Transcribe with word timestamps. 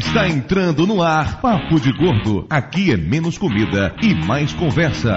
Está 0.00 0.26
entrando 0.26 0.86
no 0.86 1.02
ar 1.02 1.42
Papo 1.42 1.78
de 1.78 1.92
Gordo. 1.92 2.46
Aqui 2.48 2.90
é 2.90 2.96
menos 2.96 3.36
comida 3.36 3.94
e 4.00 4.14
mais 4.14 4.50
conversa. 4.54 5.14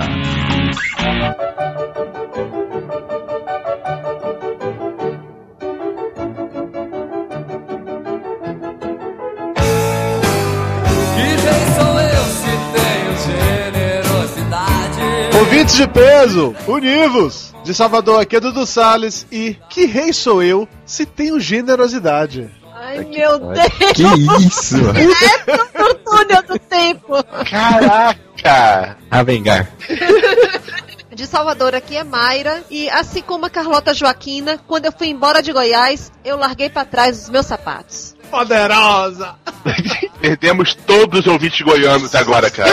Ouvintes 15.40 15.78
de 15.78 15.88
peso, 15.88 16.54
univos! 16.68 17.56
De 17.64 17.74
Salvador 17.74 18.20
aqui 18.20 18.36
é 18.36 18.42
Dudu 18.42 18.66
Salles 18.66 19.26
e 19.32 19.56
que 19.70 19.86
rei 19.86 20.12
sou 20.12 20.44
eu 20.44 20.68
se 20.86 21.06
tenho 21.06 21.40
generosidade? 21.40 22.63
Ai, 22.98 23.06
meu 23.06 23.40
Deus! 23.40 23.94
Que 23.96 24.04
isso? 24.48 24.76
É 24.78 25.78
do 25.78 25.96
túnel 25.96 26.44
do 26.44 26.60
tempo! 26.60 27.24
Caraca! 27.50 28.98
A 29.10 29.24
vengar. 29.24 29.68
De 31.14 31.28
Salvador 31.28 31.76
aqui 31.76 31.96
é 31.96 32.04
Mayra 32.04 32.64
e 32.72 32.90
assim 32.90 33.22
como 33.22 33.46
a 33.46 33.50
Carlota 33.50 33.94
Joaquina, 33.94 34.60
quando 34.68 34.86
eu 34.86 34.92
fui 34.92 35.10
embora 35.10 35.44
de 35.44 35.54
Goiás, 35.54 36.12
eu 36.26 36.36
larguei 36.38 36.72
pra 36.72 36.86
trás 36.86 37.22
os 37.22 37.30
meus 37.30 37.46
sapatos. 37.46 38.16
Poderosa! 38.34 39.36
Perdemos 40.20 40.74
todos 40.74 41.20
os 41.20 41.28
ouvintes 41.28 41.62
goianos 41.62 42.16
agora, 42.16 42.50
cara. 42.50 42.72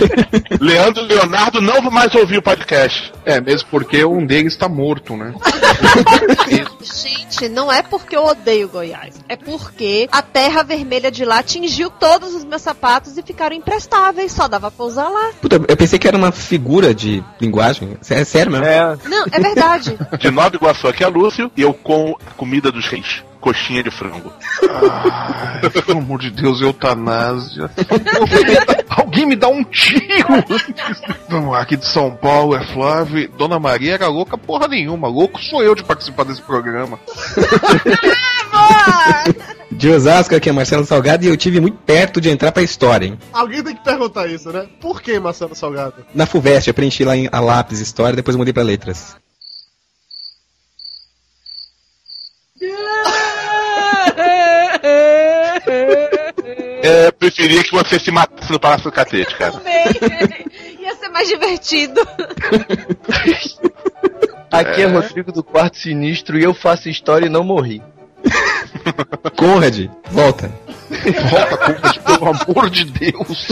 Leandro 0.58 1.04
e 1.04 1.08
Leonardo 1.08 1.60
não 1.60 1.82
vão 1.82 1.90
mais 1.90 2.14
ouvir 2.14 2.38
o 2.38 2.42
podcast. 2.42 3.12
É, 3.22 3.38
mesmo 3.38 3.68
porque 3.70 4.02
um 4.06 4.24
deles 4.24 4.56
tá 4.56 4.70
morto, 4.70 5.14
né? 5.14 5.34
Gente, 6.80 7.46
não 7.50 7.70
é 7.70 7.82
porque 7.82 8.16
eu 8.16 8.24
odeio 8.24 8.68
Goiás, 8.68 9.16
é 9.28 9.36
porque 9.36 10.08
a 10.10 10.22
terra 10.22 10.62
vermelha 10.62 11.10
de 11.10 11.26
lá 11.26 11.40
atingiu 11.40 11.90
todos 11.90 12.34
os 12.34 12.44
meus 12.44 12.62
sapatos 12.62 13.18
e 13.18 13.22
ficaram 13.22 13.54
imprestáveis, 13.54 14.32
só 14.32 14.48
dava 14.48 14.70
pra 14.70 14.86
usar 14.86 15.08
lá. 15.10 15.32
Puta, 15.42 15.56
eu 15.68 15.76
pensei 15.76 15.98
que 15.98 16.08
era 16.08 16.16
uma 16.16 16.32
figura 16.32 16.94
de 16.94 17.22
linguagem. 17.38 17.98
É 18.08 18.24
sério 18.24 18.50
mesmo? 18.50 18.64
É, 18.64 18.96
Não, 19.04 19.26
é 19.30 19.40
verdade. 19.40 19.98
De 20.18 20.30
Nova 20.30 20.56
Iguaçu 20.56 20.88
aqui 20.88 21.04
é 21.04 21.08
Lúcio 21.08 21.50
e 21.54 21.60
eu 21.60 21.74
com 21.74 22.16
a 22.26 22.30
comida 22.30 22.72
dos 22.72 22.86
reis. 22.86 23.22
Coxinha 23.46 23.80
de 23.80 23.92
frango. 23.92 24.32
Ai, 24.68 25.70
pelo 25.70 25.98
amor 25.98 26.18
de 26.18 26.32
Deus, 26.32 26.60
eutanásia. 26.60 27.70
Alguém 28.88 29.24
me 29.24 29.36
dá 29.36 29.46
um 29.46 29.62
tiro! 29.62 30.00
Vamos 31.28 31.52
lá, 31.52 31.60
aqui 31.60 31.76
de 31.76 31.86
São 31.86 32.10
Paulo 32.10 32.56
é 32.56 32.66
Flávio. 32.74 33.30
Dona 33.38 33.60
Maria 33.60 33.94
era 33.94 34.08
louca 34.08 34.36
porra 34.36 34.66
nenhuma. 34.66 35.06
Louco 35.06 35.40
sou 35.40 35.62
eu 35.62 35.76
de 35.76 35.84
participar 35.84 36.24
desse 36.24 36.42
programa. 36.42 36.98
De 39.70 39.90
Osasco 39.90 40.34
aqui 40.34 40.48
é 40.48 40.52
Marcelo 40.52 40.84
Salgado 40.84 41.24
e 41.24 41.28
eu 41.28 41.36
tive 41.36 41.60
muito 41.60 41.76
perto 41.78 42.20
de 42.20 42.30
entrar 42.30 42.50
pra 42.50 42.62
história, 42.62 43.06
hein? 43.06 43.18
alguém 43.32 43.62
tem 43.62 43.76
que 43.76 43.84
perguntar 43.84 44.26
isso, 44.26 44.50
né? 44.50 44.66
Por 44.80 45.02
que 45.02 45.20
Marcelo 45.20 45.54
Salgado? 45.54 46.04
Na 46.14 46.24
FUVEST, 46.24 46.68
eu 46.68 46.74
preenchi 46.74 47.04
lá 47.04 47.14
em 47.14 47.28
a 47.30 47.40
lápis 47.40 47.78
história, 47.78 48.16
depois 48.16 48.36
mudei 48.36 48.54
pra 48.54 48.62
letras. 48.62 49.14
É, 56.82 57.10
preferia 57.10 57.64
que 57.64 57.72
você 57.72 57.98
se 57.98 58.10
matasse 58.10 58.52
no 58.52 58.60
Palácio 58.60 58.84
do 58.84 58.92
Catete, 58.92 59.36
cara. 59.36 59.52
Também. 59.52 59.84
Ia 60.80 60.94
ser 60.94 61.08
mais 61.08 61.28
divertido. 61.28 62.00
Aqui 64.50 64.82
é 64.82 64.86
Rodrigo 64.86 65.32
do 65.32 65.42
Quarto 65.42 65.76
Sinistro 65.76 66.38
e 66.38 66.44
eu 66.44 66.54
faço 66.54 66.88
história 66.88 67.26
e 67.26 67.30
não 67.30 67.42
morri. 67.42 67.82
Conrad, 69.36 69.88
volta. 70.10 70.50
Volta, 71.30 71.56
Conrad, 71.56 71.98
pelo 71.98 72.28
amor 72.28 72.70
de 72.70 72.84
Deus. 72.84 73.48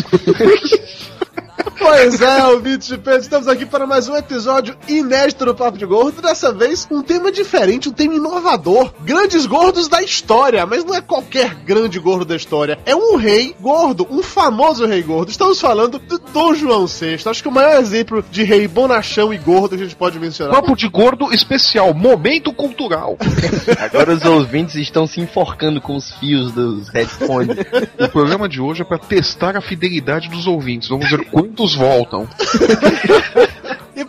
Pois 1.78 2.20
é, 2.20 2.46
ouvintes 2.46 2.88
de 2.88 2.96
peso, 2.96 3.20
estamos 3.20 3.46
aqui 3.46 3.66
para 3.66 3.86
mais 3.86 4.08
um 4.08 4.16
episódio 4.16 4.76
inédito 4.88 5.44
do 5.44 5.54
Papo 5.54 5.76
de 5.76 5.84
Gordo. 5.84 6.22
Dessa 6.22 6.52
vez, 6.52 6.86
um 6.90 7.02
tema 7.02 7.30
diferente, 7.30 7.88
um 7.88 7.92
tema 7.92 8.14
inovador. 8.14 8.92
Grandes 9.00 9.44
gordos 9.44 9.88
da 9.88 10.02
história, 10.02 10.64
mas 10.66 10.84
não 10.84 10.94
é 10.94 11.00
qualquer 11.00 11.54
grande 11.56 11.98
gordo 11.98 12.24
da 12.24 12.36
história. 12.36 12.78
É 12.86 12.94
um 12.94 13.16
rei 13.16 13.54
gordo, 13.60 14.06
um 14.10 14.22
famoso 14.22 14.86
rei 14.86 15.02
gordo. 15.02 15.30
Estamos 15.30 15.60
falando 15.60 15.98
do 15.98 16.18
Dom 16.18 16.54
João 16.54 16.86
VI. 16.86 17.18
Acho 17.26 17.42
que 17.42 17.48
o 17.48 17.52
maior 17.52 17.80
exemplo 17.80 18.24
de 18.30 18.44
rei 18.44 18.66
bonachão 18.66 19.32
e 19.32 19.38
gordo 19.38 19.76
que 19.76 19.82
a 19.82 19.86
gente 19.86 19.96
pode 19.96 20.18
mencionar. 20.18 20.54
Papo 20.54 20.76
de 20.76 20.88
gordo 20.88 21.32
especial, 21.32 21.92
momento 21.92 22.52
cultural. 22.52 23.18
Agora 23.78 24.14
os 24.14 24.24
ouvintes 24.24 24.76
estão 24.76 25.06
se 25.14 25.20
enforcando 25.20 25.80
com 25.80 25.94
os 25.94 26.12
fios 26.12 26.52
dos 26.52 26.88
headphones. 26.88 27.56
O 27.98 28.08
programa 28.08 28.48
de 28.48 28.60
hoje 28.60 28.82
é 28.82 28.84
para 28.84 28.98
testar 28.98 29.56
a 29.56 29.60
fidelidade 29.60 30.28
dos 30.28 30.46
ouvintes. 30.46 30.88
Vamos 30.88 31.08
ver 31.08 31.24
quantos 31.26 31.74
voltam. 31.74 32.28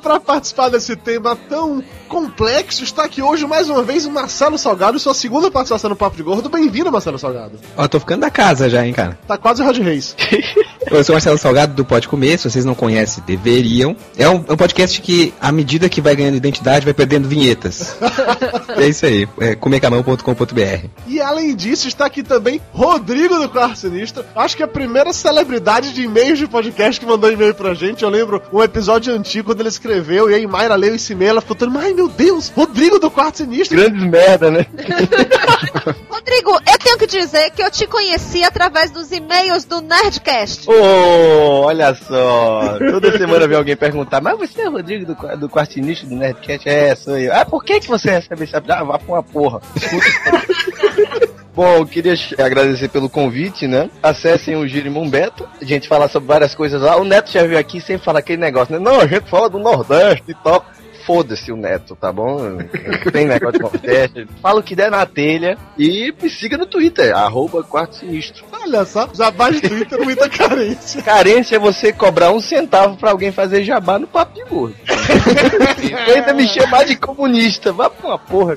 Para 0.06 0.20
participar 0.20 0.70
desse 0.70 0.96
tema 0.96 1.36
tão 1.36 1.84
complexo, 2.08 2.84
está 2.84 3.06
aqui 3.06 3.24
hoje 3.24 3.48
mais 3.48 3.68
uma 3.68 3.82
vez 3.82 4.06
o 4.06 4.12
Marcelo 4.12 4.56
Salgado, 4.56 5.00
sua 5.00 5.16
segunda 5.16 5.50
participação 5.50 5.90
no 5.90 5.96
Papo 5.96 6.16
de 6.16 6.22
Gordo. 6.22 6.48
Bem-vindo, 6.48 6.92
Marcelo 6.92 7.18
Salgado. 7.18 7.60
Ó, 7.76 7.88
tô 7.88 8.00
ficando 8.00 8.22
da 8.22 8.30
casa 8.30 8.70
já, 8.70 8.86
hein, 8.86 8.94
cara. 8.94 9.18
Tá 9.28 9.36
quase 9.36 9.64
o 9.64 9.66
Rod 9.66 9.80
Reis. 9.80 10.16
Eu 10.86 11.04
sou 11.04 11.14
o 11.14 11.16
Marcelo 11.16 11.40
Salgado 11.40 11.74
do 11.74 11.84
Pode 11.84 12.08
Comer, 12.08 12.38
se 12.38 12.48
vocês 12.48 12.64
não 12.64 12.76
conhecem, 12.76 13.24
deveriam. 13.26 13.98
É 14.16 14.30
um, 14.30 14.46
é 14.48 14.54
um 14.54 14.56
podcast 14.56 15.02
que, 15.02 15.34
à 15.42 15.52
medida 15.52 15.90
que 15.90 16.00
vai 16.00 16.16
ganhando 16.16 16.38
identidade, 16.38 16.86
vai 16.86 16.94
perdendo 16.94 17.28
vinhetas. 17.28 17.98
é 18.78 18.88
isso 18.88 19.08
aí, 19.08 19.28
é 19.40 19.56
comercamão.com.br. 19.56 20.88
E 21.08 21.20
além 21.20 21.56
disso, 21.56 21.88
está 21.88 22.06
aqui 22.06 22.22
também 22.22 22.62
Rodrigo 22.72 23.40
do 23.40 23.50
Quarto 23.50 23.80
Sinistro. 23.80 24.24
Acho 24.36 24.56
que 24.56 24.62
é 24.62 24.66
a 24.66 24.70
primeira 24.70 25.12
celebridade 25.12 25.92
de 25.92 26.04
e-mails 26.04 26.38
de 26.38 26.48
podcast 26.48 27.00
que 27.00 27.08
mandou 27.08 27.32
e-mail 27.32 27.56
pra 27.56 27.74
gente. 27.74 28.04
Eu 28.04 28.10
lembro 28.10 28.40
um 28.54 28.62
episódio 28.62 29.12
antigo 29.12 29.48
quando 29.48 29.62
ele 29.62 29.70
escreveu 29.70 29.95
e 30.30 30.36
aí 30.36 30.48
Mayra 30.48 30.76
leu 30.76 30.96
esse 30.96 31.14
e-mail. 31.14 31.32
Ela 31.32 31.42
ficou 31.42 31.56
todo, 31.56 31.78
ai 31.78 31.94
meu 31.94 32.08
Deus, 32.08 32.50
Rodrigo 32.50 33.00
do 33.00 33.10
Quarto 33.12 33.38
Sinistro. 33.38 33.78
Grandes 33.78 34.04
merda, 34.04 34.52
né? 34.52 34.66
Rodrigo, 36.10 36.52
eu 36.52 36.78
tenho 36.80 36.98
que 36.98 37.08
dizer 37.08 37.52
que 37.52 37.62
eu 37.62 37.70
te 37.70 37.86
conheci 37.88 38.44
através 38.44 38.92
dos 38.92 39.12
e-mails 39.12 39.66
do 39.66 39.82
Nerdcast. 39.82 40.70
Ô, 40.70 41.66
olha 41.66 41.94
só. 41.94 42.78
Toda 42.92 43.18
semana 43.18 43.48
vem 43.48 43.58
alguém 43.58 43.76
perguntar, 43.76 44.22
mas 44.22 44.38
você 44.38 44.62
é 44.62 44.70
o 44.70 44.72
Rodrigo 44.72 45.06
do, 45.06 45.38
do 45.38 45.50
Quartinista 45.50 46.06
do 46.06 46.16
Nerdcast? 46.16 46.68
É, 46.68 46.96
sou 46.96 47.18
eu. 47.18 47.34
Ah, 47.34 47.46
por 47.46 47.64
que, 47.64 47.80
que 47.80 47.88
você 47.88 48.12
recebe 48.12 48.44
esse... 48.44 48.56
Ah, 48.56 48.84
vá 48.84 48.98
pra 48.98 49.14
uma 49.14 49.24
porra. 49.24 49.62
Bom, 51.56 51.78
eu 51.78 51.86
queria 51.86 52.14
agradecer 52.38 52.90
pelo 52.90 53.10
convite, 53.10 53.66
né? 53.66 53.90
Acessem 54.04 54.58
o 54.58 54.68
Girimum 54.68 55.10
Beto, 55.10 55.48
a 55.62 55.64
gente 55.64 55.88
fala 55.88 56.10
sobre 56.10 56.28
várias 56.28 56.54
coisas 56.54 56.82
lá. 56.82 56.98
O 56.98 57.06
Neto 57.06 57.32
já 57.32 57.44
veio 57.44 57.58
aqui 57.58 57.80
sem 57.80 57.98
falar 57.98 58.20
aquele 58.20 58.42
negócio, 58.42 58.74
né? 58.74 58.80
Não, 58.80 59.00
a 59.00 59.08
gente 59.08 59.30
fala 59.30 59.50
do 59.50 59.58
Nordeste 59.58 60.32
e 60.32 60.34
tal. 60.34 60.66
Foda-se 61.06 61.52
o 61.52 61.56
Neto, 61.56 61.96
tá 61.96 62.12
bom? 62.12 62.40
Não 62.40 62.58
tem 63.14 63.26
negócio 63.26 63.54
de 63.54 63.60
Nordeste. 63.60 64.28
Fala 64.42 64.60
o 64.60 64.64
que 64.64 64.76
der 64.76 64.92
na 64.92 65.06
telha 65.06 65.58
e 65.78 66.14
me 66.22 66.30
siga 66.30 66.58
no 66.58 66.66
Twitter, 66.66 67.16
arroba 67.16 67.64
Quarto 67.64 67.96
Sinistro. 67.96 68.44
Olha 68.52 68.84
só, 68.84 69.08
baixa 69.32 69.60
o 69.60 69.70
Twitter, 69.70 70.04
muita 70.04 70.28
carência. 70.28 71.02
Carência 71.04 71.56
é 71.56 71.60
você 71.60 71.94
cobrar 71.94 72.32
um 72.32 72.42
centavo 72.42 72.98
pra 72.98 73.12
alguém 73.12 73.32
fazer 73.32 73.64
jabá 73.64 73.98
no 73.98 74.08
papo 74.08 74.34
de 74.34 74.44
gordo. 74.44 74.76
ainda 76.14 76.34
me 76.34 76.48
chamar 76.48 76.84
de 76.84 76.98
comunista. 76.98 77.72
Vá 77.72 77.90
pra 77.90 78.08
uma 78.08 78.20
porra. 78.20 78.56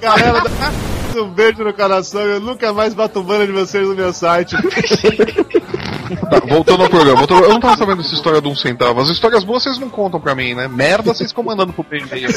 Galera, 0.00 0.42
um 1.18 1.28
beijo 1.28 1.64
no 1.64 1.72
coração. 1.72 2.20
Eu 2.22 2.40
nunca 2.40 2.72
mais 2.72 2.94
bato 2.94 3.22
banner 3.22 3.46
de 3.46 3.52
vocês 3.52 3.86
no 3.86 3.94
meu 3.94 4.12
site. 4.12 4.54
Tá, 6.16 6.40
voltando 6.40 6.82
ao 6.82 6.88
programa. 6.88 7.26
Eu 7.28 7.48
não 7.48 7.60
tava 7.60 7.76
sabendo 7.76 8.00
essa 8.00 8.14
história 8.14 8.40
de 8.40 8.48
um 8.48 8.56
centavo. 8.56 9.00
As 9.00 9.08
histórias 9.08 9.44
boas 9.44 9.62
vocês 9.62 9.78
não 9.78 9.90
contam 9.90 10.20
pra 10.20 10.34
mim, 10.34 10.54
né? 10.54 10.68
Merda 10.68 11.14
vocês 11.14 11.30
ficam 11.30 11.44
mandando 11.44 11.72
pro 11.72 11.84
e-mail. 11.90 12.28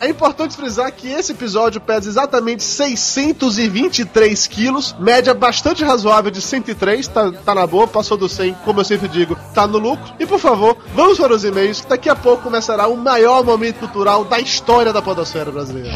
É 0.00 0.08
importante 0.08 0.56
frisar 0.56 0.90
que 0.90 1.08
esse 1.08 1.32
episódio 1.32 1.78
pesa 1.78 2.08
exatamente 2.08 2.62
623 2.62 4.46
quilos, 4.46 4.96
média 4.98 5.34
bastante 5.34 5.84
razoável 5.84 6.30
de 6.30 6.40
103, 6.40 7.06
tá, 7.06 7.30
tá 7.30 7.54
na 7.54 7.66
boa, 7.66 7.86
passou 7.86 8.16
do 8.16 8.26
100, 8.26 8.54
como 8.64 8.80
eu 8.80 8.84
sempre 8.84 9.08
digo, 9.08 9.36
tá 9.54 9.66
no 9.66 9.76
lucro. 9.76 10.14
E 10.18 10.24
por 10.24 10.38
favor, 10.38 10.74
vamos 10.94 11.18
para 11.18 11.34
os 11.34 11.44
e-mails, 11.44 11.84
daqui 11.86 12.08
a 12.08 12.16
pouco 12.16 12.42
começará 12.42 12.88
o 12.88 12.96
maior 12.96 13.44
momento 13.44 13.80
cultural 13.80 14.24
da 14.24 14.40
história 14.40 14.90
da 14.90 15.02
podosfera 15.02 15.52
brasileira. 15.52 15.90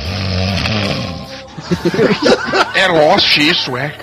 É 2.74 2.88
Lost 2.88 3.36
isso, 3.38 3.76
é? 3.76 3.94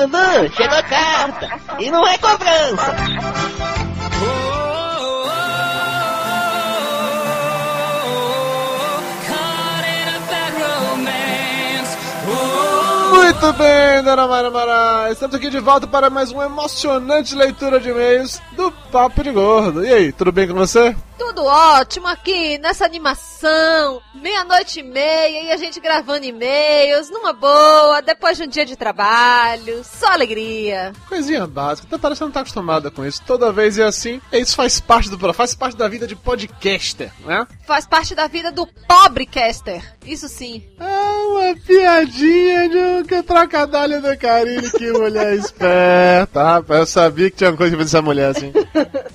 Dudu, 0.00 0.54
chegou 0.56 0.78
a 0.78 0.82
carta. 0.82 1.48
E 1.78 1.90
não 1.90 2.06
é 2.06 2.16
cobrança. 2.16 2.96
Muito 13.40 13.56
bem, 13.56 14.02
Dona 14.02 14.26
Mara 14.26 14.50
Mara. 14.50 15.10
Estamos 15.10 15.34
aqui 15.34 15.48
de 15.48 15.60
volta 15.60 15.86
para 15.86 16.10
mais 16.10 16.30
uma 16.30 16.44
emocionante 16.44 17.34
leitura 17.34 17.80
de 17.80 17.88
e-mails 17.88 18.38
do 18.52 18.70
Papo 18.90 19.22
de 19.22 19.30
Gordo. 19.30 19.84
E 19.84 19.92
aí, 19.92 20.12
tudo 20.12 20.32
bem 20.32 20.48
com 20.48 20.54
você? 20.54 20.96
Tudo 21.16 21.44
ótimo 21.44 22.08
aqui 22.08 22.58
nessa 22.58 22.84
animação. 22.84 24.02
Meia-noite 24.14 24.80
e 24.80 24.82
meia 24.82 25.44
e 25.44 25.52
a 25.52 25.56
gente 25.56 25.78
gravando 25.78 26.24
e-mails, 26.24 27.08
numa 27.08 27.32
boa, 27.32 28.02
depois 28.02 28.36
de 28.36 28.42
um 28.44 28.48
dia 28.48 28.66
de 28.66 28.74
trabalho. 28.74 29.84
Só 29.84 30.08
alegria. 30.08 30.92
Coisinha 31.08 31.46
básica. 31.46 31.86
Até 31.86 31.98
parece 31.98 32.18
que 32.18 32.24
não 32.24 32.32
tá 32.32 32.40
acostumada 32.40 32.90
com 32.90 33.06
isso. 33.06 33.22
Toda 33.24 33.52
vez 33.52 33.78
é 33.78 33.84
assim. 33.84 34.20
E 34.32 34.40
Isso 34.40 34.56
faz 34.56 34.80
parte 34.80 35.08
do 35.08 35.32
faz 35.32 35.54
parte 35.54 35.76
da 35.76 35.86
vida 35.86 36.06
de 36.06 36.16
podcaster, 36.16 37.12
né? 37.24 37.46
Faz 37.66 37.86
parte 37.86 38.14
da 38.14 38.26
vida 38.26 38.50
do 38.50 38.66
pobre 38.88 39.24
caster. 39.24 39.84
Isso 40.04 40.28
sim. 40.28 40.64
Ah, 40.80 41.16
uma 41.28 41.54
piadinha 41.64 42.68
de 42.68 42.78
um 42.78 43.02
que 43.04 43.22
trocadilho 43.22 44.02
do 44.02 44.18
carinho, 44.18 44.72
que 44.72 44.90
mulher 44.90 45.34
esperta. 45.38 46.42
Rapaz, 46.42 46.80
eu 46.80 46.86
sabia 46.86 47.30
que 47.30 47.36
tinha 47.36 47.50
uma 47.50 47.56
coisa 47.56 47.76
fazer 47.76 47.88
essa 47.88 48.02
mulher 48.02 48.30
assim. 48.30 48.52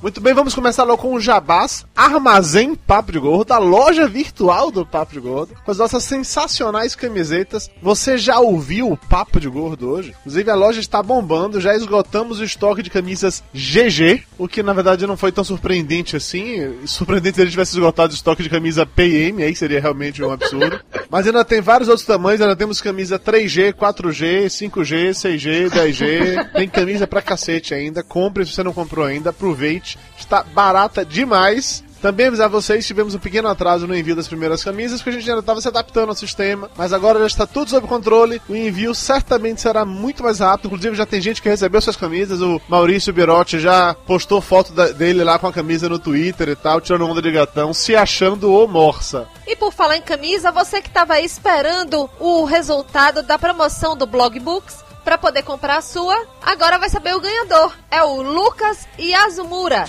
Muito 0.01 0.21
bem, 0.21 0.33
vamos 0.33 0.53
começar 0.53 0.83
logo 0.83 1.01
com 1.01 1.13
o 1.13 1.19
Jabás, 1.19 1.85
Armazém 1.95 2.75
Papo 2.75 3.11
de 3.11 3.19
Gordo, 3.19 3.45
da 3.45 3.57
loja 3.57 4.07
virtual 4.07 4.71
do 4.71 4.85
Papo 4.85 5.13
de 5.13 5.19
Gordo, 5.19 5.55
com 5.63 5.71
as 5.71 5.77
nossas 5.77 6.03
sensacionais 6.03 6.95
camisetas. 6.95 7.69
Você 7.81 8.17
já 8.17 8.39
ouviu 8.39 8.91
o 8.91 8.97
Papo 8.97 9.39
de 9.39 9.49
Gordo 9.49 9.89
hoje? 9.89 10.13
Inclusive 10.19 10.49
a 10.49 10.55
loja 10.55 10.79
está 10.79 11.01
bombando, 11.01 11.61
já 11.61 11.75
esgotamos 11.75 12.39
o 12.39 12.43
estoque 12.43 12.83
de 12.83 12.89
camisas 12.89 13.43
GG, 13.53 14.23
o 14.37 14.47
que 14.47 14.61
na 14.61 14.73
verdade 14.73 15.07
não 15.07 15.17
foi 15.17 15.31
tão 15.31 15.43
surpreendente 15.43 16.15
assim. 16.15 16.75
Surpreendente 16.85 17.35
se 17.35 17.41
a 17.41 17.45
gente 17.45 17.53
tivesse 17.53 17.73
esgotado 17.73 18.13
o 18.13 18.15
estoque 18.15 18.43
de 18.43 18.49
camisa 18.49 18.85
PM, 18.85 19.43
aí 19.43 19.55
seria 19.55 19.81
realmente 19.81 20.23
um 20.23 20.31
absurdo. 20.31 20.79
Mas 21.09 21.25
ainda 21.25 21.45
tem 21.45 21.61
vários 21.61 21.89
outros 21.89 22.05
tamanhos, 22.05 22.41
ainda 22.41 22.55
temos 22.55 22.81
camisa 22.81 23.19
3G, 23.19 23.73
4G, 23.73 24.45
5G, 24.45 25.09
6G, 25.11 25.69
10G. 25.69 26.51
Tem 26.51 26.67
camisa 26.67 27.07
pra 27.07 27.21
cacete 27.21 27.73
ainda. 27.73 28.03
Compre 28.03 28.45
se 28.45 28.53
você 28.53 28.63
não 28.63 28.73
comprou 28.73 29.05
ainda, 29.05 29.31
aproveite. 29.55 29.97
Está 30.17 30.43
barata 30.43 31.05
demais. 31.05 31.83
Também 32.01 32.27
avisar 32.27 32.47
vocês, 32.49 32.85
tivemos 32.85 33.15
um 33.15 33.19
pequeno 33.19 33.47
atraso 33.47 33.87
no 33.87 33.95
envio 33.95 34.15
das 34.15 34.27
primeiras 34.27 34.63
camisas, 34.63 35.01
porque 35.01 35.09
a 35.09 35.19
gente 35.19 35.27
ainda 35.27 35.39
estava 35.39 35.59
se 35.59 35.67
adaptando 35.67 36.09
ao 36.09 36.15
sistema, 36.15 36.69
mas 36.77 36.93
agora 36.93 37.17
já 37.19 37.25
está 37.25 37.47
tudo 37.47 37.71
sob 37.71 37.87
controle. 37.87 38.39
O 38.47 38.55
envio 38.55 38.93
certamente 38.93 39.59
será 39.61 39.83
muito 39.85 40.21
mais 40.21 40.37
rápido. 40.37 40.67
Inclusive, 40.67 40.95
já 40.95 41.05
tem 41.05 41.19
gente 41.19 41.41
que 41.41 41.49
recebeu 41.49 41.81
suas 41.81 41.95
camisas. 41.95 42.41
O 42.41 42.61
Maurício 42.67 43.11
Birotti 43.11 43.59
já 43.59 43.95
postou 44.05 44.39
foto 44.39 44.71
da- 44.71 44.89
dele 44.91 45.23
lá 45.23 45.39
com 45.39 45.47
a 45.47 45.53
camisa 45.53 45.89
no 45.89 45.97
Twitter 45.97 46.49
e 46.49 46.55
tal, 46.55 46.79
tirando 46.79 47.07
onda 47.07 47.21
de 47.23 47.31
gatão, 47.31 47.73
se 47.73 47.95
achando 47.95 48.53
o 48.53 48.67
Morsa. 48.67 49.27
E 49.47 49.55
por 49.55 49.73
falar 49.73 49.97
em 49.97 50.01
camisa, 50.01 50.51
você 50.51 50.81
que 50.81 50.89
estava 50.89 51.19
esperando 51.21 52.07
o 52.19 52.43
resultado 52.43 53.23
da 53.23 53.39
promoção 53.39 53.95
do 53.97 54.05
Blog 54.05 54.39
Books 54.39 54.84
para 55.05 55.19
poder 55.19 55.43
comprar 55.43 55.77
a 55.77 55.81
sua, 55.81 56.19
agora 56.41 56.79
vai 56.79 56.89
saber 56.89 57.15
o 57.15 57.21
ganhador. 57.21 57.71
É 57.91 58.01
o 58.01 58.23
Lucas 58.23 58.87
Yazumura. 58.97 59.85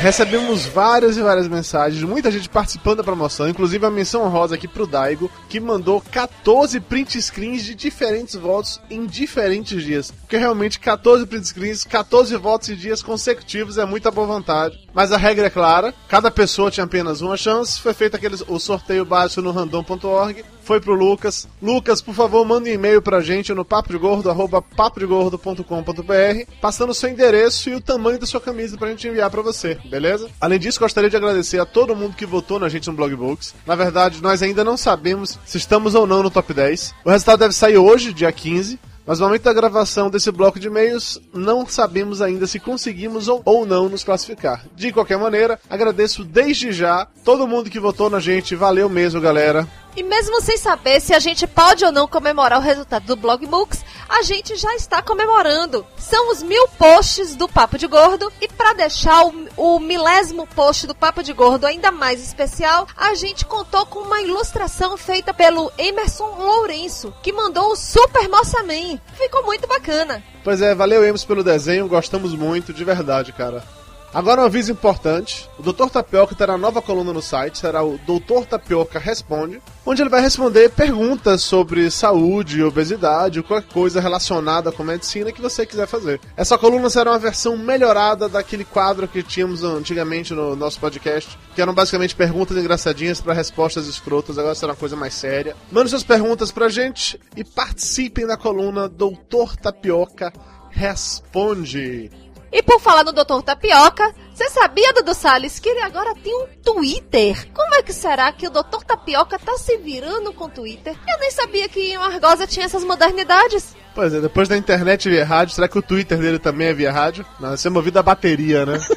Recebemos 0.00 0.64
várias 0.64 1.18
e 1.18 1.20
várias 1.20 1.46
mensagens, 1.46 2.02
muita 2.02 2.30
gente 2.30 2.48
participando 2.48 2.96
da 2.96 3.04
promoção, 3.04 3.46
inclusive 3.46 3.84
a 3.84 3.90
menção 3.90 4.26
rosa 4.30 4.54
aqui 4.54 4.66
pro 4.66 4.86
Daigo, 4.86 5.30
que 5.46 5.60
mandou 5.60 6.00
14 6.00 6.80
print 6.80 7.20
screens 7.20 7.62
de 7.62 7.74
diferentes 7.74 8.34
votos 8.34 8.80
em 8.88 9.04
diferentes 9.04 9.84
dias. 9.84 10.10
Porque 10.10 10.38
realmente 10.38 10.80
14 10.80 11.26
print 11.26 11.46
screens, 11.46 11.84
14 11.84 12.34
votos 12.38 12.70
em 12.70 12.76
dias 12.76 13.02
consecutivos 13.02 13.76
é 13.76 13.84
muita 13.84 14.10
boa 14.10 14.26
vontade. 14.26 14.88
Mas 14.94 15.12
a 15.12 15.18
regra 15.18 15.48
é 15.48 15.50
clara, 15.50 15.92
cada 16.08 16.30
pessoa 16.30 16.70
tinha 16.70 16.84
apenas 16.84 17.20
uma 17.20 17.36
chance, 17.36 17.78
foi 17.78 17.92
feito 17.92 18.16
aquele, 18.16 18.36
o 18.48 18.58
sorteio 18.58 19.04
básico 19.04 19.42
no 19.42 19.52
random.org, 19.52 20.42
foi 20.62 20.80
pro 20.80 20.94
Lucas. 20.94 21.46
Lucas, 21.60 22.00
por 22.00 22.14
favor, 22.14 22.46
manda 22.46 22.68
um 22.68 22.72
e-mail 22.72 23.02
pra 23.02 23.20
gente 23.20 23.52
no 23.52 23.64
papodegordo.com.br, 23.64 26.52
passando 26.60 26.90
o 26.90 26.94
seu 26.94 27.10
endereço 27.10 27.68
e 27.68 27.74
o 27.74 27.80
tamanho 27.80 28.18
da 28.18 28.26
sua 28.26 28.40
camisa 28.40 28.78
pra 28.78 28.88
gente 28.88 29.08
enviar 29.08 29.30
pra 29.30 29.42
você, 29.42 29.78
beleza? 29.90 30.30
Além 30.40 30.58
disso, 30.58 30.80
gostaria 30.80 31.10
de 31.10 31.16
agradecer 31.16 31.58
a 31.60 31.66
todo 31.66 31.96
mundo 31.96 32.16
que 32.16 32.24
votou 32.24 32.58
na 32.58 32.68
gente 32.68 32.88
no 32.88 32.96
Blogbooks. 32.96 33.54
Na 33.66 33.74
verdade, 33.74 34.22
nós 34.22 34.42
ainda 34.42 34.64
não 34.64 34.76
sabemos 34.76 35.38
se 35.44 35.58
estamos 35.58 35.94
ou 35.94 36.06
não 36.06 36.22
no 36.22 36.30
top 36.30 36.54
10. 36.54 36.94
O 37.04 37.10
resultado 37.10 37.40
deve 37.40 37.54
sair 37.54 37.76
hoje, 37.76 38.12
dia 38.12 38.30
15. 38.30 38.78
Mas 39.06 39.18
no 39.18 39.26
momento 39.26 39.42
da 39.42 39.52
gravação 39.52 40.08
desse 40.08 40.30
bloco 40.30 40.60
de 40.60 40.68
e-mails, 40.68 41.20
não 41.34 41.66
sabemos 41.66 42.22
ainda 42.22 42.46
se 42.46 42.60
conseguimos 42.60 43.26
ou, 43.26 43.42
ou 43.44 43.66
não 43.66 43.88
nos 43.88 44.04
classificar. 44.04 44.64
De 44.76 44.92
qualquer 44.92 45.18
maneira, 45.18 45.58
agradeço 45.68 46.22
desde 46.22 46.70
já 46.70 47.08
todo 47.24 47.48
mundo 47.48 47.70
que 47.70 47.80
votou 47.80 48.08
na 48.08 48.20
gente. 48.20 48.54
Valeu 48.54 48.88
mesmo, 48.88 49.20
galera. 49.20 49.66
E 49.96 50.02
mesmo 50.04 50.40
sem 50.40 50.56
saber 50.56 51.00
se 51.00 51.12
a 51.12 51.18
gente 51.18 51.46
pode 51.46 51.84
ou 51.84 51.90
não 51.90 52.06
comemorar 52.06 52.60
o 52.60 52.62
resultado 52.62 53.04
do 53.06 53.16
Blog 53.16 53.44
Books, 53.46 53.84
a 54.10 54.22
gente 54.22 54.56
já 54.56 54.74
está 54.74 55.00
comemorando. 55.00 55.86
São 55.96 56.32
os 56.32 56.42
mil 56.42 56.66
posts 56.70 57.36
do 57.36 57.48
Papo 57.48 57.78
de 57.78 57.86
Gordo. 57.86 58.30
E 58.40 58.48
para 58.48 58.74
deixar 58.74 59.24
o, 59.24 59.48
o 59.56 59.78
milésimo 59.78 60.46
post 60.48 60.86
do 60.86 60.94
Papo 60.94 61.22
de 61.22 61.32
Gordo 61.32 61.64
ainda 61.64 61.92
mais 61.92 62.20
especial, 62.20 62.88
a 62.96 63.14
gente 63.14 63.46
contou 63.46 63.86
com 63.86 64.00
uma 64.00 64.20
ilustração 64.20 64.96
feita 64.96 65.32
pelo 65.32 65.72
Emerson 65.78 66.36
Lourenço, 66.36 67.14
que 67.22 67.32
mandou 67.32 67.72
o 67.72 67.76
Super 67.76 68.28
Moça 68.28 68.62
Man. 68.64 68.98
Ficou 69.14 69.44
muito 69.44 69.68
bacana. 69.68 70.22
Pois 70.42 70.60
é, 70.60 70.74
valeu 70.74 71.04
Emerson 71.04 71.26
pelo 71.26 71.44
desenho, 71.44 71.86
gostamos 71.86 72.34
muito, 72.34 72.72
de 72.72 72.84
verdade, 72.84 73.32
cara. 73.32 73.62
Agora 74.12 74.42
um 74.42 74.44
aviso 74.44 74.72
importante: 74.72 75.48
o 75.58 75.62
Dr. 75.62 75.88
Tapioca 75.88 76.34
terá 76.34 76.58
nova 76.58 76.82
coluna 76.82 77.12
no 77.12 77.22
site, 77.22 77.58
será 77.58 77.82
o 77.82 77.98
Dr. 77.98 78.44
Tapioca 78.48 78.98
Responde, 78.98 79.62
onde 79.86 80.02
ele 80.02 80.10
vai 80.10 80.20
responder 80.20 80.70
perguntas 80.70 81.42
sobre 81.42 81.90
saúde, 81.90 82.62
obesidade 82.62 83.42
qualquer 83.42 83.68
coisa 83.72 84.00
relacionada 84.00 84.72
com 84.72 84.82
medicina 84.82 85.30
que 85.30 85.40
você 85.40 85.64
quiser 85.64 85.86
fazer. 85.86 86.20
Essa 86.36 86.58
coluna 86.58 86.90
será 86.90 87.12
uma 87.12 87.18
versão 87.18 87.56
melhorada 87.56 88.28
daquele 88.28 88.64
quadro 88.64 89.06
que 89.06 89.22
tínhamos 89.22 89.62
antigamente 89.62 90.34
no 90.34 90.56
nosso 90.56 90.80
podcast, 90.80 91.38
que 91.54 91.62
eram 91.62 91.72
basicamente 91.72 92.16
perguntas 92.16 92.56
engraçadinhas 92.56 93.20
para 93.20 93.32
respostas 93.32 93.86
escrotas, 93.86 94.38
agora 94.38 94.54
será 94.54 94.72
uma 94.72 94.78
coisa 94.78 94.96
mais 94.96 95.14
séria. 95.14 95.54
Mande 95.70 95.90
suas 95.90 96.02
perguntas 96.02 96.50
pra 96.50 96.68
gente 96.68 97.20
e 97.36 97.44
participem 97.44 98.26
da 98.26 98.36
coluna 98.36 98.88
Doutor 98.88 99.56
Tapioca 99.56 100.32
Responde. 100.70 102.10
E 102.52 102.62
por 102.62 102.80
falar 102.80 103.04
no 103.04 103.12
Dr. 103.12 103.42
Tapioca, 103.44 104.12
você 104.34 104.48
sabia, 104.50 104.92
Dudu 104.92 105.14
Salles, 105.14 105.58
que 105.58 105.68
ele 105.68 105.80
agora 105.80 106.14
tem 106.14 106.34
um 106.34 106.46
Twitter? 106.62 107.48
Como 107.52 107.74
é 107.74 107.82
que 107.82 107.92
será 107.92 108.32
que 108.32 108.46
o 108.46 108.50
Dr. 108.50 108.82
Tapioca 108.86 109.38
tá 109.38 109.56
se 109.56 109.76
virando 109.76 110.32
com 110.32 110.46
o 110.46 110.48
Twitter? 110.48 110.96
Eu 111.08 111.18
nem 111.20 111.30
sabia 111.30 111.68
que 111.68 111.92
em 111.92 111.96
Argosa 111.96 112.46
tinha 112.46 112.66
essas 112.66 112.82
modernidades. 112.82 113.76
Pois 113.94 114.12
é, 114.14 114.20
depois 114.20 114.48
da 114.48 114.56
internet 114.56 115.08
via 115.08 115.24
rádio, 115.24 115.54
será 115.54 115.68
que 115.68 115.78
o 115.78 115.82
Twitter 115.82 116.18
dele 116.18 116.38
também 116.38 116.68
é 116.68 116.74
via 116.74 116.90
rádio? 116.90 117.24
Não, 117.38 117.54
isso 117.54 117.68
é 117.68 117.70
movido 117.70 117.98
a 117.98 118.02
bateria, 118.02 118.66
né? 118.66 118.78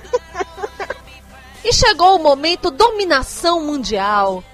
E 1.66 1.72
chegou 1.72 2.18
o 2.18 2.22
momento 2.22 2.70
dominação 2.70 3.66
mundial. 3.66 4.44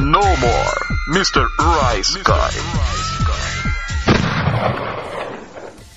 No 0.00 0.20
more, 0.20 0.97
Mr. 1.08 1.46
Rice 1.58 2.18
Guy. 2.18 2.34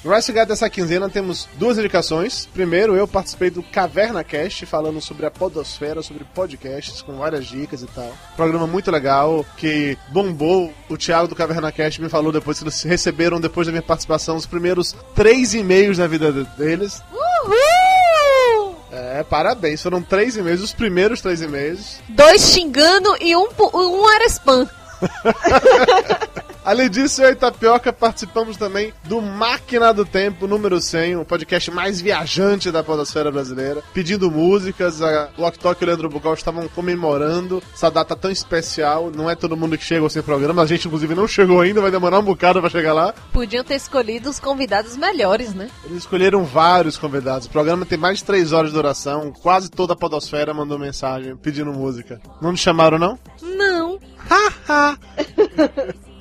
No 0.03 0.15
Rice 0.15 0.31
Guide 0.31 0.45
dessa 0.47 0.67
quinzena 0.69 1.09
temos 1.09 1.47
duas 1.55 1.77
indicações. 1.77 2.47
Primeiro, 2.53 2.95
eu 2.95 3.07
participei 3.07 3.49
do 3.51 3.61
Caverna 3.61 4.23
Cast, 4.23 4.65
falando 4.65 4.99
sobre 4.99 5.25
a 5.27 5.31
podosfera, 5.31 6.01
sobre 6.01 6.23
podcasts, 6.33 7.01
com 7.03 7.17
várias 7.17 7.45
dicas 7.45 7.83
e 7.83 7.87
tal. 7.87 8.11
Programa 8.35 8.65
muito 8.65 8.89
legal, 8.89 9.45
que 9.57 9.95
bombou. 10.09 10.73
O 10.89 10.97
Thiago 10.97 11.27
do 11.27 11.35
Caverna 11.35 11.71
Cast 11.71 12.01
me 12.01 12.09
falou 12.09 12.31
depois 12.31 12.57
que 12.57 12.63
eles 12.63 12.81
receberam, 12.81 13.39
depois 13.39 13.67
da 13.67 13.71
minha 13.71 13.83
participação, 13.83 14.35
os 14.37 14.47
primeiros 14.47 14.95
três 15.13 15.53
e-mails 15.53 15.99
na 15.99 16.07
vida 16.07 16.31
de- 16.31 16.45
deles. 16.57 17.03
Uhul! 17.13 18.75
É, 18.91 19.23
parabéns. 19.23 19.83
Foram 19.83 20.01
três 20.01 20.35
e-mails, 20.35 20.61
os 20.61 20.73
primeiros 20.73 21.21
três 21.21 21.41
e-mails. 21.41 21.99
Dois 22.09 22.41
xingando 22.41 23.15
e 23.21 23.35
um, 23.35 23.47
um 23.73 24.09
era 24.09 24.25
spam. 24.25 24.67
Além 26.63 26.89
disso, 26.91 27.23
eu 27.23 27.31
e 27.31 27.35
Tapioca 27.35 27.91
participamos 27.91 28.55
também 28.55 28.93
do 29.05 29.19
Máquina 29.19 29.91
do 29.91 30.05
Tempo 30.05 30.47
número 30.47 30.79
100, 30.79 31.17
o 31.17 31.25
podcast 31.25 31.71
mais 31.71 31.99
viajante 31.99 32.69
da 32.69 32.83
podosfera 32.83 33.31
brasileira, 33.31 33.81
pedindo 33.95 34.29
músicas. 34.29 35.01
A 35.01 35.29
Lock 35.39 35.57
Talk 35.57 35.81
e 35.81 35.83
o 35.83 35.87
Leandro 35.87 36.07
Bugal 36.07 36.35
estavam 36.35 36.67
comemorando 36.67 37.63
essa 37.73 37.89
data 37.89 38.15
tão 38.15 38.29
especial. 38.29 39.09
Não 39.09 39.27
é 39.27 39.35
todo 39.35 39.57
mundo 39.57 39.75
que 39.75 39.83
chega 39.83 40.01
ao 40.01 40.09
seu 40.09 40.21
programa, 40.21 40.61
a 40.61 40.67
gente 40.67 40.87
inclusive 40.87 41.15
não 41.15 41.27
chegou 41.27 41.61
ainda, 41.61 41.81
vai 41.81 41.89
demorar 41.89 42.19
um 42.19 42.23
bocado 42.23 42.61
pra 42.61 42.69
chegar 42.69 42.93
lá. 42.93 43.13
Podiam 43.33 43.63
ter 43.63 43.75
escolhido 43.75 44.29
os 44.29 44.39
convidados 44.39 44.95
melhores, 44.95 45.55
né? 45.55 45.67
Eles 45.83 45.97
escolheram 45.97 46.45
vários 46.45 46.95
convidados. 46.95 47.47
O 47.47 47.49
programa 47.49 47.87
tem 47.87 47.97
mais 47.97 48.19
de 48.19 48.25
3 48.25 48.53
horas 48.53 48.69
de 48.69 48.75
duração, 48.75 49.31
quase 49.31 49.69
toda 49.71 49.93
a 49.93 49.95
podosfera 49.95 50.53
mandou 50.53 50.77
mensagem 50.77 51.35
pedindo 51.35 51.73
música. 51.73 52.21
Não 52.39 52.51
me 52.51 52.57
chamaram, 52.57 52.99
não? 52.99 53.17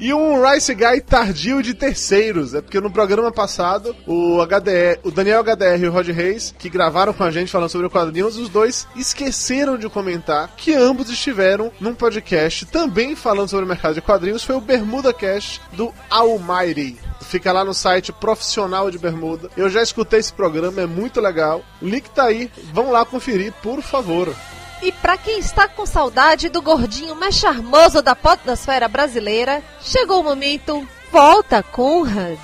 E 0.02 0.14
um 0.14 0.42
Rice 0.42 0.74
Guy 0.74 1.02
tardio 1.02 1.62
de 1.62 1.74
terceiros. 1.74 2.54
É 2.54 2.62
porque 2.62 2.80
no 2.80 2.90
programa 2.90 3.30
passado, 3.30 3.94
o 4.06 4.40
HDR, 4.40 4.98
o 5.04 5.10
Daniel 5.10 5.44
HDR 5.44 5.82
e 5.82 5.86
o 5.86 5.92
Rod 5.92 6.08
Reis, 6.08 6.54
que 6.58 6.70
gravaram 6.70 7.12
com 7.12 7.22
a 7.22 7.30
gente 7.30 7.52
falando 7.52 7.68
sobre 7.68 7.86
o 7.86 7.90
quadrinhos, 7.90 8.38
os 8.38 8.48
dois 8.48 8.88
esqueceram 8.96 9.76
de 9.76 9.90
comentar 9.90 10.56
que 10.56 10.72
ambos 10.72 11.10
estiveram 11.10 11.70
num 11.78 11.94
podcast 11.94 12.64
também 12.64 13.14
falando 13.14 13.50
sobre 13.50 13.66
o 13.66 13.68
mercado 13.68 13.92
de 13.92 14.00
quadrinhos. 14.00 14.42
Foi 14.42 14.56
o 14.56 14.60
Bermuda 14.60 15.12
Cast 15.12 15.60
do 15.72 15.92
Almighty. 16.08 16.98
Fica 17.20 17.52
lá 17.52 17.62
no 17.62 17.74
site 17.74 18.10
profissional 18.10 18.90
de 18.90 18.98
Bermuda. 18.98 19.50
Eu 19.54 19.68
já 19.68 19.82
escutei 19.82 20.20
esse 20.20 20.32
programa, 20.32 20.80
é 20.80 20.86
muito 20.86 21.20
legal. 21.20 21.62
O 21.82 21.86
link 21.86 22.08
tá 22.08 22.24
aí. 22.24 22.50
Vão 22.72 22.90
lá 22.90 23.04
conferir, 23.04 23.52
por 23.62 23.82
favor. 23.82 24.34
E 24.82 24.90
pra 24.92 25.18
quem 25.18 25.38
está 25.38 25.68
com 25.68 25.84
saudade 25.84 26.48
do 26.48 26.62
gordinho 26.62 27.14
mais 27.14 27.34
charmoso 27.34 28.00
da 28.00 28.16
podosfera 28.16 28.88
brasileira, 28.88 29.62
chegou 29.80 30.20
o 30.20 30.24
momento 30.24 30.86
Volta 31.12 31.62
Conrad. 31.62 32.38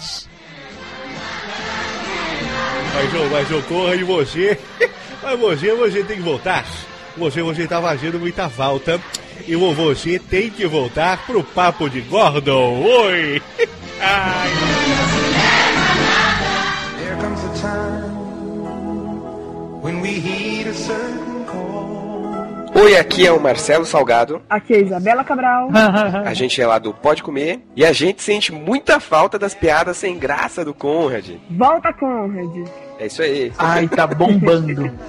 Mas, 2.95 3.15
ô, 3.15 3.25
mas, 3.31 3.53
ô, 3.53 3.63
Conrad, 3.63 4.03
você... 4.03 4.59
Mas 5.23 5.41
você, 5.41 5.75
você 5.75 6.05
tem 6.05 6.19
que 6.19 6.23
voltar. 6.23 6.65
Você, 7.17 7.43
você 7.43 7.67
tá 7.67 7.83
fazendo 7.83 8.21
muita 8.21 8.49
falta. 8.49 9.01
E 9.45 9.57
o 9.57 9.75
você 9.75 10.21
tem 10.21 10.51
que 10.51 10.67
voltar 10.67 11.27
pro 11.27 11.43
Papo 11.43 11.91
de 11.91 12.01
Gordon. 12.03 12.83
Oi! 12.83 13.43
Ai... 14.01 14.51
Comes 17.21 17.45
a 17.45 17.49
time 17.55 18.13
when 19.81 20.01
we 20.01 20.21
heed 20.21 20.69
a 20.69 20.75
certain. 20.75 21.26
Oi, 22.79 22.95
aqui 22.99 23.27
é 23.27 23.33
o 23.33 23.41
Marcelo 23.41 23.87
Salgado. 23.87 24.43
Aqui 24.51 24.75
é 24.75 24.77
a 24.77 24.81
Isabela 24.81 25.25
Cabral. 25.25 25.71
A 26.27 26.35
gente 26.35 26.61
é 26.61 26.67
lá 26.67 26.79
do 26.79 26.93
Pode 26.93 27.23
Comer 27.23 27.61
e 27.75 27.83
a 27.83 27.93
gente 27.93 28.23
sente 28.23 28.53
muita 28.53 29.01
falta 29.01 29.39
das 29.39 29.55
piadas 29.55 29.97
sem 29.97 30.19
graça 30.19 30.63
do 30.63 30.75
Conrad. 30.75 31.31
Volta, 31.51 31.91
Conrad. 31.95 32.69
É 32.99 33.07
isso 33.07 33.23
aí. 33.23 33.51
Ai, 33.57 33.89
tá 33.89 34.07
bombando. 34.07 34.93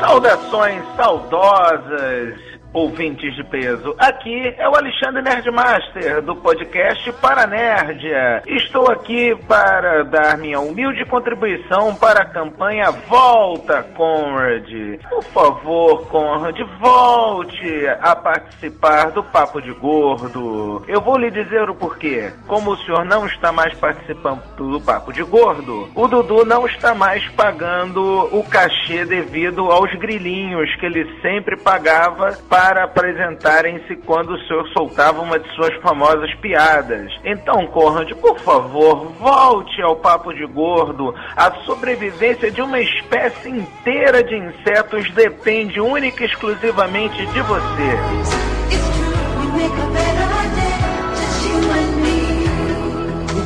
Saudações 0.00 0.82
saudosas, 0.96 2.38
ouvintes 2.72 3.34
de 3.34 3.44
peso. 3.44 3.94
Aqui 3.98 4.54
é 4.56 4.68
o 4.68 4.74
Alexandre 4.74 5.22
Nerdmaster 5.22 6.22
do 6.22 6.34
podcast 6.36 7.12
Para 7.14 7.46
Nerdia. 7.46 8.42
Estou 8.46 8.90
aqui 8.90 9.36
para 9.46 10.04
dar 10.04 10.38
minha 10.38 10.60
humilde 10.60 11.04
contribuição 11.04 11.94
para 11.94 12.22
a 12.22 12.26
campanha 12.26 12.90
Volta 13.08 13.82
Conrad. 13.94 14.70
Por 15.08 15.24
favor, 15.24 16.06
Conrad, 16.08 16.58
volte 16.80 17.86
a 18.00 18.16
participar 18.16 19.10
do 19.10 19.22
Papo 19.22 19.60
de 19.60 19.72
Gordo. 19.72 20.84
Eu 20.88 21.00
vou 21.00 21.18
lhe 21.18 21.30
dizer 21.30 21.68
o 21.68 21.74
porquê. 21.74 22.32
Como 22.46 22.72
o 22.72 22.76
senhor 22.78 23.04
não 23.04 23.26
está 23.26 23.52
mais 23.52 23.74
participando 23.74 24.42
do 24.56 24.80
Papo 24.80 25.12
de 25.12 25.22
Gordo, 25.22 25.88
o 25.94 26.08
Dudu 26.08 26.44
não 26.44 26.66
está 26.66 26.94
mais 26.94 27.26
pagando 27.30 28.28
o 28.32 28.42
cachê 28.44 29.04
devido 29.04 29.70
aos 29.70 29.92
grilinhos 29.96 30.74
que 30.76 30.86
ele 30.86 31.20
sempre 31.20 31.56
pagava 31.56 32.32
para 32.48 32.61
apresentarem-se 32.70 33.96
quando 33.96 34.34
o 34.34 34.40
senhor 34.46 34.66
soltava 34.68 35.20
uma 35.20 35.38
de 35.38 35.48
suas 35.54 35.74
famosas 35.82 36.32
piadas. 36.36 37.10
Então, 37.24 37.66
Conrad, 37.66 38.10
por 38.12 38.38
favor, 38.38 39.06
volte 39.18 39.82
ao 39.82 39.96
Papo 39.96 40.32
de 40.32 40.46
Gordo. 40.46 41.14
A 41.36 41.50
sobrevivência 41.64 42.50
de 42.50 42.62
uma 42.62 42.80
espécie 42.80 43.48
inteira 43.48 44.22
de 44.22 44.36
insetos 44.36 45.10
depende 45.12 45.80
única 45.80 46.22
e 46.22 46.26
exclusivamente 46.26 47.26
de 47.26 47.40
você. 47.40 48.32
O 50.38 50.41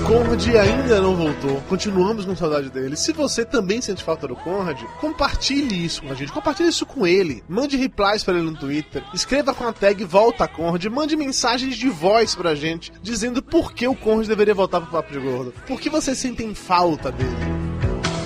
Conrad 0.07 0.47
ainda 0.57 1.01
não 1.01 1.17
voltou. 1.17 1.61
Continuamos 1.69 2.25
com 2.25 2.37
saudade 2.37 2.71
dele. 2.71 2.97
Se 2.97 3.13
você 3.13 3.45
também 3.45 3.81
sente 3.81 4.05
falta 4.05 4.29
do 4.29 4.37
Conrad, 4.37 4.81
compartilhe 5.01 5.85
isso 5.85 6.03
com 6.03 6.13
a 6.13 6.15
gente. 6.15 6.31
Compartilhe 6.31 6.69
isso 6.69 6.87
com 6.87 7.05
ele. 7.05 7.43
Mande 7.49 7.77
replies 7.77 8.23
para 8.23 8.35
ele 8.35 8.49
no 8.49 8.57
Twitter. 8.57 9.03
Escreva 9.13 9.53
com 9.53 9.67
a 9.67 9.73
tag 9.73 10.05
Volta 10.05 10.47
Conrad. 10.47 10.85
Mande 10.87 11.17
mensagens 11.17 11.77
de 11.77 11.89
voz 11.89 12.37
pra 12.37 12.55
gente 12.55 12.93
dizendo 13.03 13.43
por 13.43 13.73
que 13.73 13.89
o 13.89 13.97
Conrad 13.97 14.29
deveria 14.29 14.55
voltar 14.55 14.81
pro 14.81 14.93
Papo 14.93 15.13
de 15.13 15.19
Gordo. 15.19 15.53
Por 15.67 15.81
que 15.81 15.91
vocês 15.91 16.17
sentem 16.17 16.55
falta 16.55 17.11
dele? 17.11 17.57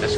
Us, 0.03 0.17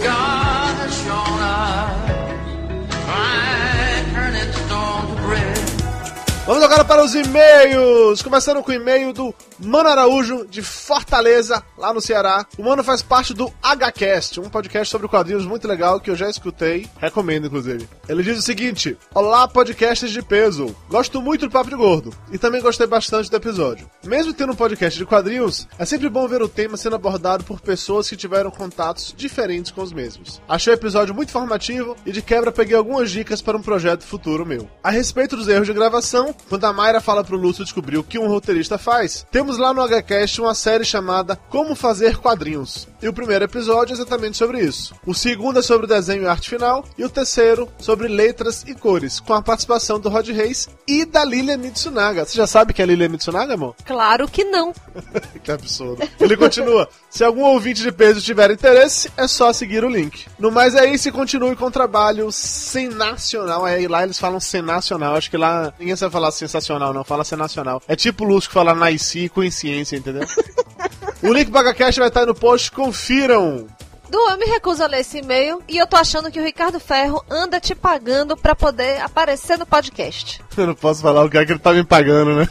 Vamos 6.53 6.67
agora 6.67 6.85
para 6.85 7.03
os 7.03 7.15
e-mails. 7.15 8.21
Começando 8.21 8.63
com 8.63 8.71
o 8.71 8.75
e-mail 8.75 9.11
do 9.15 9.35
Mano 9.59 9.89
Araújo, 9.89 10.47
de 10.47 10.61
Fortaleza, 10.61 11.63
lá 11.79 11.95
no 11.95 12.01
Ceará. 12.01 12.45
O 12.59 12.63
Mano 12.63 12.85
faz 12.85 13.01
parte 13.01 13.33
do 13.33 13.51
HCast, 13.63 14.39
um 14.39 14.51
podcast 14.51 14.91
sobre 14.91 15.09
quadrinhos 15.09 15.47
muito 15.47 15.67
legal 15.67 15.99
que 15.99 16.11
eu 16.11 16.15
já 16.15 16.29
escutei. 16.29 16.87
Recomendo, 16.99 17.47
inclusive. 17.47 17.89
Ele 18.07 18.23
diz 18.23 18.39
o 18.39 18.43
seguinte: 18.43 18.99
Olá, 19.15 19.49
podcasters 19.49 20.13
de 20.13 20.21
peso. 20.21 20.77
Gosto 20.91 21.23
muito 21.23 21.47
do 21.47 21.51
Papo 21.51 21.71
de 21.71 21.75
Gordo. 21.75 22.13
E 22.31 22.37
também 22.37 22.61
gostei 22.61 22.87
bastante 22.87 23.31
do 23.31 23.37
episódio. 23.37 23.89
Mesmo 24.05 24.35
tendo 24.35 24.53
um 24.53 24.57
podcast 24.57 24.99
de 24.99 25.07
quadrinhos, 25.07 25.67
é 25.79 25.87
sempre 25.87 26.11
bom 26.11 26.29
ver 26.29 26.43
o 26.43 26.49
tema 26.51 26.77
sendo 26.77 26.97
abordado 26.97 27.45
por 27.45 27.63
pessoas 27.63 28.11
que 28.11 28.17
tiveram 28.17 28.51
contatos 28.51 29.15
diferentes 29.17 29.73
com 29.73 29.81
os 29.81 29.91
mesmos. 29.91 30.43
Achei 30.47 30.75
o 30.75 30.77
episódio 30.77 31.15
muito 31.15 31.31
informativo 31.31 31.97
e 32.05 32.13
de 32.13 32.21
quebra 32.21 32.53
peguei 32.53 32.77
algumas 32.77 33.11
dicas 33.11 33.41
para 33.41 33.57
um 33.57 33.63
projeto 33.63 34.05
futuro 34.05 34.45
meu. 34.45 34.69
A 34.85 34.91
respeito 34.91 35.35
dos 35.35 35.49
erros 35.49 35.67
de 35.67 35.73
gravação, 35.73 36.35
quando 36.49 36.65
a 36.65 36.73
Mayra 36.73 37.01
fala 37.01 37.25
pro 37.25 37.37
Lúcio 37.37 37.65
descobrir 37.65 37.99
o 37.99 38.05
que 38.05 38.19
um 38.19 38.29
roteirista 38.29 38.79
faz, 38.79 39.27
temos 39.31 39.59
lá 39.59 39.73
no 39.73 39.83
HCast 39.87 40.41
uma 40.41 40.55
série 40.55 40.85
chamada 40.85 41.37
Como 41.49 41.75
Fazer 41.75 42.19
Quadrinhos. 42.19 42.89
E 43.03 43.09
o 43.09 43.13
primeiro 43.13 43.45
episódio 43.45 43.93
é 43.93 43.97
exatamente 43.97 44.37
sobre 44.37 44.61
isso. 44.61 44.95
O 45.05 45.13
segundo 45.13 45.59
é 45.59 45.63
sobre 45.63 45.89
desenho 45.89 46.23
e 46.23 46.27
arte 46.27 46.49
final. 46.49 46.85
E 46.97 47.05
o 47.05 47.11
terceiro 47.11 47.69
sobre 47.79 48.07
letras 48.07 48.65
e 48.67 48.75
cores, 48.75 49.19
com 49.19 49.35
a 49.35 49.43
participação 49.43 49.99
do 49.99 50.09
Rod 50.09 50.29
Reis 50.29 50.69
e 50.87 51.05
da 51.05 51.25
Lilia 51.25 51.57
Mitsunaga. 51.57 52.25
Você 52.25 52.37
já 52.37 52.47
sabe 52.47 52.73
que 52.73 52.81
é 52.81 52.85
a 52.85 52.87
Lilia 52.87 53.09
Mitsunaga, 53.09 53.55
amor? 53.55 53.75
Claro 53.93 54.27
que 54.27 54.43
não. 54.43 54.73
que 55.45 55.53
absurdo. 55.53 56.03
Ele 56.19 56.37
continua. 56.37 56.89
Se 57.11 57.23
algum 57.23 57.43
ouvinte 57.43 57.83
de 57.83 57.93
peso 57.93 58.23
tiver 58.23 58.51
interesse, 58.51 59.11
é 59.17 59.29
só 59.29 59.53
seguir 59.53 59.85
o 59.85 59.89
link. 59.89 60.27
No 60.39 60.51
mais 60.51 60.75
é 60.75 60.87
isso 60.87 61.09
e 61.09 61.13
continue 61.13 61.55
com 61.55 61.67
o 61.67 61.71
trabalho 61.71 62.33
sensacional. 62.33 63.65
Aí 63.65 63.87
lá 63.87 64.03
eles 64.03 64.19
falam 64.19 64.41
sensacional. 64.41 65.15
Acho 65.15 65.31
que 65.31 65.37
lá 65.37 65.73
ninguém 65.79 65.95
sabe 65.95 66.13
falar 66.13 66.22
sensacional, 66.31 66.93
não. 66.93 67.05
Fala 67.05 67.25
sensacional. 67.25 67.83
É 67.89 67.97
tipo 67.97 68.25
o 68.25 68.27
Lúcio 68.29 68.51
que 68.51 68.55
fala 68.55 68.75
nasci 68.75 69.29
com 69.29 69.49
ciência, 69.51 69.97
entendeu? 69.97 70.27
o 71.23 71.33
link 71.33 71.47
do 71.47 71.53
BagaCast 71.53 71.99
vai 71.99 72.09
estar 72.09 72.21
aí 72.21 72.27
no 72.27 72.35
post. 72.35 72.71
Confiram. 72.71 73.67
Du, 74.11 74.19
eu 74.31 74.37
me 74.37 74.45
recuso 74.45 74.85
a 74.85 74.87
ler 74.87 75.01
esse 75.01 75.19
e-mail 75.19 75.63
e 75.67 75.79
eu 75.79 75.87
tô 75.87 75.97
achando 75.97 76.31
que 76.31 76.39
o 76.39 76.45
Ricardo 76.45 76.79
Ferro 76.79 77.25
anda 77.31 77.59
te 77.59 77.75
pagando 77.75 78.37
pra 78.37 78.55
poder 78.55 79.01
aparecer 79.01 79.59
no 79.59 79.65
podcast. 79.65 80.43
Eu 80.55 80.67
não 80.67 80.75
posso 80.75 81.01
falar 81.01 81.25
o 81.25 81.31
que 81.31 81.39
é 81.39 81.47
que 81.47 81.53
ele 81.53 81.59
tá 81.59 81.73
me 81.73 81.83
pagando, 81.83 82.37
né? 82.37 82.49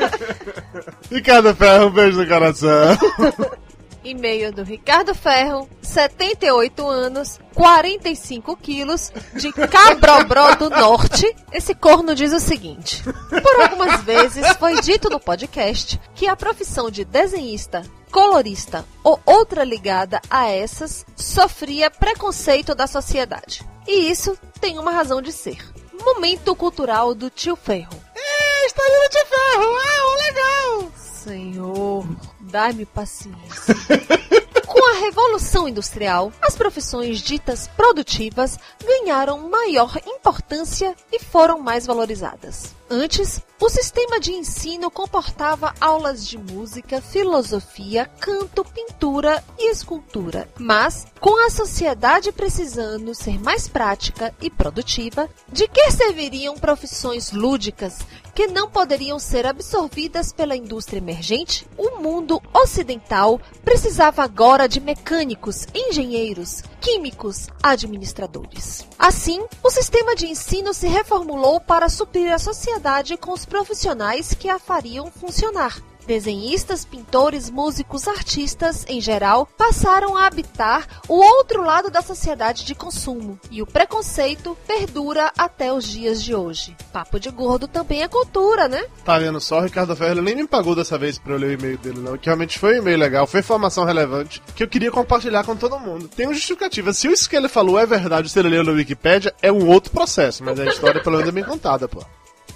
Ricardo 1.12 1.54
Ferro, 1.54 1.88
um 1.88 1.90
beijo 1.90 2.18
no 2.18 2.26
coração. 2.26 2.96
E-mail 4.02 4.52
do 4.52 4.62
Ricardo 4.62 5.14
Ferro, 5.14 5.68
78 5.82 6.86
anos, 6.86 7.38
45 7.54 8.56
quilos, 8.56 9.12
de 9.34 9.52
Cabrobró 9.52 10.54
do 10.54 10.70
Norte. 10.70 11.34
Esse 11.52 11.74
corno 11.74 12.14
diz 12.14 12.32
o 12.32 12.40
seguinte: 12.40 13.02
Por 13.02 13.62
algumas 13.62 14.02
vezes 14.02 14.46
foi 14.58 14.80
dito 14.80 15.10
no 15.10 15.20
podcast 15.20 16.00
que 16.14 16.26
a 16.26 16.36
profissão 16.36 16.90
de 16.90 17.04
desenhista, 17.04 17.82
colorista 18.10 18.84
ou 19.04 19.20
outra 19.24 19.64
ligada 19.64 20.20
a 20.30 20.48
essas 20.48 21.04
sofria 21.16 21.90
preconceito 21.90 22.74
da 22.74 22.86
sociedade. 22.86 23.64
E 23.86 24.10
isso 24.10 24.38
tem 24.60 24.78
uma 24.78 24.90
razão 24.92 25.20
de 25.20 25.32
ser. 25.32 25.58
Momento 26.02 26.54
cultural 26.54 27.14
do 27.14 27.28
tio 27.28 27.56
Ferro. 27.56 27.92
É, 28.14 28.66
está 28.66 28.82
no 28.82 29.08
tio 29.10 29.26
Ferro. 29.26 29.76
Ah, 29.76 30.24
legal. 30.26 30.92
Senhor, 30.96 32.06
dai-me 32.50 32.84
paciência. 32.84 33.74
Com 34.66 34.90
a 34.90 35.00
Revolução 35.00 35.68
Industrial, 35.68 36.32
as 36.42 36.56
profissões 36.56 37.20
ditas 37.20 37.66
produtivas 37.68 38.58
ganharam 38.84 39.48
maior 39.48 39.96
importância 40.06 40.94
e 41.12 41.18
foram 41.18 41.60
mais 41.60 41.86
valorizadas. 41.86 42.79
Antes, 42.92 43.40
o 43.60 43.68
sistema 43.68 44.18
de 44.18 44.32
ensino 44.32 44.90
comportava 44.90 45.72
aulas 45.80 46.26
de 46.26 46.36
música, 46.36 47.00
filosofia, 47.00 48.04
canto, 48.18 48.64
pintura 48.64 49.44
e 49.56 49.70
escultura. 49.70 50.48
Mas, 50.58 51.06
com 51.20 51.36
a 51.46 51.50
sociedade 51.50 52.32
precisando 52.32 53.14
ser 53.14 53.40
mais 53.40 53.68
prática 53.68 54.34
e 54.42 54.50
produtiva, 54.50 55.30
de 55.52 55.68
que 55.68 55.88
serviriam 55.92 56.56
profissões 56.56 57.30
lúdicas 57.30 57.98
que 58.34 58.48
não 58.48 58.68
poderiam 58.68 59.20
ser 59.20 59.46
absorvidas 59.46 60.32
pela 60.32 60.56
indústria 60.56 60.98
emergente, 60.98 61.68
o 61.78 62.00
mundo 62.00 62.42
ocidental 62.52 63.40
precisava 63.64 64.24
agora 64.24 64.68
de 64.68 64.80
mecânicos, 64.80 65.64
engenheiros, 65.72 66.64
químicos, 66.80 67.48
administradores. 67.62 68.86
Assim, 68.98 69.44
o 69.62 69.70
sistema 69.70 70.16
de 70.16 70.26
ensino 70.26 70.72
se 70.72 70.88
reformulou 70.88 71.60
para 71.60 71.88
suprir 71.88 72.32
a 72.32 72.38
sociedade 72.38 73.16
com 73.16 73.32
os 73.32 73.44
profissionais 73.44 74.34
que 74.34 74.48
a 74.48 74.58
fariam 74.58 75.10
funcionar. 75.10 75.89
Desenhistas, 76.06 76.84
pintores, 76.84 77.50
músicos, 77.50 78.08
artistas, 78.08 78.84
em 78.88 79.00
geral, 79.00 79.46
passaram 79.56 80.16
a 80.16 80.26
habitar 80.26 80.86
o 81.08 81.14
outro 81.14 81.62
lado 81.62 81.90
da 81.90 82.02
sociedade 82.02 82.64
de 82.64 82.74
consumo, 82.74 83.38
e 83.50 83.62
o 83.62 83.66
preconceito 83.66 84.56
perdura 84.66 85.32
até 85.36 85.72
os 85.72 85.84
dias 85.84 86.22
de 86.22 86.34
hoje. 86.34 86.76
Papo 86.92 87.20
de 87.20 87.30
gordo 87.30 87.68
também 87.68 88.02
é 88.02 88.08
cultura, 88.08 88.68
né? 88.68 88.84
Tá 89.04 89.18
vendo 89.18 89.40
só? 89.40 89.60
Ricardo 89.60 89.94
Ferreira 89.94 90.22
nem 90.22 90.34
me 90.34 90.46
pagou 90.46 90.74
dessa 90.74 90.98
vez 90.98 91.18
pra 91.18 91.34
eu 91.34 91.38
ler 91.38 91.50
o 91.50 91.52
e-mail 91.60 91.78
dele, 91.78 92.00
não. 92.00 92.18
Que 92.18 92.26
realmente 92.26 92.58
foi 92.58 92.74
um 92.74 92.82
e-mail 92.82 92.98
legal, 92.98 93.26
foi 93.26 93.40
informação 93.40 93.84
relevante 93.84 94.42
que 94.54 94.62
eu 94.62 94.68
queria 94.68 94.90
compartilhar 94.90 95.44
com 95.44 95.56
todo 95.56 95.78
mundo. 95.78 96.08
Tem 96.08 96.26
uma 96.26 96.34
justificativa. 96.34 96.92
Se 96.92 97.08
isso 97.08 97.28
que 97.28 97.36
ele 97.36 97.48
falou 97.48 97.78
é 97.78 97.86
verdade, 97.86 98.28
se 98.28 98.38
ele 98.38 98.48
leu 98.48 98.64
na 98.64 98.72
Wikipédia, 98.72 99.34
é 99.40 99.50
um 99.52 99.68
outro 99.68 99.90
processo, 99.92 100.44
mas 100.44 100.58
a 100.58 100.64
história 100.66 101.02
pelo 101.02 101.16
menos 101.16 101.28
é 101.28 101.32
bem 101.32 101.44
contada, 101.44 101.88
pô. 101.88 102.04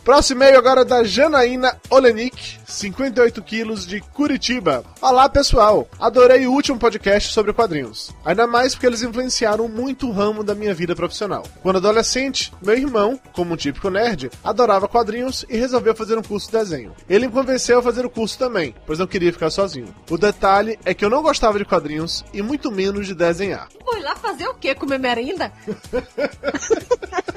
Próximo 0.04 0.42
e-mail 0.42 0.58
agora 0.58 0.84
da 0.84 1.02
Janaína 1.02 1.80
Olenik, 1.88 2.58
58 2.66 3.40
quilos 3.42 3.86
de 3.86 4.02
Curitiba. 4.02 4.84
Olá 5.00 5.30
pessoal, 5.30 5.88
adorei 5.98 6.46
o 6.46 6.52
último 6.52 6.78
podcast 6.78 7.32
sobre 7.32 7.54
quadrinhos. 7.54 8.14
Ainda 8.22 8.46
mais 8.46 8.74
porque 8.74 8.86
eles 8.86 9.02
influenciaram 9.02 9.66
muito 9.66 10.06
o 10.06 10.12
ramo 10.12 10.44
da 10.44 10.54
minha 10.54 10.74
vida 10.74 10.94
profissional. 10.94 11.42
Quando 11.62 11.76
adolescente, 11.76 12.52
meu 12.60 12.76
irmão, 12.76 13.18
como 13.32 13.54
um 13.54 13.56
típico 13.56 13.88
nerd, 13.88 14.30
adorava 14.44 14.86
quadrinhos 14.86 15.46
e 15.48 15.56
resolveu 15.56 15.94
fazer 15.94 16.18
um 16.18 16.22
curso 16.22 16.50
de 16.50 16.58
desenho. 16.58 16.92
Ele 17.08 17.26
me 17.26 17.32
convenceu 17.32 17.78
a 17.78 17.82
fazer 17.82 18.04
o 18.04 18.10
curso 18.10 18.38
também, 18.38 18.74
pois 18.84 18.98
não 18.98 19.06
queria 19.06 19.32
ficar 19.32 19.48
sozinho. 19.48 19.94
O 20.10 20.18
detalhe 20.18 20.78
é 20.84 20.92
que 20.92 21.02
eu 21.02 21.08
não 21.08 21.22
gostava 21.22 21.58
de 21.58 21.64
quadrinhos 21.64 22.22
e 22.30 22.42
muito 22.42 22.70
menos 22.70 23.06
de 23.06 23.14
desenhar. 23.14 23.68
Foi 23.82 24.00
lá 24.02 24.14
fazer 24.16 24.48
o 24.48 24.54
quê? 24.54 24.74
Comer 24.74 24.98
merenda? 24.98 25.50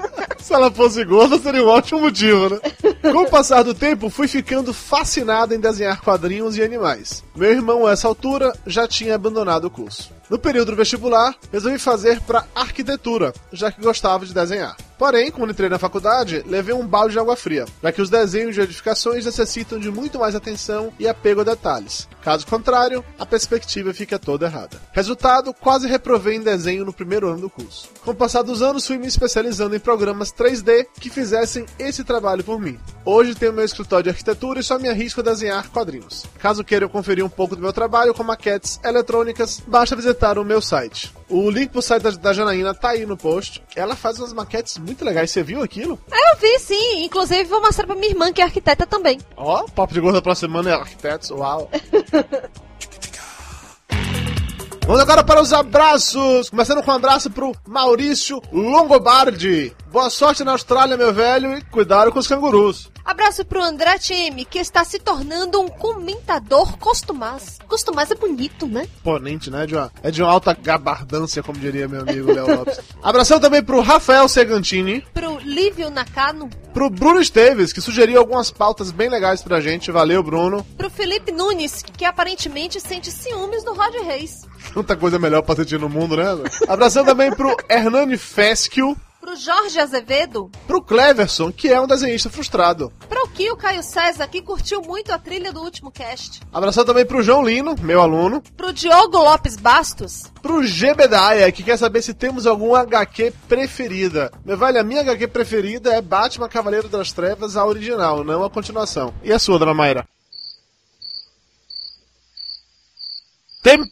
Se 0.47 0.53
ela 0.53 0.71
fosse 0.71 1.03
gorda, 1.03 1.37
seria 1.37 1.61
um 1.61 1.67
ótimo 1.67 1.99
motivo, 1.99 2.49
né? 2.49 2.59
Com 3.11 3.23
o 3.23 3.29
passar 3.29 3.63
do 3.63 3.73
tempo, 3.73 4.09
fui 4.09 4.29
ficando 4.29 4.73
fascinado 4.73 5.53
em 5.53 5.59
desenhar 5.59 5.99
quadrinhos 5.99 6.55
e 6.55 6.63
animais. 6.63 7.21
Meu 7.35 7.51
irmão, 7.51 7.85
a 7.85 7.91
essa 7.91 8.07
altura, 8.07 8.53
já 8.65 8.87
tinha 8.87 9.15
abandonado 9.15 9.65
o 9.65 9.69
curso. 9.69 10.09
No 10.29 10.37
período 10.37 10.75
vestibular, 10.75 11.35
resolvi 11.53 11.79
fazer 11.79 12.19
para 12.21 12.45
arquitetura, 12.53 13.33
já 13.51 13.71
que 13.71 13.81
gostava 13.81 14.25
de 14.25 14.33
desenhar. 14.33 14.75
Porém, 14.97 15.31
quando 15.31 15.51
entrei 15.51 15.69
na 15.69 15.77
faculdade, 15.77 16.43
levei 16.47 16.73
um 16.73 16.85
balde 16.85 17.13
de 17.13 17.19
água 17.19 17.35
fria, 17.35 17.65
já 17.83 17.91
que 17.91 18.01
os 18.01 18.09
desenhos 18.09 18.55
de 18.55 18.61
edificações 18.61 19.25
necessitam 19.25 19.79
de 19.79 19.91
muito 19.91 20.17
mais 20.17 20.35
atenção 20.35 20.91
e 20.99 21.07
apego 21.07 21.41
a 21.41 21.43
detalhes. 21.43 22.09
Caso 22.23 22.47
contrário, 22.47 23.05
a 23.17 23.25
perspectiva 23.25 23.93
fica 23.93 24.17
toda 24.17 24.47
errada. 24.47 24.81
Resultado, 24.91 25.53
quase 25.53 25.87
reprovei 25.87 26.35
em 26.35 26.41
desenho 26.41 26.83
no 26.83 26.91
primeiro 26.91 27.29
ano 27.29 27.41
do 27.41 27.49
curso. 27.49 27.87
Com 28.03 28.11
o 28.11 28.15
passar 28.15 28.41
dos 28.41 28.61
anos, 28.61 28.87
fui 28.87 28.97
me 28.97 29.07
especializando 29.07 29.75
em 29.75 29.79
programas 29.79 30.33
3D 30.33 30.87
que 30.99 31.11
fizessem 31.11 31.65
esse 31.77 32.03
trabalho 32.03 32.43
por 32.43 32.59
mim. 32.59 32.79
Hoje 33.05 33.35
tenho 33.35 33.53
meu 33.53 33.63
escritório 33.63 34.05
de 34.05 34.09
arquitetura 34.09 34.59
e 34.59 34.63
só 34.63 34.79
me 34.79 34.89
arrisco 34.89 35.21
a 35.21 35.23
desenhar 35.23 35.69
quadrinhos. 35.69 36.25
Caso 36.39 36.63
queiram 36.63 36.89
conferir 36.89 37.23
um 37.23 37.29
pouco 37.29 37.55
do 37.55 37.61
meu 37.61 37.71
trabalho 37.71 38.13
com 38.13 38.23
maquetes 38.23 38.79
eletrônicas, 38.83 39.61
basta 39.65 39.95
visitar 39.95 40.16
o 40.37 40.43
meu 40.43 40.61
site. 40.61 41.13
O 41.29 41.49
link 41.49 41.69
pro 41.69 41.81
site 41.81 42.03
da, 42.03 42.11
da 42.11 42.33
Janaína 42.33 42.73
tá 42.73 42.89
aí 42.89 43.05
no 43.05 43.17
post. 43.17 43.63
Ela 43.75 43.95
faz 43.95 44.19
umas 44.19 44.33
maquetes 44.33 44.77
muito 44.77 45.03
legais. 45.03 45.31
Você 45.31 45.43
viu 45.43 45.61
aquilo? 45.61 45.99
Eu 46.11 46.37
vi, 46.39 46.59
sim. 46.59 47.03
Inclusive, 47.03 47.43
vou 47.43 47.61
mostrar 47.61 47.85
pra 47.85 47.95
minha 47.95 48.09
irmã, 48.09 48.31
que 48.31 48.41
é 48.41 48.43
arquiteta 48.43 48.85
também. 48.85 49.19
Ó, 49.35 49.65
o 49.65 49.71
papo 49.71 49.93
de 49.93 49.99
gordo 49.99 50.15
da 50.15 50.21
próxima 50.21 50.49
semana 50.49 50.69
é 50.71 50.73
arquitetos. 50.73 51.29
Uau. 51.31 51.69
Vamos 54.87 55.01
agora 55.01 55.21
para 55.21 55.41
os 55.41 55.51
abraços. 55.51 56.49
Começando 56.49 56.81
com 56.81 56.89
um 56.89 56.93
abraço 56.93 57.29
pro 57.29 57.53
Maurício 57.67 58.41
Longobardi. 58.53 59.75
Boa 59.91 60.09
sorte 60.09 60.45
na 60.45 60.53
Austrália, 60.53 60.95
meu 60.95 61.13
velho, 61.13 61.57
e 61.57 61.61
cuidado 61.61 62.09
com 62.09 62.19
os 62.19 62.25
cangurus. 62.25 62.89
Abraço 63.03 63.43
pro 63.43 63.61
André 63.61 63.97
Time, 63.99 64.45
que 64.45 64.59
está 64.59 64.85
se 64.85 64.99
tornando 64.99 65.59
um 65.61 65.67
comentador 65.67 66.77
costumaz. 66.77 67.57
Costumaz 67.67 68.11
é 68.11 68.15
bonito, 68.15 68.65
né? 68.65 68.87
Imponente, 68.99 69.49
né? 69.49 69.65
De 69.65 69.75
uma, 69.75 69.91
é 70.03 70.11
de 70.11 70.21
uma 70.21 70.31
alta 70.31 70.53
gabardância, 70.53 71.43
como 71.43 71.59
diria 71.59 71.87
meu 71.87 72.01
amigo 72.01 72.33
Léo 72.33 72.57
Lopes. 72.57 72.79
Abração 73.03 73.39
também 73.39 73.63
pro 73.63 73.81
Rafael 73.81 74.27
Segantini. 74.27 75.01
Pro 75.13 75.36
Lívio 75.47 75.89
Nakano. 75.89 76.49
Pro 76.73 76.89
Bruno 76.89 77.21
Esteves, 77.21 77.71
que 77.71 77.79
sugeriu 77.79 78.19
algumas 78.19 78.51
pautas 78.51 78.91
bem 78.91 79.09
legais 79.09 79.41
pra 79.41 79.61
gente. 79.61 79.91
Valeu, 79.91 80.21
Bruno. 80.21 80.65
Pro 80.77 80.89
Felipe 80.89 81.31
Nunes, 81.31 81.83
que 81.95 82.03
aparentemente 82.03 82.81
sente 82.81 83.09
ciúmes 83.09 83.63
do 83.63 83.73
Rod 83.73 83.95
Reis. 84.05 84.41
Tanta 84.73 84.95
coisa 84.97 85.17
melhor 85.17 85.41
pra 85.41 85.55
sentir 85.55 85.79
no 85.79 85.87
mundo, 85.87 86.17
né? 86.17 86.25
Abração 86.67 87.05
também 87.05 87.31
pro 87.31 87.55
Hernani 87.69 88.17
Fesquio. 88.17 88.95
Pro 89.27 89.35
Jorge 89.35 89.77
Azevedo. 89.77 90.49
Pro 90.65 90.81
Cleverson, 90.81 91.51
que 91.51 91.67
é 91.67 91.81
um 91.81 91.85
desenhista 91.85 92.29
frustrado. 92.29 92.93
Pro 93.09 93.27
Kio 93.27 93.57
Caio 93.57 93.83
César, 93.83 94.25
que 94.25 94.41
curtiu 94.41 94.81
muito 94.81 95.11
a 95.11 95.19
trilha 95.19 95.51
do 95.51 95.59
último 95.59 95.91
cast. 95.91 96.39
Abração 96.53 96.85
também 96.85 97.05
pro 97.05 97.21
João 97.21 97.43
Lino, 97.43 97.75
meu 97.81 97.99
aluno. 97.99 98.41
Pro 98.55 98.71
Diogo 98.71 99.17
Lopes 99.17 99.57
Bastos. 99.57 100.31
Pro 100.41 100.63
Gebedaia, 100.63 101.51
que 101.51 101.61
quer 101.61 101.75
saber 101.75 102.01
se 102.03 102.13
temos 102.13 102.47
algum 102.47 102.73
HQ 102.73 103.33
preferida. 103.49 104.31
Meu 104.45 104.57
velho, 104.57 104.79
a 104.79 104.83
minha 104.83 105.01
HQ 105.01 105.27
preferida 105.27 105.93
é 105.93 106.01
Batman 106.01 106.47
Cavaleiro 106.47 106.87
das 106.87 107.11
Trevas, 107.11 107.57
a 107.57 107.65
original, 107.65 108.23
não 108.23 108.45
a 108.45 108.49
continuação. 108.49 109.13
E 109.21 109.33
a 109.33 109.39
sua, 109.39 109.59
dona 109.59 109.73
Mayra? 109.73 110.07
Tempo! 113.61 113.89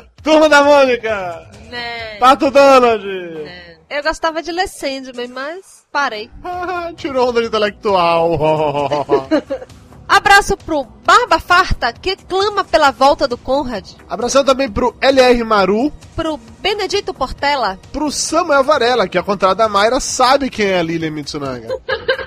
Turma 0.24 0.48
da 0.48 0.64
Mônica! 0.64 1.50
Né. 1.70 2.16
Pato 2.18 2.50
Donald! 2.50 3.04
Eu 3.90 4.02
gostava 4.02 4.42
de 4.42 4.50
ler 4.50 4.66
Sandman, 4.66 5.28
mas 5.28 5.84
parei. 5.92 6.30
Tirou 6.96 7.28
onda 7.28 7.44
intelectual. 7.44 8.38
Abraço 10.08 10.56
pro 10.56 10.84
Barba 11.04 11.38
Farta, 11.38 11.92
que 11.92 12.16
clama 12.16 12.64
pela 12.64 12.90
volta 12.90 13.28
do 13.28 13.36
Conrad. 13.36 13.86
Abração 14.08 14.42
também 14.42 14.70
pro 14.70 14.96
LR 15.00 15.44
Maru. 15.44 15.92
Pro 16.16 16.38
Benedito 16.60 17.12
Portela. 17.12 17.78
Pro 17.92 18.10
Samuel 18.10 18.64
Varela, 18.64 19.06
que 19.06 19.18
ao 19.18 19.24
contrário 19.24 19.56
da 19.56 19.68
Mayra, 19.68 20.00
sabe 20.00 20.48
quem 20.48 20.66
é 20.66 20.78
a 20.78 20.82
Lilian 20.82 21.10
Mitsunaga. 21.10 21.68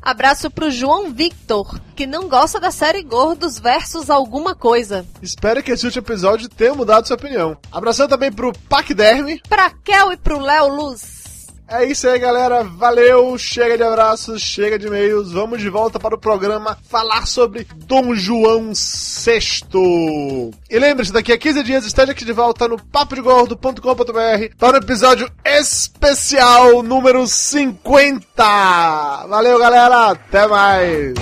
Abraço 0.00 0.50
pro 0.50 0.70
João 0.70 1.12
Victor, 1.12 1.78
que 1.94 2.06
não 2.06 2.28
gosta 2.28 2.60
da 2.60 2.70
série 2.70 3.02
Gordos 3.02 3.58
versus 3.58 4.10
alguma 4.10 4.54
coisa. 4.54 5.06
Espero 5.20 5.62
que 5.62 5.72
esse 5.72 5.84
último 5.84 6.04
episódio 6.04 6.48
tenha 6.48 6.74
mudado 6.74 7.06
sua 7.06 7.16
opinião. 7.16 7.56
Abração 7.70 8.08
também 8.08 8.32
pro 8.32 8.52
Pacderme. 8.68 9.40
Pra 9.48 9.70
Kel 9.70 10.12
e 10.12 10.16
pro 10.16 10.38
Léo 10.38 10.68
Luz. 10.68 11.17
É 11.70 11.84
isso 11.84 12.08
aí, 12.08 12.18
galera. 12.18 12.64
Valeu. 12.64 13.36
Chega 13.36 13.76
de 13.76 13.82
abraços, 13.82 14.40
chega 14.40 14.78
de 14.78 14.86
e-mails. 14.86 15.32
Vamos 15.32 15.60
de 15.60 15.68
volta 15.68 16.00
para 16.00 16.14
o 16.14 16.18
programa 16.18 16.78
falar 16.88 17.26
sobre 17.26 17.66
Dom 17.76 18.14
João 18.14 18.72
VI. 18.72 20.50
E 20.70 20.78
lembre-se, 20.78 21.12
daqui 21.12 21.30
a 21.30 21.36
15 21.36 21.62
dias 21.62 21.84
esteja 21.84 22.12
aqui 22.12 22.24
de 22.24 22.32
volta 22.32 22.66
no 22.66 22.82
papodegordo.com.br 22.82 24.56
para 24.58 24.78
o 24.78 24.80
episódio 24.80 25.30
especial 25.44 26.82
número 26.82 27.26
50. 27.26 29.26
Valeu, 29.28 29.58
galera. 29.58 30.12
Até 30.12 30.46
mais. 30.46 31.14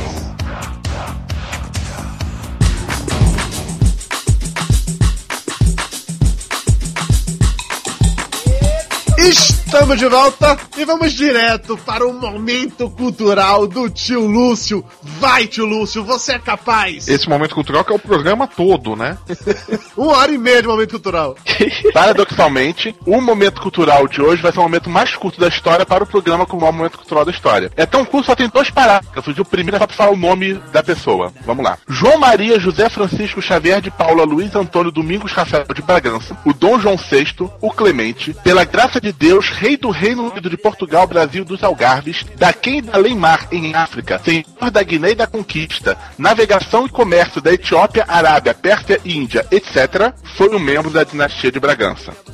Estamos 9.67 9.99
de 9.99 10.07
volta 10.07 10.57
e 10.79 10.85
vamos 10.85 11.13
direto 11.13 11.77
para 11.79 12.07
o 12.07 12.13
momento 12.13 12.89
cultural 12.89 13.67
do 13.67 13.91
tio 13.91 14.25
Lúcio. 14.25 14.85
Vai, 15.03 15.49
tio 15.49 15.67
Lúcio, 15.67 16.05
você 16.05 16.35
é 16.35 16.39
capaz. 16.39 17.09
Esse 17.09 17.29
momento 17.29 17.53
cultural 17.53 17.85
que 17.85 17.93
é 17.93 17.97
o 17.97 17.99
programa 17.99 18.47
todo, 18.47 18.95
né? 18.95 19.19
Uma 19.99 20.19
hora 20.19 20.33
e 20.33 20.39
meia 20.39 20.63
de 20.63 20.69
momento 20.69 20.93
cultural. 20.93 21.37
Paradoxalmente, 21.93 22.95
o 23.05 23.21
momento 23.21 23.61
cultural 23.61 24.07
de 24.07 24.23
hoje 24.23 24.41
vai 24.41 24.53
ser 24.53 24.61
o 24.61 24.63
momento 24.63 24.89
mais 24.89 25.17
curto 25.17 25.41
da 25.41 25.49
história 25.49 25.85
para 25.85 26.05
o 26.05 26.07
programa 26.07 26.47
com 26.47 26.57
o 26.57 26.61
maior 26.61 26.73
momento 26.73 26.99
cultural 26.99 27.25
da 27.25 27.33
história. 27.33 27.71
É 27.77 27.85
tão 27.85 28.05
curto, 28.05 28.27
só 28.27 28.37
tem 28.37 28.49
dois 28.49 28.71
parágrafos. 28.71 29.37
O 29.37 29.45
primeiro 29.45 29.77
é 29.77 29.81
só 29.81 29.87
pra 29.89 29.97
falar 29.97 30.13
o 30.13 30.17
nome 30.17 30.55
da 30.73 30.83
pessoa. 30.83 31.33
Vamos 31.45 31.65
lá. 31.65 31.77
João 31.89 32.19
Maria 32.19 32.61
José 32.61 32.89
Francisco 32.89 33.43
Xavier 33.43 33.81
de 33.81 33.91
Paula 33.91 34.23
Luiz 34.23 34.55
Antônio 34.55 34.93
Domingos 34.93 35.33
Rafael 35.33 35.67
de 35.75 35.83
Bragança, 35.83 36.39
o 36.45 36.55
Dom 36.55 36.79
João 36.79 36.97
VI, 36.97 37.51
o 37.61 37.73
Clemente, 37.73 38.33
pela 38.45 38.65
graça 38.65 39.01
de 39.01 39.13
Deus, 39.13 39.56
rei 39.57 39.77
do 39.77 39.91
Reino 39.91 40.31
Unido 40.31 40.51
de 40.51 40.57
Portugal, 40.57 41.07
Brasil 41.07 41.45
dos 41.45 41.65
Algarves, 41.65 42.25
da 42.37 42.53
quem 42.53 42.83
da 42.83 42.99
Mar 43.17 43.49
em 43.51 43.75
África, 43.75 44.21
senhor 44.23 44.71
da 44.71 44.83
Guiné 44.83 45.13
e 45.13 45.15
da 45.15 45.27
Conquista, 45.27 45.97
navegação 46.19 46.85
e 46.85 46.91
comércio 46.91 47.41
da 47.41 47.53
Etiópia, 47.53 48.05
Arábia, 48.07 48.53
Pérsia, 48.53 49.01
Índia, 49.05 49.47
etc., 49.51 50.13
foi 50.37 50.55
um 50.55 50.59
membro 50.59 50.91
da 50.91 51.05
dinastia 51.05 51.51
de 51.51 51.59
Bragança. 51.59 52.13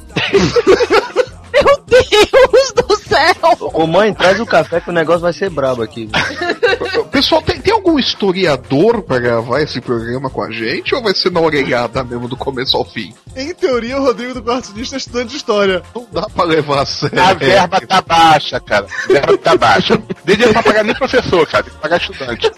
Meu 1.53 1.85
Deus 1.87 2.73
do 2.73 2.97
céu! 2.97 3.71
Ô 3.73 3.87
mãe, 3.87 4.13
traz 4.13 4.41
o 4.41 4.47
café 4.47 4.81
que 4.81 4.91
o 4.91 4.93
negócio 4.93 5.21
vai 5.21 5.33
ser 5.33 5.51
brabo 5.51 5.83
aqui. 5.83 6.09
Pessoal, 7.23 7.41
tem, 7.41 7.61
tem 7.61 7.73
algum 7.73 8.01
historiador 8.01 9.01
pra 9.01 9.21
gravar 9.21 9.61
esse 9.61 9.81
programa 9.81 10.29
com 10.29 10.43
a 10.43 10.51
gente? 10.51 10.93
Ou 10.93 11.01
vai 11.01 11.15
ser 11.15 11.31
na 11.31 11.39
orelhada 11.39 12.03
mesmo 12.03 12.27
do 12.27 12.37
começo 12.37 12.77
ao 12.77 12.85
fim? 12.85 13.15
Em 13.37 13.55
teoria, 13.55 13.97
o 13.97 14.03
Rodrigo 14.05 14.35
do 14.35 14.43
Quarto 14.43 14.67
Sinistro 14.67 14.97
é 14.97 14.99
estudante 14.99 15.31
de 15.31 15.37
história. 15.37 15.85
Não 15.95 16.05
dá 16.11 16.23
pra 16.23 16.45
levar 16.45 16.83
a 16.83 16.85
sério. 16.85 17.23
A 17.23 17.33
verba 17.33 17.81
tá 17.81 18.03
baixa, 18.03 18.59
cara. 18.59 18.89
A 19.05 19.13
verba 19.13 19.39
tá 19.39 19.57
baixa. 19.57 20.03
Nem 20.25 20.35
dinheiro 20.35 20.53
pra 20.53 20.65
pagar 20.65 20.83
nem 20.83 20.97
professor, 20.97 21.47
cara. 21.47 21.63
Tem 21.63 21.73
que 21.73 21.79
pagar 21.79 21.97
estudante. 21.99 22.51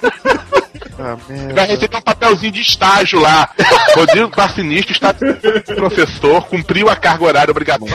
Ah, 0.98 1.16
Vai 1.54 1.66
receber 1.66 1.96
um 1.96 2.00
papelzinho 2.00 2.52
de 2.52 2.61
estágio 2.61 3.20
lá. 3.20 3.48
Rodrigo 3.94 4.30
Barcinista 4.35 4.92
está 4.92 5.14
professor, 5.74 6.46
cumpriu 6.46 6.88
a 6.88 6.96
carga 6.96 7.24
horária 7.24 7.50
obrigatória. 7.50 7.94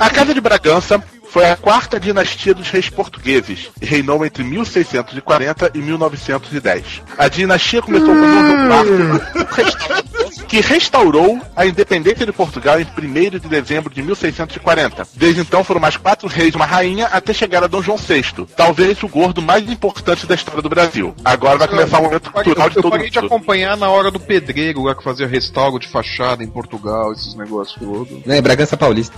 A 0.00 0.10
Casa 0.10 0.34
de 0.34 0.40
Bragança 0.40 1.02
foi 1.30 1.48
a 1.48 1.56
quarta 1.56 1.98
dinastia 1.98 2.52
dos 2.52 2.68
reis 2.68 2.90
portugueses 2.90 3.70
e 3.80 3.86
reinou 3.86 4.24
entre 4.24 4.44
1640 4.44 5.70
e 5.74 5.78
1910. 5.78 6.84
A 7.16 7.28
dinastia 7.28 7.80
começou 7.80 8.08
com 8.08 8.20
Dom 8.20 8.84
João 8.84 8.84
IV, 8.84 10.01
que 10.48 10.60
restaurou 10.60 11.40
a 11.56 11.66
independência 11.66 12.26
de 12.26 12.32
Portugal 12.32 12.80
em 12.80 12.84
1 12.84 13.30
de 13.30 13.48
dezembro 13.48 13.92
de 13.92 14.02
1640. 14.02 15.06
Desde 15.14 15.40
então 15.40 15.64
foram 15.64 15.80
mais 15.80 15.96
quatro 15.96 16.28
reis 16.28 16.54
e 16.54 16.56
uma 16.56 16.66
rainha 16.66 17.06
até 17.06 17.32
chegar 17.32 17.62
a 17.64 17.66
Dom 17.66 17.82
João 17.82 17.98
VI, 17.98 18.46
talvez 18.56 19.02
o 19.02 19.08
gordo 19.08 19.42
mais 19.42 19.68
importante 19.70 20.26
da 20.26 20.34
história 20.34 20.62
do 20.62 20.68
Brasil. 20.68 21.14
Agora 21.24 21.58
vai 21.58 21.68
começar 21.68 21.98
o 22.00 22.02
momento 22.04 22.30
cultural 22.30 22.70
de 22.70 22.76
Eu 22.76 22.82
todo 22.82 22.92
parei 22.92 23.10
de 23.10 23.20
mundo. 23.20 23.26
acompanhar 23.26 23.76
na 23.76 23.88
hora 23.88 24.10
do 24.10 24.20
pedreiro 24.20 24.82
lá 24.82 24.94
que 24.94 25.02
fazia 25.02 25.26
restauro 25.26 25.78
de 25.78 25.88
fachada 25.88 26.42
em 26.42 26.48
Portugal, 26.48 27.12
esses 27.12 27.34
negócios 27.34 27.78
todos. 27.78 28.24
Né, 28.24 28.40
Bragança 28.40 28.76
Paulista. 28.76 29.16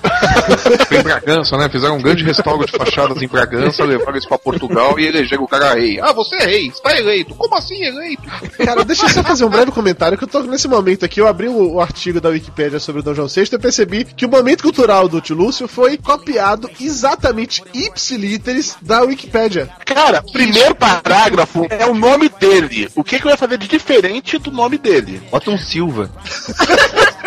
Foi 0.87 0.99
em 0.99 1.03
Bragança, 1.03 1.57
né? 1.57 1.69
Fizeram 1.69 1.97
um 1.97 2.03
grande 2.03 2.25
restauro 2.25 2.65
de 2.65 2.73
fachadas 2.73 3.21
em 3.23 3.29
Bragança, 3.29 3.85
levaram 3.85 4.17
isso 4.17 4.29
pra 4.29 4.39
Portugal 4.39 4.99
e 4.99 5.07
elegeram 5.07 5.45
o 5.45 5.49
cara 5.49 5.75
rei. 5.75 6.01
Ah, 6.01 6.13
você 6.13 6.37
é 6.37 6.47
rei, 6.47 6.67
está 6.69 6.97
eleito. 6.97 7.35
Como 7.35 7.55
assim 7.57 7.83
eleito? 7.83 8.23
Cara, 8.65 8.85
deixa 8.85 9.05
eu 9.07 9.09
só 9.11 9.23
fazer 9.23 9.45
um 9.45 9.51
breve 9.51 9.71
comentário, 9.71 10.17
que 10.17 10.25
eu 10.25 10.29
tô 10.29 10.43
nesse 10.43 10.69
momento 10.69 11.04
aqui, 11.05 11.21
eu 11.21 11.29
abri 11.29 11.49
o, 11.49 11.75
o 11.75 11.81
artigo 11.81 12.21
da 12.21 12.29
Wikipédia 12.29 12.81
sobre 12.81 13.01
o 13.01 13.03
Dom 13.05 13.15
João 13.15 13.29
VI 13.29 13.49
e 13.53 13.59
percebi 13.59 14.05
que 14.05 14.27
o 14.27 14.29
momento 14.29 14.63
cultural 14.63 15.09
do 15.09 15.21
tio 15.21 15.37
Lúcio 15.37 15.69
foi 15.69 15.97
copiado 15.97 16.71
exatamente 16.81 17.63
ipsiliteris 17.73 18.77
da 18.81 19.03
Wikipédia. 19.03 19.71
Cara, 19.85 20.23
primeiro 20.23 20.75
parágrafo 20.75 21.67
é 21.71 21.87
o 21.87 21.95
nome 21.95 22.29
dele. 22.29 22.89
O 22.95 23.05
que, 23.05 23.19
que 23.19 23.27
eu 23.27 23.31
ia 23.31 23.37
fazer 23.37 23.59
de 23.59 23.69
diferente 23.69 24.39
do 24.39 24.51
nome 24.51 24.79
dele? 24.79 25.21
Bota 25.31 25.51
um 25.51 25.59
Silva. 25.59 26.11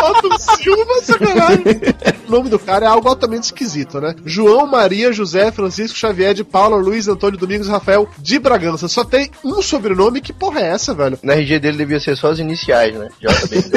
Otto 0.00 0.38
Silva, 0.56 1.02
sacanagem. 1.02 1.64
O 2.26 2.30
nome 2.30 2.48
do 2.48 2.58
cara 2.58 2.86
é 2.86 2.88
algo 2.88 3.08
altamente 3.08 3.46
esquisito, 3.46 4.00
né? 4.00 4.14
João 4.24 4.66
Maria 4.66 5.12
José 5.12 5.50
Francisco 5.50 5.98
Xavier 5.98 6.34
de 6.34 6.44
Paula 6.44 6.76
Luiz 6.76 7.08
Antônio 7.08 7.38
Domingos 7.38 7.68
Rafael 7.68 8.08
de 8.18 8.38
Bragança. 8.38 8.88
Só 8.88 9.04
tem 9.04 9.30
um 9.44 9.60
sobrenome, 9.60 10.20
que 10.20 10.32
porra 10.32 10.60
é 10.60 10.68
essa, 10.68 10.94
velho? 10.94 11.18
Na 11.22 11.34
RG 11.34 11.58
dele 11.58 11.78
devia 11.78 12.00
ser 12.00 12.16
só 12.16 12.28
as 12.38 12.44
iniciais, 12.44 12.94
né? 12.94 13.08
JB. 13.20 13.70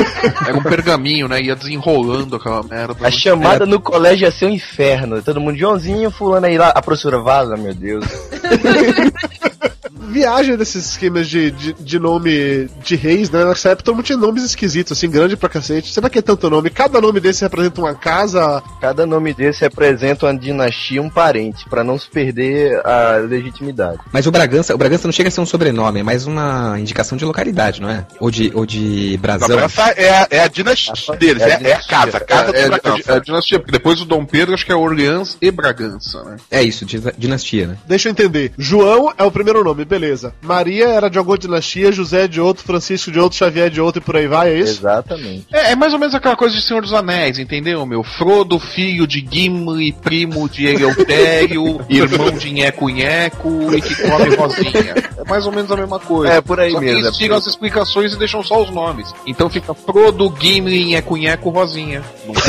Era 0.48 0.58
um 0.58 0.64
pergaminho, 0.64 1.28
né? 1.28 1.42
Ia 1.42 1.56
desenrolando 1.56 2.36
aquela 2.36 2.64
merda. 2.64 2.96
A 3.06 3.12
chamada 3.12 3.66
no 3.66 3.80
colégio 3.80 4.26
ia 4.26 4.32
ser 4.32 4.46
um 4.46 4.52
inferno. 4.52 5.22
Todo 5.22 5.42
mundo, 5.42 5.58
Joãozinho, 5.58 6.12
fulano 6.12 6.46
aí 6.46 6.58
lá. 6.58 6.70
A 6.70 6.82
professora 6.82 7.20
vaza, 7.20 7.58
meu 7.58 7.74
Deus. 7.74 8.06
Viagem 10.10 10.56
desses 10.58 10.92
esquemas 10.92 11.28
de, 11.30 11.52
de, 11.52 11.74
de 11.74 12.00
nome 12.00 12.70
de 12.84 12.96
reis, 12.96 13.30
né? 13.30 13.46
Nessa 13.46 13.70
época 13.70 13.84
todo 13.86 13.96
mundo 13.96 14.06
tinha 14.06 14.18
nomes 14.18 14.44
esquisitos, 14.44 14.98
assim, 14.98 15.10
grande 15.10 15.38
pra 15.38 15.48
cacete. 15.50 15.92
Será 15.94 16.10
que 16.10 16.20
é 16.20 16.22
tanto 16.22 16.50
nome? 16.50 16.70
Cada 16.70 17.00
nome 17.00 17.20
desse 17.20 17.42
representa 17.44 17.82
uma 17.82 17.94
casa. 17.96 18.62
Cada 18.80 19.06
nome 19.06 19.34
desse 19.34 19.62
representa 19.62 20.26
uma 20.26 20.38
dinastia, 20.38 21.02
um 21.02 21.10
parente, 21.10 21.68
pra 21.70 21.84
não 21.84 21.98
se 21.98 22.10
perder 22.10 22.80
a 22.86 23.18
legitimidade. 23.18 24.00
Mas 24.12 24.26
o 24.28 24.32
Bragança, 24.32 24.74
o 24.74 24.78
Bragança 24.78 25.08
não 25.08 25.12
chega 25.14 25.30
a 25.30 25.32
ser 25.32 25.42
um 25.42 25.46
sobrenome, 25.46 26.00
é 26.00 26.04
mais 26.04 26.26
uma 26.26 26.78
indicação 26.80 27.18
de 27.18 27.26
localidade, 27.26 27.82
não 27.82 27.90
é? 27.90 28.06
Ou 28.20 28.32
de, 28.32 28.52
ou 28.56 28.66
de 28.66 29.18
brasão. 29.22 29.48
Bragança 29.48 29.82
é, 29.96 30.10
a- 30.10 30.28
é 30.30 30.40
a 30.44 30.48
dinastia 30.48 31.16
deles, 31.16 31.42
é, 31.44 31.60
é 31.64 31.74
a 31.74 31.82
casa, 31.84 32.18
a 32.18 32.20
casa 32.22 32.50
É, 32.50 32.52
do 32.52 32.58
é, 32.76 32.80
Bragança. 32.80 33.12
é 33.12 33.16
a 33.16 33.20
dinastia, 33.20 33.60
porque 33.60 33.72
depois 33.72 34.02
o 34.02 34.06
Dom 34.06 34.26
Pedro 34.26 34.54
acho 34.54 34.66
que 34.66 34.72
é 34.72 34.76
Orleans 34.76 35.38
e 35.42 35.52
Bragança, 35.52 36.24
né? 36.24 36.38
É 36.50 36.64
isso, 36.64 36.86
dina- 36.86 37.14
dinastia, 37.18 37.68
né? 37.68 37.78
Deixa 37.88 38.08
eu 38.10 38.12
entender. 38.12 38.52
João 38.58 39.14
é 39.18 39.24
o 39.24 39.32
primeiro 39.32 39.64
nome, 39.64 39.86
beleza. 39.92 40.34
Maria 40.42 40.88
era 40.88 41.10
de 41.10 41.18
alguma 41.18 41.38
dinastia, 41.38 41.92
José 41.92 42.28
de 42.28 42.40
outro, 42.40 42.64
Francisco 42.64 43.12
de 43.12 43.20
outro, 43.20 43.38
Xavier 43.38 43.70
de 43.70 43.82
outro 43.82 44.02
e 44.02 44.06
por 44.06 44.16
aí 44.16 44.26
vai, 44.28 44.50
é 44.54 44.60
isso? 44.60 44.80
Exatamente. 44.80 45.46
É, 45.52 45.72
é 45.72 45.76
mais 45.76 45.92
ou 45.94 46.00
menos 46.00 46.16
aquela 46.16 46.36
coisa 46.38 46.56
de 46.56 46.62
Senhor 46.62 46.82
dos 46.82 46.94
Anéis, 46.94 47.38
entendeu, 47.38 47.86
meu? 47.86 48.04
Frodo, 48.04 48.58
filho 48.60 49.06
de 49.06 49.26
Gimli, 49.30 49.92
primo 49.92 50.48
de 50.48 50.66
Eleutério, 50.66 51.82
irmão 51.90 52.32
de 52.32 52.52
Nheco 52.52 52.88
Nheco 52.90 53.74
e 53.76 53.82
que 53.82 53.96
come 53.96 54.30
Rosinha. 54.36 54.96
É 55.18 55.30
mais 55.30 55.46
ou 55.46 55.52
menos 55.52 55.70
a 55.72 55.76
mesma 55.76 56.00
coisa. 56.00 56.34
É, 56.36 56.42
por 56.42 56.60
aí 56.60 56.72
Só 56.72 56.80
que 56.80 56.86
mesmo, 56.86 57.00
eles 57.02 57.14
é 57.14 57.18
tiram 57.18 57.36
por- 57.36 57.42
as 57.42 57.48
explicações 57.48 58.14
e 58.14 58.18
deixam 58.18 58.42
só 58.44 58.62
os 58.64 58.70
nomes. 58.70 59.14
Então 59.28 59.50
fica 59.50 59.74
Frodo, 59.74 60.34
Gimli, 60.40 60.86
Nheco 60.86 61.18
Nheco, 61.18 61.50
Rosinha. 61.50 62.02
Não 62.26 62.34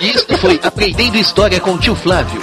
Isto 0.00 0.36
foi 0.36 0.60
Aprendendo 0.62 1.16
História 1.16 1.58
com 1.58 1.72
o 1.72 1.78
Tio 1.78 1.94
Flávio. 1.94 2.42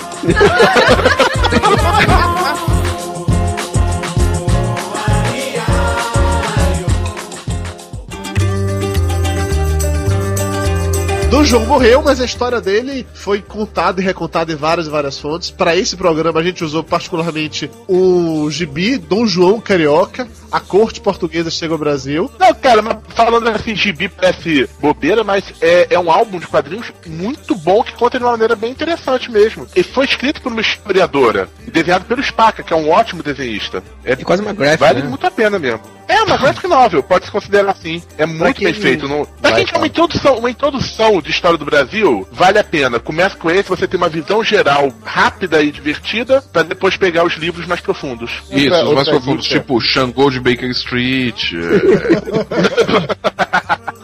Dom 11.33 11.43
João 11.43 11.65
morreu, 11.65 12.03
mas 12.03 12.21
a 12.21 12.25
história 12.25 12.61
dele 12.61 13.07
foi 13.11 13.41
contada 13.41 13.99
e 13.99 14.03
recontada 14.03 14.53
em 14.53 14.55
várias 14.55 14.85
e 14.85 14.89
várias 14.91 15.17
fontes. 15.17 15.49
Para 15.49 15.75
esse 15.75 15.97
programa 15.97 16.39
a 16.39 16.43
gente 16.43 16.63
usou 16.63 16.83
particularmente 16.83 17.71
o 17.87 18.47
gibi 18.51 18.99
Dom 18.99 19.25
João 19.25 19.59
Carioca, 19.59 20.27
a 20.53 20.59
corte 20.59 21.01
portuguesa 21.01 21.49
chega 21.49 21.73
ao 21.73 21.79
Brasil. 21.79 22.29
Não, 22.39 22.53
cara, 22.53 22.81
mas 22.81 22.97
falando 23.15 23.49
assim, 23.49 23.75
gibi 23.75 24.07
parece 24.07 24.69
bobeira, 24.79 25.23
mas 25.23 25.43
é, 25.59 25.87
é 25.89 25.99
um 25.99 26.11
álbum 26.11 26.37
de 26.39 26.45
quadrinhos 26.47 26.93
muito 27.07 27.55
bom 27.55 27.83
que 27.83 27.93
conta 27.93 28.19
de 28.19 28.23
uma 28.23 28.31
maneira 28.31 28.55
bem 28.55 28.71
interessante 28.71 29.31
mesmo. 29.31 29.67
E 29.75 29.81
foi 29.81 30.05
escrito 30.05 30.41
por 30.41 30.51
uma 30.51 30.61
historiadora 30.61 31.49
e 31.67 31.71
desenhado 31.71 32.05
pelo 32.05 32.21
Spaca, 32.23 32.61
que 32.61 32.71
é 32.71 32.75
um 32.75 32.89
ótimo 32.91 33.23
desenhista. 33.23 33.83
É 34.05 34.15
quase 34.15 34.43
uma 34.43 34.53
graphic, 34.53 34.79
Vale 34.79 35.01
né? 35.01 35.09
muito 35.09 35.25
a 35.25 35.31
pena 35.31 35.57
mesmo. 35.57 35.81
É 36.07 36.21
uma 36.21 36.37
graphic 36.37 36.67
novel, 36.67 37.01
pode 37.01 37.25
se 37.25 37.31
considerar 37.31 37.71
assim. 37.71 38.03
É 38.17 38.25
muito 38.25 38.57
quem 38.57 38.71
bem 38.71 38.73
feito. 38.73 39.07
Não... 39.07 39.25
Pra 39.25 39.51
vai 39.51 39.55
quem 39.55 39.65
quer 39.65 39.77
uma 39.77 39.87
introdução, 39.87 40.37
uma 40.37 40.49
introdução 40.51 41.21
de 41.21 41.31
história 41.31 41.57
do 41.57 41.65
Brasil, 41.65 42.27
vale 42.31 42.59
a 42.59 42.63
pena. 42.63 42.99
Começa 42.99 43.35
com 43.37 43.49
esse, 43.49 43.69
você 43.69 43.87
tem 43.87 43.97
uma 43.97 44.09
visão 44.09 44.43
geral 44.43 44.91
rápida 45.03 45.61
e 45.63 45.71
divertida, 45.71 46.41
pra 46.53 46.61
depois 46.61 46.97
pegar 46.97 47.23
os 47.25 47.33
livros 47.35 47.65
mais 47.65 47.81
profundos. 47.81 48.31
Isso, 48.51 48.65
Outra- 48.73 48.85
os 48.89 48.93
mais 48.93 49.07
outra 49.07 49.13
profundos, 49.13 49.45
dica. 49.45 49.59
tipo 49.59 49.79
Xangô 49.81 50.29
de 50.29 50.39
Baker 50.43 50.69
Street. 50.71 51.53
é, 51.53 53.23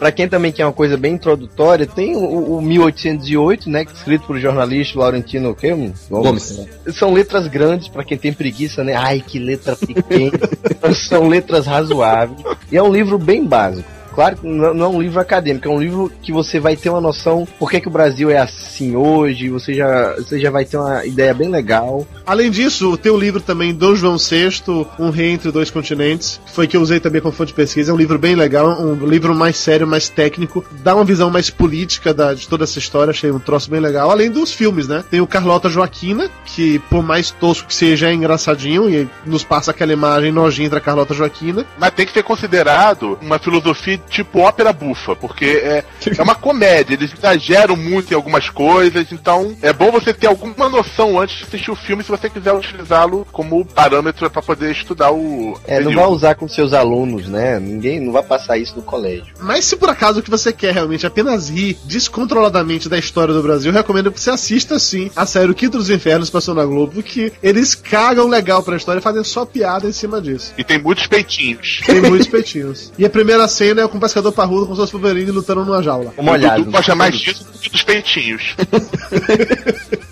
Pra 0.00 0.10
quem 0.10 0.26
também 0.26 0.50
quer 0.50 0.64
uma 0.64 0.72
coisa 0.72 0.96
bem 0.96 1.12
introdutória, 1.12 1.86
tem 1.86 2.16
o, 2.16 2.56
o 2.56 2.62
1808, 2.62 3.68
né, 3.68 3.84
que 3.84 3.90
é 3.92 3.94
escrito 3.94 4.26
por 4.26 4.38
jornalista 4.38 4.98
Laurentino 4.98 5.50
o 5.50 5.54
quê? 5.54 5.76
Gomes. 6.08 6.56
né? 6.56 6.66
São 6.94 7.12
letras 7.12 7.46
grandes 7.46 7.86
pra 7.88 8.02
quem 8.02 8.16
tem 8.16 8.32
preguiça, 8.32 8.82
né? 8.82 8.94
Ai, 8.94 9.20
que 9.24 9.38
letra 9.38 9.76
pequena. 9.76 10.38
São 11.06 11.28
letras 11.28 11.66
razoáveis. 11.66 12.40
E 12.72 12.78
é 12.78 12.82
um 12.82 12.90
livro 12.90 13.18
bem 13.18 13.44
básico. 13.44 13.99
Claro 14.20 14.36
que 14.36 14.46
não 14.46 14.84
é 14.84 14.88
um 14.88 15.00
livro 15.00 15.18
acadêmico, 15.18 15.66
é 15.66 15.70
um 15.70 15.80
livro 15.80 16.12
que 16.22 16.30
você 16.30 16.60
vai 16.60 16.76
ter 16.76 16.90
uma 16.90 17.00
noção 17.00 17.48
por 17.58 17.70
que, 17.70 17.80
que 17.80 17.88
o 17.88 17.90
Brasil 17.90 18.28
é 18.28 18.36
assim 18.36 18.94
hoje, 18.94 19.48
você 19.48 19.72
já, 19.72 20.12
você 20.14 20.38
já 20.38 20.50
vai 20.50 20.66
ter 20.66 20.76
uma 20.76 21.06
ideia 21.06 21.32
bem 21.32 21.48
legal. 21.48 22.06
Além 22.26 22.50
disso, 22.50 22.98
tem 22.98 23.10
o 23.10 23.16
livro 23.16 23.40
também 23.40 23.72
Dom 23.72 23.94
João 23.94 24.18
VI, 24.18 24.50
Um 24.98 25.08
Rei 25.08 25.30
entre 25.30 25.50
Dois 25.50 25.70
Continentes, 25.70 26.38
que 26.44 26.52
foi 26.52 26.66
que 26.66 26.76
eu 26.76 26.82
usei 26.82 27.00
também 27.00 27.22
como 27.22 27.32
fonte 27.32 27.48
de 27.48 27.54
pesquisa. 27.54 27.92
É 27.92 27.94
um 27.94 27.96
livro 27.96 28.18
bem 28.18 28.34
legal, 28.34 28.68
um 28.78 29.06
livro 29.06 29.34
mais 29.34 29.56
sério, 29.56 29.86
mais 29.86 30.10
técnico, 30.10 30.62
dá 30.82 30.94
uma 30.94 31.04
visão 31.04 31.30
mais 31.30 31.48
política 31.48 32.12
da- 32.12 32.34
de 32.34 32.46
toda 32.46 32.64
essa 32.64 32.78
história, 32.78 33.12
achei 33.12 33.30
um 33.30 33.38
troço 33.38 33.70
bem 33.70 33.80
legal. 33.80 34.10
Além 34.10 34.30
dos 34.30 34.52
filmes, 34.52 34.86
né? 34.86 35.02
Tem 35.10 35.22
o 35.22 35.26
Carlota 35.26 35.70
Joaquina, 35.70 36.28
que 36.44 36.78
por 36.90 37.02
mais 37.02 37.30
tosco 37.30 37.68
que 37.68 37.74
seja, 37.74 38.10
é 38.10 38.12
engraçadinho 38.12 38.86
e 38.90 39.08
nos 39.24 39.44
passa 39.44 39.70
aquela 39.70 39.94
imagem 39.94 40.30
nojenta 40.30 40.74
da 40.74 40.80
Carlota 40.80 41.14
Joaquina. 41.14 41.64
Mas 41.78 41.94
tem 41.94 42.04
que 42.04 42.12
ser 42.12 42.22
considerado 42.22 43.18
uma 43.22 43.38
filosofia 43.38 43.98
tipo 44.10 44.40
ópera 44.40 44.72
bufa, 44.72 45.14
porque 45.16 45.44
é, 45.44 45.84
é 46.16 46.22
uma 46.22 46.34
comédia, 46.34 46.94
eles 46.94 47.12
exageram 47.16 47.76
muito 47.76 48.12
em 48.12 48.14
algumas 48.14 48.50
coisas, 48.50 49.10
então 49.12 49.56
é 49.62 49.72
bom 49.72 49.90
você 49.90 50.12
ter 50.12 50.26
alguma 50.26 50.68
noção 50.68 51.18
antes 51.18 51.38
de 51.38 51.44
assistir 51.44 51.70
o 51.70 51.76
filme 51.76 52.02
se 52.02 52.10
você 52.10 52.28
quiser 52.28 52.52
utilizá-lo 52.52 53.26
como 53.32 53.64
parâmetro 53.64 54.28
para 54.30 54.42
poder 54.42 54.72
estudar 54.72 55.12
o. 55.12 55.58
É, 55.66 55.80
não 55.80 55.94
vai 55.94 56.06
usar 56.06 56.34
com 56.34 56.48
seus 56.48 56.72
alunos, 56.72 57.28
né? 57.28 57.58
Ninguém 57.60 58.00
não 58.00 58.12
vai 58.12 58.22
passar 58.22 58.58
isso 58.58 58.76
no 58.76 58.82
colégio. 58.82 59.32
Mas 59.40 59.64
se 59.64 59.76
por 59.76 59.88
acaso 59.88 60.20
o 60.20 60.22
que 60.22 60.30
você 60.30 60.52
quer 60.52 60.74
realmente 60.74 61.06
apenas 61.06 61.48
rir 61.48 61.78
descontroladamente 61.84 62.88
da 62.88 62.98
história 62.98 63.32
do 63.32 63.42
Brasil, 63.42 63.70
eu 63.70 63.76
recomendo 63.76 64.12
que 64.12 64.20
você 64.20 64.30
assista 64.30 64.78
sim 64.78 65.10
a 65.14 65.24
série 65.26 65.50
O 65.50 65.54
Quinto 65.54 65.78
dos 65.78 65.90
Infernos 65.90 66.30
passou 66.30 66.54
na 66.54 66.64
Globo, 66.64 67.02
que 67.02 67.32
eles 67.42 67.74
cagam 67.74 68.26
legal 68.26 68.62
pra 68.62 68.76
história 68.76 68.98
e 68.98 69.02
fazem 69.02 69.24
só 69.24 69.44
piada 69.44 69.86
em 69.86 69.92
cima 69.92 70.20
disso. 70.20 70.52
E 70.56 70.64
tem 70.64 70.80
muitos 70.80 71.06
peitinhos. 71.06 71.80
Tem 71.84 72.00
muitos 72.00 72.28
peitinhos. 72.28 72.92
E 72.98 73.04
a 73.04 73.10
primeira 73.10 73.46
cena 73.48 73.82
é 73.82 73.84
com 73.90 73.98
o 73.98 74.00
pescador 74.00 74.32
parrudo 74.32 74.66
com 74.66 74.74
seus 74.76 74.90
Wolverine 74.90 75.30
lutando 75.30 75.64
numa 75.64 75.82
jaula. 75.82 76.14
Uma 76.16 76.32
O 76.32 76.34
olhada. 76.34 76.56
Dudu 76.58 76.70
gosta 76.70 76.94
mais 76.94 77.18
disso 77.18 77.44
do 77.44 77.58
que 77.58 77.68
dos 77.68 77.82
peitinhos. 77.82 78.54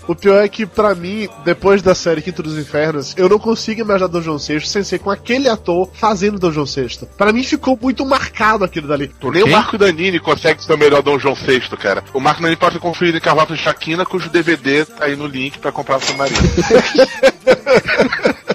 O 0.08 0.14
pior 0.14 0.42
é 0.42 0.48
que, 0.48 0.64
pra 0.64 0.94
mim, 0.94 1.28
depois 1.44 1.82
da 1.82 1.94
série 1.94 2.22
Quinto 2.22 2.42
dos 2.42 2.56
Infernos, 2.56 3.12
eu 3.14 3.28
não 3.28 3.38
consigo 3.38 3.82
imaginar 3.82 4.06
Dom 4.08 4.22
João 4.22 4.38
VI 4.38 4.62
sem 4.66 4.82
ser 4.82 5.00
com 5.00 5.10
aquele 5.10 5.50
ator 5.50 5.90
fazendo 5.92 6.38
Dom 6.38 6.50
João 6.50 6.64
VI. 6.64 7.00
Pra 7.18 7.30
mim 7.30 7.44
ficou 7.44 7.78
muito 7.80 8.06
marcado 8.06 8.64
aquilo 8.64 8.88
dali. 8.88 9.12
Nem 9.22 9.42
o 9.42 9.48
Marco 9.50 9.76
Danini 9.76 10.18
consegue 10.18 10.64
ser 10.64 10.72
o 10.72 10.78
melhor 10.78 11.02
Dom 11.02 11.18
João 11.18 11.34
VI, 11.34 11.60
cara. 11.76 12.02
O 12.14 12.20
Marco 12.20 12.40
Danini 12.40 12.56
pode 12.58 12.78
conferir 12.78 13.14
em 13.16 13.20
Carlota 13.20 13.54
de 13.54 13.60
Chaquina, 13.60 14.06
cujo 14.06 14.30
DVD 14.30 14.86
tá 14.86 15.04
aí 15.04 15.14
no 15.14 15.26
link 15.26 15.58
pra 15.58 15.70
comprar 15.70 15.98
o 15.98 16.00
submarino. 16.00 16.38
Ai, 17.66 18.34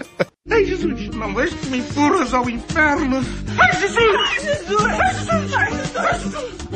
Jesus, 0.84 1.16
não 1.16 1.40
és 1.40 1.54
que 1.54 1.68
me 1.68 1.78
empurras 1.80 2.34
ao 2.34 2.50
inferno. 2.50 3.24
Ai, 3.58 3.74
Jesus! 3.80 3.98
Ai, 3.98 4.40
Jesus! 4.40 4.82
Ai, 4.86 5.14
Jesus! 5.14 5.96
Ai, 5.96 6.20
Jesus! 6.20 6.74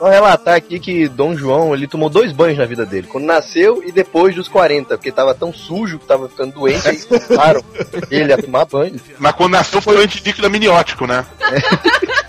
Vou 0.00 0.08
relatar 0.08 0.54
aqui 0.56 0.80
que 0.80 1.06
Dom 1.08 1.36
João, 1.36 1.74
ele 1.74 1.86
tomou 1.86 2.08
dois 2.08 2.32
banhos 2.32 2.56
na 2.56 2.64
vida 2.64 2.86
dele. 2.86 3.06
Quando 3.06 3.26
nasceu 3.26 3.82
e 3.86 3.92
depois 3.92 4.34
dos 4.34 4.48
40, 4.48 4.96
porque 4.96 5.12
tava 5.12 5.34
tão 5.34 5.52
sujo 5.52 5.98
que 5.98 6.06
tava 6.06 6.26
ficando 6.26 6.54
doente, 6.54 6.88
aí 6.88 6.96
claro, 7.28 7.62
ele 8.10 8.32
a 8.32 8.38
tomar 8.38 8.64
banho. 8.64 8.98
Mas 9.18 9.32
quando 9.32 9.52
nasceu 9.52 9.82
foi 9.82 10.02
antilíquido 10.02 10.46
amniótico, 10.46 11.06
né? 11.06 11.26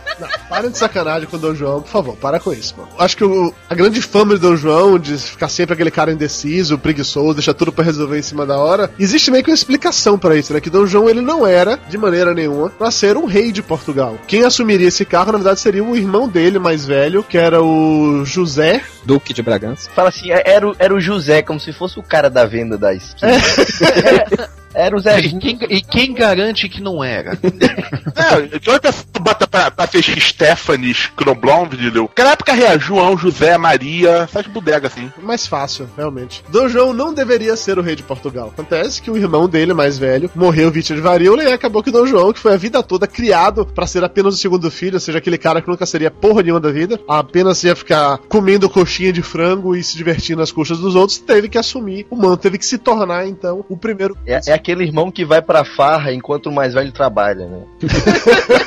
Para 0.51 0.69
de 0.69 0.77
sacanagem 0.77 1.29
com 1.29 1.37
o 1.37 1.39
Dom 1.39 1.55
João, 1.55 1.81
por 1.81 1.87
favor, 1.89 2.17
para 2.17 2.37
com 2.39 2.51
isso, 2.51 2.75
mano. 2.77 2.89
Acho 2.99 3.15
que 3.15 3.23
o- 3.23 3.53
a 3.69 3.73
grande 3.73 4.01
fama 4.01 4.35
de 4.35 4.41
Dom 4.41 4.57
João, 4.57 4.99
de 4.99 5.17
ficar 5.17 5.47
sempre 5.47 5.73
aquele 5.73 5.89
cara 5.89 6.11
indeciso, 6.11 6.77
preguiçoso, 6.77 7.35
deixa 7.35 7.53
tudo 7.53 7.71
pra 7.71 7.85
resolver 7.85 8.19
em 8.19 8.21
cima 8.21 8.45
da 8.45 8.57
hora, 8.59 8.91
existe 8.99 9.31
meio 9.31 9.43
que 9.45 9.49
uma 9.49 9.55
explicação 9.55 10.19
pra 10.19 10.35
isso, 10.35 10.53
né? 10.53 10.59
Que 10.59 10.69
Dom 10.69 10.85
João 10.85 11.09
ele 11.09 11.21
não 11.21 11.47
era, 11.47 11.79
de 11.89 11.97
maneira 11.97 12.33
nenhuma, 12.33 12.69
pra 12.69 12.91
ser 12.91 13.15
um 13.15 13.25
rei 13.25 13.51
de 13.53 13.61
Portugal. 13.63 14.17
Quem 14.27 14.43
assumiria 14.43 14.89
esse 14.89 15.05
cargo, 15.05 15.31
na 15.31 15.37
verdade, 15.37 15.61
seria 15.61 15.83
o 15.83 15.95
irmão 15.95 16.27
dele 16.27 16.59
mais 16.59 16.85
velho, 16.85 17.23
que 17.23 17.37
era 17.37 17.63
o 17.63 18.25
José. 18.25 18.81
Duque 19.05 19.33
de 19.33 19.41
Bragança. 19.41 19.89
Fala 19.95 20.09
assim, 20.09 20.31
era, 20.31 20.67
o- 20.67 20.75
era 20.77 20.93
o 20.93 20.99
José, 20.99 21.41
como 21.41 21.59
se 21.61 21.71
fosse 21.71 21.97
o 21.97 22.03
cara 22.03 22.29
da 22.29 22.45
venda 22.45 22.77
da 22.77 22.93
esquina. 22.93 23.31
Era 24.73 24.95
o 24.95 24.99
Zé. 24.99 25.19
E 25.19 25.39
quem, 25.39 25.59
e 25.69 25.81
quem 25.81 26.13
garante 26.13 26.67
que 26.69 26.81
não 26.81 27.03
era? 27.03 27.37
É, 28.13 28.55
então 28.55 28.75
a 28.75 28.79
pessoa 28.79 29.05
bota 29.19 29.47
pra, 29.47 29.71
pra 29.71 29.87
ser 29.87 30.03
Stefanes, 30.03 31.09
Knoblomville. 31.19 32.01
Naquela 32.01 32.31
época 32.31 32.53
real, 32.53 32.79
João, 32.79 33.17
José, 33.17 33.57
Maria, 33.57 34.27
faz 34.27 34.45
bodega 34.47 34.87
assim. 34.87 35.11
Mais 35.21 35.47
fácil, 35.47 35.89
realmente. 35.97 36.43
Dom 36.49 36.67
João 36.67 36.93
não 36.93 37.13
deveria 37.13 37.55
ser 37.55 37.79
o 37.79 37.81
rei 37.81 37.95
de 37.95 38.03
Portugal. 38.03 38.49
Acontece 38.49 39.01
que 39.01 39.09
o 39.09 39.17
irmão 39.17 39.47
dele, 39.47 39.73
mais 39.73 39.97
velho, 39.97 40.29
morreu 40.35 40.69
vítima 40.69 40.97
de 40.97 41.01
varíola 41.01 41.43
e 41.43 41.51
acabou 41.51 41.81
que 41.81 41.91
Dom 41.91 42.05
João, 42.05 42.33
que 42.33 42.39
foi 42.39 42.53
a 42.53 42.57
vida 42.57 42.83
toda 42.83 43.07
criado 43.07 43.65
pra 43.65 43.87
ser 43.87 44.03
apenas 44.03 44.35
o 44.35 44.37
segundo 44.37 44.69
filho, 44.69 44.95
ou 44.95 44.99
seja, 44.99 45.17
aquele 45.17 45.37
cara 45.37 45.61
que 45.61 45.69
nunca 45.69 45.85
seria 45.85 46.11
porra 46.11 46.43
nenhuma 46.43 46.59
da 46.59 46.71
vida, 46.71 46.99
apenas 47.07 47.63
ia 47.63 47.75
ficar 47.75 48.17
comendo 48.29 48.69
coxinha 48.69 49.11
de 49.11 49.21
frango 49.21 49.75
e 49.75 49.83
se 49.83 49.97
divertindo 49.97 50.39
nas 50.39 50.51
custas 50.51 50.79
dos 50.79 50.95
outros, 50.95 51.17
teve 51.17 51.49
que 51.49 51.57
assumir 51.57 52.05
o 52.09 52.15
manto, 52.15 52.41
teve 52.41 52.57
que 52.57 52.65
se 52.65 52.77
tornar, 52.77 53.27
então, 53.27 53.65
o 53.69 53.77
primeiro. 53.77 54.17
É, 54.25 54.39
é 54.47 54.53
aquele 54.61 54.83
irmão 54.83 55.11
que 55.11 55.25
vai 55.25 55.41
pra 55.41 55.65
farra 55.65 56.13
enquanto 56.13 56.45
o 56.47 56.51
mais 56.51 56.73
velho 56.73 56.91
trabalha, 56.91 57.47
né? 57.47 57.61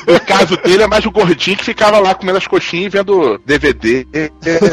No 0.07 0.21
caso 0.21 0.57
dele 0.59 0.83
é 0.83 0.87
mais 0.87 1.07
o 1.07 1.11
gordinho 1.11 1.57
que 1.57 1.65
ficava 1.65 1.99
lá 1.99 2.15
comendo 2.15 2.37
as 2.39 2.47
coxinhas 2.47 2.87
e 2.87 2.89
vendo 2.89 3.39
DVD, 3.47 4.07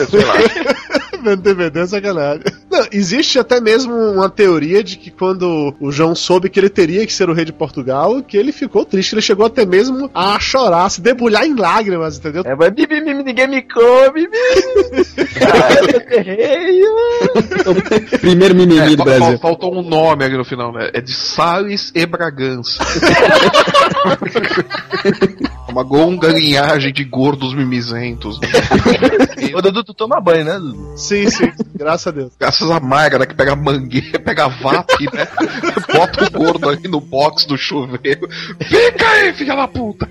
sei 0.10 0.26
lá. 0.26 0.34
Vendo 1.24 1.44
DVD 1.44 1.82
é 1.82 1.86
sacanagem. 1.86 2.42
Não, 2.72 2.84
existe 2.92 3.38
até 3.38 3.62
mesmo 3.62 3.94
uma 3.94 4.28
teoria 4.28 4.84
de 4.84 4.98
que 4.98 5.12
quando 5.12 5.72
o 5.80 5.92
João 5.92 6.16
soube 6.16 6.50
que 6.50 6.60
ele 6.60 6.70
teria 6.70 7.06
que 7.06 7.14
ser 7.14 7.30
o 7.30 7.34
rei 7.34 7.46
de 7.46 7.54
Portugal, 7.54 8.24
que 8.24 8.36
ele 8.36 8.52
ficou 8.52 8.84
triste, 8.84 9.14
ele 9.14 9.22
chegou 9.22 9.46
até 9.46 9.64
mesmo 9.64 10.10
a 10.16 10.40
chorar, 10.40 10.90
se 10.90 11.00
debulhar 11.00 11.46
em 11.46 11.54
lágrimas, 11.56 12.18
entendeu? 12.18 12.42
É, 12.44 12.56
mas 12.56 12.72
bibi, 12.72 13.02
bibi, 13.02 13.24
ninguém 13.24 13.48
me 13.48 13.62
come, 13.62 14.28
bibi. 14.28 15.06
Cara, 15.38 15.92
eu 15.92 16.18
errei, 16.18 16.82
mano. 16.82 18.10
Primeiro 18.20 18.56
mimimi 18.56 18.80
É, 18.80 18.96
do 18.96 19.04
Brasil. 19.04 19.38
Faltou 19.38 19.78
um 19.78 19.84
nome 19.84 20.26
ali 20.26 20.36
no 20.36 20.44
final, 20.44 20.72
né? 20.74 20.90
É 20.92 21.02
de 21.12 21.18
Salles 21.18 21.92
e 21.94 22.06
Bragança. 22.06 22.82
Uma 25.68 25.82
longa 25.82 26.30
linhagem 26.30 26.94
de 26.94 27.04
gordos 27.04 27.54
mimizentos. 27.54 28.40
Ô, 29.54 29.62
Dudu, 29.62 29.84
tu 29.84 29.94
toma 29.94 30.22
banho, 30.22 30.46
né, 30.46 30.54
Dudu? 30.54 30.98
Sim, 30.98 31.30
sim, 31.30 31.52
graças 31.76 32.08
a 32.08 32.12
Deus. 32.12 32.32
Graças 32.40 32.70
a 32.70 32.80
Mayra, 32.80 33.20
né, 33.20 33.26
que 33.26 33.36
pega 33.36 33.56
mangueira, 33.56 34.20
pega 34.20 34.48
VAP, 34.48 34.90
né? 35.14 35.28
Bota 35.94 36.26
o 36.26 36.32
gordo 36.32 36.70
ali 36.70 36.88
no 36.88 37.02
box 37.02 37.46
do 37.46 37.58
chuveiro. 37.58 38.28
Fica 38.62 39.08
aí, 39.08 39.34
filha 39.34 39.56
da 39.56 39.68
puta! 39.68 40.08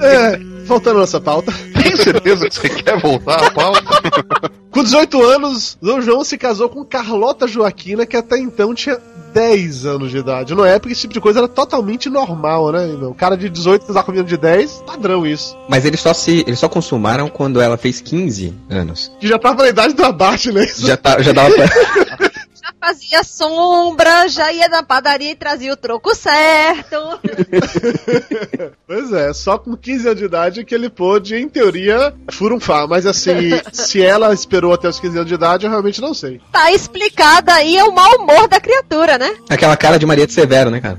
É, 0.00 0.38
voltando 0.64 0.96
à 0.96 1.00
nossa 1.00 1.20
pauta. 1.20 1.52
Tem 1.82 1.96
certeza 1.96 2.48
que 2.48 2.54
você 2.54 2.68
quer 2.68 2.98
voltar 3.00 3.46
à 3.46 3.50
pauta? 3.50 4.50
Com 4.70 4.82
18 4.82 5.22
anos, 5.22 5.78
Dom 5.80 6.02
João 6.02 6.22
se 6.22 6.36
casou 6.36 6.68
com 6.68 6.84
Carlota 6.84 7.48
Joaquina, 7.48 8.04
que 8.04 8.14
até 8.14 8.36
então 8.38 8.74
tinha 8.74 8.98
10 9.32 9.86
anos 9.86 10.10
de 10.10 10.18
idade. 10.18 10.54
Na 10.54 10.68
época, 10.68 10.92
esse 10.92 11.00
tipo 11.00 11.14
de 11.14 11.20
coisa 11.20 11.38
era 11.38 11.48
totalmente 11.48 12.10
normal, 12.10 12.70
né? 12.72 12.84
O 13.02 13.14
cara 13.14 13.38
de 13.38 13.48
18 13.48 13.86
casar 13.86 14.02
com 14.02 14.12
menino 14.12 14.28
de 14.28 14.36
10, 14.36 14.82
padrão 14.86 15.26
isso. 15.26 15.56
Mas 15.66 15.86
eles 15.86 16.00
só 16.00 16.12
se. 16.12 16.44
Eles 16.46 16.58
só 16.58 16.68
consumaram 16.68 17.28
quando 17.28 17.58
ela 17.58 17.78
fez 17.78 18.02
15 18.02 18.52
anos. 18.68 19.10
Que 19.18 19.26
já 19.26 19.38
tava 19.38 19.62
na 19.62 19.70
idade 19.70 19.94
do 19.94 20.04
abate, 20.04 20.52
né? 20.52 20.66
Já, 20.76 20.96
tá, 20.96 21.22
já 21.22 21.32
dava 21.32 21.54
pra. 21.54 22.30
Fazia 22.80 23.24
sombra, 23.24 24.28
já 24.28 24.52
ia 24.52 24.68
na 24.68 24.82
padaria 24.82 25.30
e 25.30 25.34
trazia 25.34 25.72
o 25.72 25.76
troco 25.76 26.14
certo. 26.14 26.96
Pois 28.86 29.12
é, 29.12 29.32
só 29.32 29.58
com 29.58 29.76
15 29.76 30.06
anos 30.06 30.18
de 30.20 30.24
idade 30.24 30.64
que 30.64 30.72
ele 30.72 30.88
pôde, 30.88 31.34
em 31.34 31.48
teoria, 31.48 32.14
furunfar. 32.30 32.86
Mas 32.86 33.04
assim, 33.04 33.50
se 33.72 34.00
ela 34.00 34.32
esperou 34.32 34.72
até 34.72 34.88
os 34.88 35.00
15 35.00 35.16
anos 35.16 35.28
de 35.28 35.34
idade, 35.34 35.66
eu 35.66 35.70
realmente 35.70 36.00
não 36.00 36.14
sei. 36.14 36.40
Tá 36.52 36.70
explicado 36.70 37.50
aí 37.50 37.82
o 37.82 37.92
mau 37.92 38.16
humor 38.16 38.46
da 38.46 38.60
criatura, 38.60 39.18
né? 39.18 39.34
Aquela 39.48 39.76
cara 39.76 39.98
de 39.98 40.06
Maria 40.06 40.26
de 40.26 40.32
Severo, 40.32 40.70
né, 40.70 40.80
cara? 40.80 40.98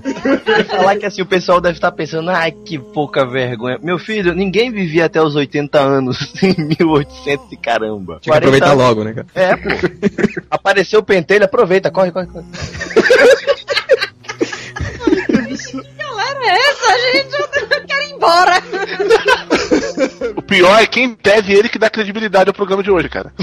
Falar 0.66 0.98
que 0.98 1.06
assim, 1.06 1.22
o 1.22 1.26
pessoal 1.26 1.62
deve 1.62 1.78
estar 1.78 1.92
pensando, 1.94 2.30
ai, 2.30 2.52
que 2.52 2.78
pouca 2.78 3.26
vergonha. 3.26 3.80
Meu 3.82 3.98
filho, 3.98 4.34
ninguém 4.34 4.70
vivia 4.70 5.06
até 5.06 5.22
os 5.22 5.36
80 5.36 5.80
anos 5.80 6.34
em 6.44 6.56
1800 6.58 7.52
e 7.52 7.58
caramba. 7.58 8.20
Tinha 8.22 8.34
que 8.34 8.38
aproveitar 8.38 8.74
logo, 8.74 9.06
né, 9.06 9.13
cara? 9.13 9.28
É, 9.34 9.56
pô. 9.56 9.70
Apareceu 10.52 11.00
o 11.00 11.04
pentelho, 11.04 11.46
aproveita, 11.46 11.66
corre, 11.91 12.12
corre, 12.12 12.27
corre. 12.27 12.45
Galera, 15.97 16.45
é 16.45 16.73
essa, 16.88 17.12
gente? 17.12 17.34
Eu 17.71 17.86
quero 17.86 18.04
ir 18.04 18.12
embora. 18.13 18.63
O 20.36 20.41
pior 20.41 20.82
é 20.82 20.86
quem 20.86 21.17
deve 21.21 21.54
ele 21.54 21.69
que 21.69 21.80
dá 21.80 21.89
credibilidade 21.89 22.50
ao 22.50 22.54
programa 22.54 22.84
de 22.84 22.91
hoje, 22.91 23.10
cara. 23.10 23.34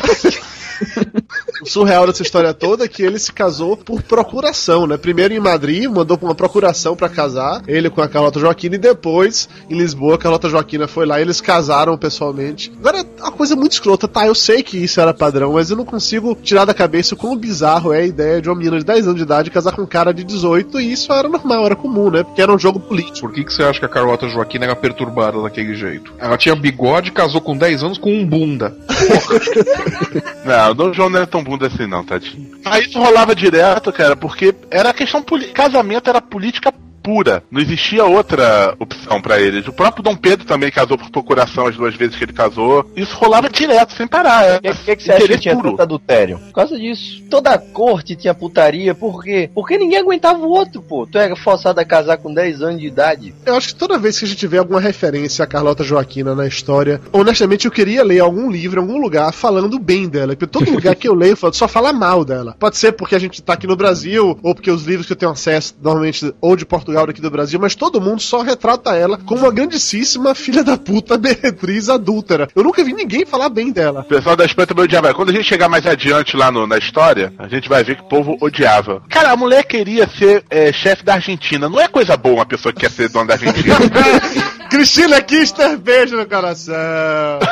O 1.62 1.66
surreal 1.66 2.07
dessa 2.07 2.22
história 2.22 2.52
toda 2.52 2.85
é 2.85 2.88
que 2.88 3.02
ele 3.02 3.18
se 3.18 3.33
casou 3.33 3.76
por 3.76 4.02
procuração, 4.02 4.87
né? 4.87 4.96
Primeiro 4.96 5.33
em 5.33 5.40
Madrid, 5.40 5.88
mandou 5.88 6.18
uma 6.20 6.35
procuração 6.35 6.96
pra 6.96 7.09
casar, 7.09 7.62
ele 7.66 7.88
com 7.88 8.02
a 8.02 8.09
Carlota 8.09 8.40
Joaquina, 8.40 8.74
e 8.74 8.78
depois 8.78 9.48
em 9.70 9.78
Lisboa, 9.78 10.16
a 10.16 10.18
Carlota 10.18 10.48
Joaquina 10.48 10.87
foi 10.87 11.07
lá 11.07 11.18
e 11.18 11.22
eles 11.22 11.40
casaram 11.40 11.96
pessoalmente. 11.96 12.72
Agora, 12.78 12.98
é 12.98 13.22
uma 13.22 13.33
coisa 13.33 13.57
muito 13.57 13.72
escrota, 13.72 14.07
tá? 14.07 14.26
Eu 14.26 14.35
sei 14.35 14.62
que 14.62 14.76
isso 14.76 15.00
era 15.00 15.14
padrão, 15.14 15.54
mas 15.54 15.70
eu 15.70 15.76
não 15.76 15.85
consigo 15.85 16.37
tirar 16.42 16.64
da 16.64 16.74
cabeça 16.74 17.14
o 17.14 17.18
quão 17.18 17.37
bizarro 17.37 17.92
é 17.92 18.00
a 18.00 18.07
ideia 18.07 18.42
de 18.42 18.48
uma 18.48 18.57
menina 18.57 18.78
de 18.78 18.85
10 18.85 19.07
anos 19.07 19.16
de 19.16 19.22
idade 19.22 19.50
casar 19.50 19.72
com 19.72 19.83
um 19.83 19.87
cara 19.87 20.12
de 20.12 20.24
18, 20.24 20.80
e 20.80 20.92
isso 20.92 21.12
era 21.12 21.28
normal, 21.28 21.64
era 21.64 21.76
comum, 21.76 22.11
né? 22.11 22.22
Porque 22.24 22.42
era 22.42 22.52
um 22.52 22.59
jogo 22.59 22.80
político. 22.80 23.33
Que, 23.35 23.44
que 23.44 23.53
você 23.53 23.64
acha 23.64 23.81
que 23.81 23.85
a 23.85 23.88
Carlota 23.88 24.29
Joaquina 24.29 24.64
era 24.66 24.77
perturbada 24.77 25.42
daquele 25.42 25.75
jeito? 25.75 26.14
Ela 26.18 26.38
tinha 26.38 26.55
bigode, 26.55 27.11
casou 27.11 27.40
com 27.40 27.57
10 27.57 27.83
anos 27.83 27.99
com 27.99 28.12
um 28.12 28.25
bunda. 28.25 28.77
Não, 30.44 30.70
o 30.70 30.75
Dom 30.75 30.92
João 30.92 31.11
não 31.11 31.16
era 31.18 31.27
tão 31.27 31.42
bunda 31.42 31.66
assim, 31.66 31.87
não, 31.87 32.05
tadinho. 32.05 32.51
Aí 32.64 32.83
isso 32.83 32.99
rolava 32.99 33.35
direto, 33.35 33.90
cara, 33.90 34.14
porque 34.14 34.55
era 34.70 34.92
questão. 34.92 35.25
Casamento 35.55 36.11
era 36.11 36.20
política 36.20 36.73
pura. 37.05 37.45
Não 37.51 37.61
existia 37.61 38.03
outra 38.05 38.75
opção 38.81 39.21
pra 39.21 39.38
eles. 39.38 39.69
O 39.69 39.73
próprio 39.73 40.03
Dom 40.03 40.17
Pedro 40.17 40.47
também 40.47 40.71
casou 40.71 40.97
por 40.97 41.11
procuração 41.11 41.67
as 41.67 41.77
duas 41.77 41.95
vezes 41.95 42.17
que 42.17 42.25
ele 42.25 42.33
casou. 42.33 42.90
Isso 42.97 43.14
rolava 43.17 43.51
direto, 43.51 43.93
sem 43.93 44.07
parar. 44.07 44.57
O 44.57 44.62
que, 44.62 44.75
que, 44.75 44.97
que 44.97 45.03
você 45.03 45.12
acha 45.12 45.29
que 45.29 45.38
tinha 45.38 45.55
tanto 45.55 45.83
adultério? 45.83 46.38
Por 46.38 46.53
causa 46.53 46.79
disso. 46.79 47.23
Toda 47.29 47.51
a 47.51 47.59
corte 47.59 48.17
tinha 48.17 48.33
putaria, 48.33 48.95
por 48.95 49.23
quê? 49.23 49.51
Porque 49.55 49.77
ninguém 49.77 49.99
aguentava 49.99 50.38
o 50.38 50.49
outro, 50.49 50.81
pô. 50.81 51.07
Tu 51.07 51.19
era 51.19 51.37
forçado 51.37 51.79
a 51.79 51.85
casar 51.85 52.17
com 52.17 52.33
10 52.33 52.62
anos 52.62 52.81
de 52.81 52.87
idade. 52.87 53.35
Eu 53.45 53.55
acho 53.55 53.69
que 53.69 53.75
toda 53.75 53.99
vez 53.99 54.19
que 54.19 54.25
a 54.25 54.29
gente 54.29 54.47
vê 54.47 54.57
alguma 54.57 54.81
referência 54.81 55.45
a 55.45 55.47
Carlota 55.47 55.85
Joaquina 55.85 56.35
na 56.35 56.47
história, 56.47 57.01
honestamente 57.12 57.67
eu 57.67 57.71
queria 57.71 58.03
ler 58.03 58.21
algum 58.21 58.51
livro, 58.51 58.81
em 58.81 58.83
algum 58.83 58.99
lugar, 58.99 59.31
falando 59.33 59.79
bem 59.79 60.09
dela. 60.09 60.35
Porque 60.35 60.47
todo 60.47 60.71
lugar 60.71 60.95
que 60.95 61.09
eu 61.09 61.14
leio 61.14 61.37
só 61.53 61.69
fala 61.69 61.93
mal 61.93 62.25
dela. 62.25 62.57
Pode 62.59 62.79
ser 62.79 62.93
porque 62.93 63.14
a 63.14 63.19
gente 63.19 63.43
tá 63.43 63.53
aqui 63.53 63.67
no 63.67 63.77
Brasil, 63.77 64.38
ou 64.43 64.55
porque 64.55 64.71
os 64.71 64.85
livros 64.85 65.07
que 65.07 65.12
eu 65.12 65.17
tenho 65.17 65.33
acesso, 65.33 65.75
normalmente, 65.83 66.33
ou 66.40 66.57
de 66.57 66.64
Portugal 66.94 67.07
daqui 67.07 67.20
do 67.20 67.30
Brasil, 67.30 67.59
mas 67.61 67.74
todo 67.74 68.00
mundo 68.00 68.20
só 68.20 68.42
retrata 68.42 68.94
ela 68.94 69.18
como 69.18 69.40
uma 69.42 69.50
grandíssima 69.52 70.35
filha 70.35 70.62
da 70.62 70.76
puta 70.76 71.18
meretriz 71.18 71.88
adúltera. 71.88 72.48
Eu 72.54 72.62
nunca 72.62 72.85
vi 72.85 72.92
ninguém 72.92 73.26
falar 73.26 73.48
bem 73.48 73.72
dela. 73.72 74.00
O 74.00 74.04
pessoal 74.04 74.37
da 74.37 74.44
Espanha 74.44 74.66
também 74.66 74.85
odiava. 74.85 75.12
Quando 75.12 75.30
a 75.30 75.33
gente 75.33 75.44
chegar 75.44 75.68
mais 75.68 75.87
adiante 75.87 76.37
lá 76.37 76.50
no- 76.50 76.66
na 76.66 76.78
história, 76.78 77.33
a 77.38 77.48
gente 77.48 77.68
vai 77.68 77.83
ver 77.83 77.96
que 77.96 78.02
o 78.02 78.07
povo 78.09 78.37
odiava. 78.40 79.02
Cara, 79.09 79.33
a 79.33 79.37
mulher 79.37 79.64
queria 79.64 80.09
ser 80.09 80.44
é, 80.48 80.72
chefe 80.72 81.04
da 81.04 81.14
Argentina. 81.14 81.68
Não 81.68 81.80
é 81.80 81.88
coisa 81.88 82.16
boa 82.16 82.37
uma 82.37 82.46
pessoa 82.46 82.72
que 82.72 82.80
quer 82.80 82.90
ser 82.90 83.09
dona 83.09 83.26
da 83.26 83.35
Argentina. 83.35 83.74
Cristina 84.70 85.20
Kirchner, 85.20 85.79
beijo 85.79 86.16
no 86.16 86.27
coração. 86.27 86.74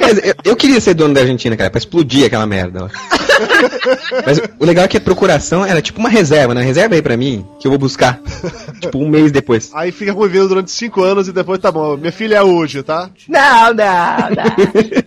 Eu, 0.00 0.34
eu 0.52 0.56
queria 0.56 0.80
ser 0.80 0.94
dono 0.94 1.14
da 1.14 1.20
Argentina, 1.20 1.56
cara, 1.56 1.70
pra 1.70 1.78
explodir 1.78 2.26
aquela 2.26 2.46
merda. 2.46 2.82
lá. 2.84 2.90
Mas 4.26 4.38
o 4.58 4.64
legal 4.64 4.84
é 4.84 4.88
que 4.88 4.96
a 4.96 5.00
procuração 5.00 5.64
era 5.64 5.80
tipo 5.80 5.98
uma 5.98 6.08
reserva, 6.08 6.52
né? 6.54 6.62
Reserva 6.62 6.94
aí 6.94 7.02
pra 7.02 7.16
mim, 7.16 7.46
que 7.58 7.66
eu 7.66 7.70
vou 7.70 7.78
buscar. 7.78 8.20
tipo, 8.80 8.98
um 8.98 9.08
mês 9.08 9.32
depois. 9.32 9.70
Aí 9.74 9.90
fica 9.92 10.12
convivendo 10.12 10.48
durante 10.48 10.70
cinco 10.70 11.02
anos 11.02 11.28
e 11.28 11.32
depois 11.32 11.58
tá 11.60 11.70
bom, 11.72 11.96
minha 11.96 12.12
filha 12.12 12.36
é 12.36 12.42
hoje, 12.42 12.82
tá? 12.82 13.08
Não, 13.28 13.68
não, 13.68 13.74
não. 13.74 14.44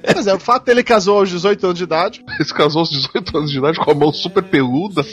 Mas 0.15 0.25
é, 0.27 0.33
o 0.33 0.39
fato 0.39 0.65
dele 0.65 0.83
casou 0.83 1.19
aos 1.19 1.29
18 1.29 1.63
anos 1.65 1.77
de 1.77 1.83
idade. 1.83 2.23
Ele 2.35 2.45
se 2.45 2.53
casou 2.53 2.79
aos 2.79 2.89
18 2.89 3.37
anos 3.37 3.51
de 3.51 3.57
idade 3.59 3.77
com 3.77 3.91
a 3.91 3.95
mão 3.95 4.11
super 4.11 4.41
peluda. 4.43 5.03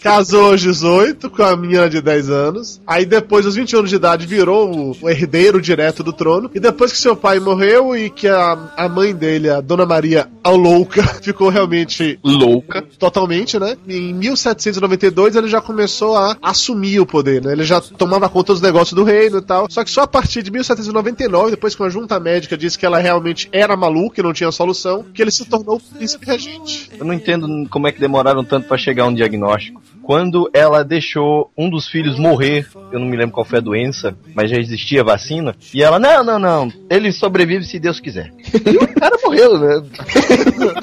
Casou 0.00 0.52
aos 0.52 0.60
18 0.60 1.30
com 1.30 1.42
a 1.42 1.56
menina 1.56 1.88
de 1.88 2.00
10 2.00 2.30
anos. 2.30 2.80
Aí 2.86 3.04
depois, 3.04 3.46
aos 3.46 3.54
20 3.54 3.76
anos 3.76 3.90
de 3.90 3.96
idade, 3.96 4.26
virou 4.26 4.96
o, 5.00 5.08
herdeiro 5.08 5.60
direto 5.60 6.02
do 6.02 6.12
trono. 6.12 6.50
E 6.54 6.60
depois 6.60 6.92
que 6.92 6.98
seu 6.98 7.16
pai 7.16 7.38
morreu 7.40 7.96
e 7.96 8.10
que 8.10 8.28
a, 8.28 8.70
a 8.76 8.88
mãe 8.88 9.14
dele, 9.14 9.50
a 9.50 9.60
Dona 9.60 9.86
Maria 9.86 10.28
a 10.42 10.50
louca, 10.50 11.02
ficou 11.22 11.48
realmente 11.48 12.18
louca. 12.22 12.82
Totalmente, 12.98 13.58
né? 13.58 13.76
Em 13.88 14.14
1792 14.14 15.34
ele 15.34 15.48
já 15.48 15.60
começou 15.60 16.16
a 16.16 16.36
assumir 16.40 17.00
o 17.00 17.06
poder, 17.06 17.42
né? 17.42 17.52
Ele 17.52 17.64
já 17.64 17.80
tomava 17.80 18.28
conta 18.28 18.52
dos 18.52 18.62
negócios 18.62 18.94
do 18.94 19.04
reino 19.04 19.38
e 19.38 19.42
tal. 19.42 19.66
Só 19.68 19.82
que 19.82 19.90
só 19.90 20.02
a 20.02 20.06
partir 20.06 20.42
de 20.42 20.50
1799, 20.50 21.50
depois 21.50 21.74
que 21.74 21.82
uma 21.82 21.90
junta 21.90 22.18
médica 22.20 22.56
disse 22.56 22.78
que 22.78 22.86
ela 22.86 22.98
realmente 22.98 23.48
era 23.52 23.76
maluca 23.76 24.20
e 24.20 24.22
não 24.22 24.32
tinha 24.32 24.52
solução, 24.52 25.04
que 25.12 25.20
ele 25.20 25.30
se 25.30 25.44
tornou 25.44 25.80
príncipe 25.80 26.26
regente. 26.26 26.90
Eu 26.96 27.04
não 27.04 27.12
entendo 27.12 27.48
como 27.68 27.88
é 27.88 27.92
que 27.92 28.00
demoraram 28.00 28.44
tanto 28.44 28.68
pra 28.68 28.78
chegar 28.78 29.04
a 29.04 29.06
um 29.06 29.14
diagnóstico. 29.14 29.82
Quando 30.06 30.48
ela 30.54 30.84
deixou 30.84 31.50
um 31.58 31.68
dos 31.68 31.88
filhos 31.88 32.16
morrer, 32.16 32.64
eu 32.92 33.00
não 33.00 33.08
me 33.08 33.16
lembro 33.16 33.34
qual 33.34 33.44
foi 33.44 33.58
a 33.58 33.60
doença, 33.60 34.16
mas 34.36 34.48
já 34.48 34.56
existia 34.56 35.02
vacina, 35.02 35.52
e 35.74 35.82
ela, 35.82 35.98
não, 35.98 36.22
não, 36.22 36.38
não, 36.38 36.72
ele 36.88 37.10
sobrevive 37.10 37.64
se 37.64 37.80
Deus 37.80 37.98
quiser. 37.98 38.32
E 38.54 38.76
o 38.76 38.94
cara 38.94 39.18
morreu, 39.24 39.58
né? 39.58 39.82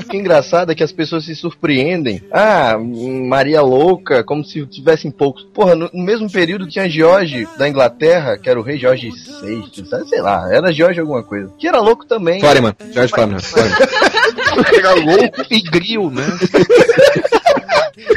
O 0.02 0.04
que 0.12 0.18
engraçado 0.18 0.74
é 0.74 0.76
que 0.76 0.84
as 0.84 0.92
pessoas 0.92 1.24
se 1.24 1.34
surpreendem. 1.38 2.22
Ah, 2.34 2.78
Maria 2.78 3.62
Louca, 3.62 4.26
como 4.26 4.44
se 4.44 4.66
tivessem 4.66 5.10
poucos. 5.10 5.44
Porra, 5.54 5.74
no, 5.74 5.90
mesmo 5.94 6.30
período 6.30 6.68
tinha 6.68 6.90
George 6.90 7.48
da 7.58 7.70
Inglaterra, 7.70 8.38
que 8.38 8.50
era 8.50 8.60
o 8.60 8.64
rei 8.64 8.78
George 8.78 9.10
VI, 9.10 9.86
sabe? 9.86 10.10
sei 10.10 10.22
lá, 10.22 10.54
era 10.54 10.74
George 10.74 11.00
alguma 11.00 11.24
coisa. 11.24 11.50
Que 11.58 11.70
era 11.70 11.80
louco 11.80 12.06
também. 12.06 12.42
Foreman, 12.42 12.76
George 12.92 13.14
Foreman. 13.14 13.38
Era 14.78 14.94
louco 14.94 15.42
e 15.50 15.62
gril, 15.62 16.12
né? 16.12 16.24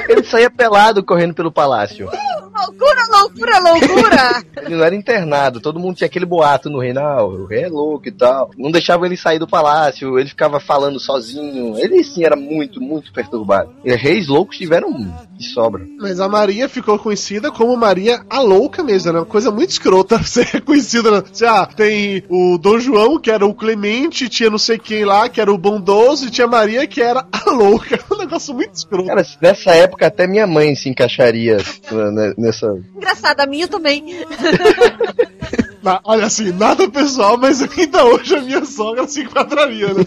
Ele 0.09 0.23
saía 0.25 0.51
pelado 0.51 1.05
correndo 1.05 1.35
pelo 1.35 1.53
palácio. 1.53 2.09
Loucura, 2.57 3.07
loucura, 3.11 3.59
loucura! 3.59 4.45
Ele 4.57 4.77
não 4.77 4.85
era 4.85 4.95
internado, 4.95 5.61
todo 5.61 5.79
mundo 5.79 5.97
tinha 5.97 6.07
aquele 6.07 6.25
boato 6.25 6.71
no 6.71 6.81
rei, 6.81 6.93
não, 6.93 7.29
o 7.29 7.47
rei 7.47 7.65
é 7.65 7.69
louco 7.69 8.09
e 8.09 8.13
tal. 8.13 8.51
Não 8.57 8.71
deixava 8.71 9.05
ele 9.05 9.17
sair 9.17 9.39
do 9.39 9.47
palácio, 9.47 10.19
ele 10.19 10.29
ficava 10.29 10.59
falando 10.59 10.99
sozinho. 10.99 11.79
Ele 11.79 12.03
sim 12.03 12.25
era 12.25 12.35
muito, 12.35 12.81
muito 12.81 13.13
perturbado. 13.13 13.73
E 13.85 13.95
reis 13.95 14.27
loucos 14.27 14.57
tiveram 14.57 14.91
de 15.37 15.47
sobra. 15.53 15.87
Mas 15.99 16.19
a 16.19 16.29
Maria 16.29 16.69
ficou 16.69 16.99
conhecida 16.99 17.53
como 17.53 17.77
Maria 17.77 18.25
a 18.29 18.41
Louca 18.41 18.83
mesmo, 18.83 19.13
né? 19.13 19.19
Uma 19.21 19.27
coisa 19.27 19.51
muito 19.51 19.71
escrota 19.71 20.21
ser 20.25 20.63
conhecida. 20.63 21.11
Né? 21.11 21.23
Ah, 21.47 21.67
tem 21.67 22.25
o 22.29 22.59
Dom 22.59 22.79
João, 22.79 23.19
que 23.19 23.31
era 23.31 23.47
o 23.47 23.55
Clemente, 23.55 24.29
tinha 24.29 24.51
não 24.51 24.59
sei 24.59 24.79
quem 24.79 25.05
lá, 25.05 25.29
que 25.29 25.41
era 25.41 25.53
o 25.53 25.59
bondoso, 25.59 26.27
e 26.27 26.31
tinha 26.31 26.47
Maria, 26.47 26.87
que 26.87 27.03
era 27.03 27.27
a 27.31 27.51
Louca. 27.51 27.97
Um 28.17 28.19
negócio 28.19 28.55
muito 28.55 28.73
escroto. 28.73 29.09
Cara, 29.09 29.23
nessa 29.67 29.75
época 29.75 30.07
até 30.07 30.27
minha 30.27 30.47
mãe 30.47 30.75
se 30.75 30.89
encaixaria 30.89 31.57
né, 31.91 32.35
nessa. 32.39 32.69
Engraçado, 32.95 33.41
a 33.41 33.47
minha 33.47 33.67
também. 33.67 34.05
Na- 35.83 36.01
olha 36.05 36.27
assim, 36.27 36.53
nada 36.53 36.89
pessoal, 36.91 37.37
mas 37.37 37.63
ainda 37.63 38.05
hoje 38.05 38.35
a 38.35 38.41
minha 38.41 38.65
sogra 38.65 39.07
se 39.07 39.23
enquadraria, 39.23 39.89
né? 39.89 40.05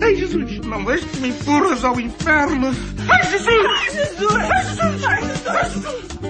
Ai, 0.00 0.16
Jesus, 0.16 0.58
não 0.66 0.90
és 0.90 1.04
que 1.04 1.18
me 1.18 1.28
empurras 1.28 1.84
ao 1.84 2.00
inferno. 2.00 2.74
Ai, 3.08 3.22
Jesus! 3.30 3.48
Ai, 3.48 3.90
Jesus! 3.90 4.34
Ai, 4.34 4.64
Jesus! 4.64 5.04
Ai, 5.46 5.64
Jesus! 5.70 6.23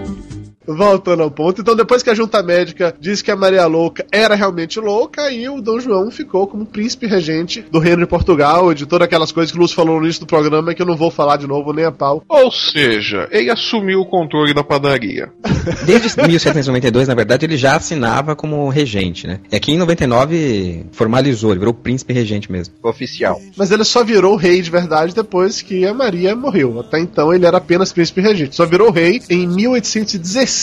Voltando 0.66 1.22
ao 1.22 1.30
ponto. 1.30 1.60
Então, 1.60 1.76
depois 1.76 2.02
que 2.02 2.10
a 2.10 2.14
junta 2.14 2.42
médica 2.42 2.94
disse 2.98 3.22
que 3.22 3.30
a 3.30 3.36
Maria 3.36 3.66
Louca 3.66 4.04
era 4.10 4.34
realmente 4.34 4.78
louca, 4.80 5.22
aí 5.22 5.48
o 5.48 5.60
Dom 5.60 5.80
João 5.80 6.10
ficou 6.10 6.46
como 6.46 6.66
príncipe 6.66 7.06
regente 7.06 7.64
do 7.70 7.78
reino 7.78 8.02
de 8.02 8.06
Portugal, 8.06 8.72
e 8.72 8.74
de 8.74 8.86
todas 8.86 9.06
aquelas 9.06 9.32
coisas 9.32 9.50
que 9.50 9.58
o 9.58 9.60
Lúcio 9.60 9.76
falou 9.76 9.98
no 9.98 10.04
início 10.04 10.20
do 10.20 10.26
programa, 10.26 10.74
que 10.74 10.82
eu 10.82 10.86
não 10.86 10.96
vou 10.96 11.10
falar 11.10 11.36
de 11.36 11.46
novo 11.46 11.72
nem 11.72 11.84
a 11.84 11.92
pau. 11.92 12.22
Ou 12.28 12.50
seja, 12.50 13.28
ele 13.30 13.50
assumiu 13.50 14.00
o 14.00 14.06
controle 14.06 14.54
da 14.54 14.64
padaria. 14.64 15.32
Desde 15.84 16.20
1792, 16.20 17.08
na 17.08 17.14
verdade, 17.14 17.46
ele 17.46 17.56
já 17.56 17.76
assinava 17.76 18.36
como 18.36 18.68
regente, 18.68 19.26
né? 19.26 19.40
E 19.50 19.56
aqui 19.56 19.72
em 19.72 19.78
99 19.78 20.86
formalizou, 20.92 21.50
ele 21.50 21.58
virou 21.58 21.74
príncipe 21.74 22.12
regente 22.12 22.50
mesmo. 22.50 22.74
Oficial. 22.82 23.40
Mas 23.56 23.70
ele 23.70 23.84
só 23.84 24.04
virou 24.04 24.36
rei 24.36 24.60
de 24.62 24.70
verdade 24.70 25.14
depois 25.14 25.62
que 25.62 25.86
a 25.86 25.94
Maria 25.94 26.34
morreu. 26.34 26.80
Até 26.80 26.98
então 27.00 27.32
ele 27.32 27.46
era 27.46 27.58
apenas 27.58 27.92
príncipe 27.92 28.20
regente. 28.20 28.56
Só 28.56 28.66
virou 28.66 28.90
rei 28.90 29.20
em 29.28 29.46
1816, 29.46 30.53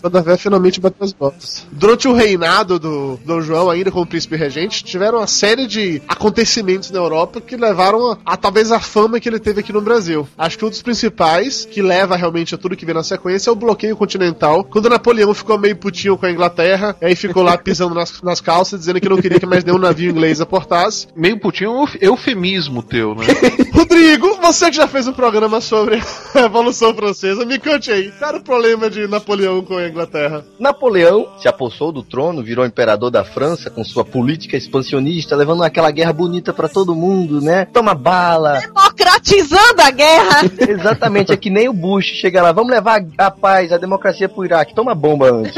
quando 0.00 0.16
a 0.16 0.20
véia 0.22 0.38
finalmente 0.38 0.80
bateu 0.80 1.04
as 1.04 1.12
botas. 1.12 1.66
Durante 1.72 2.08
o 2.08 2.12
reinado 2.12 2.78
do 2.78 3.18
Dom 3.24 3.40
João, 3.40 3.70
ainda 3.70 3.90
como 3.90 4.06
príncipe 4.06 4.36
regente, 4.36 4.82
tiveram 4.84 5.18
uma 5.18 5.26
série 5.26 5.66
de 5.66 6.02
acontecimentos 6.08 6.90
na 6.90 6.98
Europa 6.98 7.40
que 7.40 7.56
levaram 7.56 8.12
a, 8.12 8.18
a 8.24 8.36
talvez 8.36 8.70
a 8.72 8.80
fama 8.80 9.18
que 9.20 9.28
ele 9.28 9.38
teve 9.38 9.60
aqui 9.60 9.72
no 9.72 9.80
Brasil. 9.80 10.28
Acho 10.36 10.58
que 10.58 10.64
um 10.64 10.70
dos 10.70 10.82
principais, 10.82 11.64
que 11.64 11.82
leva 11.82 12.16
realmente 12.16 12.54
a 12.54 12.58
tudo 12.58 12.76
que 12.76 12.84
vem 12.86 12.94
na 12.94 13.02
sequência, 13.02 13.50
é 13.50 13.52
o 13.52 13.56
bloqueio 13.56 13.96
continental. 13.96 14.64
Quando 14.64 14.88
Napoleão 14.88 15.32
ficou 15.34 15.58
meio 15.58 15.76
putinho 15.76 16.16
com 16.16 16.26
a 16.26 16.30
Inglaterra, 16.30 16.96
aí 17.00 17.14
ficou 17.14 17.42
lá 17.42 17.56
pisando 17.58 17.94
nas, 17.94 18.20
nas 18.22 18.40
calças, 18.40 18.80
dizendo 18.80 19.00
que 19.00 19.08
não 19.08 19.20
queria 19.20 19.40
que 19.40 19.46
mais 19.46 19.64
nenhum 19.64 19.78
navio 19.78 20.10
inglês 20.10 20.40
aportasse. 20.40 21.06
Meio 21.16 21.38
putinho 21.38 21.70
é 21.70 21.74
um 21.74 21.80
euf- 21.82 21.98
eufemismo 22.00 22.82
teu, 22.82 23.14
né? 23.14 23.24
Rodrigo, 23.72 24.36
você 24.40 24.70
que 24.70 24.76
já 24.76 24.86
fez 24.88 25.06
um 25.06 25.12
programa 25.12 25.60
sobre 25.60 25.96
a 26.34 26.40
Revolução 26.40 26.94
Francesa, 26.94 27.44
me 27.44 27.58
conte 27.58 27.90
aí. 27.90 28.10
Qual 28.18 28.28
era 28.30 28.38
o 28.38 28.42
problema 28.42 28.90
de 28.90 29.06
Napoleão 29.18 29.62
com 29.62 29.76
a 29.76 29.88
Inglaterra? 29.88 30.44
Napoleão 30.60 31.28
se 31.38 31.48
apossou 31.48 31.90
do 31.90 32.04
trono, 32.04 32.40
virou 32.42 32.64
imperador 32.64 33.10
da 33.10 33.24
França 33.24 33.68
com 33.68 33.82
sua 33.82 34.04
política 34.04 34.56
expansionista, 34.56 35.34
levando 35.34 35.64
aquela 35.64 35.90
guerra 35.90 36.12
bonita 36.12 36.52
pra 36.52 36.68
todo 36.68 36.94
mundo, 36.94 37.40
né? 37.40 37.64
Toma 37.66 37.94
bala. 37.94 38.60
Democratizando 38.60 39.82
a 39.82 39.90
guerra! 39.90 40.42
Exatamente, 40.68 41.32
é 41.32 41.36
que 41.36 41.50
nem 41.50 41.68
o 41.68 41.72
Bush 41.72 42.06
chega 42.20 42.40
lá, 42.40 42.52
vamos 42.52 42.70
levar 42.70 43.04
a 43.18 43.30
paz, 43.30 43.72
a 43.72 43.76
democracia 43.76 44.28
pro 44.28 44.44
Iraque, 44.44 44.74
toma 44.74 44.94
bomba 44.94 45.32
antes. 45.32 45.54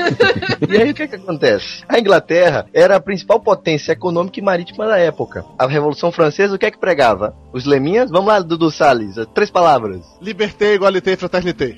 e 0.66 0.77
aí 0.77 0.90
o 0.90 0.94
que 0.94 1.07
que 1.07 1.16
acontece? 1.16 1.83
A 1.87 1.99
Inglaterra 1.99 2.66
era 2.73 2.96
a 2.96 3.01
principal 3.01 3.40
potência 3.40 3.92
econômica 3.92 4.40
e 4.40 4.42
marítima 4.42 4.87
da 4.87 4.99
época. 4.99 5.44
A 5.59 5.66
Revolução 5.66 6.11
Francesa, 6.11 6.55
o 6.55 6.59
que 6.59 6.64
é 6.66 6.70
que 6.70 6.79
pregava? 6.79 7.35
Os 7.53 7.66
leminhas? 7.66 8.11
Vamos 8.11 8.29
lá, 8.29 8.40
Dudu 8.40 8.70
Salles, 8.70 9.16
três 9.35 9.51
palavras. 9.51 10.01
Liberté, 10.20 10.75
igualité, 10.75 11.14
fraternité. 11.16 11.77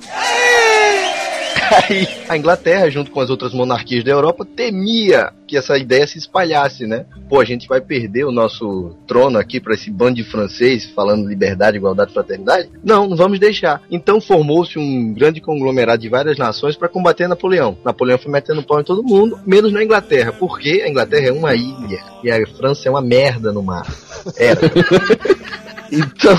Aí 1.73 2.07
a 2.29 2.37
Inglaterra, 2.37 2.91
junto 2.91 3.11
com 3.11 3.21
as 3.21 3.31
outras 3.31 3.53
monarquias 3.53 4.05
da 4.05 4.13
Europa, 4.13 4.45
temia 4.45 5.33
que 5.53 5.57
essa 5.59 5.77
ideia 5.77 6.07
se 6.07 6.17
espalhasse, 6.17 6.87
né? 6.87 7.05
Pô, 7.29 7.39
a 7.39 7.45
gente 7.45 7.69
vai 7.69 7.79
perder 7.79 8.25
o 8.25 8.33
nosso 8.33 8.97
trono 9.07 9.39
aqui 9.39 9.61
para 9.61 9.75
esse 9.75 9.91
bando 9.91 10.15
de 10.15 10.25
francês 10.25 10.87
falando 10.95 11.29
liberdade, 11.29 11.77
igualdade, 11.77 12.11
fraternidade? 12.11 12.71
Não, 12.83 13.07
não 13.07 13.15
vamos 13.15 13.39
deixar. 13.39 13.83
Então 13.91 14.19
formou-se 14.19 14.79
um 14.79 15.13
grande 15.13 15.43
conglomerado 15.43 16.01
de 16.01 16.09
várias 16.09 16.39
nações 16.39 16.75
para 16.75 16.89
combater 16.89 17.29
Napoleão. 17.29 17.77
Napoleão 17.85 18.17
foi 18.17 18.33
metendo 18.33 18.63
pau 18.63 18.81
em 18.81 18.85
todo 18.85 19.03
mundo, 19.03 19.39
menos 19.45 19.71
na 19.75 19.85
Inglaterra, 19.85 20.33
porque 20.33 20.83
a 20.87 20.89
Inglaterra 20.89 21.27
é 21.29 21.33
uma 21.33 21.55
ilha 21.55 22.03
e 22.25 22.31
a 22.31 22.47
França 22.57 22.89
é 22.89 22.91
uma 22.91 23.03
merda 23.03 23.53
no 23.53 23.63
mar. 23.63 23.87
Era. 24.39 24.59
Então, 25.93 26.35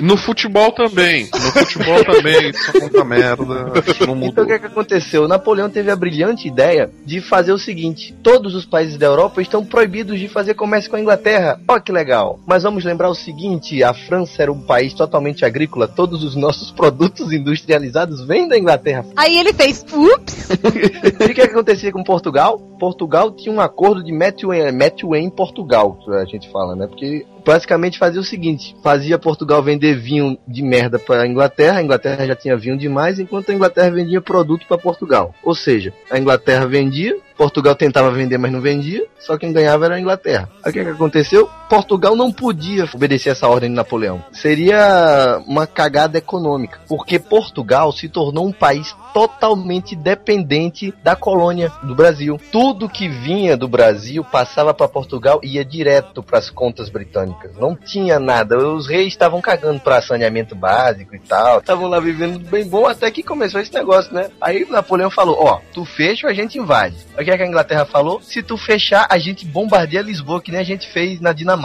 No 0.00 0.16
futebol 0.16 0.72
também. 0.72 1.28
No 1.32 1.52
futebol 1.52 2.04
também. 2.04 2.50
Isso 2.50 2.76
é 2.76 2.80
muita 2.80 3.04
merda. 3.04 3.44
Não 3.44 3.72
Então 3.76 4.14
mudou. 4.16 4.44
o 4.44 4.46
que, 4.48 4.52
é 4.52 4.58
que 4.58 4.66
aconteceu? 4.66 5.28
Napoleão 5.28 5.70
teve 5.70 5.92
a 5.92 5.96
brilhante 5.96 6.48
ideia 6.48 6.90
de 7.06 7.20
fazer 7.20 7.52
o 7.52 7.58
seguinte: 7.58 8.07
todos 8.12 8.54
os 8.54 8.64
países 8.64 8.96
da 8.96 9.06
Europa 9.06 9.40
estão 9.40 9.64
proibidos 9.64 10.18
de 10.18 10.28
fazer 10.28 10.54
comércio 10.54 10.90
com 10.90 10.96
a 10.96 11.00
Inglaterra. 11.00 11.60
Ó 11.66 11.78
que 11.78 11.92
legal. 11.92 12.38
Mas 12.46 12.62
vamos 12.62 12.84
lembrar 12.84 13.08
o 13.08 13.14
seguinte: 13.14 13.82
a 13.82 13.92
França 13.94 14.42
era 14.42 14.52
um 14.52 14.60
país 14.60 14.94
totalmente 14.94 15.44
agrícola, 15.44 15.88
todos 15.88 16.22
os 16.22 16.34
nossos 16.34 16.70
produtos 16.70 17.32
industrializados 17.32 18.26
vêm 18.26 18.48
da 18.48 18.58
Inglaterra. 18.58 19.06
Aí 19.16 19.38
ele 19.38 19.52
fez, 19.52 19.84
ups! 19.92 20.48
E 21.18 21.24
o 21.24 21.28
que, 21.28 21.34
que 21.34 21.40
acontecia 21.42 21.92
com 21.92 22.02
Portugal? 22.02 22.58
Portugal 22.78 23.32
tinha 23.32 23.54
um 23.54 23.60
acordo 23.60 24.02
de 24.02 24.12
Metway 24.12 25.20
em 25.20 25.30
Portugal, 25.30 25.98
a 26.08 26.24
gente 26.24 26.50
fala, 26.50 26.76
né? 26.76 26.86
Porque 26.86 27.26
basicamente 27.44 27.98
fazia 27.98 28.20
o 28.20 28.24
seguinte: 28.24 28.76
fazia 28.82 29.18
Portugal 29.18 29.62
vender 29.62 29.94
vinho 29.94 30.38
de 30.46 30.62
merda 30.62 30.98
para 30.98 31.26
Inglaterra, 31.26 31.78
a 31.78 31.82
Inglaterra 31.82 32.26
já 32.26 32.36
tinha 32.36 32.56
vinho 32.56 32.76
demais, 32.76 33.18
enquanto 33.18 33.50
a 33.50 33.54
Inglaterra 33.54 33.90
vendia 33.90 34.20
produto 34.20 34.66
para 34.66 34.78
Portugal. 34.78 35.34
Ou 35.42 35.54
seja, 35.54 35.92
a 36.10 36.18
Inglaterra 36.18 36.66
vendia, 36.66 37.16
Portugal 37.38 37.76
tentava 37.76 38.10
vender, 38.10 38.36
mas 38.36 38.50
não 38.50 38.60
vendia. 38.60 39.06
Só 39.20 39.38
quem 39.38 39.52
ganhava 39.52 39.86
era 39.86 39.94
a 39.94 40.00
Inglaterra. 40.00 40.50
Aí 40.64 40.70
o 40.70 40.72
que, 40.74 40.82
que 40.82 40.90
aconteceu? 40.90 41.48
Portugal 41.68 42.16
não 42.16 42.32
podia 42.32 42.88
obedecer 42.94 43.30
essa 43.30 43.46
ordem 43.46 43.68
de 43.68 43.76
Napoleão. 43.76 44.24
Seria 44.32 45.42
uma 45.46 45.66
cagada 45.66 46.18
econômica, 46.18 46.80
porque 46.88 47.18
Portugal 47.18 47.92
se 47.92 48.08
tornou 48.08 48.46
um 48.46 48.52
país 48.52 48.94
totalmente 49.12 49.94
dependente 49.94 50.94
da 51.02 51.14
colônia 51.14 51.70
do 51.82 51.94
Brasil. 51.94 52.40
Tudo 52.50 52.88
que 52.88 53.08
vinha 53.08 53.56
do 53.56 53.68
Brasil 53.68 54.24
passava 54.24 54.72
para 54.72 54.88
Portugal 54.88 55.40
e 55.42 55.56
ia 55.56 55.64
direto 55.64 56.22
para 56.22 56.38
as 56.38 56.48
contas 56.48 56.88
britânicas. 56.88 57.56
Não 57.56 57.74
tinha 57.74 58.18
nada. 58.18 58.56
Os 58.56 58.86
reis 58.86 59.08
estavam 59.08 59.40
cagando 59.40 59.80
para 59.80 60.00
saneamento 60.00 60.54
básico 60.54 61.14
e 61.14 61.18
tal. 61.18 61.58
Estavam 61.58 61.88
lá 61.88 62.00
vivendo 62.00 62.38
bem 62.38 62.66
bom 62.66 62.86
até 62.86 63.10
que 63.10 63.22
começou 63.22 63.60
esse 63.60 63.74
negócio, 63.74 64.14
né? 64.14 64.30
Aí 64.40 64.66
Napoleão 64.70 65.10
falou: 65.10 65.36
Ó, 65.40 65.60
tu 65.72 65.84
fecha, 65.84 66.28
a 66.28 66.32
gente 66.32 66.58
invade. 66.58 66.96
O 67.14 67.24
que, 67.24 67.30
é 67.30 67.36
que 67.36 67.42
a 67.42 67.46
Inglaterra 67.46 67.84
falou? 67.84 68.20
Se 68.22 68.42
tu 68.42 68.56
fechar, 68.56 69.06
a 69.10 69.18
gente 69.18 69.44
bombardeia 69.44 70.02
Lisboa, 70.02 70.40
que 70.40 70.50
nem 70.50 70.60
a 70.60 70.64
gente 70.64 70.88
fez 70.88 71.20
na 71.20 71.32
Dinamarca. 71.32 71.57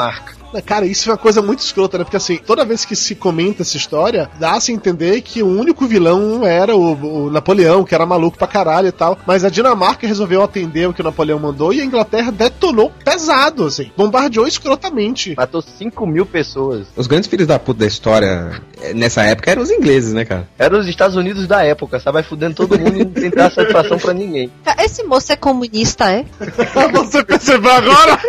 Cara, 0.61 0.85
isso 0.85 1.09
é 1.09 1.13
uma 1.13 1.17
coisa 1.17 1.41
muito 1.41 1.59
escrota, 1.59 1.97
né? 1.97 2.03
Porque 2.03 2.17
assim, 2.17 2.37
toda 2.37 2.65
vez 2.65 2.85
que 2.85 2.95
se 2.95 3.15
comenta 3.15 3.61
essa 3.61 3.77
história, 3.77 4.29
dá-se 4.39 4.71
a 4.71 4.75
entender 4.75 5.21
que 5.21 5.41
o 5.41 5.47
único 5.47 5.87
vilão 5.87 6.45
era 6.45 6.75
o, 6.75 7.25
o, 7.25 7.31
Napoleão, 7.31 7.83
que 7.83 7.95
era 7.95 8.05
maluco 8.05 8.37
pra 8.37 8.47
caralho 8.47 8.87
e 8.87 8.91
tal. 8.91 9.17
Mas 9.25 9.43
a 9.43 9.49
Dinamarca 9.49 10.05
resolveu 10.05 10.43
atender 10.43 10.87
o 10.87 10.93
que 10.93 11.01
o 11.01 11.03
Napoleão 11.03 11.39
mandou 11.39 11.73
e 11.73 11.81
a 11.81 11.85
Inglaterra 11.85 12.31
detonou 12.31 12.91
pesado, 13.03 13.65
assim. 13.65 13.91
Bombardeou 13.97 14.47
escrotamente. 14.47 15.33
Matou 15.35 15.61
5 15.61 16.05
mil 16.05 16.25
pessoas. 16.25 16.87
Os 16.95 17.07
grandes 17.07 17.29
filhos 17.29 17.47
da 17.47 17.57
puta 17.57 17.79
da 17.79 17.87
história 17.87 18.61
eh, 18.81 18.93
nessa 18.93 19.23
época 19.23 19.51
eram 19.51 19.61
os 19.61 19.71
ingleses, 19.71 20.13
né, 20.13 20.25
cara? 20.25 20.47
Eram 20.57 20.79
os 20.79 20.87
Estados 20.87 21.15
Unidos 21.15 21.47
da 21.47 21.63
época, 21.63 21.99
sabe? 21.99 22.13
Vai 22.13 22.23
fudendo 22.23 22.55
todo 22.55 22.77
mundo 22.77 22.95
e 22.95 23.05
não 23.05 23.11
tem 23.11 23.29
dar 23.29 23.51
satisfação 23.51 23.97
pra 23.97 24.13
ninguém. 24.13 24.51
Esse 24.79 25.03
moço 25.03 25.31
é 25.31 25.35
comunista, 25.35 26.11
é? 26.11 26.25
Você 26.93 27.23
percebeu 27.23 27.71
agora? 27.71 28.19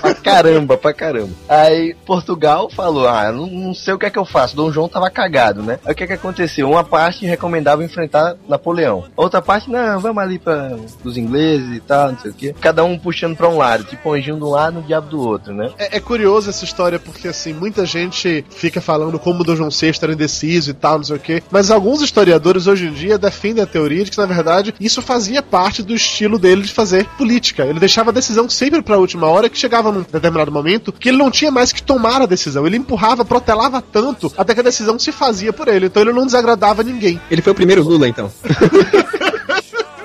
pra 0.00 0.14
caramba, 0.14 0.76
pra 0.76 0.94
caramba. 0.94 1.13
Aí 1.48 1.64
Aí 1.74 1.94
Portugal 2.06 2.70
falou: 2.70 3.08
Ah, 3.08 3.32
não, 3.32 3.46
não, 3.46 3.74
sei 3.74 3.94
o 3.94 3.98
que 3.98 4.06
é 4.06 4.10
que 4.10 4.18
eu 4.18 4.24
faço. 4.24 4.54
Dom 4.54 4.70
João 4.70 4.88
tava 4.88 5.10
cagado, 5.10 5.62
né? 5.62 5.78
Aí 5.84 5.92
o 5.92 5.94
que 5.94 6.04
é 6.04 6.06
que 6.06 6.12
aconteceu? 6.12 6.70
Uma 6.70 6.84
parte 6.84 7.26
recomendava 7.26 7.84
enfrentar 7.84 8.36
Napoleão. 8.48 9.04
Outra 9.16 9.42
parte, 9.42 9.70
não, 9.70 9.98
vamos 9.98 10.22
ali 10.22 10.38
para 10.38 10.76
os 11.02 11.16
ingleses 11.16 11.76
e 11.76 11.80
tal, 11.80 12.12
não 12.12 12.18
sei 12.18 12.30
o 12.30 12.34
que. 12.34 12.52
Cada 12.54 12.84
um 12.84 12.98
puxando 12.98 13.36
para 13.36 13.48
um 13.48 13.56
lado, 13.56 13.84
tipo 13.84 14.12
anjinho 14.12 14.36
de 14.36 14.44
um 14.44 14.50
lado 14.50 14.78
e 14.78 14.82
o 14.82 14.86
diabo 14.86 15.08
do 15.08 15.20
outro, 15.20 15.52
né? 15.52 15.70
É, 15.78 15.96
é, 15.96 16.00
curioso 16.00 16.50
essa 16.50 16.64
história 16.64 16.98
porque 16.98 17.28
assim, 17.28 17.52
muita 17.52 17.84
gente 17.84 18.44
fica 18.50 18.80
falando 18.80 19.18
como 19.18 19.44
Dom 19.44 19.56
João 19.56 19.70
VI 19.70 19.92
era 20.02 20.12
indeciso 20.12 20.70
e 20.70 20.74
tal, 20.74 20.98
não 20.98 21.04
sei 21.04 21.16
o 21.16 21.20
que. 21.20 21.42
Mas 21.50 21.70
alguns 21.70 22.02
historiadores 22.02 22.66
hoje 22.66 22.86
em 22.86 22.92
dia 22.92 23.18
defendem 23.18 23.62
a 23.62 23.66
teoria 23.66 24.04
de 24.04 24.10
que, 24.10 24.18
na 24.18 24.26
verdade, 24.26 24.74
isso 24.80 25.02
fazia 25.02 25.42
parte 25.42 25.82
do 25.82 25.94
estilo 25.94 26.38
dele 26.38 26.62
de 26.62 26.72
fazer 26.72 27.06
política. 27.16 27.64
Ele 27.64 27.80
deixava 27.80 28.10
a 28.10 28.12
decisão 28.12 28.48
sempre 28.48 28.82
para 28.82 28.96
a 28.96 28.98
última 28.98 29.26
hora, 29.26 29.48
que 29.48 29.58
chegava 29.58 29.90
num 29.90 30.02
determinado 30.02 30.52
momento 30.52 30.92
que 31.04 31.10
ele 31.10 31.18
não 31.18 31.30
tinha 31.30 31.50
mais 31.50 31.70
que 31.70 31.82
tomar 31.82 32.22
a 32.22 32.24
decisão. 32.24 32.66
Ele 32.66 32.78
empurrava, 32.78 33.26
protelava 33.26 33.82
tanto 33.82 34.32
até 34.38 34.54
que 34.54 34.60
a 34.60 34.62
decisão 34.62 34.98
se 34.98 35.12
fazia 35.12 35.52
por 35.52 35.68
ele. 35.68 35.84
Então 35.84 36.02
ele 36.02 36.14
não 36.14 36.24
desagradava 36.24 36.82
ninguém. 36.82 37.20
Ele 37.30 37.42
foi 37.42 37.52
o 37.52 37.54
primeiro 37.54 37.82
Lula, 37.82 38.08
então. 38.08 38.32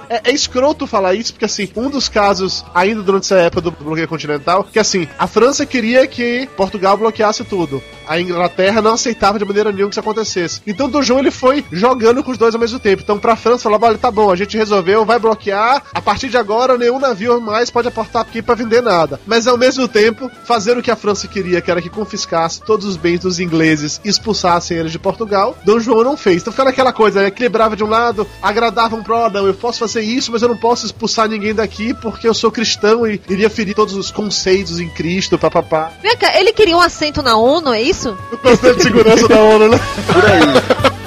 é, 0.10 0.30
é, 0.30 0.34
escroto 0.34 0.88
falar 0.88 1.14
isso, 1.14 1.34
porque 1.34 1.45
assim, 1.45 1.70
um 1.76 1.89
dos 1.89 2.10
casos, 2.10 2.66
ainda 2.74 3.01
durante 3.01 3.26
essa 3.26 3.36
época 3.36 3.62
do 3.62 3.72
bloqueio 3.72 4.07
continental, 4.07 4.64
que 4.64 4.80
assim, 4.80 5.07
a 5.18 5.28
França 5.28 5.66
queria 5.66 6.07
que 6.07 6.49
Portugal 6.57 6.97
bloqueasse 6.97 7.43
tudo 7.43 7.82
a 8.10 8.20
Inglaterra 8.20 8.82
não 8.82 8.93
aceitava 8.93 9.38
de 9.38 9.45
maneira 9.45 9.72
nenhuma 9.72 9.89
que 9.89 9.93
isso 9.93 9.99
acontecesse. 9.99 10.62
Então 10.66 10.89
Dom 10.89 11.03
João 11.03 11.20
ele 11.20 11.30
foi 11.30 11.64
jogando 11.72 12.24
com 12.24 12.32
os 12.32 12.39
dois 12.39 12.55
ao 12.55 12.60
mesmo 12.60 12.80
tempo. 12.80 13.03
Então 13.03 13.20
pra 13.20 13.36
França 13.36 13.64
falava, 13.64 13.86
olha, 13.86 13.99
tá 13.99 14.10
bom, 14.10 14.32
a 14.32 14.36
gente 14.36 14.57
resolveu, 14.57 15.05
vai 15.05 15.20
bloquear, 15.20 15.84
a 15.93 16.01
partir 16.01 16.28
de 16.28 16.36
agora 16.36 16.76
nenhum 16.76 16.97
navio 16.97 17.39
mais 17.39 17.70
pode 17.70 17.88
aportar 17.88 18.24
aqui 18.24 18.41
para 18.41 18.55
vender 18.55 18.82
nada. 18.82 19.20
Mas 19.28 19.45
ao 19.45 19.60
mesmo 19.60 19.88
tempo, 19.88 20.30
fazer 20.43 20.76
o 20.76 20.82
que 20.82 20.89
a 20.89 20.95
França 20.95 21.28
queria, 21.28 21.62
que 21.62 21.70
era 21.70 21.84
que 21.84 21.89
confiscasse 21.89 22.64
todos 22.64 22.88
os 22.88 22.97
bens 22.97 23.20
dos 23.20 23.39
ingleses 23.39 24.01
e 24.03 24.10
expulsassem 24.10 24.78
eles 24.78 24.91
de 24.91 24.97
Portugal, 24.97 25.55
Dom 25.64 25.80
João 25.80 26.03
não 26.03 26.18
fez. 26.18 26.41
Então 26.41 26.51
ficava 26.51 26.72
aquela 26.72 26.91
coisa, 26.91 27.22
né? 27.22 27.28
equilibrava 27.28 27.76
de 27.76 27.84
um 27.84 27.89
lado, 27.89 28.26
agradava 28.41 28.95
um 28.95 29.03
pro, 29.03 29.30
não, 29.30 29.45
eu 29.45 29.53
posso 29.53 29.78
fazer 29.78 29.99
isso, 30.02 30.32
mas 30.32 30.41
eu 30.41 30.50
não 30.50 30.58
posso 30.58 30.86
expulsar 30.86 31.28
ninguém 31.28 31.54
daqui 31.54 31.93
porque 31.93 32.28
eu 32.28 32.34
sou 32.34 32.52
cristão 32.52 33.06
e 33.08 33.22
iria 33.30 33.50
ferir 33.50 33.76
todos 33.76 33.95
os 33.95 34.12
conceitos 34.12 34.80
em 34.80 34.89
Cristo, 34.89 35.38
papapá. 35.38 35.91
Vem 36.02 36.16
cá, 36.18 36.38
ele 36.39 36.54
queria 36.54 36.76
um 36.76 36.82
assento 36.82 37.22
na 37.22 37.38
ONU, 37.38 37.74
é 37.74 37.82
isso? 37.82 38.18
O 38.32 38.38
Conselho 38.38 38.76
de 38.76 38.84
Segurança 38.84 39.28
da 39.28 39.39
ONU, 39.39 39.70
né? 39.70 39.80
Por 40.08 40.26
aí. 40.26 41.00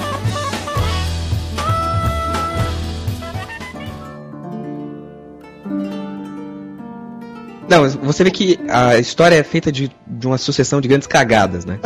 Não, 7.69 7.85
você 8.13 8.23
vê 8.23 8.31
que 8.31 8.59
a 8.69 8.97
história 8.97 9.35
é 9.35 9.43
feita 9.43 9.71
de, 9.71 9.91
de 10.07 10.27
uma 10.27 10.37
sucessão 10.37 10.79
de 10.79 10.87
grandes 10.87 11.07
cagadas, 11.07 11.65
né? 11.65 11.79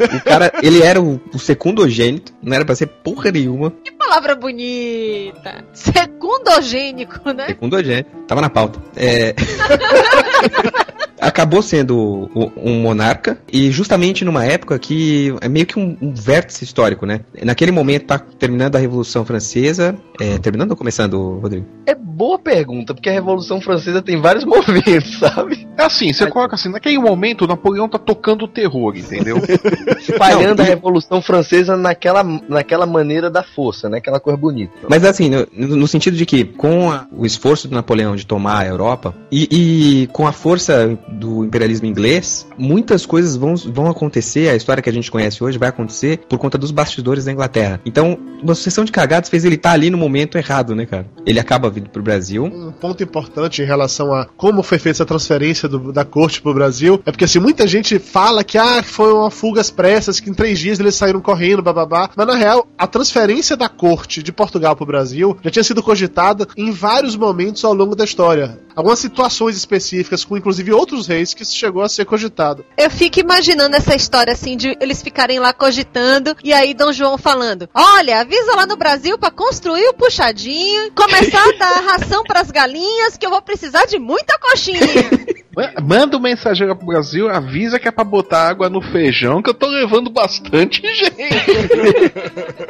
o 0.00 0.24
cara, 0.24 0.52
ele 0.62 0.82
era 0.82 1.00
o, 1.00 1.20
o 1.32 1.38
secundogênito, 1.38 2.32
não 2.42 2.54
era 2.54 2.64
pra 2.64 2.74
ser 2.74 2.86
porra 2.86 3.30
nenhuma. 3.30 3.72
Que 3.84 3.92
palavra 3.92 4.34
bonita! 4.34 5.64
Secundogênico, 5.72 7.32
né? 7.32 7.48
Secundogênico. 7.48 8.10
Tava 8.26 8.40
na 8.40 8.50
pauta. 8.50 8.80
É... 8.96 9.34
acabou 11.22 11.62
sendo 11.62 12.28
um 12.56 12.80
monarca 12.80 13.38
e 13.50 13.70
justamente 13.70 14.24
numa 14.24 14.44
época 14.44 14.76
que 14.76 15.32
é 15.40 15.48
meio 15.48 15.64
que 15.64 15.78
um, 15.78 15.96
um 16.02 16.12
vértice 16.12 16.64
histórico, 16.64 17.06
né? 17.06 17.20
Naquele 17.44 17.70
momento 17.70 18.06
tá 18.06 18.18
terminando 18.18 18.74
a 18.74 18.78
Revolução 18.80 19.24
Francesa, 19.24 19.96
é, 20.20 20.36
terminando 20.38 20.72
ou 20.72 20.76
começando, 20.76 21.38
Rodrigo? 21.38 21.64
É 21.86 21.94
boa 21.94 22.38
pergunta, 22.38 22.92
porque 22.92 23.08
a 23.08 23.12
Revolução 23.12 23.60
Francesa 23.60 24.02
tem 24.02 24.20
vários 24.20 24.44
momentos, 24.44 25.18
sabe? 25.18 25.66
É 25.76 25.84
assim, 25.84 26.12
você 26.12 26.26
coloca 26.26 26.54
assim, 26.54 26.68
naquele 26.68 26.98
momento 26.98 27.46
Napoleão 27.46 27.88
tá 27.88 27.98
tocando 27.98 28.44
o 28.44 28.48
terror, 28.48 28.96
entendeu? 28.96 29.38
Espalhando 29.98 30.60
a 30.60 30.64
Revolução 30.64 31.22
Francesa 31.22 31.76
naquela, 31.76 32.22
naquela 32.48 32.86
maneira 32.86 33.30
da 33.30 33.42
força, 33.42 33.88
né? 33.88 33.98
Aquela 33.98 34.20
cor 34.20 34.36
bonita. 34.36 34.72
Mas 34.88 35.04
assim, 35.04 35.30
no, 35.30 35.46
no 35.76 35.88
sentido 35.88 36.16
de 36.16 36.26
que 36.26 36.44
com 36.44 36.90
a, 36.90 37.06
o 37.10 37.24
esforço 37.24 37.68
do 37.68 37.74
Napoleão 37.74 38.14
de 38.14 38.26
tomar 38.26 38.60
a 38.60 38.66
Europa 38.66 39.14
e, 39.30 40.02
e 40.02 40.06
com 40.08 40.26
a 40.26 40.32
força 40.32 40.98
do 41.08 41.44
imperialismo 41.44 41.86
inglês, 41.86 42.46
muitas 42.58 43.06
coisas 43.06 43.36
vão, 43.36 43.54
vão 43.56 43.88
acontecer, 43.88 44.48
a 44.48 44.56
história 44.56 44.82
que 44.82 44.90
a 44.90 44.92
gente 44.92 45.10
conhece 45.10 45.42
hoje 45.42 45.58
vai 45.58 45.68
acontecer 45.68 46.18
por 46.28 46.38
conta 46.38 46.58
dos 46.58 46.70
bastidores 46.70 47.24
da 47.24 47.32
Inglaterra. 47.32 47.80
Então, 47.84 48.18
uma 48.42 48.54
sucessão 48.54 48.84
de 48.84 48.92
cagadas 48.92 49.28
fez 49.28 49.44
ele 49.44 49.54
estar 49.54 49.70
tá 49.70 49.74
ali 49.74 49.90
no 49.90 49.98
momento 49.98 50.36
errado, 50.36 50.74
né, 50.74 50.86
cara? 50.86 51.06
Ele 51.24 51.40
acaba 51.40 51.70
vindo 51.70 51.88
pro 51.88 52.02
Brasil. 52.02 52.44
Um 52.44 52.72
ponto 52.72 53.02
importante 53.02 53.62
em 53.62 53.64
relação 53.64 54.14
a 54.14 54.26
como 54.36 54.62
foi 54.62 54.78
feita 54.78 54.98
essa 54.98 55.06
transferência 55.06 55.61
do, 55.68 55.92
da 55.92 56.04
corte 56.04 56.40
pro 56.40 56.54
Brasil 56.54 57.00
é 57.04 57.10
porque, 57.10 57.24
assim, 57.24 57.38
muita 57.38 57.66
gente 57.66 57.98
fala 57.98 58.44
que, 58.44 58.58
ah, 58.58 58.82
foi 58.82 59.12
uma 59.12 59.30
fuga 59.30 59.60
às 59.60 59.70
pressas, 59.70 60.20
que 60.20 60.30
em 60.30 60.34
três 60.34 60.58
dias 60.58 60.78
eles 60.78 60.94
saíram 60.94 61.20
correndo, 61.20 61.62
bababá. 61.62 62.10
Mas, 62.14 62.26
na 62.26 62.34
real, 62.34 62.66
a 62.76 62.86
transferência 62.86 63.56
da 63.56 63.68
corte 63.68 64.22
de 64.22 64.32
Portugal 64.32 64.76
pro 64.76 64.86
Brasil 64.86 65.36
já 65.42 65.50
tinha 65.50 65.64
sido 65.64 65.82
cogitada 65.82 66.46
em 66.56 66.70
vários 66.70 67.16
momentos 67.16 67.64
ao 67.64 67.74
longo 67.74 67.94
da 67.94 68.04
história. 68.04 68.58
Algumas 68.74 68.98
situações 68.98 69.56
específicas, 69.56 70.24
com 70.24 70.36
inclusive 70.36 70.72
outros 70.72 71.06
reis 71.06 71.34
que 71.34 71.44
chegou 71.44 71.82
a 71.82 71.88
ser 71.88 72.04
cogitado. 72.04 72.64
Eu 72.76 72.90
fico 72.90 73.20
imaginando 73.20 73.76
essa 73.76 73.94
história 73.94 74.32
assim 74.32 74.56
de 74.56 74.76
eles 74.80 75.02
ficarem 75.02 75.38
lá 75.38 75.52
cogitando 75.52 76.36
e 76.42 76.52
aí 76.52 76.74
Dom 76.74 76.92
João 76.92 77.18
falando: 77.18 77.68
"Olha, 77.74 78.20
avisa 78.20 78.54
lá 78.56 78.66
no 78.66 78.76
Brasil 78.76 79.18
para 79.18 79.30
construir 79.30 79.88
o 79.88 79.94
puxadinho, 79.94 80.90
começar 80.92 81.42
a 81.42 81.52
dar 81.58 81.80
ração 81.92 82.22
para 82.24 82.40
as 82.40 82.50
galinhas 82.50 83.16
que 83.16 83.26
eu 83.26 83.30
vou 83.30 83.42
precisar 83.42 83.86
de 83.86 83.98
muita 83.98 84.38
coxinha". 84.38 84.80
Manda 85.82 86.16
um 86.16 86.20
mensageiro 86.20 86.74
pro 86.74 86.86
Brasil, 86.86 87.28
avisa 87.28 87.78
que 87.78 87.86
é 87.86 87.90
pra 87.90 88.04
botar 88.04 88.48
água 88.48 88.70
no 88.70 88.80
feijão, 88.80 89.42
que 89.42 89.50
eu 89.50 89.54
tô 89.54 89.66
levando 89.66 90.08
bastante 90.08 90.80
gente. 90.88 91.12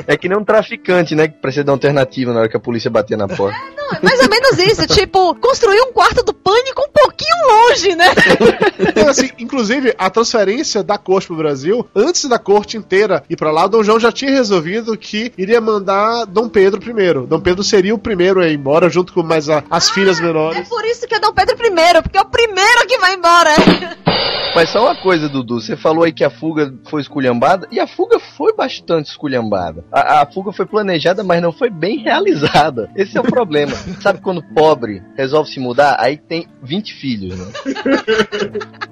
é 0.06 0.16
que 0.16 0.28
nem 0.28 0.36
um 0.36 0.44
traficante, 0.44 1.14
né? 1.14 1.28
Que 1.28 1.38
precisa 1.38 1.62
dar 1.64 1.72
alternativa 1.72 2.32
na 2.32 2.40
hora 2.40 2.48
que 2.48 2.56
a 2.56 2.60
polícia 2.60 2.90
bater 2.90 3.16
na 3.16 3.28
porta. 3.28 3.56
É, 3.56 3.76
não, 3.76 3.98
é 3.98 4.00
mais 4.02 4.20
ou 4.20 4.28
menos 4.28 4.58
isso. 4.58 4.86
tipo, 4.88 5.34
construir 5.36 5.80
um 5.82 5.91
quarto 5.92 6.22
do 6.24 6.34
pânico 6.34 6.82
um 6.82 6.90
pouquinho 6.92 7.36
longe, 7.46 7.94
né? 7.94 8.06
então, 8.78 9.08
assim, 9.08 9.30
inclusive, 9.38 9.94
a 9.96 10.10
transferência 10.10 10.82
da 10.82 10.98
corte 10.98 11.26
pro 11.26 11.36
Brasil, 11.36 11.86
antes 11.94 12.24
da 12.24 12.38
corte 12.38 12.76
inteira 12.76 13.22
ir 13.28 13.36
pra 13.36 13.52
lá, 13.52 13.66
Dom 13.66 13.82
João 13.82 14.00
já 14.00 14.10
tinha 14.10 14.30
resolvido 14.30 14.96
que 14.96 15.32
iria 15.36 15.60
mandar 15.60 16.24
Dom 16.26 16.48
Pedro 16.48 16.80
primeiro. 16.80 17.26
Dom 17.26 17.40
Pedro 17.40 17.62
seria 17.62 17.94
o 17.94 17.98
primeiro 17.98 18.40
a 18.40 18.48
ir 18.48 18.54
embora, 18.54 18.90
junto 18.90 19.12
com 19.12 19.22
mais 19.22 19.48
a, 19.48 19.62
as 19.70 19.88
ah, 19.88 19.94
filhas 19.94 20.20
menores. 20.20 20.58
É 20.58 20.64
por 20.64 20.84
isso 20.84 21.06
que 21.06 21.14
é 21.14 21.20
Dom 21.20 21.32
Pedro 21.32 21.56
primeiro, 21.56 22.02
porque 22.02 22.18
é 22.18 22.22
o 22.22 22.26
primeiro 22.26 22.86
que 22.86 22.98
vai 22.98 23.14
embora. 23.14 23.50
Mas 24.54 24.68
só 24.68 24.82
uma 24.82 24.94
coisa, 24.94 25.28
Dudu. 25.28 25.60
Você 25.60 25.76
falou 25.76 26.04
aí 26.04 26.12
que 26.12 26.24
a 26.24 26.30
fuga 26.30 26.72
foi 26.88 27.00
esculhambada, 27.00 27.66
e 27.70 27.80
a 27.80 27.86
fuga 27.86 28.18
foi 28.18 28.54
bastante 28.54 29.06
esculhambada. 29.06 29.84
A, 29.90 30.22
a, 30.22 30.26
fuga 30.26 30.52
foi 30.52 30.66
planejada, 30.66 31.24
mas 31.24 31.40
não 31.40 31.52
foi 31.52 31.70
bem 31.70 31.98
realizada. 31.98 32.90
Esse 32.94 33.16
é 33.16 33.20
o 33.20 33.24
problema. 33.24 33.72
Sabe 34.00 34.20
quando 34.20 34.42
pobre 34.54 35.02
resolve 35.16 35.50
se 35.50 35.58
mudar? 35.58 35.96
Aí 35.98 36.16
tem 36.16 36.46
20 36.62 36.94
filhos, 36.94 37.38
né? 37.38 37.46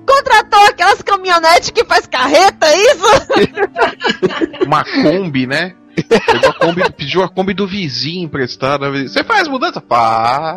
Contratou 0.06 0.60
aquelas 0.68 1.02
caminhonetes 1.02 1.70
que 1.70 1.84
faz 1.84 2.06
carreta, 2.06 2.66
é 2.66 2.76
isso? 2.76 3.04
Uma 4.66 4.84
Kombi, 4.84 5.46
né? 5.46 5.74
Pegou 6.02 6.50
a 6.50 6.52
Kombi, 6.52 6.92
pediu 6.92 7.22
a 7.22 7.28
Kombi 7.28 7.54
do 7.54 7.66
vizinho 7.66 8.24
emprestada. 8.24 8.90
Você 8.90 9.24
faz 9.24 9.48
mudança? 9.48 9.80
Pá! 9.80 10.56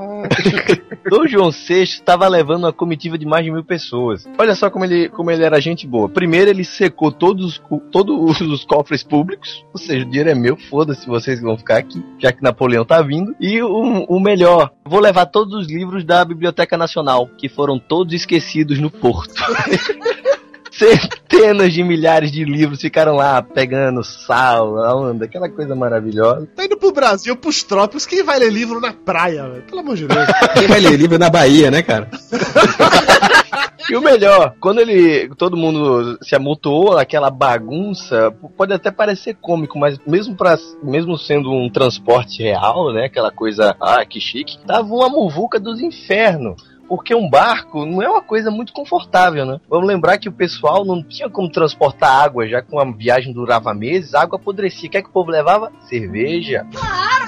Dom 1.09 1.27
João 1.27 1.51
VI 1.51 1.83
estava 1.83 2.27
levando 2.27 2.63
uma 2.63 2.73
comitiva 2.73 3.17
de 3.17 3.25
mais 3.25 3.43
de 3.43 3.51
mil 3.51 3.63
pessoas. 3.63 4.27
Olha 4.37 4.55
só 4.55 4.69
como 4.69 4.85
ele, 4.85 5.09
como 5.09 5.31
ele 5.31 5.43
era 5.43 5.61
gente 5.61 5.87
boa. 5.87 6.09
Primeiro, 6.09 6.49
ele 6.49 6.63
secou 6.63 7.11
todos, 7.11 7.61
todos 7.91 8.41
os 8.41 8.65
cofres 8.65 9.03
públicos. 9.03 9.65
Ou 9.73 9.79
seja, 9.79 10.05
o 10.05 10.09
dinheiro 10.09 10.29
é 10.29 10.35
meu, 10.35 10.57
foda-se 10.57 11.07
vocês 11.07 11.41
vão 11.41 11.57
ficar 11.57 11.77
aqui, 11.77 12.03
já 12.19 12.31
que 12.31 12.43
Napoleão 12.43 12.85
tá 12.85 13.01
vindo. 13.01 13.35
E 13.39 13.61
o, 13.61 14.05
o 14.07 14.19
melhor, 14.19 14.71
vou 14.85 14.99
levar 14.99 15.25
todos 15.25 15.53
os 15.53 15.67
livros 15.67 16.03
da 16.03 16.23
Biblioteca 16.23 16.77
Nacional, 16.77 17.29
que 17.37 17.49
foram 17.49 17.79
todos 17.79 18.13
esquecidos 18.13 18.79
no 18.79 18.89
porto. 18.89 19.33
Centenas 20.77 21.73
de 21.73 21.83
milhares 21.83 22.31
de 22.31 22.43
livros 22.43 22.81
ficaram 22.81 23.15
lá 23.15 23.41
pegando 23.41 24.03
sal, 24.03 24.77
a 24.79 24.95
onda, 24.95 25.25
aquela 25.25 25.49
coisa 25.49 25.75
maravilhosa. 25.75 26.47
Tá 26.55 26.65
indo 26.65 26.77
pro 26.77 26.91
Brasil, 26.91 27.35
pros 27.35 27.63
trópicos, 27.63 28.05
quem 28.05 28.23
vai 28.23 28.39
ler 28.39 28.51
livro 28.51 28.79
na 28.79 28.91
praia, 28.91 29.47
velho? 29.47 29.63
Pelo 29.63 29.81
amor 29.81 29.95
de 29.95 30.07
Deus. 30.07 30.25
Quem 30.53 30.67
vai 30.67 30.79
ler 30.79 30.97
livro 30.97 31.17
na 31.17 31.29
Bahia, 31.29 31.69
né, 31.69 31.81
cara? 31.81 32.09
E 33.89 33.95
o 33.95 34.01
melhor, 34.01 34.55
quando 34.59 34.79
ele. 34.79 35.29
todo 35.35 35.57
mundo 35.57 36.17
se 36.21 36.35
amontoou, 36.35 36.97
aquela 36.97 37.29
bagunça, 37.29 38.31
pode 38.55 38.73
até 38.73 38.89
parecer 38.89 39.35
cômico, 39.35 39.77
mas 39.77 39.99
mesmo 40.07 40.35
para 40.35 40.57
mesmo 40.81 41.17
sendo 41.17 41.51
um 41.51 41.69
transporte 41.69 42.41
real, 42.41 42.93
né? 42.93 43.05
Aquela 43.05 43.31
coisa, 43.31 43.75
ah, 43.79 44.05
que 44.05 44.19
chique, 44.19 44.57
tava 44.65 44.87
uma 44.87 45.09
muvuca 45.09 45.59
dos 45.59 45.81
infernos. 45.81 46.72
Porque 46.87 47.15
um 47.15 47.29
barco 47.29 47.85
não 47.85 48.01
é 48.01 48.09
uma 48.09 48.21
coisa 48.21 48.51
muito 48.51 48.73
confortável, 48.73 49.45
né? 49.45 49.59
Vamos 49.69 49.87
lembrar 49.87 50.17
que 50.17 50.29
o 50.29 50.31
pessoal 50.31 50.85
não 50.85 51.01
tinha 51.03 51.29
como 51.29 51.49
transportar 51.49 52.23
água, 52.23 52.47
já 52.47 52.61
que 52.61 52.73
uma 52.73 52.91
viagem 52.95 53.33
durava 53.33 53.73
meses, 53.73 54.13
a 54.13 54.21
água 54.21 54.37
apodrecia. 54.37 54.87
O 54.87 54.91
que 54.91 54.97
é 54.97 55.01
que 55.01 55.09
o 55.09 55.13
povo 55.13 55.31
levava? 55.31 55.71
Cerveja. 55.87 56.65
Claro! 56.73 57.23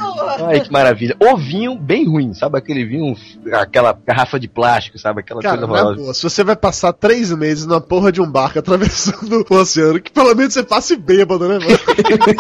Ai, 0.48 0.62
que 0.62 0.72
maravilha. 0.72 1.16
Ou 1.20 1.38
vinho 1.38 1.76
bem 1.76 2.08
ruim, 2.08 2.34
sabe? 2.34 2.58
Aquele 2.58 2.86
vinho, 2.86 3.16
aquela 3.54 3.98
garrafa 4.06 4.40
de 4.40 4.48
plástico, 4.48 4.98
sabe? 4.98 5.22
Aquela 5.22 5.42
Cara, 5.42 5.58
coisa 5.68 5.84
horrorosa. 5.84 6.14
se 6.14 6.24
você 6.24 6.44
vai 6.44 6.56
passar 6.56 6.94
três 6.94 7.32
meses 7.32 7.66
na 7.66 7.82
porra 7.82 8.12
de 8.12 8.22
um 8.22 8.30
barco 8.30 8.60
atravessando 8.60 9.46
o 9.50 9.56
oceano, 9.56 10.00
que 10.00 10.12
pelo 10.12 10.34
menos 10.36 10.54
você 10.54 10.64
passe 10.64 10.96
bêbado, 10.96 11.48
né, 11.48 11.60
mano? 11.60 11.80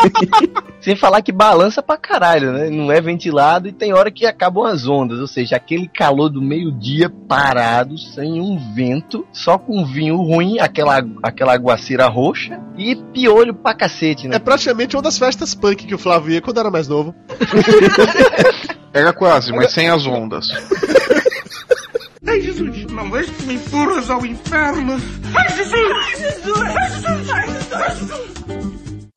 Sem 0.79 0.95
falar 0.95 1.21
que 1.21 1.31
balança 1.31 1.81
pra 1.81 1.97
caralho, 1.97 2.51
né? 2.51 2.69
Não 2.69 2.91
é 2.91 3.01
ventilado 3.01 3.67
e 3.67 3.71
tem 3.71 3.93
hora 3.93 4.11
que 4.11 4.25
acabam 4.25 4.65
as 4.65 4.87
ondas. 4.87 5.19
Ou 5.19 5.27
seja, 5.27 5.55
aquele 5.55 5.87
calor 5.87 6.29
do 6.29 6.41
meio-dia 6.41 7.09
parado, 7.27 7.97
sem 7.97 8.39
um 8.39 8.73
vento, 8.73 9.25
só 9.31 9.57
com 9.57 9.85
vinho 9.85 10.17
ruim, 10.17 10.59
aquela, 10.59 11.03
aquela 11.23 11.53
aguaceira 11.53 12.07
roxa 12.07 12.59
e 12.77 12.95
piolho 12.95 13.53
pra 13.53 13.73
cacete, 13.73 14.27
né? 14.27 14.35
É 14.35 14.39
praticamente 14.39 14.95
uma 14.95 15.01
das 15.01 15.17
festas 15.17 15.55
punk 15.55 15.85
que 15.85 15.95
o 15.95 15.97
Flávio 15.97 16.33
ia 16.33 16.41
quando 16.41 16.59
era 16.59 16.71
mais 16.71 16.87
novo. 16.87 17.15
Era 18.93 19.11
quase, 19.11 19.51
mas 19.51 19.73
sem 19.73 19.89
as 19.89 20.07
ondas. 20.07 20.47
Ai, 22.25 22.39
Jesus, 22.39 22.85
não 22.91 23.05
me 23.05 23.53
empurras 23.53 24.09
ao 24.09 24.25
inferno. 24.25 24.93
Ai, 25.35 25.49
Jesus! 25.49 25.73
Ai, 25.75 26.15
Jesus! 26.15 26.61
Ai, 26.61 26.89
Jesus! 26.89 27.73
Ai, 27.73 27.95
Jesus! 27.95 28.74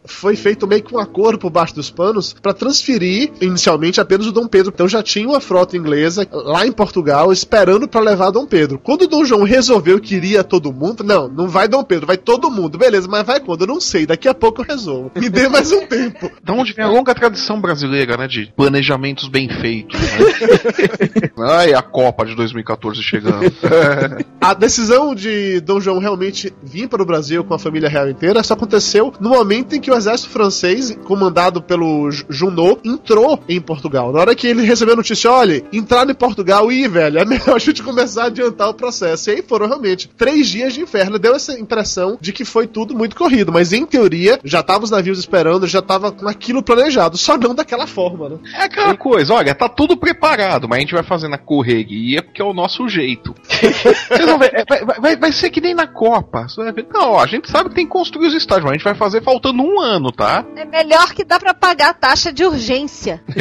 Foi 0.08 0.34
feito 0.34 0.66
meio 0.66 0.82
que 0.82 0.94
um 0.94 0.98
acordo 0.98 1.38
por 1.38 1.50
baixo 1.50 1.74
dos 1.74 1.90
panos 1.90 2.32
para 2.32 2.54
transferir 2.54 3.30
inicialmente 3.40 4.00
apenas 4.00 4.26
o 4.26 4.32
Dom 4.32 4.46
Pedro. 4.46 4.72
Então 4.74 4.88
já 4.88 5.02
tinha 5.02 5.28
uma 5.28 5.40
frota 5.40 5.76
inglesa 5.76 6.26
lá 6.32 6.66
em 6.66 6.72
Portugal 6.72 7.32
esperando 7.32 7.86
para 7.86 8.00
levar 8.00 8.30
Dom 8.30 8.46
Pedro. 8.46 8.78
Quando 8.78 9.02
o 9.02 9.06
Dom 9.06 9.24
João 9.24 9.42
resolveu 9.44 10.00
que 10.00 10.14
iria 10.14 10.42
todo 10.42 10.72
mundo, 10.72 11.04
não, 11.04 11.28
não 11.28 11.48
vai 11.48 11.68
Dom 11.68 11.84
Pedro, 11.84 12.06
vai 12.06 12.16
todo 12.16 12.50
mundo. 12.50 12.78
Beleza, 12.78 13.06
mas 13.08 13.26
vai 13.26 13.40
quando? 13.40 13.62
Eu 13.62 13.68
não 13.68 13.80
sei, 13.80 14.06
daqui 14.06 14.28
a 14.28 14.34
pouco 14.34 14.62
eu 14.62 14.66
resolvo. 14.66 15.12
Me 15.14 15.28
dê 15.28 15.48
mais 15.48 15.70
um 15.70 15.86
tempo. 15.86 16.30
Da 16.42 16.54
onde 16.54 16.72
vem 16.72 16.84
a 16.84 16.88
longa 16.88 17.14
tradição 17.14 17.60
brasileira, 17.60 18.16
né? 18.16 18.26
De 18.26 18.50
planejamentos 18.56 19.28
bem 19.28 19.48
feitos. 19.48 20.00
Né? 20.00 21.28
Ai, 21.38 21.74
a 21.74 21.82
Copa 21.82 22.24
de 22.24 22.34
2014 22.34 23.02
chegando. 23.02 23.52
A 24.40 24.54
decisão 24.54 25.14
de 25.14 25.60
Dom 25.60 25.80
João 25.80 25.98
realmente 25.98 26.52
vir 26.62 26.88
para 26.88 27.02
o 27.02 27.06
Brasil 27.06 27.44
com 27.44 27.54
a 27.54 27.58
família 27.58 27.88
real 27.88 28.08
inteira 28.08 28.42
só 28.42 28.54
aconteceu 28.54 29.12
no 29.20 29.30
momento 29.30 29.74
em 29.74 29.80
que 29.80 29.90
o 29.90 29.94
exército 29.98 30.30
francês, 30.30 30.96
comandado 31.04 31.60
pelo 31.62 32.10
Ju- 32.10 32.24
Junot, 32.28 32.80
entrou 32.84 33.38
em 33.48 33.60
Portugal. 33.60 34.12
Na 34.12 34.20
hora 34.20 34.34
que 34.34 34.46
ele 34.46 34.62
recebeu 34.62 34.94
a 34.94 34.96
notícia, 34.96 35.30
olha, 35.30 35.62
entrar 35.72 36.08
em 36.08 36.14
Portugal, 36.14 36.70
ih, 36.72 36.88
velho, 36.88 37.18
é 37.18 37.24
melhor 37.24 37.56
a 37.56 37.58
gente 37.58 37.82
começar 37.82 38.24
a 38.24 38.26
adiantar 38.26 38.68
o 38.68 38.74
processo. 38.74 39.30
E 39.30 39.34
aí 39.34 39.42
foram 39.42 39.66
realmente 39.66 40.08
três 40.16 40.48
dias 40.48 40.72
de 40.72 40.80
inferno. 40.80 41.18
Deu 41.18 41.34
essa 41.34 41.58
impressão 41.58 42.16
de 42.20 42.32
que 42.32 42.44
foi 42.44 42.66
tudo 42.66 42.94
muito 42.94 43.16
corrido, 43.16 43.52
mas 43.52 43.72
em 43.72 43.84
teoria 43.84 44.38
já 44.44 44.60
estavam 44.60 44.84
os 44.84 44.90
navios 44.90 45.18
esperando, 45.18 45.66
já 45.66 45.82
tava 45.82 46.10
com 46.12 46.28
aquilo 46.28 46.62
planejado, 46.62 47.16
só 47.18 47.36
não 47.36 47.54
daquela 47.54 47.86
forma, 47.86 48.28
né? 48.28 48.36
É 48.54 48.62
aquela 48.64 48.96
coisa, 48.96 49.34
olha, 49.34 49.54
tá 49.54 49.68
tudo 49.68 49.96
preparado, 49.96 50.68
mas 50.68 50.78
a 50.78 50.80
gente 50.80 50.94
vai 50.94 51.02
fazer 51.02 51.28
na 51.28 51.38
correria 51.38 52.22
porque 52.22 52.40
é 52.40 52.44
o 52.44 52.52
nosso 52.54 52.88
jeito. 52.88 53.34
Vocês 53.48 54.24
vão 54.26 54.38
ver, 54.38 54.50
é, 54.54 54.64
vai, 54.64 54.84
vai- 55.00 55.16
vai 55.16 55.32
ser 55.32 55.50
que 55.50 55.60
nem 55.60 55.74
na 55.74 55.86
Copa. 55.86 56.46
Vai 56.56 56.72
Não, 56.92 57.12
ó, 57.12 57.20
a 57.22 57.26
gente 57.26 57.50
sabe 57.50 57.68
que 57.70 57.74
tem 57.74 57.84
que 57.86 57.92
construir 57.92 58.28
os 58.28 58.34
estádios, 58.34 58.64
mas 58.64 58.72
a 58.72 58.76
gente 58.76 58.84
vai 58.84 58.94
fazer 58.94 59.22
faltando 59.22 59.62
um 59.62 59.80
ano, 59.80 59.87
tá? 60.14 60.44
É 60.56 60.64
melhor 60.64 61.12
que 61.12 61.24
dá 61.24 61.38
pra 61.38 61.54
pagar 61.54 61.90
a 61.90 61.94
taxa 61.94 62.32
de 62.32 62.44
urgência. 62.44 63.22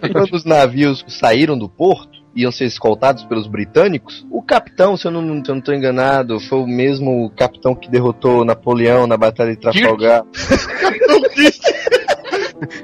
Que 0.00 0.12
quando 0.12 0.32
os 0.34 0.44
navios 0.44 1.04
saíram 1.08 1.58
do 1.58 1.68
porto, 1.68 2.18
iam 2.34 2.52
ser 2.52 2.66
escoltados 2.66 3.24
pelos 3.24 3.46
britânicos, 3.46 4.26
o 4.30 4.42
capitão, 4.42 4.96
se 4.96 5.06
eu 5.06 5.10
não, 5.10 5.42
tô 5.60 5.72
enganado, 5.72 6.38
foi 6.40 6.58
o 6.58 6.66
mesmo 6.66 7.30
capitão 7.36 7.74
que 7.74 7.90
derrotou 7.90 8.44
Napoleão 8.44 9.06
na 9.06 9.16
Batalha 9.16 9.50
de 9.54 9.60
Trafalgar. 9.60 10.24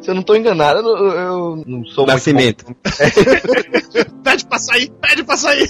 se 0.01 0.11
eu 0.11 0.15
não 0.15 0.23
tô 0.23 0.35
enganado, 0.35 0.81
eu, 0.81 0.83
não- 0.83 1.13
eu 1.13 1.63
não 1.67 1.85
sou 1.87 2.07
Nascimento. 2.07 2.65
Pede 4.25 4.47
pra 4.47 4.59
sair, 4.59 4.91
pede 5.01 5.23
pra 5.23 5.37
sair. 5.37 5.69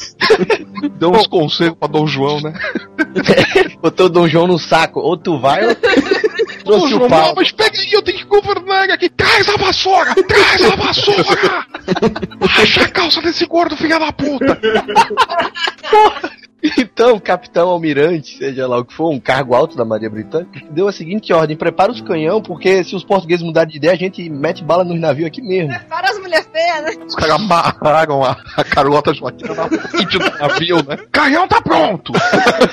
Deu 0.98 1.10
uns 1.10 1.26
conselhos 1.26 1.74
pra 1.78 1.88
Dom 1.88 2.06
João, 2.06 2.40
né? 2.40 2.52
Botou 3.82 4.06
o 4.06 4.08
Dom 4.08 4.28
João 4.28 4.46
no 4.46 4.58
saco, 4.58 5.00
ou 5.00 5.16
tu 5.16 5.38
vai 5.38 5.66
ou... 5.66 5.76
Trouxe 6.64 6.88
João, 6.90 7.06
o 7.06 7.08
pau. 7.08 7.34
mas 7.36 7.52
pega 7.52 7.78
aí, 7.78 7.92
eu 7.92 8.02
tenho 8.02 8.18
que 8.18 8.24
governar 8.24 8.90
aqui. 8.90 9.08
Traz 9.10 9.48
a 9.48 9.56
vassoura! 9.56 10.14
Traz 10.14 10.62
a 10.62 10.76
vassoura! 10.76 11.66
Racha 12.48 12.82
a 12.82 12.88
calça 12.88 13.20
desse 13.20 13.46
gordo, 13.46 13.76
filha 13.76 13.98
da 13.98 14.12
puta! 14.12 14.58
Então, 16.94 17.16
o 17.16 17.20
capitão 17.20 17.68
almirante, 17.68 18.38
seja 18.38 18.66
lá 18.66 18.78
o 18.78 18.84
que 18.84 18.94
for, 18.94 19.10
um 19.10 19.20
cargo 19.20 19.54
alto 19.54 19.76
da 19.76 19.84
Maria 19.84 20.08
Britânica, 20.08 20.60
deu 20.70 20.88
a 20.88 20.92
seguinte 20.92 21.32
ordem: 21.32 21.56
prepara 21.56 21.90
os 21.90 22.00
canhão, 22.00 22.40
porque 22.40 22.82
se 22.84 22.94
os 22.94 23.04
portugueses 23.04 23.44
mudarem 23.44 23.70
de 23.70 23.76
ideia, 23.76 23.92
a 23.92 23.96
gente 23.96 24.28
mete 24.30 24.62
bala 24.62 24.84
nos 24.84 24.98
navios 24.98 25.26
aqui 25.26 25.42
mesmo. 25.42 25.74
Para 25.88 26.10
as 26.10 26.18
mulheres 26.18 26.48
feias, 26.52 26.82
né? 26.82 27.04
Os 27.06 27.14
caras 27.14 27.34
amarraram 27.34 28.24
a, 28.24 28.36
a 28.56 28.64
Carlota 28.64 29.12
Joaquina 29.12 29.54
na 29.54 29.68
frente 29.68 30.18
do 30.18 30.38
navio, 30.38 30.76
né? 30.84 30.98
Canhão 31.10 31.48
tá 31.48 31.60
pronto! 31.60 32.12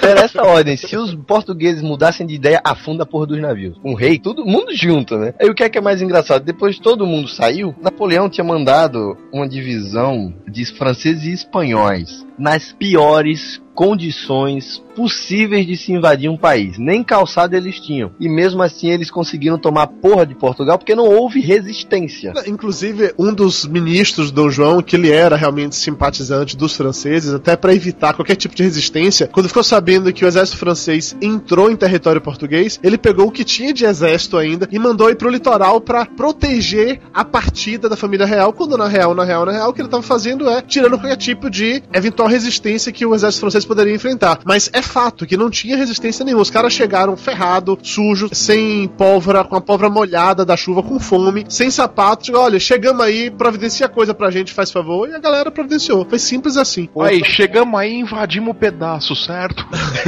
Era 0.02 0.22
essa 0.22 0.44
ordem: 0.44 0.78
se 0.78 0.96
os 0.96 1.14
portugueses 1.16 1.82
mudassem 1.82 2.26
de 2.26 2.36
ideia, 2.36 2.62
afunda 2.64 3.04
a 3.04 3.06
porra 3.06 3.28
dos 3.28 3.42
navios. 3.42 3.78
Um 3.84 3.94
rei, 3.94 4.20
todo 4.20 4.46
mundo 4.46 4.76
junto, 4.76 5.18
né? 5.18 5.34
Aí 5.40 5.50
o 5.50 5.56
que 5.56 5.64
é 5.64 5.70
que 5.70 5.78
é 5.78 5.82
mais 5.82 6.02
engraçado? 6.02 6.44
Depois 6.44 6.76
que 6.76 6.82
todo 6.82 7.06
mundo 7.06 7.28
saiu, 7.28 7.76
Napoleão 7.82 8.30
tinha 8.30 8.44
mandado 8.44 9.18
uma 9.34 9.48
divisão 9.48 10.34
de 10.48 10.66
franceses 10.66 11.24
e 11.24 11.34
espanhóis 11.34 12.26
nas 12.38 12.72
piores 12.74 13.62
condições 13.74 14.84
possíveis 15.02 15.66
de 15.66 15.76
se 15.76 15.92
invadir 15.92 16.30
um 16.30 16.38
país. 16.38 16.78
Nem 16.78 17.04
calçado 17.04 17.56
eles 17.56 17.80
tinham. 17.80 18.12
E 18.20 18.30
mesmo 18.30 18.62
assim 18.62 18.92
eles 18.92 19.10
conseguiram 19.10 19.58
tomar 19.58 19.88
porra 19.88 20.28
de 20.28 20.36
Portugal 20.36 20.78
porque 20.78 20.94
não 20.94 21.06
houve 21.06 21.40
resistência. 21.40 22.34
Inclusive, 22.46 23.12
um 23.18 23.34
dos 23.34 23.66
ministros 23.66 24.30
do 24.30 24.44
Dom 24.44 24.52
João, 24.52 24.80
que 24.80 24.96
ele 24.96 25.12
era 25.12 25.36
realmente 25.36 25.76
simpatizante 25.76 26.56
dos 26.56 26.76
franceses, 26.76 27.34
até 27.34 27.56
para 27.56 27.74
evitar 27.74 28.14
qualquer 28.14 28.36
tipo 28.36 28.54
de 28.54 28.62
resistência, 28.62 29.28
quando 29.28 29.48
ficou 29.48 29.64
sabendo 29.64 30.14
que 30.14 30.24
o 30.24 30.28
exército 30.28 30.60
francês 30.60 31.18
entrou 31.20 31.72
em 31.72 31.76
território 31.76 32.22
português, 32.22 32.80
ele 32.84 32.98
pegou 32.98 33.28
o 33.28 33.32
que 33.32 33.44
tinha 33.44 33.74
de 33.74 33.86
exército 33.86 34.38
ainda 34.38 34.70
e 34.72 34.78
mandou 34.78 35.10
ir 35.10 35.16
pro 35.16 35.32
litoral 35.32 35.82
para 35.82 36.06
proteger 36.06 37.02
a 37.12 37.26
partida 37.26 37.90
da 37.90 37.96
família 37.96 38.28
real, 38.28 38.54
quando 38.54 38.78
na 38.78 38.88
real, 38.88 39.16
na 39.16 39.24
real, 39.24 39.48
na 39.48 39.52
real, 39.52 39.72
o 39.72 39.74
que 39.74 39.82
ele 39.82 39.90
tava 39.90 40.04
fazendo 40.04 40.48
é 40.48 40.62
tirando 40.62 41.00
qualquer 41.00 41.18
tipo 41.18 41.50
de 41.50 41.82
eventual 41.92 42.30
resistência 42.30 42.92
que 42.92 43.04
o 43.04 43.16
exército 43.16 43.42
francês 43.42 43.66
poderia 43.66 43.96
enfrentar. 43.96 44.40
Mas 44.46 44.70
é 44.72 44.91
fato 44.92 45.26
que 45.26 45.38
não 45.38 45.50
tinha 45.50 45.78
resistência 45.78 46.26
nenhuma. 46.26 46.42
Os 46.42 46.50
caras 46.50 46.74
chegaram 46.74 47.16
ferrado, 47.16 47.78
sujo, 47.82 48.30
sem 48.34 48.88
pólvora, 48.90 49.44
com 49.44 49.56
a 49.56 49.62
pólvora 49.62 49.90
molhada 49.90 50.44
da 50.44 50.58
chuva, 50.58 50.84
com 50.84 51.00
fome, 51.00 51.46
sem 51.48 51.72
sapato. 51.72 52.26
Tipo, 52.26 52.38
Olha, 52.38 52.60
chegamos 52.60 53.02
aí, 53.04 53.32
providencia 53.32 53.88
coisa 53.88 54.14
pra 54.14 54.32
gente, 54.32 54.52
faz 54.52 54.72
favor. 54.72 55.08
E 55.08 55.16
a 55.16 55.20
galera 55.20 55.50
providenciou. 55.50 56.06
Foi 56.06 56.20
simples 56.20 56.58
assim. 56.58 56.90
Aí, 57.00 57.24
chegamos 57.24 57.80
aí 57.80 57.94
e 57.94 58.00
invadimos 58.00 58.50
o 58.50 58.54
pedaço, 58.54 59.16
certo? 59.16 59.66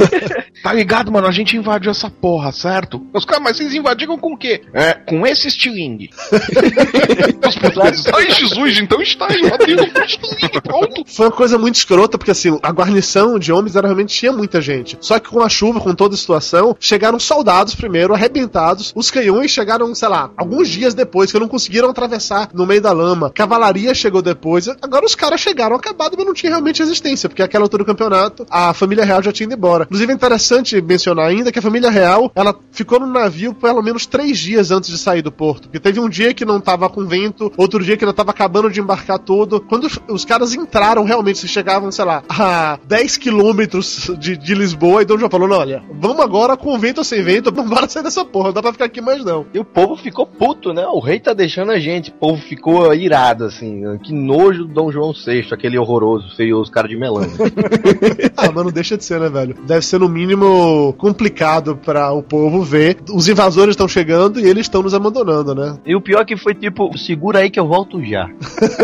tá 0.62 0.72
ligado, 0.72 1.10
mano? 1.10 1.26
A 1.26 1.32
gente 1.32 1.56
invadiu 1.56 1.90
essa 1.90 2.10
porra, 2.10 2.52
certo? 2.52 3.06
Os 3.12 3.24
caras, 3.24 3.42
mas 3.42 3.56
vocês 3.56 3.74
invadiram 3.74 4.18
com 4.18 4.34
o 4.34 4.36
quê? 4.36 4.62
É, 4.72 4.94
com 4.94 5.26
esse 5.26 5.48
estilingue. 5.48 6.10
Os 7.46 7.56
portugueses, 7.56 8.06
Ai, 8.14 8.30
Jesus, 8.30 8.78
então 8.78 9.00
está 9.00 9.28
invadindo 9.34 9.90
com 9.90 10.00
estilingue, 10.00 10.60
pronto. 10.62 11.04
Foi 11.06 11.26
uma 11.26 11.32
coisa 11.32 11.58
muito 11.58 11.76
escrota, 11.76 12.18
porque 12.18 12.30
assim, 12.30 12.58
a 12.62 12.70
guarnição 12.70 13.38
de 13.38 13.52
homens 13.52 13.76
era 13.76 13.86
realmente 13.86 14.14
tinha 14.14 14.32
muita 14.32 14.60
gente. 14.64 14.96
Só 15.00 15.18
que 15.18 15.28
com 15.28 15.40
a 15.40 15.48
chuva, 15.48 15.80
com 15.80 15.94
toda 15.94 16.14
a 16.14 16.18
situação, 16.18 16.76
chegaram 16.80 17.20
soldados 17.20 17.74
primeiro, 17.74 18.14
arrebentados. 18.14 18.92
Os 18.94 19.10
canhões 19.10 19.50
chegaram, 19.50 19.94
sei 19.94 20.08
lá, 20.08 20.30
alguns 20.36 20.68
dias 20.68 20.94
depois, 20.94 21.30
que 21.30 21.38
não 21.38 21.48
conseguiram 21.48 21.90
atravessar 21.90 22.48
no 22.52 22.66
meio 22.66 22.80
da 22.80 22.92
lama. 22.92 23.30
Cavalaria 23.30 23.94
chegou 23.94 24.22
depois. 24.22 24.68
Agora 24.82 25.04
os 25.04 25.14
caras 25.14 25.40
chegaram 25.40 25.76
acabados, 25.76 26.16
mas 26.16 26.26
não 26.26 26.34
tinha 26.34 26.50
realmente 26.50 26.82
existência, 26.82 27.28
porque 27.28 27.42
aquela 27.42 27.64
altura 27.64 27.84
do 27.84 27.86
campeonato, 27.86 28.46
a 28.50 28.72
família 28.74 29.04
real 29.04 29.22
já 29.22 29.32
tinha 29.32 29.46
ido 29.46 29.54
embora. 29.54 29.84
Inclusive 29.84 30.12
é 30.12 30.14
interessante 30.14 30.80
mencionar 30.80 31.26
ainda 31.26 31.52
que 31.52 31.58
a 31.58 31.62
família 31.62 31.90
real, 31.90 32.32
ela 32.34 32.54
ficou 32.70 32.98
no 32.98 33.06
navio 33.06 33.54
pelo 33.54 33.82
menos 33.82 34.06
três 34.06 34.38
dias 34.38 34.70
antes 34.70 34.90
de 34.90 34.98
sair 34.98 35.22
do 35.22 35.30
porto. 35.30 35.64
Porque 35.64 35.80
teve 35.80 36.00
um 36.00 36.08
dia 36.08 36.32
que 36.32 36.44
não 36.44 36.60
tava 36.60 36.88
com 36.88 37.04
vento, 37.04 37.52
outro 37.56 37.82
dia 37.82 37.96
que 37.96 38.04
ainda 38.04 38.14
tava 38.14 38.30
acabando 38.30 38.70
de 38.70 38.80
embarcar 38.80 39.18
tudo. 39.18 39.60
Quando 39.60 39.84
os, 39.84 39.98
os 40.08 40.24
caras 40.24 40.54
entraram 40.54 41.04
realmente, 41.04 41.38
se 41.38 41.48
chegavam, 41.48 41.90
sei 41.90 42.04
lá, 42.04 42.22
a 42.28 42.78
10 42.86 43.16
quilômetros 43.18 44.10
de, 44.18 44.36
de 44.36 44.53
Lisboa, 44.54 45.02
e 45.02 45.04
Dom 45.04 45.18
João 45.18 45.30
falou: 45.30 45.48
não, 45.48 45.58
olha, 45.58 45.82
vamos 46.00 46.20
agora 46.20 46.56
com 46.56 46.78
vento 46.78 46.98
ou 46.98 47.04
sem 47.04 47.22
vento, 47.22 47.50
não 47.54 47.68
bora 47.68 47.88
sair 47.88 48.02
dessa 48.02 48.24
porra, 48.24 48.46
não 48.46 48.54
dá 48.54 48.62
pra 48.62 48.72
ficar 48.72 48.84
aqui 48.86 49.00
mais 49.00 49.24
não. 49.24 49.46
E 49.52 49.58
o 49.58 49.64
povo 49.64 49.96
ficou 49.96 50.26
puto, 50.26 50.72
né? 50.72 50.86
O 50.86 51.00
rei 51.00 51.20
tá 51.20 51.32
deixando 51.32 51.72
a 51.72 51.78
gente. 51.78 52.10
O 52.10 52.14
povo 52.14 52.40
ficou 52.40 52.94
irado, 52.94 53.44
assim. 53.44 53.82
Que 53.98 54.12
nojo 54.12 54.64
do 54.64 54.74
Dom 54.74 54.90
João 54.90 55.12
VI, 55.12 55.48
aquele 55.50 55.78
horroroso, 55.78 56.34
feioso 56.36 56.70
cara 56.70 56.88
de 56.88 56.96
melão. 56.96 57.24
ah, 58.36 58.50
mas 58.52 58.64
não 58.64 58.72
deixa 58.72 58.96
de 58.96 59.04
ser, 59.04 59.20
né, 59.20 59.28
velho? 59.28 59.56
Deve 59.66 59.84
ser 59.84 59.98
no 59.98 60.08
mínimo 60.08 60.94
complicado 60.98 61.76
para 61.76 62.12
o 62.12 62.22
povo 62.22 62.62
ver. 62.62 62.98
Os 63.12 63.28
invasores 63.28 63.72
estão 63.72 63.88
chegando 63.88 64.40
e 64.40 64.46
eles 64.46 64.66
estão 64.66 64.82
nos 64.82 64.94
abandonando, 64.94 65.54
né? 65.54 65.78
E 65.84 65.94
o 65.94 66.00
pior 66.00 66.24
que 66.24 66.36
foi 66.36 66.54
tipo, 66.54 66.96
segura 66.98 67.40
aí 67.40 67.50
que 67.50 67.58
eu 67.60 67.66
volto 67.66 68.02
já. 68.04 68.28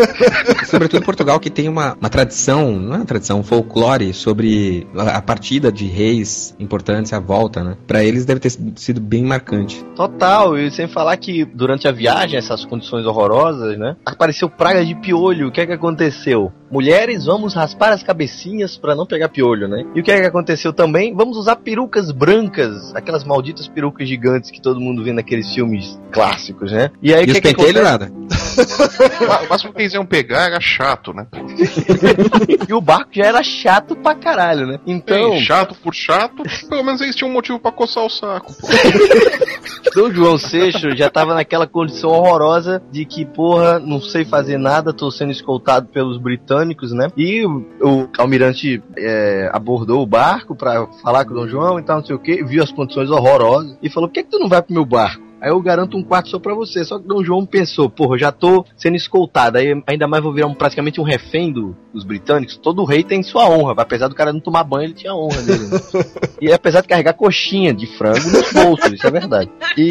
Sobretudo 0.65 1.03
Portugal, 1.03 1.39
que 1.39 1.49
tem 1.49 1.67
uma, 1.67 1.95
uma 1.99 2.09
tradição, 2.09 2.71
não 2.71 2.93
é 2.93 2.97
uma 2.97 3.05
tradição, 3.05 3.39
um 3.39 3.43
folclore 3.43 4.13
sobre 4.13 4.87
a, 4.95 5.17
a 5.17 5.21
partida 5.61 5.71
de 5.71 5.85
reis 5.85 6.55
importantes, 6.59 7.13
a 7.13 7.19
volta, 7.19 7.63
né? 7.63 7.77
Pra 7.85 8.03
eles 8.03 8.25
deve 8.25 8.39
ter 8.39 8.49
sido 8.75 8.99
bem 8.99 9.23
marcante. 9.23 9.85
Total, 9.95 10.57
e 10.57 10.71
sem 10.71 10.87
falar 10.87 11.15
que 11.17 11.45
durante 11.45 11.87
a 11.87 11.91
viagem, 11.91 12.37
essas 12.37 12.65
condições 12.65 13.05
horrorosas, 13.05 13.77
né? 13.77 13.95
Apareceu 14.05 14.49
praga 14.49 14.83
de 14.83 14.95
piolho. 14.95 15.47
O 15.47 15.51
que 15.51 15.61
é 15.61 15.65
que 15.65 15.73
aconteceu? 15.73 16.51
Mulheres, 16.71 17.25
vamos 17.25 17.53
raspar 17.53 17.91
as 17.91 18.01
cabecinhas 18.01 18.77
para 18.77 18.95
não 18.95 19.05
pegar 19.05 19.29
piolho, 19.29 19.67
né? 19.67 19.85
E 19.93 19.99
o 19.99 20.03
que 20.03 20.11
é 20.11 20.21
que 20.21 20.27
aconteceu 20.27 20.71
também? 20.71 21.13
Vamos 21.13 21.37
usar 21.37 21.57
perucas 21.57 22.11
brancas, 22.11 22.95
aquelas 22.95 23.23
malditas 23.23 23.67
perucas 23.67 24.07
gigantes 24.07 24.49
que 24.49 24.61
todo 24.61 24.79
mundo 24.79 25.03
vê 25.03 25.11
naqueles 25.11 25.53
filmes 25.53 25.99
clássicos, 26.11 26.71
né? 26.71 26.89
E 27.01 27.13
aí 27.13 27.23
o 27.23 27.27
que, 27.27 27.41
que, 27.41 27.47
é 27.49 27.53
que 27.53 27.61
acontece? 27.61 27.81
nada. 27.83 28.11
o 29.45 29.49
máximo 29.49 29.73
que 29.73 29.81
eles 29.81 29.93
iam 29.93 30.05
pegar 30.05 30.45
era 30.45 30.61
chato, 30.61 31.13
né? 31.13 31.27
e 32.67 32.73
o 32.73 32.79
barco 32.79 33.11
já 33.11 33.25
era 33.25 33.43
chato 33.43 33.95
pra 33.95 34.15
caralho, 34.15 34.65
né? 34.65 34.79
Então. 34.87 35.37
Chato 35.51 35.75
por 35.75 35.93
chato, 35.93 36.43
pelo 36.69 36.83
menos 36.83 37.01
eles 37.01 37.15
tinham 37.15 37.29
um 37.29 37.33
motivo 37.33 37.59
para 37.59 37.71
coçar 37.71 38.05
o 38.05 38.09
saco. 38.09 38.53
Dom 39.93 40.09
João 40.11 40.37
VI 40.37 40.95
já 40.95 41.09
tava 41.09 41.33
naquela 41.33 41.67
condição 41.67 42.11
horrorosa 42.11 42.81
de 42.91 43.03
que, 43.03 43.25
porra, 43.25 43.77
não 43.79 43.99
sei 43.99 44.23
fazer 44.23 44.57
nada, 44.57 44.93
tô 44.93 45.11
sendo 45.11 45.31
escoltado 45.31 45.87
pelos 45.87 46.17
britânicos, 46.17 46.93
né? 46.93 47.09
E 47.17 47.45
o, 47.45 47.65
o 47.81 48.09
almirante 48.17 48.81
é, 48.97 49.49
abordou 49.51 50.01
o 50.01 50.05
barco 50.05 50.55
pra 50.55 50.87
falar 51.03 51.25
com 51.25 51.31
o 51.31 51.35
Dom 51.35 51.47
João 51.47 51.79
e 51.79 51.83
tal, 51.83 51.97
não 51.97 52.05
sei 52.05 52.15
o 52.15 52.19
que, 52.19 52.43
viu 52.43 52.63
as 52.63 52.71
condições 52.71 53.09
horrorosas 53.09 53.75
e 53.81 53.89
falou: 53.89 54.07
por 54.07 54.13
que, 54.13 54.23
que 54.23 54.29
tu 54.29 54.39
não 54.39 54.47
vai 54.47 54.61
pro 54.61 54.73
meu 54.73 54.85
barco? 54.85 55.30
Aí 55.41 55.49
eu 55.49 55.59
garanto 55.59 55.97
um 55.97 56.03
quarto 56.03 56.29
só 56.29 56.37
pra 56.37 56.53
você. 56.53 56.85
Só 56.85 56.99
que 56.99 57.07
Dom 57.07 57.23
João 57.23 57.47
pensou, 57.47 57.89
porra, 57.89 58.17
já 58.17 58.31
tô 58.31 58.63
sendo 58.77 58.95
escoltado. 58.95 59.57
Aí 59.57 59.73
ainda 59.87 60.07
mais 60.07 60.23
vou 60.23 60.31
virar 60.31 60.45
um, 60.45 60.53
praticamente 60.53 61.01
um 61.01 61.03
refém 61.03 61.51
do, 61.51 61.75
dos 61.91 62.03
britânicos. 62.03 62.57
Todo 62.57 62.85
rei 62.85 63.03
tem 63.03 63.23
sua 63.23 63.49
honra. 63.49 63.73
Apesar 63.75 64.07
do 64.07 64.13
cara 64.13 64.31
não 64.31 64.39
tomar 64.39 64.63
banho, 64.63 64.85
ele 64.85 64.93
tinha 64.93 65.15
honra 65.15 65.41
dele. 65.41 65.65
Né? 65.65 65.79
e 66.39 66.53
apesar 66.53 66.81
de 66.81 66.87
carregar 66.87 67.13
coxinha 67.13 67.73
de 67.73 67.87
frango 67.87 68.29
nos 68.29 68.53
bolsos, 68.53 68.91
isso 68.91 69.07
é 69.07 69.11
verdade. 69.11 69.49
E. 69.75 69.89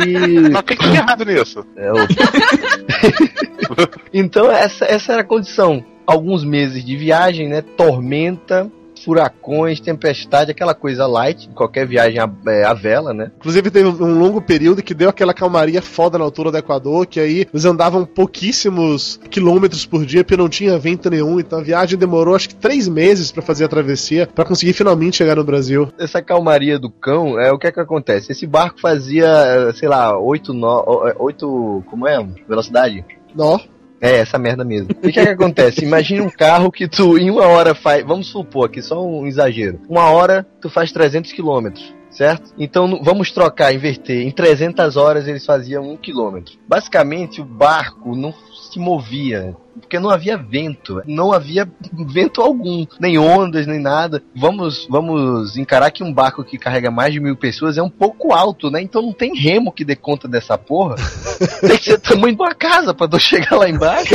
Mas 0.50 0.60
o 0.60 0.62
que, 0.62 0.76
tem 0.76 0.94
errado 0.94 1.24
nisso? 1.24 1.66
É, 1.76 1.90
então 4.14 4.52
essa, 4.52 4.84
essa 4.84 5.14
era 5.14 5.22
a 5.22 5.24
condição. 5.24 5.84
Alguns 6.06 6.44
meses 6.44 6.84
de 6.84 6.96
viagem, 6.96 7.48
né? 7.48 7.60
Tormenta, 7.60 8.70
furacões, 9.04 9.80
tempestade, 9.80 10.50
aquela 10.50 10.74
coisa 10.74 11.06
light, 11.06 11.48
qualquer 11.54 11.86
viagem 11.86 12.18
a, 12.18 12.30
é, 12.46 12.64
a 12.64 12.74
vela, 12.74 13.12
né? 13.12 13.30
Inclusive 13.38 13.70
teve 13.70 13.88
um 13.88 14.18
longo 14.18 14.40
período 14.40 14.82
que 14.82 14.94
deu 14.94 15.08
aquela 15.08 15.34
calmaria 15.34 15.82
foda 15.82 16.18
na 16.18 16.24
altura 16.24 16.50
do 16.50 16.58
Equador, 16.58 17.06
que 17.06 17.20
aí 17.20 17.46
eles 17.52 17.64
andavam 17.64 18.04
pouquíssimos 18.04 19.20
quilômetros 19.30 19.86
por 19.86 20.04
dia, 20.04 20.24
porque 20.24 20.36
não 20.36 20.48
tinha 20.48 20.78
vento 20.78 21.10
nenhum, 21.10 21.40
então 21.40 21.58
a 21.58 21.62
viagem 21.62 21.98
demorou 21.98 22.34
acho 22.34 22.48
que 22.48 22.54
três 22.54 22.88
meses 22.88 23.32
para 23.32 23.42
fazer 23.42 23.64
a 23.64 23.68
travessia, 23.68 24.28
para 24.34 24.44
conseguir 24.44 24.72
finalmente 24.72 25.16
chegar 25.16 25.36
no 25.36 25.44
Brasil. 25.44 25.88
Essa 25.98 26.22
calmaria 26.22 26.78
do 26.78 26.90
cão, 26.90 27.38
é 27.38 27.52
o 27.52 27.58
que 27.58 27.66
é 27.66 27.72
que 27.72 27.80
acontece? 27.80 28.32
Esse 28.32 28.46
barco 28.46 28.80
fazia, 28.80 29.72
sei 29.74 29.88
lá, 29.88 30.18
oito, 30.18 30.52
no, 30.52 31.04
oito 31.18 31.82
como 31.86 32.06
é? 32.06 32.24
Velocidade? 32.48 33.04
Nó. 33.34 33.58
É, 34.00 34.16
essa 34.18 34.38
merda 34.38 34.64
mesmo. 34.64 34.88
E 35.02 35.08
o 35.08 35.12
que, 35.12 35.20
é 35.20 35.26
que 35.26 35.32
acontece? 35.32 35.84
Imagine 35.84 36.22
um 36.22 36.30
carro 36.30 36.72
que 36.72 36.88
tu 36.88 37.18
em 37.18 37.30
uma 37.30 37.46
hora 37.46 37.74
faz. 37.74 38.04
Vamos 38.04 38.28
supor 38.28 38.66
aqui, 38.66 38.80
só 38.80 39.04
um 39.04 39.26
exagero. 39.26 39.80
Uma 39.88 40.10
hora 40.10 40.46
tu 40.60 40.70
faz 40.70 40.90
300 40.90 41.32
quilômetros. 41.32 41.94
Certo? 42.10 42.52
Então 42.58 43.00
vamos 43.04 43.30
trocar, 43.30 43.72
inverter. 43.72 44.26
Em 44.26 44.32
300 44.32 44.96
horas 44.96 45.28
eles 45.28 45.46
faziam 45.46 45.88
um 45.88 45.96
quilômetro. 45.96 46.54
Basicamente 46.66 47.40
o 47.40 47.44
barco 47.44 48.16
não 48.16 48.34
se 48.72 48.80
movia 48.80 49.56
porque 49.78 49.98
não 49.98 50.10
havia 50.10 50.36
vento, 50.36 51.02
não 51.06 51.32
havia 51.32 51.68
vento 52.06 52.40
algum, 52.40 52.86
nem 52.98 53.18
ondas, 53.18 53.66
nem 53.66 53.78
nada. 53.78 54.22
Vamos, 54.34 54.86
vamos 54.88 55.56
encarar 55.56 55.90
que 55.90 56.02
um 56.02 56.12
barco 56.12 56.44
que 56.44 56.58
carrega 56.58 56.90
mais 56.90 57.12
de 57.12 57.20
mil 57.20 57.36
pessoas 57.36 57.78
é 57.78 57.82
um 57.82 57.90
pouco 57.90 58.32
alto, 58.32 58.70
né? 58.70 58.80
Então 58.80 59.02
não 59.02 59.12
tem 59.12 59.34
remo 59.34 59.72
que 59.72 59.84
dê 59.84 59.96
conta 59.96 60.28
dessa 60.28 60.56
porra. 60.58 60.96
tem 61.60 61.76
que 61.78 61.84
ser 61.84 61.98
tamanho 61.98 62.34
de 62.34 62.42
uma 62.42 62.54
casa 62.54 62.94
pra 62.94 63.08
eu 63.10 63.18
chegar 63.18 63.56
lá 63.56 63.68
embaixo 63.68 64.14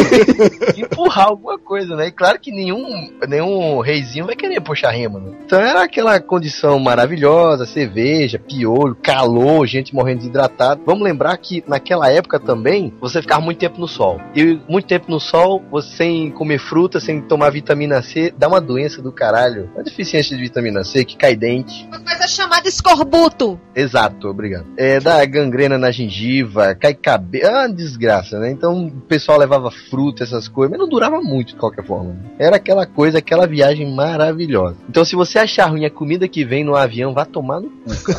e 0.75 0.81
empurrar 0.81 1.27
alguma 1.27 1.57
coisa, 1.57 1.95
né? 1.95 2.07
E 2.07 2.11
claro 2.11 2.39
que 2.39 2.51
nenhum, 2.51 3.11
nenhum 3.27 3.79
reizinho 3.79 4.25
vai 4.25 4.35
querer 4.35 4.61
puxar 4.61 4.91
remo, 4.91 5.19
né? 5.19 5.31
Então 5.45 5.59
era 5.59 5.83
aquela 5.83 6.19
condição 6.19 6.79
maravilhosa, 6.79 7.65
cerveja, 7.65 8.39
piolho, 8.39 8.95
calor, 8.95 9.65
gente 9.65 9.93
morrendo 9.93 10.19
desidratado. 10.19 10.81
Vamos 10.85 11.03
lembrar 11.03 11.37
que 11.37 11.63
naquela 11.67 12.09
época 12.11 12.39
também 12.39 12.93
você 12.99 13.21
ficava 13.21 13.41
muito 13.41 13.57
tempo 13.57 13.79
no 13.79 13.87
sol. 13.87 14.19
E 14.35 14.59
muito 14.67 14.87
tempo 14.87 15.09
no 15.09 15.19
sol 15.19 15.54
você 15.69 15.95
sem 15.95 16.29
comer 16.29 16.59
fruta, 16.59 16.99
sem 16.99 17.21
tomar 17.21 17.49
vitamina 17.49 18.01
C, 18.01 18.33
dá 18.37 18.47
uma 18.47 18.61
doença 18.61 19.01
do 19.01 19.11
caralho. 19.11 19.69
Uma 19.73 19.83
deficiência 19.83 20.35
de 20.35 20.41
vitamina 20.41 20.83
C 20.83 21.05
que 21.05 21.15
cai 21.15 21.35
dente. 21.35 21.87
Uma 21.87 21.99
coisa 21.99 22.27
chamada 22.27 22.67
escorbuto. 22.67 23.59
Exato, 23.75 24.27
obrigado. 24.27 24.65
É, 24.77 24.99
dá 24.99 25.23
gangrena 25.25 25.77
na 25.77 25.91
gengiva, 25.91 26.75
cai 26.75 26.93
cabelo. 26.93 27.45
É 27.45 27.49
uma 27.49 27.69
desgraça, 27.69 28.39
né? 28.39 28.51
Então 28.51 28.87
o 28.87 29.01
pessoal 29.01 29.39
levava 29.39 29.71
fruta, 29.71 30.23
essas 30.23 30.47
coisas, 30.47 30.71
mas 30.71 30.79
não 30.79 30.89
durava 30.89 31.21
muito 31.21 31.49
de 31.49 31.55
qualquer 31.55 31.85
forma. 31.85 32.15
Era 32.37 32.57
aquela 32.57 32.85
coisa, 32.85 33.19
aquela 33.19 33.47
viagem 33.47 33.93
maravilhosa. 33.93 34.77
Então 34.89 35.05
se 35.05 35.15
você 35.15 35.39
achar 35.39 35.69
ruim 35.69 35.85
a 35.85 35.89
comida 35.89 36.27
que 36.27 36.45
vem 36.45 36.63
no 36.63 36.75
avião, 36.75 37.13
vá 37.13 37.25
tomar 37.25 37.61
no 37.61 37.69
cu. 37.69 38.11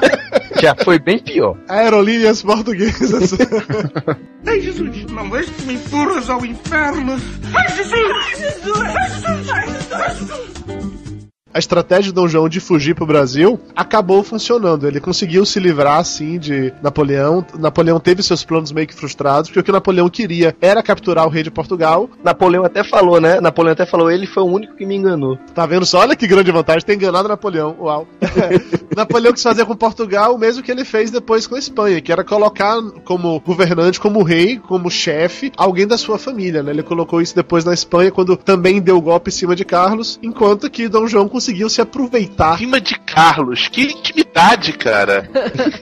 Já 0.60 0.74
foi 0.74 0.98
bem 0.98 1.18
pior. 1.18 1.56
Aerolíneas 1.68 2.42
portuguesas. 2.42 3.32
Ai, 4.46 4.60
Jesus, 4.60 5.06
não 5.06 5.36
és 5.36 5.48
que 5.48 5.62
me 5.62 5.74
empurras 5.74 6.30
ao 6.30 6.44
inferno. 6.44 7.16
Ai, 7.54 7.68
Jesus! 7.76 7.94
Ai, 7.94 8.36
Jesus! 8.36 8.80
Ai, 8.80 9.10
Jesus! 9.10 9.50
Ai, 9.92 10.14
Jesus! 10.14 10.59
A 11.52 11.58
estratégia 11.58 12.04
de 12.04 12.12
Dom 12.12 12.28
João 12.28 12.48
de 12.48 12.60
fugir 12.60 12.94
pro 12.94 13.06
Brasil 13.06 13.60
acabou 13.74 14.22
funcionando. 14.22 14.86
Ele 14.86 15.00
conseguiu 15.00 15.44
se 15.44 15.58
livrar, 15.58 15.98
assim, 15.98 16.38
de 16.38 16.72
Napoleão. 16.82 17.44
Napoleão 17.58 17.98
teve 17.98 18.22
seus 18.22 18.44
planos 18.44 18.72
meio 18.72 18.86
que 18.86 18.94
frustrados, 18.94 19.50
porque 19.50 19.60
o 19.60 19.64
que 19.64 19.72
Napoleão 19.72 20.08
queria 20.08 20.56
era 20.60 20.82
capturar 20.82 21.26
o 21.26 21.30
rei 21.30 21.42
de 21.42 21.50
Portugal. 21.50 22.08
Napoleão 22.22 22.64
até 22.64 22.84
falou, 22.84 23.20
né? 23.20 23.40
Napoleão 23.40 23.72
até 23.72 23.84
falou, 23.84 24.10
ele 24.10 24.26
foi 24.26 24.42
o 24.42 24.46
único 24.46 24.76
que 24.76 24.86
me 24.86 24.94
enganou. 24.94 25.38
Tá 25.54 25.66
vendo 25.66 25.84
só? 25.84 26.00
Olha 26.00 26.16
que 26.16 26.26
grande 26.26 26.52
vantagem, 26.52 26.86
ter 26.86 26.94
enganado 26.94 27.28
Napoleão. 27.28 27.76
Uau. 27.80 28.06
Napoleão 28.96 29.32
quis 29.32 29.42
fazer 29.42 29.64
com 29.64 29.74
Portugal 29.74 30.34
o 30.34 30.38
mesmo 30.38 30.62
que 30.62 30.70
ele 30.70 30.84
fez 30.84 31.10
depois 31.10 31.46
com 31.46 31.56
a 31.56 31.58
Espanha, 31.58 32.00
que 32.00 32.12
era 32.12 32.22
colocar 32.22 32.80
como 33.04 33.40
governante, 33.40 33.98
como 33.98 34.22
rei, 34.22 34.58
como 34.58 34.90
chefe, 34.90 35.52
alguém 35.56 35.86
da 35.86 35.98
sua 35.98 36.18
família, 36.18 36.62
né? 36.62 36.70
Ele 36.70 36.82
colocou 36.82 37.20
isso 37.20 37.34
depois 37.34 37.64
na 37.64 37.74
Espanha, 37.74 38.10
quando 38.12 38.36
também 38.36 38.80
deu 38.80 39.00
golpe 39.00 39.30
em 39.30 39.32
cima 39.32 39.56
de 39.56 39.64
Carlos, 39.64 40.18
enquanto 40.22 40.70
que 40.70 40.88
Dom 40.88 41.06
João 41.06 41.28
conseguiu 41.28 41.39
se 41.40 41.80
aproveitar. 41.80 42.58
Cima 42.58 42.80
de 42.80 42.94
Carlos, 42.98 43.68
que 43.68 43.82
intimidade, 43.82 44.72
cara. 44.72 45.28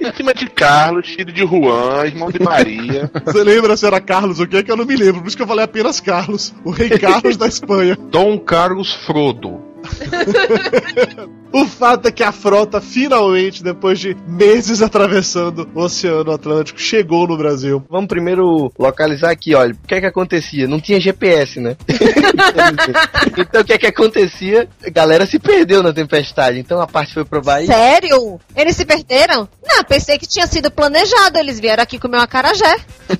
em 0.00 0.16
cima 0.16 0.32
de 0.32 0.48
Carlos, 0.48 1.08
filho 1.08 1.32
de 1.32 1.46
Juan, 1.46 2.06
irmão 2.06 2.30
de 2.30 2.42
Maria. 2.42 3.10
Você 3.24 3.44
lembra 3.44 3.76
se 3.76 3.86
era 3.86 4.00
Carlos 4.00 4.40
o 4.40 4.46
quê? 4.46 4.62
Que 4.62 4.70
eu 4.70 4.76
não 4.76 4.84
me 4.84 4.96
lembro, 4.96 5.20
por 5.20 5.28
isso 5.28 5.36
que 5.36 5.42
eu 5.42 5.46
falei 5.46 5.64
apenas 5.64 6.00
Carlos, 6.00 6.54
o 6.64 6.70
rei 6.70 6.90
Carlos 6.90 7.36
da 7.36 7.46
Espanha. 7.46 7.96
Dom 8.10 8.38
Carlos 8.38 8.92
Frodo. 8.92 9.67
o 11.52 11.66
fato 11.66 12.08
é 12.08 12.12
que 12.12 12.22
a 12.22 12.32
frota 12.32 12.80
finalmente, 12.80 13.62
depois 13.62 13.98
de 13.98 14.16
meses 14.26 14.82
atravessando 14.82 15.68
o 15.74 15.80
Oceano 15.80 16.32
Atlântico, 16.32 16.80
chegou 16.80 17.26
no 17.26 17.36
Brasil. 17.36 17.82
Vamos 17.88 18.08
primeiro 18.08 18.72
localizar 18.78 19.30
aqui, 19.30 19.54
olha. 19.54 19.72
O 19.72 19.86
que 19.86 19.94
é 19.94 20.00
que 20.00 20.06
acontecia? 20.06 20.66
Não 20.66 20.80
tinha 20.80 21.00
GPS, 21.00 21.60
né? 21.60 21.76
então 23.36 23.60
o 23.60 23.64
que 23.64 23.72
é 23.72 23.78
que 23.78 23.86
acontecia? 23.86 24.68
A 24.84 24.90
galera 24.90 25.26
se 25.26 25.38
perdeu 25.38 25.82
na 25.82 25.92
tempestade. 25.92 26.58
Então 26.58 26.80
a 26.80 26.86
parte 26.86 27.14
foi 27.14 27.24
pro 27.24 27.42
Bahia. 27.42 27.66
Sério? 27.66 28.40
Eles 28.54 28.76
se 28.76 28.84
perderam? 28.84 29.48
Não, 29.64 29.84
pensei 29.84 30.18
que 30.18 30.26
tinha 30.26 30.46
sido 30.46 30.70
planejado. 30.70 31.38
Eles 31.38 31.60
vieram 31.60 31.82
aqui 31.82 31.98
comer 31.98 32.18
uma 32.18 32.26
carajé. 32.26 32.76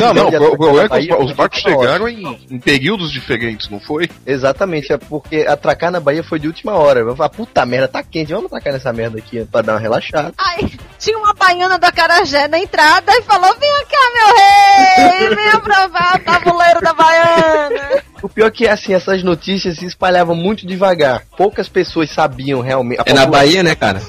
Não, 0.00 0.14
não, 0.14 0.52
o 0.52 0.56
problema 0.56 0.96
é 0.96 1.00
que 1.00 1.14
os, 1.14 1.30
os 1.30 1.32
barcos 1.32 1.60
chegaram 1.60 2.08
em, 2.08 2.38
em 2.50 2.58
períodos 2.58 3.12
diferentes, 3.12 3.68
não 3.68 3.80
foi? 3.80 4.08
Exatamente, 4.26 4.92
é 4.92 4.98
porque 4.98 5.46
atracar 5.48 5.91
na 5.92 6.00
Bahia 6.00 6.24
foi 6.24 6.38
de 6.38 6.46
última 6.48 6.72
hora. 6.72 7.00
Eu 7.00 7.14
falei, 7.14 7.32
puta 7.36 7.64
merda, 7.64 7.88
tá 7.88 8.02
quente, 8.02 8.32
vamos 8.32 8.46
atracar 8.46 8.72
nessa 8.72 8.92
merda 8.92 9.18
aqui 9.18 9.44
pra 9.44 9.62
dar 9.62 9.74
uma 9.74 9.80
relaxada. 9.80 10.32
Ai, 10.38 10.70
tinha 10.98 11.18
uma 11.18 11.34
baiana 11.34 11.78
da 11.78 11.92
carajé 11.92 12.48
na 12.48 12.58
entrada 12.58 13.12
e 13.12 13.22
falou: 13.22 13.54
Vem 13.58 13.70
cá, 13.86 13.98
meu 14.14 14.36
rei! 14.36 15.36
Venha 15.36 15.60
provar 15.60 16.16
o 16.16 16.24
tabuleiro 16.24 16.80
da 16.80 16.92
baiana! 16.92 18.02
O 18.22 18.28
pior 18.28 18.46
é 18.46 18.50
que 18.52 18.68
assim, 18.68 18.94
essas 18.94 19.22
notícias 19.24 19.78
se 19.78 19.84
espalhavam 19.84 20.36
muito 20.36 20.64
devagar. 20.64 21.24
Poucas 21.36 21.68
pessoas 21.68 22.08
sabiam 22.08 22.60
realmente. 22.60 23.00
A 23.00 23.04
É 23.04 23.12
na 23.12 23.26
Bahia, 23.26 23.64
né, 23.64 23.74
cara? 23.74 24.00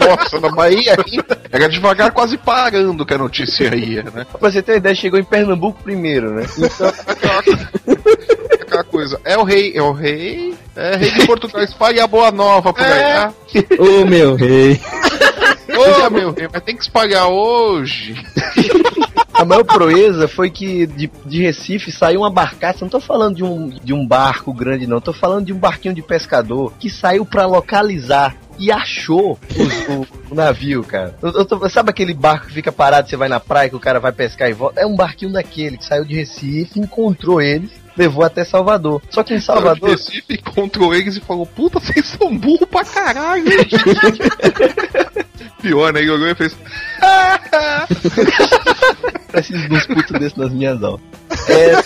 Nossa, 0.00 0.38
na 0.38 0.48
Bahia 0.50 0.92
ainda. 0.92 1.40
Era 1.50 1.68
devagar, 1.68 2.12
quase 2.12 2.38
parando 2.38 3.04
que 3.04 3.14
a 3.14 3.18
notícia 3.18 3.74
ia, 3.74 4.04
né? 4.04 4.24
Pra 4.30 4.50
você 4.50 4.62
ter 4.62 4.72
uma 4.72 4.78
ideia, 4.78 4.94
chegou 4.94 5.18
em 5.18 5.24
Pernambuco 5.24 5.82
primeiro, 5.82 6.34
né? 6.34 6.46
Então, 6.56 6.92
Aquela 8.76 8.84
coisa, 8.84 9.18
é 9.24 9.38
o 9.38 9.42
rei, 9.42 9.72
é 9.74 9.80
o 9.80 9.92
rei, 9.92 10.54
é 10.76 10.96
rei 10.96 11.10
de 11.10 11.26
Portugal, 11.26 11.62
espalhe 11.62 11.98
a 11.98 12.06
boa 12.06 12.30
nova 12.30 12.72
por 12.74 12.84
aí, 12.84 12.90
tá? 13.14 13.32
Ô, 13.78 14.04
meu 14.04 14.34
rei. 14.34 14.78
Ô, 16.06 16.10
meu 16.10 16.32
rei, 16.32 16.46
mas 16.52 16.62
tem 16.62 16.76
que 16.76 16.82
espalhar 16.82 17.26
hoje. 17.28 18.14
a 19.32 19.44
maior 19.46 19.64
proeza 19.64 20.28
foi 20.28 20.50
que 20.50 20.86
de, 20.86 21.10
de 21.24 21.42
Recife 21.42 21.90
saiu 21.90 22.20
uma 22.20 22.30
barcaça. 22.30 22.78
Não 22.82 22.88
tô 22.90 23.00
falando 23.00 23.36
de 23.36 23.44
um, 23.44 23.68
de 23.70 23.92
um 23.94 24.06
barco 24.06 24.52
grande, 24.52 24.86
não. 24.86 25.00
Tô 25.00 25.12
falando 25.12 25.46
de 25.46 25.52
um 25.54 25.58
barquinho 25.58 25.94
de 25.94 26.02
pescador 26.02 26.72
que 26.78 26.90
saiu 26.90 27.24
pra 27.24 27.46
localizar. 27.46 28.36
E 28.58 28.72
achou 28.72 29.38
os- 29.54 29.88
o, 29.88 30.06
o 30.30 30.34
navio, 30.34 30.82
cara. 30.82 31.14
Eu- 31.22 31.30
eu 31.32 31.44
tô- 31.44 31.68
sabe 31.68 31.90
aquele 31.90 32.14
barco 32.14 32.46
que 32.46 32.54
fica 32.54 32.72
parado, 32.72 33.06
você 33.08 33.14
vai 33.16 33.28
na 33.28 33.38
praia, 33.38 33.68
que 33.68 33.76
o 33.76 33.80
cara 33.80 34.00
vai 34.00 34.12
pescar 34.12 34.48
e 34.48 34.54
volta? 34.54 34.80
É 34.80 34.86
um 34.86 34.96
barquinho 34.96 35.30
daquele 35.32 35.76
que 35.76 35.84
saiu 35.84 36.06
de 36.06 36.14
Recife, 36.14 36.80
encontrou 36.80 37.42
eles, 37.42 37.70
levou 37.96 38.24
até 38.24 38.44
Salvador. 38.44 39.00
Só 39.10 39.22
que 39.22 39.34
em 39.34 39.40
Salvador. 39.40 39.90
Recife 39.90 40.34
encontrou 40.34 40.94
eles 40.94 41.16
e 41.16 41.20
falou: 41.20 41.46
Puta, 41.46 41.80
vocês 41.80 42.06
são 42.06 42.36
burros 42.36 42.68
pra 42.68 42.84
caralho. 42.84 43.44
Pior, 45.60 45.92
né? 45.92 46.00
Ele 46.00 46.10
olhou 46.10 46.28
e 46.28 46.34
fez. 46.34 46.56
Preciso 49.32 49.68
de 49.68 49.74
uns 49.74 49.86
putos 49.86 50.18
desses 50.18 50.36
nas 50.36 50.52
minhas 50.52 50.82
aulas. 50.82 51.00
É... 51.48 51.76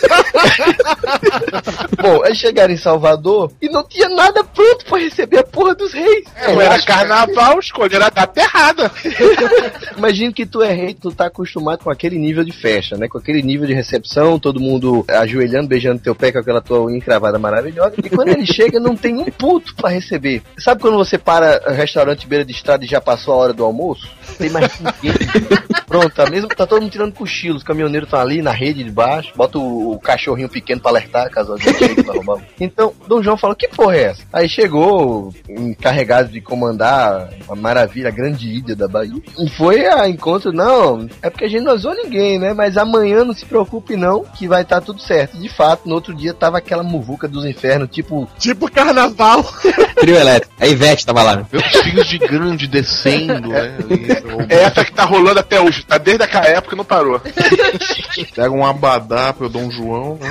Bom, 2.01 2.23
aí 2.25 2.35
chegaram 2.35 2.73
em 2.73 2.77
Salvador 2.77 3.53
e 3.61 3.69
não 3.69 3.85
tinha 3.85 4.09
nada 4.09 4.43
pronto 4.43 4.85
pra 4.87 4.99
receber 4.99 5.39
a 5.39 5.45
porra 5.45 5.75
dos 5.75 5.93
reis. 5.93 6.25
Não 6.47 6.61
era 6.61 6.81
carnaval, 6.83 7.59
escolheram 7.59 8.07
a 8.07 8.11
data 8.11 8.41
errada. 8.41 8.91
Imagina 9.97 10.33
que 10.33 10.47
tu 10.47 10.63
é 10.63 10.73
rei, 10.73 10.95
tu 10.95 11.11
tá 11.13 11.27
acostumado 11.27 11.85
com 11.85 11.91
aquele 11.91 12.19
nível 12.19 12.45
de 12.45 12.53
festa, 12.53 12.97
né? 12.97 13.09
Com 13.09 13.19
aquele 13.19 13.43
nível 13.43 13.67
de 13.67 13.75
recepção, 13.75 14.39
todo 14.39 14.61
mundo 14.61 15.05
ajoelhando, 15.09 15.69
beijando 15.69 16.01
teu 16.01 16.15
pé 16.15 16.33
com 16.33 16.39
aquela 16.39 16.61
tua 16.61 16.83
unha 16.83 16.97
encravada 16.97 17.39
maravilhosa. 17.39 17.95
E 17.99 18.09
quando 18.09 18.29
ele 18.29 18.47
chega, 18.47 18.81
não 18.81 18.97
tem 18.97 19.17
um 19.17 19.25
puto 19.25 19.75
pra 19.75 19.91
receber. 19.91 20.43
Sabe 20.59 20.81
quando 20.81 20.97
você 20.97 21.19
para 21.19 21.73
restaurante 21.73 22.27
beira 22.27 22.45
de 22.45 22.53
estrada 22.53 22.85
e 22.85 22.89
já 22.89 23.01
passou 23.01 23.35
a 23.35 23.37
hora 23.37 23.53
do 23.53 23.65
almoço? 23.65 24.09
Tem 24.41 24.51
mais 24.51 24.80
ninguém. 24.80 25.14
Pronto, 25.86 26.11
tá 26.11 26.30
mesmo 26.30 26.49
tá 26.49 26.66
todo 26.66 26.80
mundo 26.80 26.93
tirando 26.93 27.12
cochilo. 27.12 27.57
Os 27.57 27.64
caminhoneiros 27.64 28.07
estão 28.07 28.20
ali 28.20 28.41
na 28.41 28.53
rede 28.53 28.84
de 28.84 28.91
baixo, 28.93 29.32
bota 29.34 29.59
o, 29.59 29.93
o 29.93 29.99
cachorrinho 29.99 30.49
pequeno 30.49 30.80
pra 30.80 30.93
alertar 30.93 31.28
caso 31.30 31.53
alguém 31.53 31.74
chegue 31.74 32.03
pra 32.05 32.14
roubar. 32.14 32.38
Então, 32.61 32.93
Dom 33.09 33.20
João 33.22 33.36
falou: 33.36 33.57
Que 33.57 33.66
porra 33.66 33.97
é 33.97 34.03
essa? 34.05 34.22
Aí 34.32 34.49
chegou, 34.49 35.34
encarregado 35.49 36.28
de 36.28 36.41
comandar 36.41 37.28
a 37.49 37.55
maravilha, 37.57 38.09
a 38.09 38.12
grande 38.12 38.49
ilha 38.49 38.76
da 38.76 38.86
Bahia. 38.86 39.20
E 39.36 39.49
foi 39.51 39.84
a 39.86 40.09
encontro, 40.09 40.53
não, 40.53 41.09
é 41.20 41.28
porque 41.28 41.47
a 41.47 41.49
gente 41.49 41.64
não 41.64 41.74
usou 41.74 41.95
ninguém, 41.95 42.38
né? 42.38 42.55
Mas 42.55 42.76
amanhã 42.76 43.24
não 43.24 43.34
se 43.34 43.45
preocupe, 43.45 43.97
não, 43.97 44.24
que 44.24 44.47
vai 44.47 44.62
estar 44.62 44.80
tudo 44.80 45.03
certo. 45.03 45.36
De 45.36 45.49
fato, 45.49 45.88
no 45.88 45.95
outro 45.97 46.14
dia 46.14 46.32
tava 46.32 46.59
aquela 46.59 46.84
muvuca 46.84 47.26
dos 47.26 47.45
infernos, 47.45 47.88
tipo. 47.91 48.28
Tipo 48.38 48.70
carnaval. 48.70 49.45
Trio 49.97 50.16
elétrico. 50.16 50.55
A 50.59 50.66
Ivete 50.66 51.05
tava 51.05 51.22
lá. 51.22 51.47
Meus 51.53 51.76
filhos 51.82 52.07
de 52.07 52.18
grande 52.18 52.68
descendo, 52.68 53.49
né? 53.51 53.76
É 54.49 54.62
essa 54.62 54.85
que 54.85 54.93
tá 54.93 55.05
rolando 55.05 55.41
até 55.41 55.61
hoje, 55.61 55.85
tá 55.85 55.99
desde 55.99 56.24
aquela 56.24 56.47
época 56.47 56.74
e 56.74 56.78
não 56.78 56.85
parou. 56.85 57.20
Pega 58.35 58.51
um 58.51 58.64
abadá 58.64 59.33
pro 59.33 59.49
Dom 59.49 59.70
João, 59.70 60.18
né? 60.20 60.31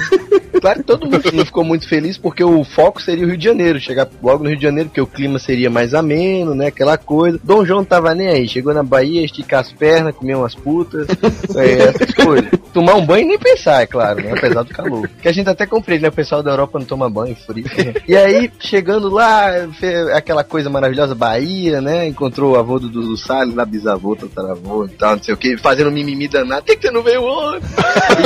Claro 0.60 0.80
que 0.80 0.86
todo 0.86 1.10
mundo 1.10 1.32
não 1.32 1.45
ficou 1.45 1.64
muito 1.64 1.88
feliz 1.88 2.18
porque 2.18 2.43
o 2.43 2.64
foco 2.64 3.02
seria 3.02 3.26
o 3.26 3.28
Rio 3.30 3.38
de 3.38 3.45
Janeiro, 3.45 3.80
chegar 3.80 4.08
logo 4.22 4.43
no 4.43 4.50
Rio 4.50 4.58
de 4.58 4.64
Janeiro, 4.64 4.89
porque 4.89 5.02
o 5.02 5.08
clima 5.08 5.39
seria 5.39 5.70
mais 5.70 5.93
ameno, 5.93 6.54
né? 6.54 6.68
Aquela 6.68 6.97
coisa. 6.97 7.39
Dom 7.43 7.66
João 7.66 7.80
não 7.80 7.86
tava 7.86 8.14
nem 8.14 8.28
aí, 8.28 8.47
chegou 8.47 8.74
na 8.74 8.84
Bahia, 8.84 9.24
esticar 9.24 9.62
as 9.62 9.72
pernas, 9.72 10.16
comer 10.16 10.36
umas 10.36 10.56
putas, 10.56 11.08
é, 11.56 11.89
essas 11.89 12.14
coisas. 12.14 12.50
Tomar 12.74 12.95
um 12.95 13.06
banho 13.06 13.26
e 13.26 13.28
nem 13.30 13.39
pensar, 13.39 13.82
é 13.82 13.88
claro, 13.88 14.22
né? 14.22 14.34
Apesar 14.36 14.64
do 14.64 14.74
calor. 14.74 15.10
Que 15.22 15.28
a 15.28 15.32
gente 15.32 15.50
até 15.50 15.66
compreende, 15.66 16.04
né? 16.04 16.10
O 16.10 16.14
pessoal 16.14 16.43
da 16.43 16.52
Europa 16.52 16.78
não 16.78 16.86
toma 16.86 17.10
banho, 17.10 17.36
frio. 17.36 17.66
E 18.08 18.16
aí, 18.16 18.52
chegando 18.60 19.10
lá, 19.10 19.47
aquela 20.14 20.43
coisa 20.43 20.70
maravilhosa, 20.70 21.16
Bahia, 21.16 21.82
né? 21.82 22.08
Encontrou 22.08 22.54
o 22.54 22.60
avô 22.60 22.80
do 22.80 22.89
Dudu 22.89 23.18
Salles, 23.18 23.56
lá, 23.56 23.66
bisavô, 23.90 24.16
tataravô 24.16 24.86
e 24.86 24.90
tal, 24.90 25.16
não 25.16 25.24
sei 25.24 25.34
o 25.34 25.38
que, 25.38 25.58
fazendo 25.58 25.92
mimimi 25.92 26.28
danado. 26.28 26.62
Por 26.62 26.68
que, 26.68 26.78
que 26.78 26.88
você 26.88 26.94
não 26.94 27.02
veio 27.02 27.24
hoje? 27.24 27.66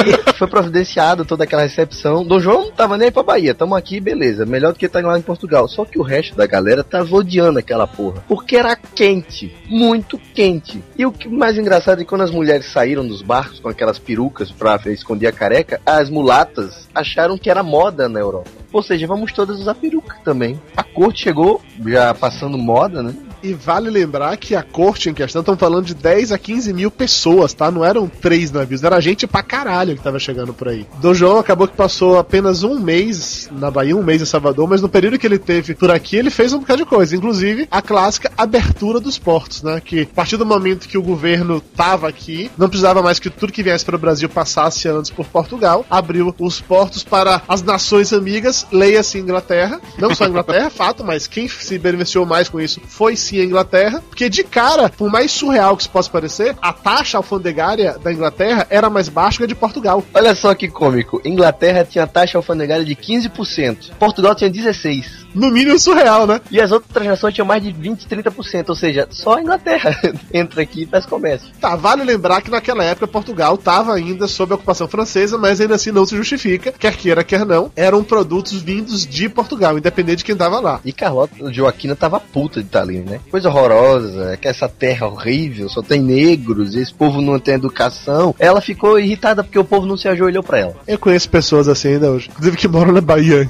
E 0.06 0.34
foi 0.34 0.48
providenciado 0.48 1.24
toda 1.24 1.44
aquela 1.44 1.62
recepção. 1.62 2.26
Dom 2.26 2.40
João 2.40 2.66
não 2.66 2.72
tava 2.72 2.98
nem 2.98 3.06
aí 3.06 3.12
pra 3.12 3.24
Bahia, 3.24 3.54
tamo 3.54 3.76
aqui, 3.76 4.00
beleza. 4.00 4.46
Melhor 4.46 4.74
do 4.74 4.80
que 4.80 4.90
tá 4.90 5.00
lá 5.00 5.18
em 5.18 5.22
Portugal. 5.22 5.68
Só 5.68 5.86
que 5.86 6.00
o 6.00 6.04
resto 6.04 6.36
da 6.36 6.46
galera 6.46 6.84
tava 6.84 7.16
odiando 7.16 7.60
aquela 7.60 7.88
porra. 7.88 8.24
Porque 8.28 8.56
era 8.56 8.76
quente, 8.76 9.56
muito 9.70 10.18
quente. 10.34 10.84
E 10.98 11.06
o 11.06 11.12
que 11.12 11.30
mais 11.30 11.58
engraçado 11.58 12.00
é 12.00 12.04
que 12.04 12.10
quando 12.10 12.22
as 12.22 12.32
mulheres 12.32 12.66
saíram 12.72 13.08
dos 13.08 13.22
barcos 13.22 13.60
com 13.60 13.70
aquelas 13.70 14.00
perucas 14.00 14.52
pra 14.52 14.80
esconder 14.88 15.28
a 15.28 15.32
careca, 15.32 15.80
as 15.86 16.10
mulatas 16.10 16.90
acharam 16.94 17.38
que 17.38 17.50
era 17.50 17.64
moda 17.64 18.10
na 18.10 18.20
Europa. 18.20 18.50
Ou 18.72 18.82
seja, 18.82 19.06
vamos 19.06 19.32
todas 19.32 19.60
usar 19.60 19.76
peruca 19.76 20.18
também. 20.24 20.60
A 20.76 20.84
corte 20.84 21.24
chegou, 21.24 21.62
já 21.86 22.14
passando 22.14 22.58
moda, 22.58 23.04
né? 23.04 23.14
E 23.44 23.54
vale 23.54 23.90
lembrar 23.90 24.36
que 24.38 24.56
a 24.56 24.64
corte 24.64 25.10
em 25.10 25.14
questão, 25.14 25.44
estão 25.54 25.58
falando 25.58 25.86
de 25.86 25.94
10 25.94 26.32
a 26.32 26.38
15 26.38 26.74
mil 26.74 26.92
pessoas, 26.92 27.54
tá? 27.54 27.72
Não 27.72 27.84
eram 27.84 28.08
três 28.08 28.52
navios, 28.52 28.84
era 28.84 29.00
gente 29.00 29.26
pra 29.28 29.44
caralho 29.44 29.96
que 29.96 30.04
tava 30.04 30.20
chegando 30.20 30.54
por 30.54 30.68
aí. 30.68 30.86
Dom 31.02 31.14
João 31.14 31.38
acabou 31.38 31.68
que 31.68 31.76
passou 31.76 32.18
apenas 32.18 32.64
um 32.64 32.80
mês 32.80 33.50
na 33.52 33.70
Bahia, 33.70 33.96
um 33.96 34.04
mês 34.04 34.22
em 34.22 34.26
Salvador, 34.26 34.68
mas 34.68 34.82
no 34.82 34.90
período 34.90 35.18
que 35.18 35.28
ele 35.28 35.40
teve 35.40 35.76
por 35.76 35.92
aqui, 35.92 36.18
ele 36.18 36.30
fez 36.30 36.54
um 36.54 36.60
bocado 36.60 36.84
de 36.84 36.86
coisa. 36.86 37.16
Inclusive, 37.16 37.68
a 37.70 37.82
clássica 37.82 38.32
abertura 38.38 39.00
dos 39.00 39.18
portos, 39.18 39.64
né? 39.64 39.82
Que 39.84 40.02
a 40.02 40.16
partir 40.16 40.38
do 40.38 40.46
momento 40.46 40.88
que 40.88 40.98
o 40.98 41.04
governo 41.04 41.62
tava 41.76 42.08
aqui, 42.08 42.52
não 42.58 42.68
precisava 42.68 43.02
mais 43.02 43.20
que 43.20 43.30
tudo 43.30 43.54
que 43.54 43.64
viesse 43.64 43.86
para 43.86 43.96
o 43.96 44.00
Brasil 44.00 44.28
passasse 44.30 44.88
antes 44.88 45.12
por 45.12 45.26
Portugal, 45.28 45.86
abriu 45.90 46.34
os 46.40 46.60
portos 46.60 47.04
para 47.04 47.42
as 47.48 47.62
nações 47.62 48.12
amigas, 48.14 48.66
leia-se 48.72 49.18
Inglaterra. 49.18 49.80
Não 49.98 50.14
só 50.14 50.26
a 50.26 50.30
Inglaterra, 50.30 50.70
fato, 50.72 51.04
mas 51.04 51.28
quem 51.28 51.48
se 51.48 51.78
beneficiou 51.78 52.26
mais 52.26 52.50
com 52.50 52.60
isso 52.60 52.82
foi 52.88 53.16
sim 53.16 53.40
a 53.40 53.44
Inglaterra, 53.44 54.04
porque 54.10 54.30
de 54.30 54.44
cara, 54.44 54.90
por 54.90 55.10
mais 55.10 55.32
surreal 55.34 55.76
que 55.76 55.84
isso 55.84 55.90
possa 55.90 56.10
parecer, 56.10 56.56
a 56.62 56.72
taxa 56.72 57.18
alfandegária 57.18 57.98
da 58.00 58.12
Inglaterra 58.12 58.68
era 58.70 58.90
mais 58.90 59.10
baixa 59.10 59.38
que 59.38 59.44
a 59.44 59.48
de 59.48 59.56
Portugal. 59.56 60.04
Olha 60.14 60.36
só 60.36 60.54
que 60.54 60.68
cômico. 60.68 61.22
Inglaterra 61.26 61.86
tinha 61.86 62.08
taxa 62.08 62.38
alfandegária 62.38 62.86
de 62.86 62.96
15%. 62.96 63.92
Portugal 64.00 64.36
tinha 64.36 64.50
16%. 64.50 65.24
No 65.34 65.50
mínimo 65.50 65.80
surreal, 65.80 66.28
né? 66.28 66.40
E 66.52 66.62
as 66.62 66.72
outras 66.72 67.08
nações 67.08 67.34
tinham 67.34 67.48
mais 67.48 67.64
de 67.64 67.72
20, 67.72 68.08
30%. 68.08 68.70
Ou 68.70 68.76
seja, 68.76 69.08
só 69.10 69.38
a 69.38 69.42
Inglaterra 69.42 70.00
entra 70.32 70.62
aqui 70.62 70.84
e 70.84 70.86
faz 70.86 71.06
comércio. 71.06 71.50
Tá, 71.60 71.76
vale 71.76 72.04
lembrar 72.04 72.42
que 72.42 72.52
naquela 72.52 72.84
época 72.84 73.08
Portugal 73.08 73.56
estava 73.56 73.96
ainda 73.96 74.28
sob 74.28 74.54
a 74.54 74.56
ocupação 74.56 74.88
francesa, 74.88 75.38
mas 75.38 75.60
ainda 75.60 75.76
assim 75.76 75.92
não 75.92 76.06
se 76.06 76.16
justifica, 76.16 76.72
quer 76.72 76.96
queira, 76.96 77.24
quer 77.24 77.46
não, 77.46 77.72
eram 77.76 78.04
produtos 78.04 78.62
vindos 78.62 79.08
de 79.08 79.28
Portugal, 79.28 79.78
independente 79.78 80.18
de 80.18 80.26
quem 80.26 80.36
tava 80.36 80.60
lá. 80.60 80.80
E 80.86 80.94
Carlota 80.94 81.52
Joaquina 81.52 81.96
tava 81.96 82.20
puta 82.20 82.60
de 82.60 82.68
estar 82.68 82.82
ali, 82.82 83.00
né? 83.00 83.20
Coisa 83.32 83.50
horrorosa, 83.50 84.38
que 84.38 84.48
essa 84.48 84.70
terra 84.70 85.08
horrível, 85.24 85.70
só 85.70 85.82
tem 85.82 86.02
negros, 86.02 86.76
esse 86.76 86.94
povo 86.94 87.22
não 87.22 87.40
tem 87.40 87.54
educação. 87.56 88.36
Ela 88.38 88.62
ficou 88.62 89.00
irritada 89.00 89.44
porque 89.44 89.58
o 89.58 89.64
povo 89.64 89.86
não 89.86 89.96
se 89.96 90.08
ajoelhou 90.08 90.44
pra 90.44 90.60
ela. 90.60 90.76
Eu 90.86 91.00
conheço 91.00 91.30
pessoas 91.30 91.68
assim 91.68 91.94
ainda 91.94 92.12
hoje, 92.12 92.30
inclusive 92.30 92.58
que 92.58 92.68
moram 92.68 92.92
na 92.92 93.02
Bahia. 93.02 93.48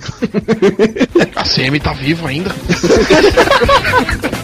A 1.36 1.44
CM 1.44 1.80
tá 1.80 1.94
vivo 1.94 2.28
ainda. 2.28 2.52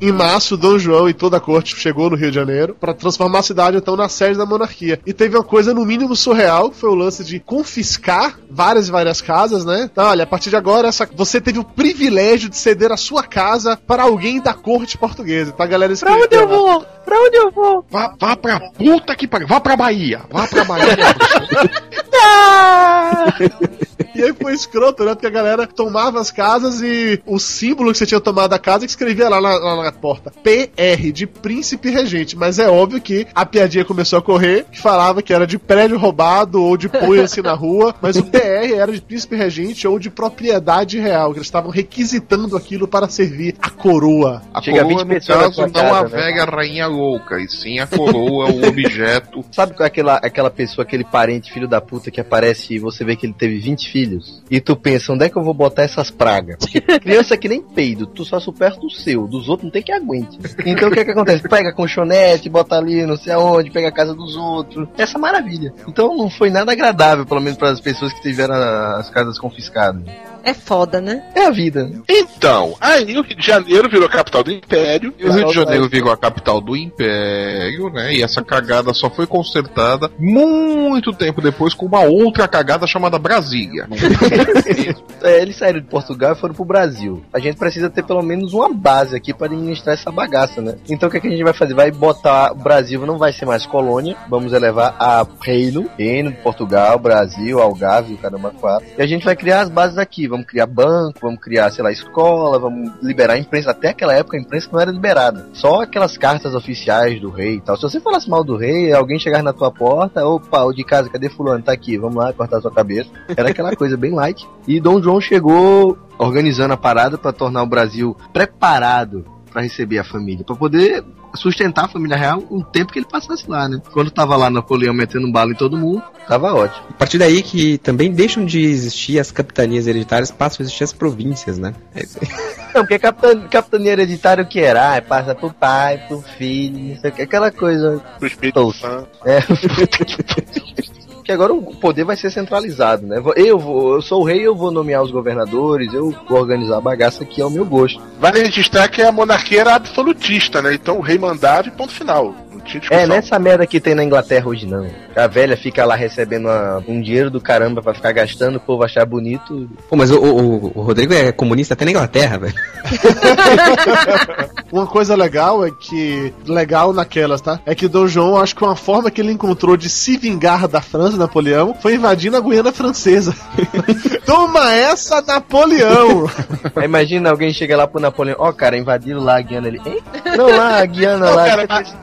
Em 0.00 0.12
março, 0.12 0.56
Dom 0.56 0.78
João 0.78 1.08
e 1.08 1.14
toda 1.14 1.38
a 1.38 1.40
corte 1.40 1.76
chegou 1.76 2.10
no 2.10 2.16
Rio 2.16 2.30
de 2.30 2.34
Janeiro 2.34 2.76
para 2.78 2.92
transformar 2.92 3.38
a 3.38 3.42
cidade 3.42 3.76
então 3.76 3.96
na 3.96 4.08
sede 4.08 4.36
da 4.36 4.44
monarquia. 4.44 5.00
E 5.06 5.12
teve 5.12 5.36
uma 5.36 5.44
coisa 5.44 5.72
no 5.72 5.86
mínimo 5.86 6.14
surreal, 6.14 6.70
que 6.70 6.76
foi 6.76 6.90
o 6.90 6.94
lance 6.94 7.24
de 7.24 7.40
confiscar 7.40 8.38
várias 8.50 8.88
e 8.88 8.90
várias 8.90 9.20
casas, 9.20 9.64
né? 9.64 9.88
Então, 9.90 10.04
olha, 10.04 10.24
a 10.24 10.26
partir 10.26 10.50
de 10.50 10.56
agora 10.56 10.88
essa, 10.88 11.08
você 11.14 11.40
teve 11.40 11.58
o 11.58 11.64
privilégio 11.64 12.50
de 12.50 12.56
ceder 12.56 12.92
a 12.92 12.96
sua 12.96 13.22
casa 13.22 13.78
para 13.86 14.02
alguém 14.02 14.40
da 14.40 14.52
corte 14.52 14.98
portuguesa. 14.98 15.54
A 15.58 15.66
galera 15.66 15.94
Pra 15.96 16.12
onde 16.12 16.34
eu 16.34 16.46
vou? 16.46 16.84
Pra 17.04 17.18
onde 17.18 17.36
eu 17.36 17.50
vou? 17.50 17.84
Vá, 17.90 18.14
vá 18.18 18.36
pra 18.36 18.60
puta 18.60 19.16
que 19.16 19.26
pariu. 19.26 19.48
Vá 19.48 19.60
pra 19.60 19.76
Bahia. 19.76 20.22
Vá 20.30 20.46
pra 20.46 20.64
Bahia. 20.64 20.96
E 24.16 24.22
aí 24.22 24.32
foi 24.32 24.54
escroto, 24.54 25.04
né? 25.04 25.14
Porque 25.14 25.26
a 25.26 25.30
galera 25.30 25.66
tomava 25.66 26.18
as 26.20 26.30
casas 26.30 26.80
e 26.80 27.20
o 27.26 27.38
símbolo 27.38 27.92
que 27.92 27.98
você 27.98 28.06
tinha 28.06 28.20
tomado 28.20 28.50
da 28.50 28.58
casa 28.58 28.86
que 28.86 28.90
escrevia 28.90 29.28
lá 29.28 29.40
na, 29.40 29.56
lá 29.56 29.84
na 29.84 29.92
porta. 29.92 30.32
PR, 30.42 31.12
de 31.12 31.26
príncipe 31.26 31.90
regente. 31.90 32.36
Mas 32.36 32.58
é 32.58 32.68
óbvio 32.68 33.00
que 33.00 33.26
a 33.34 33.44
piadinha 33.44 33.84
começou 33.84 34.18
a 34.18 34.22
correr, 34.22 34.64
que 34.72 34.80
falava 34.80 35.20
que 35.20 35.34
era 35.34 35.46
de 35.46 35.58
prédio 35.58 35.98
roubado 35.98 36.62
ou 36.62 36.76
de 36.76 36.88
punho 36.88 37.22
assim 37.22 37.42
na 37.42 37.52
rua. 37.52 37.94
Mas 38.00 38.16
o 38.16 38.24
PR 38.24 38.72
era 38.74 38.90
de 38.90 39.02
príncipe 39.02 39.36
regente 39.36 39.86
ou 39.86 39.98
de 39.98 40.08
propriedade 40.08 40.98
real, 40.98 41.32
que 41.32 41.38
eles 41.38 41.46
estavam 41.46 41.70
requisitando 41.70 42.56
aquilo 42.56 42.88
para 42.88 43.08
servir 43.08 43.54
a 43.60 43.68
coroa. 43.68 44.42
A 44.54 44.62
Chega 44.62 44.82
coroa, 44.82 45.04
20 45.04 45.28
no 45.28 45.34
caso, 45.34 45.60
não 45.60 45.70
casa, 45.70 45.98
a 45.98 46.02
né? 46.04 46.08
velha 46.08 46.44
rainha 46.44 46.86
louca, 46.86 47.38
e 47.38 47.48
sim 47.48 47.78
a 47.78 47.86
coroa, 47.86 48.50
o 48.50 48.64
objeto. 48.66 49.44
Sabe 49.52 49.74
qual 49.74 49.84
é 49.84 49.88
aquela, 49.88 50.16
aquela 50.16 50.50
pessoa, 50.50 50.84
aquele 50.84 51.04
parente, 51.04 51.52
filho 51.52 51.68
da 51.68 51.80
puta, 51.80 52.10
que 52.10 52.20
aparece 52.20 52.74
e 52.74 52.78
você 52.78 53.04
vê 53.04 53.14
que 53.14 53.26
ele 53.26 53.34
teve 53.34 53.58
20 53.58 53.90
filhos? 53.90 54.05
E 54.50 54.60
tu 54.60 54.76
pensa, 54.76 55.12
onde 55.12 55.24
é 55.24 55.28
que 55.28 55.36
eu 55.36 55.42
vou 55.42 55.54
botar 55.54 55.82
essas 55.82 56.10
pragas? 56.10 56.56
Porque 56.58 56.80
criança 57.00 57.34
é 57.34 57.36
que 57.36 57.48
nem 57.48 57.62
peido, 57.62 58.06
tu 58.06 58.24
só 58.24 58.38
supera 58.38 58.76
do 58.76 58.90
seu, 58.90 59.26
dos 59.26 59.48
outros 59.48 59.64
não 59.64 59.70
tem 59.70 59.82
que 59.82 59.92
aguente. 59.92 60.38
Então 60.64 60.88
o 60.88 60.92
que 60.92 61.00
é 61.00 61.04
que 61.04 61.10
acontece? 61.10 61.42
Pega 61.48 61.72
colchonete, 61.72 62.48
bota 62.48 62.76
ali 62.76 63.04
não 63.06 63.16
sei 63.16 63.32
aonde, 63.32 63.70
pega 63.70 63.88
a 63.88 63.92
casa 63.92 64.14
dos 64.14 64.36
outros. 64.36 64.88
Essa 64.96 65.18
maravilha. 65.18 65.72
Então 65.88 66.16
não 66.16 66.28
foi 66.28 66.50
nada 66.50 66.72
agradável, 66.72 67.24
pelo 67.24 67.40
menos 67.40 67.58
para 67.58 67.70
as 67.70 67.80
pessoas 67.80 68.12
que 68.12 68.22
tiveram 68.22 68.54
as 68.54 69.08
casas 69.10 69.38
confiscadas. 69.38 70.02
É 70.46 70.54
foda, 70.54 71.00
né? 71.00 71.24
É 71.34 71.46
a 71.46 71.50
vida. 71.50 71.90
Então, 72.08 72.76
aí 72.80 73.18
o 73.18 73.22
Rio 73.22 73.36
de 73.36 73.44
Janeiro 73.44 73.88
virou 73.88 74.08
capital 74.08 74.44
do 74.44 74.52
Império. 74.52 75.12
E 75.18 75.24
o 75.24 75.32
Rio 75.32 75.46
de 75.48 75.52
Janeiro 75.52 75.88
virou 75.88 76.12
a 76.12 76.16
capital 76.16 76.60
do 76.60 76.76
Império, 76.76 77.90
né? 77.90 78.14
E 78.14 78.22
essa 78.22 78.44
cagada 78.44 78.94
só 78.94 79.10
foi 79.10 79.26
consertada 79.26 80.08
muito 80.16 81.12
tempo 81.12 81.42
depois 81.42 81.74
com 81.74 81.86
uma 81.86 82.02
outra 82.02 82.46
cagada 82.46 82.86
chamada 82.86 83.18
Brasília. 83.18 83.88
É, 85.22 85.40
eles 85.40 85.56
saíram 85.56 85.80
de 85.80 85.86
Portugal 85.86 86.32
e 86.32 86.36
foram 86.36 86.54
pro 86.54 86.64
Brasil. 86.64 87.24
A 87.32 87.40
gente 87.40 87.56
precisa 87.56 87.88
ter 87.88 88.04
pelo 88.04 88.22
menos 88.22 88.52
uma 88.52 88.72
base 88.72 89.16
aqui 89.16 89.32
para 89.32 89.46
administrar 89.46 89.94
essa 89.94 90.12
bagaça, 90.12 90.60
né? 90.60 90.76
Então 90.88 91.08
o 91.08 91.10
que, 91.10 91.16
é 91.16 91.20
que 91.20 91.26
a 91.26 91.30
gente 91.30 91.42
vai 91.42 91.54
fazer? 91.54 91.74
Vai 91.74 91.90
botar. 91.90 92.52
O 92.52 92.56
Brasil 92.56 93.04
não 93.04 93.18
vai 93.18 93.32
ser 93.32 93.46
mais 93.46 93.66
colônia, 93.66 94.16
vamos 94.28 94.52
elevar 94.52 94.94
a 95.00 95.26
reino, 95.42 95.90
reino 95.98 96.30
de 96.30 96.36
Portugal, 96.38 96.98
Brasil, 96.98 97.60
Algarve, 97.60 98.14
o 98.14 98.18
caramba 98.18 98.52
4. 98.52 98.86
E 98.98 99.02
a 99.02 99.06
gente 99.06 99.24
vai 99.24 99.34
criar 99.34 99.62
as 99.62 99.68
bases 99.68 99.98
aqui. 99.98 100.28
Vamos 100.36 100.46
criar 100.46 100.66
banco, 100.66 101.18
vamos 101.22 101.40
criar, 101.40 101.70
sei 101.70 101.82
lá, 101.82 101.90
escola, 101.90 102.58
vamos 102.58 102.92
liberar 103.02 103.34
a 103.34 103.38
imprensa. 103.38 103.70
Até 103.70 103.88
aquela 103.88 104.12
época 104.12 104.36
a 104.36 104.40
imprensa 104.40 104.68
não 104.70 104.78
era 104.78 104.90
liberada. 104.90 105.48
Só 105.54 105.80
aquelas 105.80 106.18
cartas 106.18 106.54
oficiais 106.54 107.18
do 107.18 107.30
rei 107.30 107.54
e 107.54 107.60
tal. 107.62 107.76
Se 107.76 107.82
você 107.82 107.98
falasse 107.98 108.28
mal 108.28 108.44
do 108.44 108.56
rei, 108.56 108.92
alguém 108.92 109.18
chegar 109.18 109.42
na 109.42 109.54
tua 109.54 109.70
porta, 109.70 110.26
opa, 110.26 110.62
o 110.62 110.74
de 110.74 110.84
casa, 110.84 111.08
cadê 111.08 111.30
fulano? 111.30 111.62
Tá 111.62 111.72
aqui, 111.72 111.96
vamos 111.96 112.16
lá 112.16 112.32
cortar 112.34 112.60
sua 112.60 112.70
cabeça. 112.70 113.08
Era 113.34 113.48
aquela 113.48 113.74
coisa 113.76 113.96
bem 113.96 114.12
light. 114.12 114.46
E 114.68 114.78
Dom 114.78 115.02
João 115.02 115.20
chegou 115.20 115.96
organizando 116.18 116.74
a 116.74 116.76
parada 116.76 117.16
para 117.16 117.32
tornar 117.32 117.62
o 117.62 117.66
Brasil 117.66 118.14
preparado 118.32 119.35
para 119.56 119.62
receber 119.62 119.98
a 119.98 120.04
família, 120.04 120.44
para 120.44 120.54
poder 120.54 121.02
sustentar 121.34 121.86
a 121.86 121.88
família 121.88 122.14
real 122.14 122.44
um 122.50 122.60
tempo 122.60 122.92
que 122.92 122.98
ele 122.98 123.06
passasse 123.10 123.48
lá, 123.48 123.66
né? 123.66 123.80
Quando 123.90 124.10
tava 124.10 124.36
lá 124.36 124.50
Napoleão 124.50 124.92
metendo 124.92 125.32
bala 125.32 125.52
em 125.52 125.54
todo 125.54 125.78
mundo, 125.78 126.02
tava 126.28 126.52
ótimo. 126.52 126.88
A 126.90 126.92
partir 126.92 127.16
daí 127.16 127.42
que 127.42 127.78
também 127.78 128.12
deixam 128.12 128.44
de 128.44 128.60
existir 128.60 129.18
as 129.18 129.30
capitanias 129.30 129.86
hereditárias, 129.86 130.30
passam 130.30 130.58
a 130.60 130.62
existir 130.64 130.84
as 130.84 130.92
províncias, 130.92 131.56
né? 131.56 131.72
É. 131.94 132.02
Não, 132.74 132.82
porque 132.82 132.98
capitan, 132.98 133.48
capitania 133.48 133.92
hereditária 133.92 134.44
o 134.44 134.46
que 134.46 134.60
era? 134.60 134.94
Ah, 134.94 135.00
passa 135.00 135.34
pro 135.34 135.50
pai, 135.50 135.96
pro 136.06 136.20
filho, 136.20 136.78
não 136.78 137.00
sei 137.00 137.10
o 137.10 137.14
que, 137.14 137.22
aquela 137.22 137.50
coisa. 137.50 138.04
Pro 138.18 138.28
Espírito 138.28 138.70
Santo. 138.74 139.08
É. 139.24 139.38
que 141.26 141.32
agora 141.32 141.52
o 141.52 141.60
poder 141.60 142.04
vai 142.04 142.16
ser 142.16 142.30
centralizado, 142.30 143.04
né? 143.04 143.20
Eu 143.34 143.58
vou, 143.58 143.94
eu 143.94 144.00
sou 144.00 144.22
o 144.22 144.24
rei, 144.24 144.46
eu 144.46 144.54
vou 144.54 144.70
nomear 144.70 145.02
os 145.02 145.10
governadores, 145.10 145.92
eu 145.92 146.14
vou 146.28 146.38
organizar 146.38 146.76
a 146.76 146.80
bagaça 146.80 147.24
que 147.24 147.42
é 147.42 147.44
o 147.44 147.50
meu 147.50 147.66
gosto. 147.66 148.00
Vale 148.20 148.44
registrar 148.44 148.86
que 148.88 149.02
a 149.02 149.10
monarquia 149.10 149.62
era 149.62 149.74
absolutista, 149.74 150.62
né? 150.62 150.72
Então 150.74 150.98
o 150.98 151.02
rei 151.02 151.18
mandava 151.18 151.66
e 151.66 151.72
ponto 151.72 151.92
final. 151.92 152.32
Não. 152.74 152.80
É, 152.98 153.06
nessa 153.06 153.38
merda 153.38 153.66
que 153.66 153.80
tem 153.80 153.94
na 153.94 154.04
Inglaterra 154.04 154.46
hoje 154.48 154.66
não. 154.66 154.86
A 155.14 155.26
velha 155.26 155.56
fica 155.56 155.84
lá 155.84 155.94
recebendo 155.94 156.46
uma- 156.46 156.82
um 156.86 157.00
dinheiro 157.00 157.30
do 157.30 157.40
caramba 157.40 157.82
pra 157.82 157.94
ficar 157.94 158.12
gastando, 158.12 158.56
o 158.56 158.60
povo 158.60 158.84
achar 158.84 159.04
bonito. 159.06 159.68
Pô, 159.88 159.96
mas 159.96 160.10
o, 160.10 160.18
o- 160.20 160.72
o 160.74 160.82
Rodrigo 160.82 161.14
é 161.14 161.32
comunista 161.32 161.74
até 161.74 161.84
na 161.84 161.90
Inglaterra, 161.92 162.38
velho. 162.38 162.54
Uma 164.72 164.86
coisa 164.86 165.14
legal 165.14 165.64
é 165.64 165.70
que. 165.70 166.32
Legal 166.46 166.92
naquelas, 166.92 167.40
tá? 167.40 167.60
É 167.64 167.74
que 167.74 167.88
Dom 167.88 168.06
João, 168.06 168.36
acho 168.36 168.54
que 168.54 168.64
uma 168.64 168.76
forma 168.76 169.10
que 169.10 169.20
ele 169.20 169.32
encontrou 169.32 169.76
de 169.76 169.88
se 169.88 170.16
vingar 170.16 170.66
da 170.68 170.80
França, 170.80 171.16
Napoleão, 171.16 171.74
foi 171.80 171.94
invadindo 171.94 172.36
a 172.36 172.40
Guiana 172.40 172.72
Francesa. 172.72 173.34
Toma 174.26 174.72
essa, 174.72 175.22
Napoleão! 175.22 176.28
Aí 176.74 176.84
imagina 176.86 177.30
alguém 177.30 177.52
chega 177.52 177.76
lá 177.76 177.86
pro 177.86 178.00
Napoleão, 178.00 178.36
ó, 178.38 178.52
cara, 178.52 178.76
invadiram 178.76 179.20
lá 179.20 179.38
a 179.38 179.40
Guiana 179.40 179.68
ali. 179.68 179.80
Hein? 179.86 179.98
Não, 180.36 180.48
lá, 180.56 180.80
a 180.80 180.86
Guiana 180.86 181.30
lá. 181.30 181.46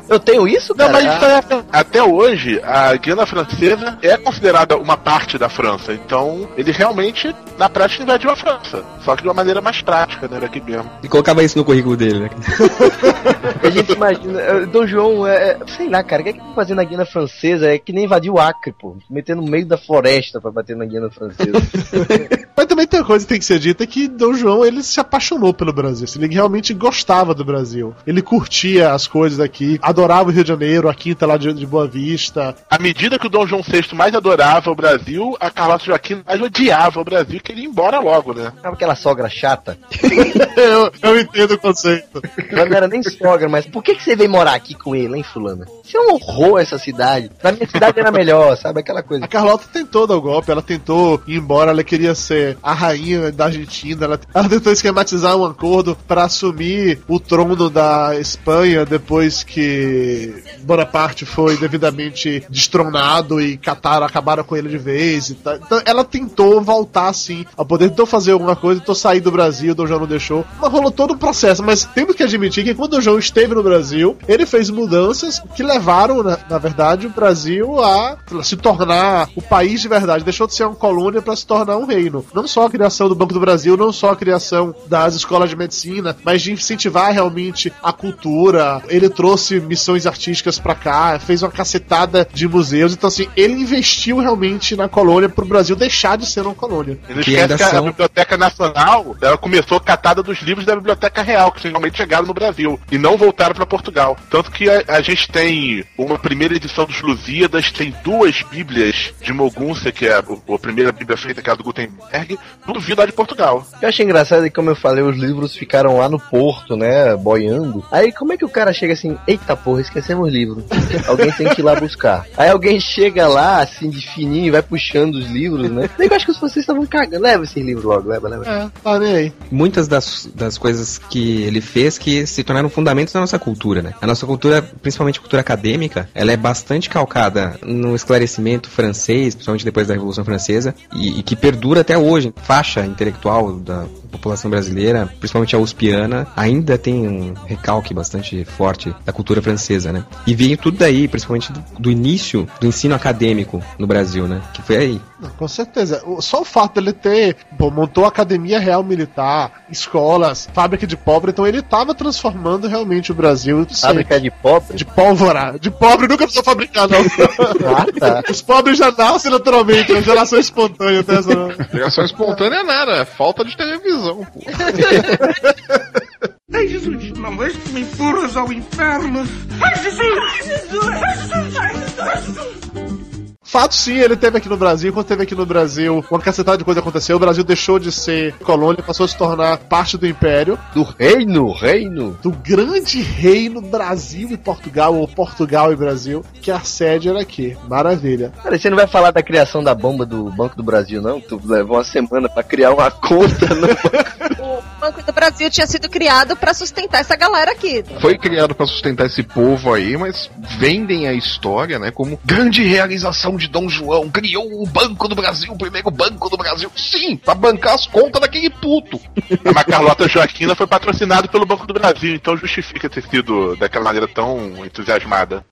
Eu 0.09 0.19
tenho 0.19 0.47
isso, 0.47 0.52
Não, 0.75 0.89
cara? 0.89 0.91
mas 0.91 1.15
isso 1.15 1.25
é- 1.25 1.63
até 1.71 2.03
hoje, 2.03 2.61
a 2.63 2.95
Guiana 2.95 3.25
Francesa 3.25 3.97
é 4.01 4.17
considerada 4.17 4.77
uma 4.77 4.97
parte 4.97 5.37
da 5.37 5.49
França. 5.49 5.93
Então, 5.93 6.47
ele 6.57 6.71
realmente, 6.71 7.33
na 7.57 7.69
prática, 7.69 8.03
invadiu 8.03 8.29
a 8.29 8.35
França. 8.35 8.83
Só 9.03 9.15
que 9.15 9.21
de 9.23 9.27
uma 9.27 9.33
maneira 9.33 9.61
mais 9.61 9.81
prática, 9.81 10.27
né? 10.27 10.39
Daqui 10.39 10.61
mesmo. 10.61 10.89
E 11.01 11.07
colocava 11.07 11.43
isso 11.43 11.57
no 11.57 11.65
currículo 11.65 11.95
dele, 11.97 12.19
né? 12.19 12.29
A 13.61 13.69
gente 13.69 13.91
imagina, 13.91 14.39
eh, 14.39 14.65
Dom 14.65 14.87
João, 14.87 15.27
é, 15.27 15.51
é, 15.51 15.57
sei 15.67 15.89
lá, 15.89 16.03
cara, 16.03 16.21
o 16.21 16.23
que 16.23 16.29
é 16.29 16.33
que 16.33 16.39
ele 16.39 16.47
tá 16.47 16.55
fazendo 16.55 16.77
na 16.77 16.83
Guiana 16.83 17.05
Francesa? 17.05 17.73
É 17.73 17.77
que 17.77 17.91
nem 17.91 18.05
invadir 18.05 18.31
o 18.31 18.39
Acre, 18.39 18.73
pô. 18.73 18.95
Meter 19.09 19.35
no 19.35 19.43
meio 19.43 19.65
da 19.65 19.77
floresta 19.77 20.39
pra 20.39 20.51
bater 20.51 20.75
na 20.75 20.85
Guiana 20.85 21.09
Francesa. 21.09 21.51
Mas 22.55 22.65
também 22.67 22.87
tem 22.87 22.99
uma 22.99 23.05
coisa 23.05 23.25
que 23.25 23.29
tem 23.29 23.39
que 23.39 23.45
ser 23.45 23.59
dita 23.59 23.85
que 23.85 24.07
Dom 24.07 24.33
João 24.33 24.63
ele 24.63 24.83
se 24.83 24.99
apaixonou 24.99 25.53
pelo 25.53 25.73
Brasil. 25.73 26.05
assim, 26.05 26.19
Ele 26.19 26.33
realmente 26.33 26.73
gostava 26.73 27.33
do 27.33 27.43
Brasil. 27.43 27.93
Ele 28.05 28.21
curtia 28.21 28.93
as 28.93 29.07
coisas 29.07 29.39
aqui, 29.39 29.79
adorava 29.81 30.29
o 30.29 30.31
Rio 30.31 30.43
de 30.43 30.49
Janeiro, 30.49 30.87
a 30.87 30.93
quinta 30.93 31.25
lá 31.25 31.37
de, 31.37 31.51
de 31.53 31.65
Boa 31.65 31.87
Vista. 31.87 32.55
À 32.69 32.79
medida 32.79 33.19
que 33.19 33.27
o 33.27 33.29
Dom 33.29 33.45
João 33.45 33.61
VI 33.61 33.83
mais 33.93 34.13
adorava 34.13 34.71
o 34.71 34.75
Brasil, 34.75 35.35
a 35.39 35.49
Carlota 35.49 35.85
Joaquim 35.85 36.21
mais 36.25 36.41
odiava 36.41 37.01
o 37.01 37.03
Brasil 37.03 37.37
e 37.37 37.39
queria 37.39 37.63
ir 37.63 37.67
embora 37.67 37.99
logo, 37.99 38.33
né? 38.33 38.53
Sabe 38.61 38.75
aquela 38.75 38.95
sogra 38.95 39.29
chata? 39.29 39.77
eu, 40.55 40.91
eu 41.01 41.19
entendo 41.19 41.55
o 41.55 41.57
conceito. 41.57 42.21
Ela 42.49 42.65
não 42.65 42.77
era 42.77 42.87
nem 42.87 43.01
sogra, 43.03 43.32
mas 43.49 43.65
por 43.65 43.83
que, 43.83 43.95
que 43.95 44.03
você 44.03 44.15
veio 44.15 44.29
morar 44.29 44.53
aqui 44.53 44.73
com 44.73 44.95
ele, 44.95 45.17
hein, 45.17 45.23
fulana? 45.23 45.65
Isso 45.83 45.97
é 45.97 46.01
um 46.01 46.13
horror 46.13 46.59
essa 46.59 46.77
cidade. 46.77 47.29
Na 47.43 47.51
minha 47.51 47.67
cidade 47.67 47.99
era 47.99 48.11
melhor, 48.11 48.57
sabe? 48.57 48.79
Aquela 48.79 49.03
coisa. 49.03 49.25
A 49.25 49.27
Carlota 49.27 49.65
tentou 49.71 50.07
dar 50.07 50.15
o 50.15 50.21
golpe, 50.21 50.51
ela 50.51 50.61
tentou 50.61 51.21
ir 51.27 51.37
embora, 51.37 51.71
ela 51.71 51.83
queria 51.83 52.15
ser 52.15 52.57
a 52.63 52.73
rainha 52.73 53.31
da 53.31 53.45
Argentina, 53.45 54.05
ela, 54.05 54.19
ela 54.33 54.49
tentou 54.49 54.71
esquematizar 54.71 55.35
um 55.35 55.45
acordo 55.45 55.97
para 56.07 56.23
assumir 56.23 57.01
o 57.07 57.19
trono 57.19 57.69
da 57.69 58.17
Espanha 58.19 58.85
depois 58.85 59.43
que 59.43 60.33
Bonaparte 60.61 61.25
foi 61.25 61.57
devidamente 61.57 62.43
destronado 62.49 63.41
e 63.41 63.57
Catar 63.57 64.03
acabaram 64.03 64.43
com 64.43 64.55
ele 64.55 64.69
de 64.69 64.77
vez. 64.77 65.29
E 65.29 65.35
tal. 65.35 65.55
Então 65.55 65.81
ela 65.85 66.03
tentou 66.03 66.61
voltar 66.61 67.09
assim 67.09 67.45
ao 67.57 67.65
poder, 67.65 67.89
tentou 67.89 68.05
fazer 68.05 68.31
alguma 68.31 68.55
coisa, 68.55 68.79
tentou 68.79 68.95
sair 68.95 69.19
do 69.19 69.31
Brasil, 69.31 69.75
Dom 69.75 69.87
João 69.87 70.01
não 70.01 70.07
deixou, 70.07 70.45
mas 70.59 70.71
rolou 70.71 70.91
todo 70.91 71.11
o 71.11 71.17
processo. 71.17 71.63
Mas 71.63 71.85
temos 71.85 72.15
que 72.15 72.23
admitir 72.23 72.63
que 72.63 72.73
quando 72.73 72.91
Dom 72.91 73.01
João 73.01 73.19
esteve 73.23 73.55
no 73.55 73.63
Brasil, 73.63 74.17
ele 74.27 74.45
fez 74.45 74.69
mudanças 74.69 75.41
que 75.55 75.63
levaram, 75.63 76.23
na, 76.23 76.37
na 76.49 76.57
verdade, 76.57 77.07
o 77.07 77.09
Brasil 77.09 77.83
a 77.83 78.17
se 78.43 78.55
tornar 78.55 79.29
o 79.35 79.41
país 79.41 79.81
de 79.81 79.87
verdade. 79.87 80.23
Deixou 80.23 80.47
de 80.47 80.53
ser 80.53 80.65
uma 80.65 80.75
colônia 80.75 81.21
para 81.21 81.35
se 81.35 81.45
tornar 81.45 81.77
um 81.77 81.85
reino. 81.85 82.25
Não 82.33 82.47
só 82.47 82.65
a 82.65 82.69
criação 82.69 83.09
do 83.09 83.15
Banco 83.15 83.33
do 83.33 83.39
Brasil, 83.39 83.77
não 83.77 83.91
só 83.91 84.11
a 84.11 84.15
criação 84.15 84.75
das 84.87 85.15
escolas 85.15 85.49
de 85.49 85.55
medicina, 85.55 86.15
mas 86.23 86.41
de 86.41 86.51
incentivar 86.51 87.11
realmente 87.11 87.71
a 87.81 87.91
cultura. 87.91 88.81
Ele 88.87 89.09
trouxe 89.09 89.59
missões 89.59 90.05
artísticas 90.05 90.59
pra 90.59 90.75
cá, 90.75 91.19
fez 91.19 91.43
uma 91.43 91.51
cacetada 91.51 92.27
de 92.33 92.47
museus. 92.47 92.93
Então, 92.93 93.07
assim, 93.07 93.27
ele 93.35 93.53
investiu 93.53 94.19
realmente 94.19 94.75
na 94.75 94.87
colônia 94.87 95.29
pro 95.29 95.45
Brasil 95.45 95.75
deixar 95.75 96.17
de 96.17 96.25
ser 96.25 96.41
uma 96.41 96.55
colônia. 96.55 96.99
E 97.09 97.13
não 97.13 97.21
esquece 97.21 97.55
que 97.55 97.63
a, 97.63 97.79
a 97.79 97.81
Biblioteca 97.81 98.37
Nacional 98.37 99.15
ela 99.21 99.37
começou 99.37 99.79
catada 99.79 100.21
dos 100.21 100.39
livros 100.41 100.65
da 100.65 100.75
Biblioteca 100.75 101.21
Real, 101.21 101.51
que 101.51 101.61
finalmente 101.61 101.97
chegaram 101.97 102.25
no 102.25 102.33
Brasil, 102.33 102.79
e 102.91 102.97
não 102.97 103.12
voltaram 103.17 103.55
para 103.55 103.65
Portugal. 103.65 104.17
Tanto 104.29 104.51
que 104.51 104.69
a, 104.69 104.83
a, 104.87 105.01
gente 105.01 105.29
tem 105.29 105.83
uma 105.97 106.17
primeira 106.17 106.55
edição 106.55 106.85
dos 106.85 107.01
Lusíadas, 107.01 107.71
tem 107.71 107.93
duas 108.03 108.41
bíblias 108.43 109.13
de 109.21 109.33
Mogunça, 109.33 109.91
que 109.91 110.05
é 110.05 110.13
a, 110.13 110.19
a 110.19 110.59
primeira 110.59 110.91
bíblia 110.91 111.17
feita, 111.17 111.41
que 111.41 111.49
é 111.49 111.53
a 111.53 111.55
do 111.55 111.63
Gutenberg, 111.63 112.37
tudo 112.65 112.79
vindo 112.79 112.99
lá 112.99 113.05
de 113.05 113.11
Portugal. 113.11 113.65
Eu 113.81 113.89
achei 113.89 114.05
engraçado 114.05 114.43
que, 114.43 114.49
como 114.49 114.69
eu 114.69 114.75
falei, 114.75 115.03
os 115.03 115.17
livros 115.17 115.55
ficaram 115.55 115.97
lá 115.97 116.09
no 116.09 116.19
porto, 116.19 116.75
né, 116.75 117.15
boiando. 117.15 117.83
Aí 117.91 118.11
como 118.11 118.33
é 118.33 118.37
que 118.37 118.45
o 118.45 118.49
cara 118.49 118.73
chega 118.73 118.93
assim, 118.93 119.17
eita 119.27 119.55
porra, 119.55 119.81
esquecemos 119.81 120.27
o 120.27 120.31
livro. 120.31 120.63
alguém 121.07 121.31
tem 121.31 121.49
que 121.49 121.61
ir 121.61 121.63
lá 121.63 121.75
buscar. 121.75 122.25
Aí 122.37 122.49
alguém 122.49 122.79
chega 122.79 123.27
lá, 123.27 123.61
assim, 123.61 123.89
de 123.89 124.01
fininho, 124.01 124.47
e 124.47 124.51
vai 124.51 124.61
puxando 124.61 125.15
os 125.15 125.29
livros, 125.29 125.69
né? 125.69 125.89
Eu 125.97 126.13
acho 126.15 126.25
que 126.25 126.33
vocês 126.33 126.57
estavam 126.57 126.85
cagando. 126.85 127.23
Leva 127.23 127.43
esse 127.43 127.61
livro 127.61 127.87
logo, 127.87 128.09
leva, 128.09 128.27
leva. 128.27 128.45
É, 128.45 129.15
aí. 129.15 129.33
Muitas 129.51 129.87
das, 129.87 130.29
das 130.33 130.57
coisas 130.57 130.97
que 130.97 131.43
ele 131.43 131.61
fez 131.61 131.97
que 131.97 132.25
se 132.25 132.43
tornaram 132.43 132.69
fundamentos 133.03 133.13
da 133.13 133.19
nossa 133.19 133.39
cultura, 133.39 133.81
né? 133.81 133.93
A 134.01 134.07
nossa 134.07 134.25
cultura, 134.25 134.61
principalmente 134.61 135.19
cultura 135.19 135.41
acadêmica, 135.41 136.09
ela 136.13 136.31
é 136.31 136.37
bastante 136.37 136.89
calcada 136.89 137.57
no 137.61 137.95
esclarecimento 137.95 138.69
francês, 138.69 139.35
principalmente 139.35 139.65
depois 139.65 139.87
da 139.87 139.93
Revolução 139.93 140.23
Francesa, 140.23 140.73
e, 140.95 141.19
e 141.19 141.23
que 141.23 141.35
perdura 141.35 141.81
até 141.81 141.97
hoje. 141.97 142.33
Faixa 142.43 142.85
intelectual 142.85 143.53
da 143.53 143.85
população 144.13 144.49
brasileira, 144.49 145.09
principalmente 145.19 145.55
a 145.55 145.59
uspiana, 145.59 146.27
ainda 146.35 146.77
tem 146.77 147.07
um 147.07 147.33
recalque 147.45 147.93
bastante 147.93 148.45
forte 148.45 148.95
da 149.03 149.11
cultura 149.11 149.41
francesa, 149.41 149.91
né? 149.91 150.05
E 150.25 150.35
veio 150.35 150.55
tudo 150.57 150.77
daí, 150.77 151.07
principalmente 151.07 151.51
do, 151.51 151.63
do 151.79 151.91
início 151.91 152.47
do 152.61 152.67
ensino 152.67 152.95
acadêmico 152.95 153.61
no 153.77 153.87
Brasil, 153.87 154.27
né? 154.27 154.41
Que 154.53 154.61
foi 154.61 154.77
aí. 154.77 155.01
Com 155.37 155.47
certeza. 155.47 156.03
Só 156.19 156.41
o 156.41 156.45
fato 156.45 156.75
dele 156.75 156.93
ter 156.93 157.37
pô, 157.57 157.71
montou 157.71 158.05
a 158.05 158.09
academia 158.09 158.59
real 158.59 158.83
militar, 158.83 159.63
escolas, 159.69 160.49
fábrica 160.53 160.85
de 160.85 160.95
pobre, 160.95 161.31
então 161.31 161.47
ele 161.47 161.59
estava 161.59 161.95
transformando 161.95 162.67
realmente 162.67 163.11
o 163.11 163.15
Brasil. 163.15 163.65
Fábrica 163.79 164.19
de 164.19 164.29
pobre? 164.29 164.75
De 164.75 164.85
pólvora. 164.85 165.57
De 165.59 165.71
pobre 165.71 166.07
nunca 166.07 166.25
precisou 166.25 166.43
fabricar, 166.43 166.87
não. 166.87 166.99
ah, 166.99 167.85
tá. 167.99 168.23
Os 168.29 168.41
pobres 168.41 168.77
já 168.77 168.91
nascem 168.91 169.31
naturalmente, 169.31 169.91
é 169.91 169.95
uma 169.95 170.01
geração 170.01 170.39
espontânea. 170.39 170.99
Até 170.99 171.15
essa... 171.15 171.67
Geração 171.71 172.05
espontânea 172.05 172.57
é 172.57 172.63
nada, 172.63 172.91
é 172.97 173.05
falta 173.05 173.43
de 173.45 173.55
televisão, 173.55 174.02
pô. 174.03 174.41
Ai, 176.53 176.67
Jesus, 176.67 177.11
não 177.13 177.41
és 177.43 177.55
que 177.55 177.69
me 177.69 177.81
empurras 177.81 178.37
ao 178.37 178.51
inferno. 178.51 179.23
Ai, 179.61 179.75
Jesus! 179.83 179.99
Ai, 179.99 180.43
Jesus! 180.43 180.87
Ai, 180.87 181.15
Jesus! 181.17 181.57
Ai, 181.57 181.75
Jesus! 182.21 183.12
Fato 183.43 183.75
sim, 183.75 183.97
ele 183.97 184.15
teve 184.15 184.37
aqui 184.37 184.49
no 184.49 184.57
Brasil. 184.57 184.93
Quando 184.93 185.05
teve 185.05 185.23
aqui 185.23 185.35
no 185.35 185.45
Brasil, 185.45 186.03
uma 186.09 186.19
cacetada 186.19 186.57
de 186.57 186.63
coisa 186.63 186.79
aconteceu. 186.79 187.17
O 187.17 187.19
Brasil 187.19 187.43
deixou 187.43 187.77
de 187.77 187.91
ser 187.91 188.33
colônia, 188.39 188.81
passou 188.81 189.05
a 189.05 189.07
se 189.07 189.17
tornar 189.17 189.57
parte 189.57 189.97
do 189.97 190.07
Império. 190.07 190.57
Do 190.73 190.83
reino, 190.83 191.51
reino. 191.51 192.17
Do 192.21 192.31
grande 192.31 193.01
reino 193.01 193.61
Brasil 193.61 194.29
e 194.31 194.37
Portugal, 194.37 194.95
ou 194.95 195.07
Portugal 195.07 195.71
e 195.71 195.75
Brasil, 195.75 196.23
que 196.41 196.49
a 196.49 196.61
sede 196.61 197.09
era 197.09 197.21
aqui. 197.21 197.55
Maravilha. 197.67 198.31
Cara, 198.41 198.57
você 198.57 198.69
não 198.69 198.77
vai 198.77 198.87
falar 198.87 199.11
da 199.11 199.21
criação 199.21 199.63
da 199.63 199.75
bomba 199.75 200.05
do 200.05 200.31
Banco 200.31 200.55
do 200.55 200.63
Brasil, 200.63 201.01
não? 201.01 201.19
Tu 201.19 201.39
levou 201.43 201.77
uma 201.77 201.83
semana 201.83 202.29
para 202.29 202.43
criar 202.43 202.71
uma 202.71 202.89
conta 202.89 203.53
no 203.53 203.67
O 204.39 204.61
Banco 204.79 205.03
do 205.03 205.13
Brasil 205.13 205.49
tinha 205.49 205.67
sido 205.67 205.89
criado 205.89 206.35
para 206.35 206.53
sustentar 206.53 207.01
essa 207.01 207.15
galera 207.15 207.51
aqui. 207.51 207.83
Foi 208.01 208.17
criado 208.17 208.53
para 208.53 208.65
sustentar 208.65 209.05
esse 209.05 209.23
povo 209.23 209.73
aí, 209.73 209.95
mas 209.95 210.29
vendem 210.57 211.07
a 211.07 211.13
história, 211.13 211.79
né, 211.79 211.91
como 211.91 212.19
grande 212.25 212.63
realização 212.63 213.32
de 213.37 213.47
Dom 213.47 213.69
João, 213.69 214.09
criou 214.09 214.61
o 214.61 214.67
Banco 214.67 215.07
do 215.07 215.15
Brasil, 215.15 215.51
o 215.51 215.57
primeiro 215.57 215.89
Banco 215.91 216.29
do 216.29 216.37
Brasil. 216.37 216.71
Sim, 216.75 217.17
pra 217.17 217.35
bancar 217.35 217.73
as 217.73 217.87
contas 217.87 218.21
daquele 218.21 218.49
puto. 218.49 218.99
A 219.55 219.63
Carlota 219.63 220.07
Joaquina 220.07 220.55
foi 220.55 220.67
patrocinado 220.67 221.29
pelo 221.29 221.45
Banco 221.45 221.67
do 221.67 221.73
Brasil, 221.73 222.15
então 222.15 222.37
justifica 222.37 222.89
ter 222.89 223.03
sido 223.03 223.55
daquela 223.55 223.85
maneira 223.85 224.07
tão 224.07 224.65
entusiasmada. 224.65 225.45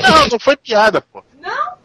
Não, 0.00 0.28
não 0.28 0.38
foi 0.38 0.56
piada, 0.56 1.00
pô. 1.00 1.22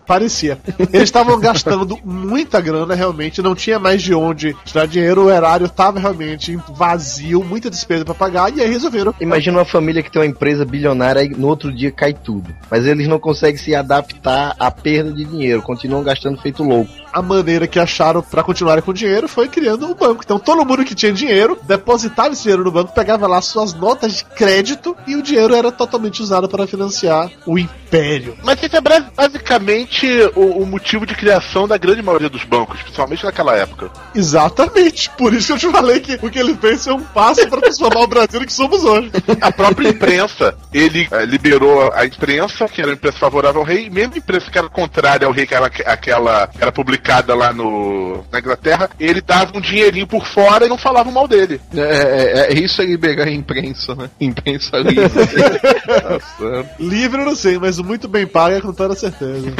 Parecia. 0.06 0.58
Eles 0.92 1.04
estavam 1.04 1.40
gastando 1.40 1.98
muita 2.04 2.60
grana 2.60 2.96
realmente, 2.96 3.42
não 3.42 3.56
tinha 3.56 3.80
mais 3.80 4.02
de 4.02 4.14
onde 4.14 4.56
tirar 4.66 4.86
dinheiro, 4.86 5.26
o 5.26 5.32
erário 5.32 5.66
estava 5.66 6.00
realmente 6.00 6.58
vazio, 6.70 7.44
muita 7.44 7.70
despesa 7.70 8.04
para 8.04 8.14
pagar, 8.14 8.56
e 8.56 8.62
aí 8.62 8.70
resolveram. 8.70 9.14
Imagina 9.20 9.60
uma 9.60 9.66
família 9.66 10.04
que 10.04 10.12
tem 10.12 10.22
uma 10.22 10.28
empresa 10.28 10.66
bilionária 10.66 11.24
e 11.24 11.30
no 11.30 11.48
outro 11.48 11.72
dia 11.74 11.92
cai 11.92 12.14
tudo. 12.14 12.54
Mas 12.70 12.86
eles 12.86 13.08
não 13.08 13.20
conseguem 13.20 13.58
se 13.58 13.74
adaptar 13.76 14.56
à 14.60 14.70
perda 14.70 15.12
de 15.12 15.24
dinheiro, 15.24 15.62
continuam 15.62 16.04
gastando 16.04 16.42
feito 16.42 16.64
louco. 16.64 17.03
A 17.14 17.22
maneira 17.22 17.68
que 17.68 17.80
acharam 17.80 18.24
para 18.24 18.42
continuar 18.42 18.82
com 18.82 18.90
o 18.90 18.94
dinheiro 18.94 19.28
foi 19.28 19.48
criando 19.48 19.88
o 19.88 19.94
banco. 19.94 20.24
Então 20.26 20.40
todo 20.40 20.66
mundo 20.66 20.84
que 20.84 20.96
tinha 20.96 21.14
dinheiro 21.14 21.60
depositava 21.62 22.34
esse 22.34 22.42
dinheiro 22.42 22.64
no 22.64 22.72
banco, 22.72 22.92
pegava 22.92 23.28
lá 23.28 23.40
suas 23.40 23.72
notas 23.76 24.18
de 24.18 24.26
crédito 24.26 24.98
e 25.06 25.16
o 25.16 25.22
dinheiro 25.22 25.54
era 25.54 25.72
totalmente 25.72 26.24
usado 26.24 26.50
para 26.50 26.66
financiar 26.66 27.30
o 27.46 27.60
império. 27.60 28.36
Mas 28.44 28.64
isso 28.64 28.76
é 28.76 28.82
basicamente 28.82 30.08
o, 30.36 30.64
o, 30.64 30.66
motivo 30.66 31.06
de 31.06 31.14
criação 31.14 31.68
da 31.68 31.78
grande 31.78 32.02
maioria 32.02 32.30
dos 32.30 32.44
bancos, 32.44 32.82
principalmente 32.82 33.24
naquela 33.24 33.56
época. 33.56 33.92
Exatamente. 34.16 35.12
Por 35.12 35.36
isso 35.36 35.48
que 35.48 35.54
eu 35.54 35.58
te 35.58 35.72
falei 35.72 36.00
que 36.00 36.18
o 36.20 36.32
que 36.32 36.40
ele 36.40 36.56
fez 36.56 36.84
foi 36.84 36.94
um 36.94 37.04
passo 37.04 37.48
para 37.48 37.62
transformar 37.62 38.02
o 38.02 38.08
Brasil 38.08 38.40
no 38.40 38.46
que 38.48 38.54
somos 38.54 38.84
hoje. 38.84 39.12
A 39.40 39.52
própria 39.52 39.90
imprensa, 39.90 40.56
ele 40.74 41.08
é, 41.12 41.26
liberou 41.26 41.92
a 41.94 42.06
imprensa, 42.06 42.68
que 42.68 42.82
era 42.82 42.90
a 42.90 42.94
imprensa 42.96 43.20
favorável 43.20 43.62
ao 43.62 43.68
rei, 43.68 43.88
mesmo 43.88 44.16
a 44.16 44.18
imprensa 44.18 44.50
que 44.50 44.58
era 44.58 44.68
contrária 44.68 45.28
ao 45.28 45.34
rei, 45.34 45.46
que 45.46 45.54
era 45.54 45.68
aquela 45.68 46.48
que 46.48 46.62
era 46.62 46.72
publicada 46.72 47.03
lá 47.36 47.54
no, 47.54 48.24
na 48.32 48.40
Inglaterra, 48.40 48.90
ele 49.00 49.22
dava 49.22 49.58
um 49.58 49.62
dinheirinho 49.62 50.08
por 50.08 50.26
fora 50.26 50.66
e 50.66 50.70
não 50.70 50.78
falava 50.78 51.12
mal 51.12 51.28
dele. 51.28 51.60
É, 51.76 51.80
é, 51.80 52.54
é 52.54 52.54
isso 52.54 52.82
é 52.82 52.86
liberar 52.86 53.28
a 53.28 53.32
imprensa, 53.32 53.94
né? 53.96 54.10
Imprensa 54.20 54.78
livre. 54.78 55.12
livre 56.80 57.22
eu 57.22 57.26
não 57.26 57.36
sei, 57.36 57.60
mas 57.60 57.78
muito 57.80 58.08
bem 58.08 58.26
paga 58.26 58.62
com 58.62 58.74
toda 58.74 58.96
certeza. 58.96 59.54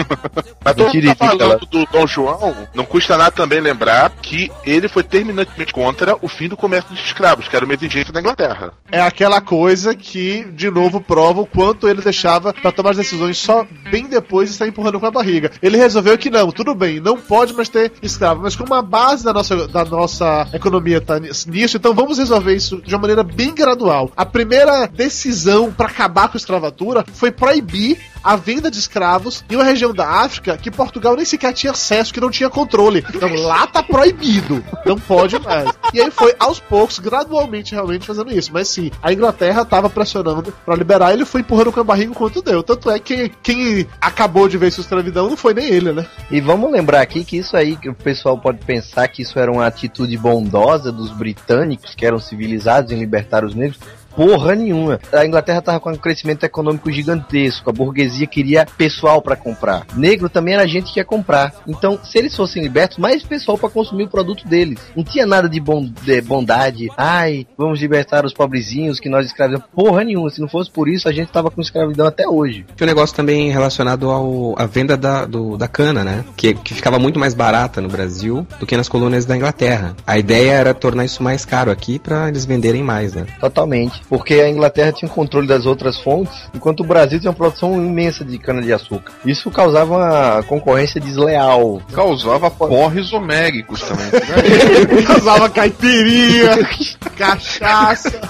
Mas 0.64 0.76
todo 0.76 0.94
mundo 0.94 1.16
tá 1.16 1.28
falando 1.28 1.66
do 1.66 1.86
Dom 1.86 2.08
João, 2.08 2.56
não 2.74 2.86
custa 2.86 3.18
nada 3.18 3.32
também 3.32 3.60
lembrar 3.60 4.10
que 4.22 4.52
ele 4.66 4.88
foi 4.88 5.04
terminantemente 5.04 5.74
contra 5.74 6.16
o 6.22 6.28
fim 6.28 6.48
do 6.48 6.58
comércio 6.58 6.94
de 6.94 7.02
escravos, 7.02 7.48
que 7.48 7.56
era 7.56 7.66
uma 7.66 7.74
exigência 7.74 8.14
da 8.14 8.20
Inglaterra. 8.20 8.74
É 8.92 9.02
aquela 9.02 9.42
coisa 9.42 9.96
que, 9.96 10.46
de 10.54 10.70
novo, 10.70 11.02
prova 11.02 11.42
o 11.42 11.46
quanto 11.46 11.88
ele 11.88 12.02
deixava 12.02 12.54
para 12.54 12.72
tomar 12.72 12.92
as 12.92 12.98
decisões 12.98 13.38
só 13.38 13.66
bem 13.92 14.08
depois 14.08 14.50
de 14.50 14.54
estar 14.54 14.68
empurrando 14.68 15.00
com 15.00 15.06
a 15.06 15.12
barriga. 15.12 15.52
Ele 15.62 15.78
resolveu 15.78 16.18
que 16.18 16.30
não, 16.30 16.52
tudo 16.52 16.74
bem, 16.74 17.00
não 17.00 17.18
pode 17.18 17.33
mais 17.54 17.70
ter 17.70 17.92
escravo, 18.02 18.42
mas 18.42 18.56
como 18.56 18.74
a 18.74 18.82
base 18.82 19.24
da 19.24 19.34
nossa, 19.34 19.68
da 19.68 19.84
nossa 19.84 20.48
economia 20.54 21.02
tá 21.02 21.20
nisso, 21.20 21.78
então 21.78 21.94
vamos 21.94 22.18
resolver 22.18 22.54
isso 22.54 22.82
de 22.82 22.94
uma 22.94 23.02
maneira 23.02 23.24
bem 23.24 23.54
gradual. 23.54 24.12
A 24.16 24.26
primeira 24.26 24.86
decisão 24.86 25.72
para 25.72 25.88
acabar 25.88 26.28
com 26.28 26.38
a 26.38 26.40
escravatura 26.40 27.06
foi 27.14 27.32
proibir 27.32 28.13
a 28.24 28.36
venda 28.36 28.72
de 28.72 28.80
escravos 28.80 29.44
em 29.50 29.56
uma 29.56 29.64
região 29.64 29.94
da 29.94 30.08
África 30.08 30.58
que 30.58 30.72
Portugal 30.72 31.16
nem 31.16 31.26
sequer 31.26 31.54
tinha 31.54 31.72
acesso, 31.72 32.14
que 32.14 32.22
não 32.22 32.32
tinha 32.32 32.50
controle. 32.50 33.04
Então 33.14 33.34
lá 33.36 33.68
tá 33.68 33.84
proibido, 33.84 34.64
não 34.86 34.98
pode 34.98 35.38
mais. 35.40 35.70
E 35.94 36.02
aí 36.02 36.10
foi 36.10 36.34
aos 36.40 36.60
poucos, 36.60 37.00
gradualmente, 37.00 37.74
realmente 37.74 38.08
fazendo 38.08 38.32
isso. 38.32 38.52
Mas 38.54 38.68
sim, 38.68 38.92
a 39.02 39.12
Inglaterra 39.12 39.66
tava 39.66 39.90
pressionando 39.90 40.54
para 40.66 40.76
liberar, 40.76 41.14
ele 41.14 41.26
foi 41.26 41.42
empurrando 41.42 41.72
com 41.72 41.80
a 41.80 41.84
barriga 41.84 42.12
enquanto 42.12 42.42
deu. 42.42 42.64
Tanto 42.64 42.90
é 42.90 43.00
que 43.00 43.30
quem 43.42 43.88
acabou 44.00 44.48
de 44.48 44.58
ver 44.58 44.72
sua 44.72 44.82
escravidão 44.82 45.30
não 45.30 45.38
foi 45.38 45.54
nem 45.54 45.66
ele, 45.66 45.92
né? 45.92 46.06
E 46.32 46.40
vamos 46.40 46.72
lembrar 46.72 47.02
aqui 47.02 47.24
que 47.24 47.38
isso 47.38 47.58
aí, 47.58 47.76
que 47.76 47.90
o 47.90 47.94
pessoal 47.94 48.38
pode 48.38 48.60
pensar 48.60 49.08
que 49.08 49.22
isso 49.22 49.38
era 49.38 49.52
uma 49.52 49.66
atitude 49.66 50.18
bondosa 50.18 50.92
dos 50.92 51.12
britânicos, 51.12 51.96
que 51.96 52.06
eram 52.06 52.20
civilizados 52.20 52.92
em 52.92 53.00
libertar 53.00 53.44
os 53.44 53.56
negros 53.56 53.80
porra 54.16 54.56
nenhuma. 54.56 55.00
A 55.12 55.26
Inglaterra 55.26 55.62
tava 55.62 55.80
com 55.80 55.92
um 55.92 55.96
crescimento 55.96 56.44
econômico 56.44 56.92
gigantesco, 56.92 57.70
a 57.70 57.74
burguesia 57.74 58.28
queria 58.28 58.66
pessoal 58.78 59.22
para 59.22 59.36
comprar. 59.36 59.86
Negro 59.96 60.30
também 60.30 60.54
era 60.54 60.68
gente 60.68 60.92
que 60.94 61.00
ia 61.00 61.06
comprar. 61.06 61.54
Então, 61.68 62.00
se 62.04 62.18
eles 62.18 62.36
fossem 62.36 62.62
libertos, 62.62 62.98
mais 62.98 63.24
pessoal 63.24 63.58
para 63.58 63.70
consumir 63.70 64.04
o 64.04 64.10
produto 64.10 64.48
deles. 64.48 64.80
Não 64.96 65.04
tinha 65.04 65.26
nada 65.26 65.50
de, 65.50 65.60
de 65.60 66.22
bondade. 66.22 66.90
Ai, 66.98 67.46
vamos 67.58 67.80
libertar 67.80 68.26
os 68.26 68.34
pobrezinhos 68.34 69.00
que 69.00 69.10
nós 69.10 69.26
escravizamos. 69.26 69.68
Porra 69.74 70.04
nenhuma. 70.04 70.30
Se 70.30 70.42
não 70.42 70.48
fosse 70.48 70.70
por 70.72 70.88
isso, 70.88 71.08
a 71.08 71.12
gente 71.12 71.32
tava 71.32 71.50
com 71.50 71.62
escravidão 71.62 72.08
até 72.08 72.28
hoje. 72.28 72.66
Tinha 72.76 72.86
um 72.86 72.90
negócio 72.90 73.16
também 73.16 73.52
relacionado 73.52 74.10
ao 74.10 74.56
à 74.58 74.66
venda 74.66 74.96
da, 74.96 75.26
do, 75.26 75.58
da 75.58 75.68
cana, 75.68 76.04
né? 76.04 76.24
Que, 76.36 76.54
que 76.54 76.74
ficava 76.74 77.00
muito 77.00 77.20
mais 77.20 77.34
barata 77.34 77.82
no 77.82 77.90
Brasil 77.90 78.46
do 78.60 78.66
que 78.66 78.78
nas 78.78 78.90
colônias 78.90 79.26
da 79.26 79.36
Inglaterra. 79.36 79.96
A 80.06 80.18
ideia 80.18 80.52
era 80.52 80.74
tornar 80.74 81.06
isso 81.06 81.22
mais 81.24 81.46
caro 81.46 81.72
aqui 81.72 82.00
para 82.00 82.30
eles 82.30 82.46
venderem 82.46 82.84
mais, 82.84 83.14
né? 83.14 83.26
Totalmente. 83.40 84.02
Porque 84.10 84.36
a 84.36 84.50
Inglaterra 84.50 84.92
tinha 84.92 85.10
controle 85.10 85.48
das 85.48 85.66
outras 85.66 85.98
fontes, 86.00 86.34
enquanto 86.54 86.82
o 86.82 86.86
Brasil 86.86 87.20
tinha 87.20 87.32
uma 87.32 87.36
produção 87.36 87.74
imensa 87.76 88.24
de 88.24 88.38
cana-de-açúcar. 88.38 89.12
Isso 89.26 89.50
causava 89.50 89.98
uma 89.98 90.44
concorrência 90.44 91.02
desleal. 91.02 91.82
Causava 91.92 92.52
porres 92.52 93.12
homéricos 93.14 93.82
também. 93.82 94.12
Causava 95.06 95.50
caipirinha, 95.50 96.58
cachaça. 97.18 98.22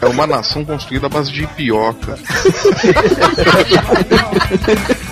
É 0.00 0.06
uma 0.06 0.26
nação 0.26 0.64
construída 0.64 1.06
à 1.06 1.10
base 1.10 1.32
de 1.32 1.44
ipioca. 1.44 2.18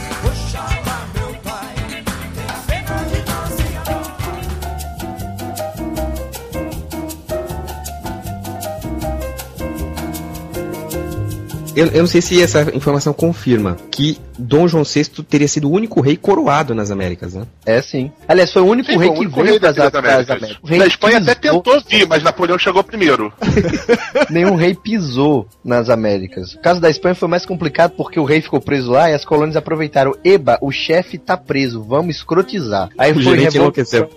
Eu, 11.77 11.87
eu 11.89 12.01
não 12.01 12.07
sei 12.07 12.22
se 12.22 12.43
essa 12.43 12.62
informação 12.74 13.12
confirma 13.12 13.77
que 13.91 14.18
Dom 14.39 14.66
João 14.66 14.83
VI 14.85 15.05
teria 15.29 15.47
sido 15.49 15.68
o 15.68 15.72
único 15.72 16.01
rei 16.01 16.16
coroado 16.16 16.74
nas 16.74 16.91
Américas, 16.91 17.35
né? 17.35 17.45
É 17.64 17.81
sim. 17.83 18.11
Aliás, 18.27 18.53
foi 18.53 18.62
o 18.62 18.66
único 18.66 18.91
Sim, 18.91 18.99
rei 18.99 19.07
foi 19.09 19.16
o 19.16 19.18
que 19.18 19.20
único 19.27 19.37
veio 19.37 19.51
rei 19.53 19.59
das, 19.59 19.77
das 19.77 19.93
das 19.93 20.05
Américas. 20.05 20.37
Américas. 20.37 20.59
Rei 20.70 20.79
Na 20.79 20.87
Espanha 20.87 21.18
até 21.18 21.35
pisou- 21.35 21.62
tentou 21.62 21.83
vir, 21.89 22.07
mas 22.09 22.22
Napoleão 22.22 22.59
chegou 22.59 22.83
primeiro. 22.85 23.33
Nenhum 24.31 24.55
rei 24.57 24.74
pisou 24.74 25.47
nas 25.64 25.89
Américas. 25.89 26.55
O 26.55 26.59
caso 26.61 26.81
da 26.81 26.91
Espanha 26.91 27.14
foi 27.14 27.29
mais 27.29 27.45
complicado 27.47 27.93
porque 27.97 28.18
o 28.20 28.24
rei 28.24 28.41
ficou 28.41 28.61
preso 28.61 28.91
lá 28.91 29.11
e 29.11 29.14
as 29.14 29.24
colônias 29.24 29.57
aproveitaram. 29.57 30.14
Eba, 30.24 30.59
o 30.61 30.70
chefe 30.70 31.18
tá 31.18 31.37
preso, 31.37 31.83
vamos 31.83 32.16
escrotizar. 32.16 32.89
Aí 32.99 33.12
O 33.12 33.22
foi 33.22 33.45
enlouqueceu. 33.45 34.09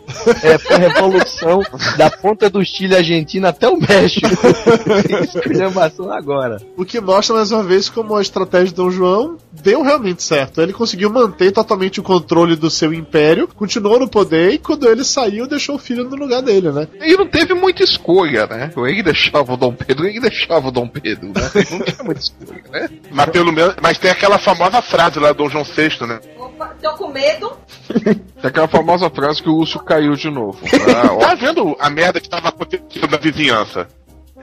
é, 0.43 0.57
foi 0.57 0.77
revolução 0.77 1.61
da 1.97 2.09
ponta 2.09 2.49
do 2.49 2.63
Chile 2.63 2.95
Argentina 2.95 3.49
até 3.49 3.67
o 3.69 3.77
México. 3.77 4.27
Esculhambação 5.35 6.11
agora. 6.11 6.57
O 6.77 6.85
que 6.85 6.99
mostra 6.99 7.35
mais 7.35 7.48
uma 7.51 7.63
vez 7.63 7.89
como 7.89 8.15
a 8.15 8.21
estratégia 8.21 8.67
de 8.67 8.75
Dom 8.75 8.91
João 8.91 9.37
deu 9.51 9.81
realmente 9.81 10.23
certo. 10.23 10.61
Ele 10.61 10.73
conseguiu 10.73 11.09
manter 11.09 11.51
totalmente 11.51 11.99
o 11.99 12.03
controle 12.03 12.55
do 12.55 12.69
seu 12.69 12.93
império, 12.93 13.47
continuou 13.47 13.99
no 13.99 14.09
poder 14.09 14.51
e 14.51 14.57
quando 14.57 14.87
ele 14.87 15.03
saiu, 15.03 15.47
deixou 15.47 15.75
o 15.75 15.79
filho 15.79 16.03
no 16.03 16.15
lugar 16.15 16.41
dele, 16.41 16.71
né? 16.71 16.87
E 17.01 17.15
não 17.15 17.27
teve 17.27 17.53
muita 17.53 17.83
escolha, 17.83 18.45
né? 18.47 18.71
Ele 18.77 19.03
deixava 19.03 19.53
o 19.53 19.57
Dom 19.57 19.73
Pedro, 19.73 20.05
ele 20.05 20.19
deixava 20.19 20.67
o 20.67 20.71
Dom 20.71 20.87
Pedro, 20.87 21.27
né? 21.27 21.51
Não 21.71 21.79
tinha 21.81 22.03
muita 22.03 22.21
escolha, 22.21 22.63
né? 22.71 22.89
Mas 23.11 23.29
pelo 23.29 23.51
menos. 23.51 23.75
Mas 23.81 23.97
tem 23.97 24.11
aquela 24.11 24.37
famosa 24.37 24.81
frase 24.81 25.19
lá 25.19 25.31
do 25.31 25.37
Dom 25.37 25.49
João 25.49 25.63
VI, 25.63 26.07
né? 26.07 26.19
Opa, 26.37 26.75
tô 26.81 26.91
com 26.93 27.07
medo. 27.09 27.51
Tem 27.87 28.21
aquela 28.43 28.67
famosa 28.67 29.09
frase 29.09 29.41
que 29.41 29.49
o 29.49 29.53
Lúcio 29.53 29.79
caiu 29.79 30.15
de 30.15 30.29
novo. 30.29 30.59
Ah. 30.65 31.09
Tá 31.29 31.35
vendo 31.35 31.75
a 31.79 31.89
merda 31.89 32.19
que 32.19 32.29
tava 32.29 32.49
acontecendo 32.49 33.11
na 33.11 33.17
vizinhança? 33.17 33.87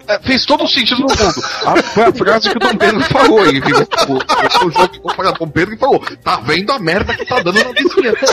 É, 0.09 0.19
fez 0.21 0.45
todo 0.45 0.65
o 0.65 0.69
sentido 0.69 1.01
no 1.01 1.09
mundo. 1.09 1.43
A, 1.65 1.83
foi 1.83 2.05
a 2.05 2.13
frase 2.13 2.51
que 2.51 2.57
o 2.57 2.61
Dom 2.61 2.77
Pedro 2.77 3.01
falou. 3.05 3.47
Ele 3.47 3.61
virou 3.61 3.89
o, 4.09 4.13
o, 4.13 4.67
o 4.67 4.71
jogo 4.71 4.95
ficou 4.95 5.15
para 5.15 5.33
Dom 5.33 5.49
Pedro 5.49 5.75
e 5.75 5.79
falou: 5.79 6.01
Tá 6.23 6.37
vendo 6.37 6.71
a 6.71 6.79
merda 6.79 7.17
que 7.17 7.25
tá 7.25 7.41
dando 7.41 7.65
na 7.65 7.73
vizinhança? 7.73 8.27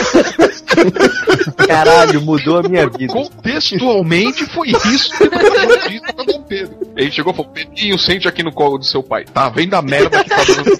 Caralho, 1.66 2.20
mudou 2.22 2.58
a 2.58 2.62
minha 2.62 2.88
vida. 2.88 3.12
Contextualmente 3.12 4.46
foi 4.46 4.68
isso 4.68 5.10
que 5.16 5.24
ele 5.24 5.30
falou 5.30 5.78
disse 5.88 6.00
pra 6.00 6.24
Dom 6.24 6.42
Pedro. 6.42 6.76
Ele 6.96 7.10
chegou 7.10 7.32
e 7.32 7.36
falou: 7.36 7.52
Pedrinho, 7.52 7.98
sente 7.98 8.28
aqui 8.28 8.42
no 8.42 8.52
colo 8.52 8.78
do 8.78 8.84
seu 8.84 9.02
pai. 9.02 9.24
Tá 9.24 9.48
vendo 9.48 9.74
a 9.74 9.82
merda 9.82 10.22
que 10.22 10.30
tá 10.30 10.44
dando 10.44 10.78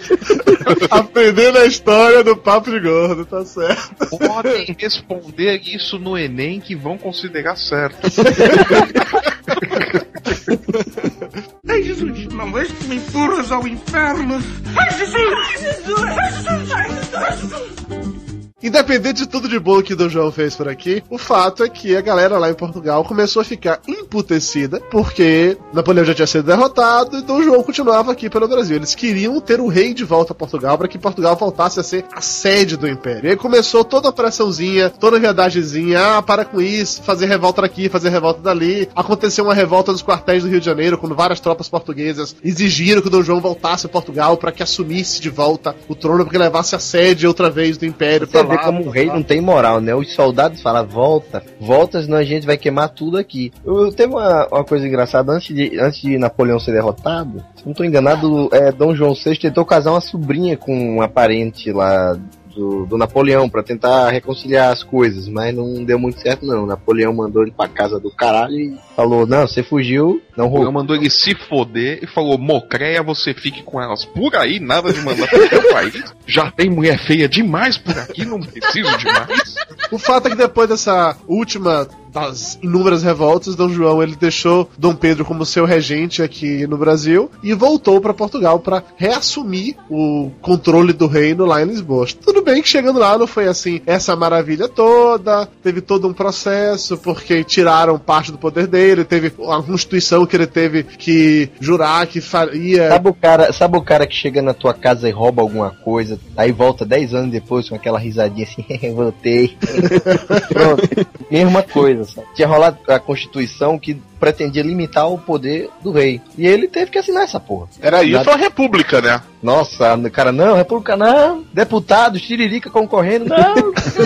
Aprendendo 0.91 1.59
a 1.59 1.67
história 1.67 2.25
do 2.25 2.37
papo 2.37 2.71
de 2.71 2.81
gordo, 2.81 3.25
tá 3.25 3.45
certo. 3.45 4.19
Podem 4.19 4.75
responder 4.79 5.61
isso 5.65 5.99
no 5.99 6.17
Enem 6.17 6.61
que 6.61 6.75
vão 6.75 6.97
considerar 6.97 7.57
certo. 7.57 7.99
Ai, 11.69 11.83
Jesus, 11.83 12.27
não 12.29 12.57
és 12.59 12.71
que 12.71 12.85
me 12.85 12.97
empurras 12.97 13.53
ao 13.53 13.67
inferno. 13.67 14.43
Ai, 14.77 14.91
Jesus! 14.99 15.17
Ai, 15.17 15.59
Jesus! 15.59 16.03
Ai, 16.03 16.33
Jesus! 16.33 16.73
Ai, 16.73 16.89
Jesus! 16.89 17.15
Ai, 17.15 17.37
Jesus! 17.37 18.24
Independente 18.65 19.19
de 19.19 19.29
tudo 19.29 19.47
de 19.47 19.59
bom 19.59 19.83
que 19.83 19.93
o 19.93 19.97
Dom 19.97 20.09
João 20.09 20.33
fez 20.33 20.57
por 20.57 20.67
aqui, 20.67 21.05
o 21.11 21.19
fato 21.19 21.63
é 21.63 21.69
que 21.69 21.95
a 21.95 22.01
galera 22.01 22.39
lá 22.39 22.49
em 22.49 22.55
Portugal 22.55 23.05
começou 23.05 23.43
a 23.43 23.45
ficar 23.45 23.79
emputecida 23.87 24.81
porque 24.91 25.59
Napoleão 25.71 26.03
já 26.03 26.15
tinha 26.15 26.27
sido 26.27 26.47
derrotado 26.47 27.19
e 27.19 27.21
Dom 27.21 27.43
João 27.43 27.63
continuava 27.63 28.11
aqui 28.11 28.31
pelo 28.31 28.49
Brasil. 28.49 28.77
Eles 28.77 28.95
queriam 28.95 29.39
ter 29.39 29.61
o 29.61 29.69
rei 29.69 29.93
de 29.93 30.03
volta 30.03 30.33
a 30.33 30.35
Portugal 30.35 30.79
para 30.79 30.89
que 30.89 30.97
Portugal 30.97 31.37
voltasse 31.37 31.79
a 31.79 31.83
ser 31.83 32.07
a 32.11 32.23
sede 32.23 32.79
do 32.79 32.89
império. 32.89 33.27
E 33.27 33.31
aí 33.33 33.37
começou 33.37 33.85
toda 33.85 34.09
a 34.09 34.13
pressãozinha, 34.13 34.89
toda 34.89 35.19
a 35.19 35.21
viadagemzinha, 35.21 36.17
ah, 36.17 36.23
para 36.23 36.47
com 36.47 36.59
isso, 36.59 37.03
fazer 37.03 37.27
revolta 37.27 37.61
daqui, 37.61 37.91
fazer 37.91 38.09
revolta 38.09 38.41
dali. 38.41 38.89
Aconteceu 38.97 39.45
uma 39.45 39.53
revolta 39.53 39.93
nos 39.93 40.03
quartéis 40.03 40.43
do 40.43 40.49
Rio 40.49 40.61
de 40.61 40.65
Janeiro, 40.65 40.97
quando 40.97 41.15
várias 41.15 41.39
tropas 41.39 41.69
portuguesas 41.69 42.35
exigiram 42.43 43.03
que 43.03 43.09
o 43.09 43.11
Dom 43.11 43.23
João 43.23 43.43
voltasse 43.43 43.85
a 43.85 43.91
Portugal 43.91 44.39
para 44.39 44.53
que 44.53 44.63
assumisse 44.63 45.21
de 45.21 45.29
volta 45.29 45.77
o 45.87 45.95
trono, 45.95 46.25
porque 46.25 46.39
levasse 46.39 46.75
a 46.75 46.79
sede 46.79 47.27
outra 47.27 47.51
vez 47.51 47.77
do 47.77 47.85
império 47.85 48.27
para 48.27 48.43
vê 48.43 48.54
lá. 48.54 48.54
Como 48.59 48.85
um 48.85 48.91
rei 48.91 49.07
não 49.07 49.23
tem 49.23 49.41
moral, 49.41 49.81
né? 49.81 49.95
Os 49.95 50.15
soldados 50.15 50.63
falam, 50.63 50.87
volta, 50.87 51.43
volta, 51.61 52.03
senão 52.03 52.19
a 52.19 52.25
gente 52.25 52.47
vai 52.47 52.57
queimar 52.57 52.91
tudo 52.91 53.17
aqui. 53.17 53.53
Eu, 53.65 53.87
eu 53.87 53.93
teve 53.93 54.13
uma, 54.13 54.47
uma 54.47 54.65
coisa 54.65 54.87
engraçada, 54.87 55.33
antes 55.33 55.55
de, 55.55 55.79
antes 55.79 56.01
de 56.01 56.19
Napoleão 56.19 56.59
ser 56.59 56.73
derrotado, 56.73 57.45
se 57.57 57.67
não 57.67 57.75
tô 57.75 57.85
enganado, 57.85 58.49
é, 58.53 58.71
Dom 58.73 58.95
João 58.95 59.15
VI 59.15 59.39
tentou 59.39 59.65
casar 59.65 59.93
uma 59.93 60.01
sobrinha 60.01 60.57
com 60.57 60.97
uma 60.97 61.09
parente 61.09 61.73
lá 61.73 62.17
do, 62.55 62.87
do 62.87 62.97
Napoleão 62.97 63.49
pra 63.49 63.63
tentar 63.63 64.11
reconciliar 64.11 64.73
as 64.73 64.83
coisas, 64.83 65.29
mas 65.29 65.55
não 65.55 65.85
deu 65.85 65.99
muito 65.99 66.21
certo 66.21 66.47
não. 66.47 66.67
Napoleão 66.67 67.13
mandou 67.13 67.43
ele 67.43 67.51
pra 67.51 67.69
casa 67.69 67.99
do 67.99 68.11
caralho 68.11 68.55
e 68.55 68.79
falou, 68.95 69.27
não, 69.27 69.47
você 69.47 69.63
fugiu, 69.63 70.23
não 70.37 70.45
Napoleão 70.45 70.67
rolou. 70.67 70.73
mandou 70.73 70.97
ele 70.97 71.11
se 71.11 71.35
foder 71.35 72.01
e 72.03 72.07
falou: 72.07 72.39
Mocreia, 72.39 73.03
você 73.03 73.35
fique 73.35 73.63
com 73.63 73.81
elas 73.81 74.05
por 74.05 74.35
aí, 74.37 74.61
nada 74.61 74.93
de 74.93 75.01
mandar 75.01 75.29
pro 75.29 75.49
seu 75.49 75.73
país. 75.73 76.15
Já 76.27 76.51
tem 76.51 76.71
mulher 76.71 76.99
feia 76.99 77.29
demais 77.29 77.77
por 77.77 77.99
aqui, 77.99 78.25
não 78.25 78.41
preciso 78.41 78.97
de 78.99 79.05
mais. 79.07 79.55
O 79.91 79.99
fato 79.99 80.29
é 80.29 80.31
que 80.31 80.37
depois 80.37 80.69
dessa 80.69 81.17
última 81.27 81.87
das 82.15 82.59
inúmeras 82.63 83.03
revoltas, 83.03 83.57
Dom 83.57 83.69
João 83.69 84.03
ele 84.03 84.17
deixou 84.17 84.71
Dom 84.79 84.95
Pedro 84.95 85.25
como 85.25 85.45
seu 85.45 85.65
regente 85.65 86.23
aqui 86.23 86.67
no 86.67 86.79
Brasil 86.79 87.31
e 87.43 87.53
voltou 87.53 88.01
para 88.01 88.15
Portugal 88.15 88.61
para 88.61 88.83
reassumir 88.97 89.77
o 89.91 90.31
controle 90.41 90.93
do 90.93 91.07
reino 91.07 91.45
lá 91.45 91.61
em 91.61 91.67
Lisboa. 91.67 92.07
Tudo 92.25 92.43
bem 92.43 92.63
que 92.63 92.69
chegando 92.69 92.99
lá 92.99 93.19
não 93.19 93.27
foi 93.27 93.49
assim 93.49 93.81
essa 93.85 94.15
maravilha 94.15 94.69
toda, 94.69 95.49
teve 95.63 95.81
todo 95.81 96.07
um 96.07 96.13
processo 96.13 96.97
porque 96.97 97.43
tiraram 97.43 97.99
parte 97.99 98.31
do 98.31 98.39
poder 98.39 98.67
dele, 98.67 99.05
teve 99.05 99.33
a 99.49 99.63
constituição 99.63 100.25
que 100.25 100.37
ele 100.37 100.47
teve 100.47 100.85
que 100.85 101.51
jurar 101.61 102.07
que 102.07 102.21
faria 102.21 102.89
Sabe 102.89 103.09
o, 103.09 103.15
cara, 103.15 103.53
sabe 103.53 103.77
o 103.77 103.83
cara 103.83 104.07
que 104.07 104.15
chega 104.15 104.41
na 104.41 104.55
tua 104.55 104.73
casa 104.73 105.09
e 105.09 105.13
rouba 105.13 105.43
alguma 105.43 105.71
coisa, 105.71 106.19
aí 106.37 106.53
volta 106.53 106.85
10 106.85 107.15
anos 107.15 107.33
depois 107.33 107.69
com 107.69 107.75
aquela 107.75 107.99
risadinha 107.99 108.47
assim, 108.47 108.65
voltei. 108.95 109.57
Pronto, 110.49 111.07
mesma 111.31 111.63
coisa, 111.63 112.04
sabe? 112.07 112.27
Tinha 112.35 112.49
rolado 112.49 112.79
a 112.89 112.99
Constituição 112.99 113.79
que 113.79 113.95
pretendia 114.19 114.63
limitar 114.63 115.09
o 115.11 115.19
poder 115.19 115.69
do 115.83 115.91
rei. 115.93 116.21
E 116.39 116.47
ele 116.47 116.67
teve 116.69 116.91
que 116.91 116.99
assinar 116.99 117.25
essa 117.25 117.39
porra. 117.41 117.69
Era 117.81 118.03
isso 118.03 118.13
Nada- 118.17 118.33
a 118.33 118.37
República, 118.37 119.01
né? 119.01 119.21
Nossa, 119.43 119.99
cara, 120.11 120.33
não, 120.33 120.57
República 120.57 120.97
não, 120.97 121.45
deputado, 121.53 122.19
Tiririca 122.19 122.71
concorrendo, 122.71 123.27
não. 123.27 123.55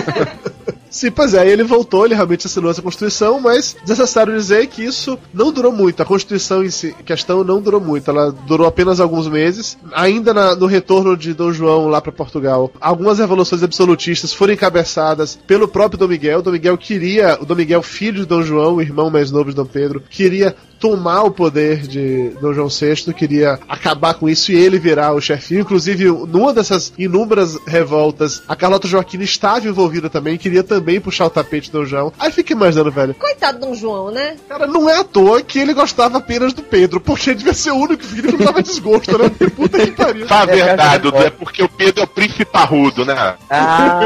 Sim, 0.89 1.11
pois 1.11 1.33
é, 1.35 1.47
ele 1.47 1.63
voltou, 1.63 2.03
ele 2.05 2.15
realmente 2.15 2.47
assinou 2.47 2.71
essa 2.71 2.81
Constituição, 2.81 3.39
mas 3.39 3.75
desnecessário 3.81 4.33
dizer 4.35 4.65
que 4.67 4.83
isso 4.83 5.19
não 5.31 5.51
durou 5.51 5.71
muito. 5.71 6.01
A 6.01 6.05
Constituição 6.05 6.63
em 6.63 6.69
si, 6.71 6.95
questão 7.05 7.43
não 7.43 7.61
durou 7.61 7.79
muito, 7.79 8.09
ela 8.09 8.31
durou 8.31 8.65
apenas 8.65 8.99
alguns 8.99 9.27
meses. 9.27 9.77
Ainda 9.93 10.33
na- 10.33 10.55
no 10.55 10.65
retorno 10.65 11.15
de 11.15 11.33
Dom 11.33 11.51
João 11.53 11.87
lá 11.87 12.01
para 12.01 12.11
Portugal, 12.11 12.71
algumas 12.81 13.19
revoluções 13.19 13.61
absolutistas 13.61 14.33
foram 14.33 14.53
encabeçadas 14.53 15.37
pelo 15.45 15.67
próprio 15.67 15.99
Dom 15.99 16.07
Miguel. 16.07 16.41
Dom 16.41 16.51
Miguel 16.51 16.77
queria, 16.77 17.37
o 17.39 17.45
Dom 17.45 17.55
Miguel, 17.55 17.83
filho 17.83 18.21
de 18.21 18.25
Dom 18.25 18.41
João, 18.41 18.75
o 18.75 18.81
irmão 18.81 19.11
mais 19.11 19.29
novo 19.29 19.51
de 19.51 19.55
Dom 19.55 19.65
Pedro, 19.65 20.01
queria 20.09 20.55
tomar 20.79 21.23
o 21.23 21.31
poder 21.31 21.79
de 21.87 22.29
Dom 22.41 22.53
João 22.53 22.67
VI, 22.69 23.13
queria 23.13 23.59
acabar 23.67 24.13
com 24.13 24.29
isso 24.29 24.51
e 24.51 24.55
ele 24.55 24.79
virar 24.79 25.13
o 25.13 25.21
chefinho. 25.21 25.61
Inclusive, 25.61 26.05
numa 26.05 26.53
dessas 26.53 26.93
inúmeras 26.97 27.57
revoltas, 27.67 28.41
a 28.47 28.55
Carlota 28.55 28.87
Joaquina 28.87 29.23
estava 29.23 29.67
envolvida 29.67 30.09
também, 30.09 30.37
queria 30.37 30.63
também 30.63 30.99
puxar 31.01 31.25
o 31.25 31.29
tapete 31.29 31.65
de 31.65 31.71
Dom 31.71 31.85
João. 31.85 32.13
Aí 32.19 32.31
fica 32.31 32.53
imaginando, 32.53 32.91
velho. 32.91 33.13
Coitado 33.15 33.59
de 33.59 33.65
Dom 33.65 33.75
João, 33.75 34.11
né? 34.11 34.35
Cara, 34.47 34.65
não 34.67 34.89
é 34.89 34.99
à 34.99 35.03
toa 35.03 35.41
que 35.41 35.59
ele 35.59 35.73
gostava 35.73 36.17
apenas 36.17 36.53
do 36.53 36.63
Pedro, 36.63 36.99
porque 37.01 37.29
ele 37.31 37.37
devia 37.39 37.53
ser 37.53 37.71
o 37.71 37.75
único 37.77 38.03
filho 38.03 38.31
que 38.31 38.37
não 38.37 38.45
dava 38.45 38.63
desgosto, 38.63 39.17
né? 39.17 39.29
Puta 39.55 39.79
que 39.79 39.91
pariu. 39.91 40.27
Fala 40.27 40.43
a 40.43 40.45
verdade, 40.45 41.03
Dudu, 41.03 41.17
é 41.17 41.29
porque 41.29 41.63
o 41.63 41.69
Pedro 41.69 42.01
é 42.01 42.03
o 42.03 42.07
príncipe 42.07 42.45
parrudo, 42.45 43.05
né? 43.05 43.35
Ah, 43.49 43.99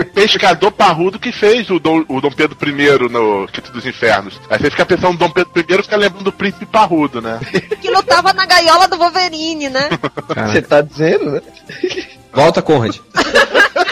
O 0.00 0.04
pescador 0.12 0.70
parrudo 0.72 1.18
que 1.18 1.32
fez 1.32 1.70
o 1.70 1.78
Dom, 1.78 2.04
o 2.08 2.20
Dom 2.20 2.30
Pedro 2.30 2.56
I 2.68 3.08
no 3.08 3.46
Quinto 3.48 3.72
dos 3.72 3.86
Infernos. 3.86 4.40
Aí 4.50 4.58
você 4.58 4.70
fica 4.70 4.84
pensando 4.84 5.12
no 5.12 5.18
Dom 5.18 5.30
Pedro 5.30 5.45
I 5.54 5.82
fica 5.82 5.96
lembrando 5.96 6.24
do 6.24 6.32
príncipe 6.32 6.66
parrudo, 6.66 7.20
né? 7.20 7.40
Que 7.80 7.90
lutava 7.90 8.32
na 8.32 8.46
gaiola 8.46 8.88
do 8.88 8.98
Wolverine, 8.98 9.68
né? 9.68 9.88
você 10.46 10.62
tá 10.62 10.80
dizendo, 10.80 11.32
né? 11.32 11.42
Volta, 12.36 12.60
Conrad. 12.60 12.98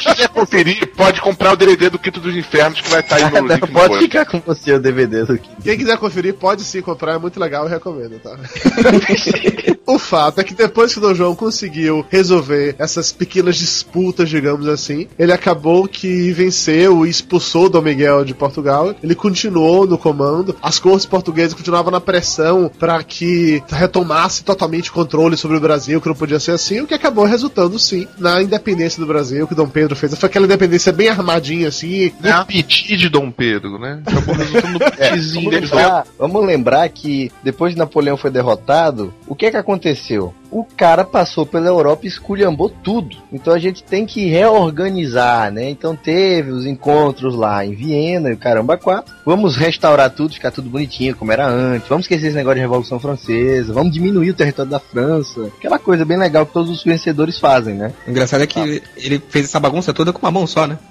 Quem 0.03 0.13
quiser 0.13 0.29
conferir, 0.29 0.87
pode 0.95 1.19
comprar 1.23 1.55
o 1.55 1.57
DVD 1.57 1.89
do 1.89 1.99
Quinto 1.99 2.21
dos 2.21 2.37
Infernos 2.37 2.79
que 2.79 2.91
vai 2.91 3.01
estar 3.01 3.17
aí 3.17 3.25
no 3.25 3.31
Não, 3.49 3.57
no 3.57 3.69
pode 3.69 3.99
ficar 4.01 4.27
com 4.27 4.39
você 4.41 4.75
o 4.75 4.79
DVD 4.79 5.25
do 5.25 5.39
King. 5.39 5.57
Quem 5.63 5.79
quiser 5.79 5.97
conferir, 5.97 6.35
pode 6.35 6.63
sim 6.63 6.83
comprar, 6.83 7.15
é 7.15 7.19
muito 7.19 7.41
legal, 7.41 7.65
eu 7.65 7.71
recomendo, 7.71 8.21
tá? 8.21 8.37
o 9.87 9.99
fato 9.99 10.41
é 10.41 10.45
que 10.45 10.53
depois 10.53 10.93
que 10.93 10.99
o 10.99 11.01
Dom 11.01 11.15
João 11.15 11.35
conseguiu 11.35 12.05
resolver 12.11 12.77
essas 12.79 13.13
pequenas 13.13 13.57
disputas, 13.57 14.29
digamos 14.29 14.69
assim, 14.69 15.09
ele 15.19 15.33
acabou 15.33 15.89
que 15.89 16.31
venceu 16.33 17.07
e 17.07 17.09
expulsou 17.09 17.71
Dom 17.71 17.81
Miguel 17.81 18.27
de 18.27 18.35
Portugal. 18.35 18.95
Ele 19.03 19.15
continuou 19.15 19.87
no 19.87 19.97
comando. 19.97 20.55
As 20.63 20.79
cortes 20.79 21.07
portuguesas 21.07 21.55
continuavam 21.55 21.91
na 21.91 22.01
pressão 22.01 22.71
para 22.79 23.03
que 23.03 23.63
retomasse 23.71 24.45
totalmente 24.45 24.91
o 24.91 24.93
controle 24.93 25.37
sobre 25.37 25.57
o 25.57 25.61
Brasil, 25.61 25.99
que 25.99 26.09
não 26.09 26.15
podia 26.15 26.39
ser 26.39 26.51
assim, 26.51 26.83
o 26.83 26.87
que 26.87 26.93
acabou 26.93 27.25
resultando 27.25 27.79
sim 27.79 28.07
na 28.19 28.34
independência 28.43 29.01
do 29.01 29.07
Brasil, 29.07 29.47
que 29.47 29.55
Dom 29.55 29.69
Pedro 29.69 29.97
fez. 29.97 30.15
Foi 30.15 30.29
aquela 30.29 30.47
independência 30.47 30.93
bem 30.93 31.09
armadinha 31.09 31.69
assim, 31.69 32.13
No 32.21 32.47
piti 32.47 32.97
de 32.97 33.09
Dom 33.09 33.31
Pedro, 33.31 33.79
né? 33.79 34.03
Acabou 34.07 34.35
resultando 34.35 34.79
no 34.79 34.85
É, 34.99 35.17
vamos, 35.17 35.53
lembrar, 35.53 36.07
vamos 36.19 36.47
lembrar 36.47 36.89
que 36.89 37.31
depois 37.43 37.73
que 37.73 37.79
Napoleão 37.79 38.17
foi 38.17 38.31
derrotado, 38.31 39.13
o 39.27 39.35
que 39.35 39.47
é 39.47 39.51
que 39.51 39.57
aconteceu? 39.57 40.35
O 40.55 40.65
cara 40.65 41.03
passou 41.03 41.45
pela 41.45 41.67
Europa 41.67 42.05
e 42.05 42.09
esculhambou 42.09 42.69
tudo. 42.69 43.17
Então 43.33 43.53
a 43.53 43.59
gente 43.59 43.83
tem 43.83 44.07
que 44.07 44.29
reorganizar, 44.29 45.51
né? 45.51 45.69
Então 45.69 45.97
teve 45.97 46.53
os 46.53 46.65
encontros 46.65 47.35
lá 47.35 47.67
em 47.67 47.75
Viena 47.75 48.31
e 48.31 48.35
o 48.35 48.37
caramba 48.37 48.79
quatro. 48.79 49.13
Vamos 49.27 49.57
restaurar 49.57 50.11
tudo, 50.11 50.33
ficar 50.33 50.53
tudo 50.53 50.71
bonitinho 50.71 51.17
como 51.17 51.33
era 51.33 51.45
antes. 51.45 51.89
Vamos 51.89 52.05
esquecer 52.05 52.29
esse 52.29 52.37
negócio 52.37 52.55
de 52.55 52.61
Revolução 52.61 53.01
Francesa. 53.01 53.73
Vamos 53.73 53.93
diminuir 53.93 54.31
o 54.31 54.35
território 54.35 54.71
da 54.71 54.79
França. 54.79 55.51
Aquela 55.59 55.81
coisa 55.81 56.05
bem 56.05 56.17
legal 56.17 56.47
que 56.47 56.53
todos 56.53 56.71
os 56.71 56.85
vencedores 56.85 57.37
fazem, 57.37 57.75
né? 57.75 57.93
O 58.07 58.11
engraçado 58.11 58.45
é 58.45 58.47
que 58.47 58.81
ele 58.97 59.21
fez 59.29 59.47
essa 59.47 59.59
bagunça 59.59 59.93
toda 59.93 60.13
com 60.13 60.21
uma 60.21 60.31
mão 60.31 60.47
só, 60.47 60.69
né? 60.69 60.79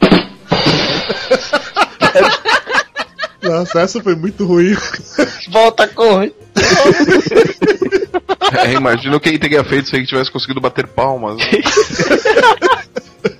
Nossa, 3.42 3.80
essa 3.80 4.04
foi 4.04 4.16
muito 4.16 4.46
ruim. 4.46 4.76
Volta 5.50 5.88
com 5.88 6.30
É, 8.66 8.74
imagina 8.74 9.20
quem 9.20 9.38
teria 9.40 9.64
feito 9.64 9.90
se 9.90 9.96
ele 9.96 10.06
tivesse 10.06 10.32
conseguido 10.32 10.62
bater 10.62 10.86
palmas. 10.88 11.38
né? 11.38 11.46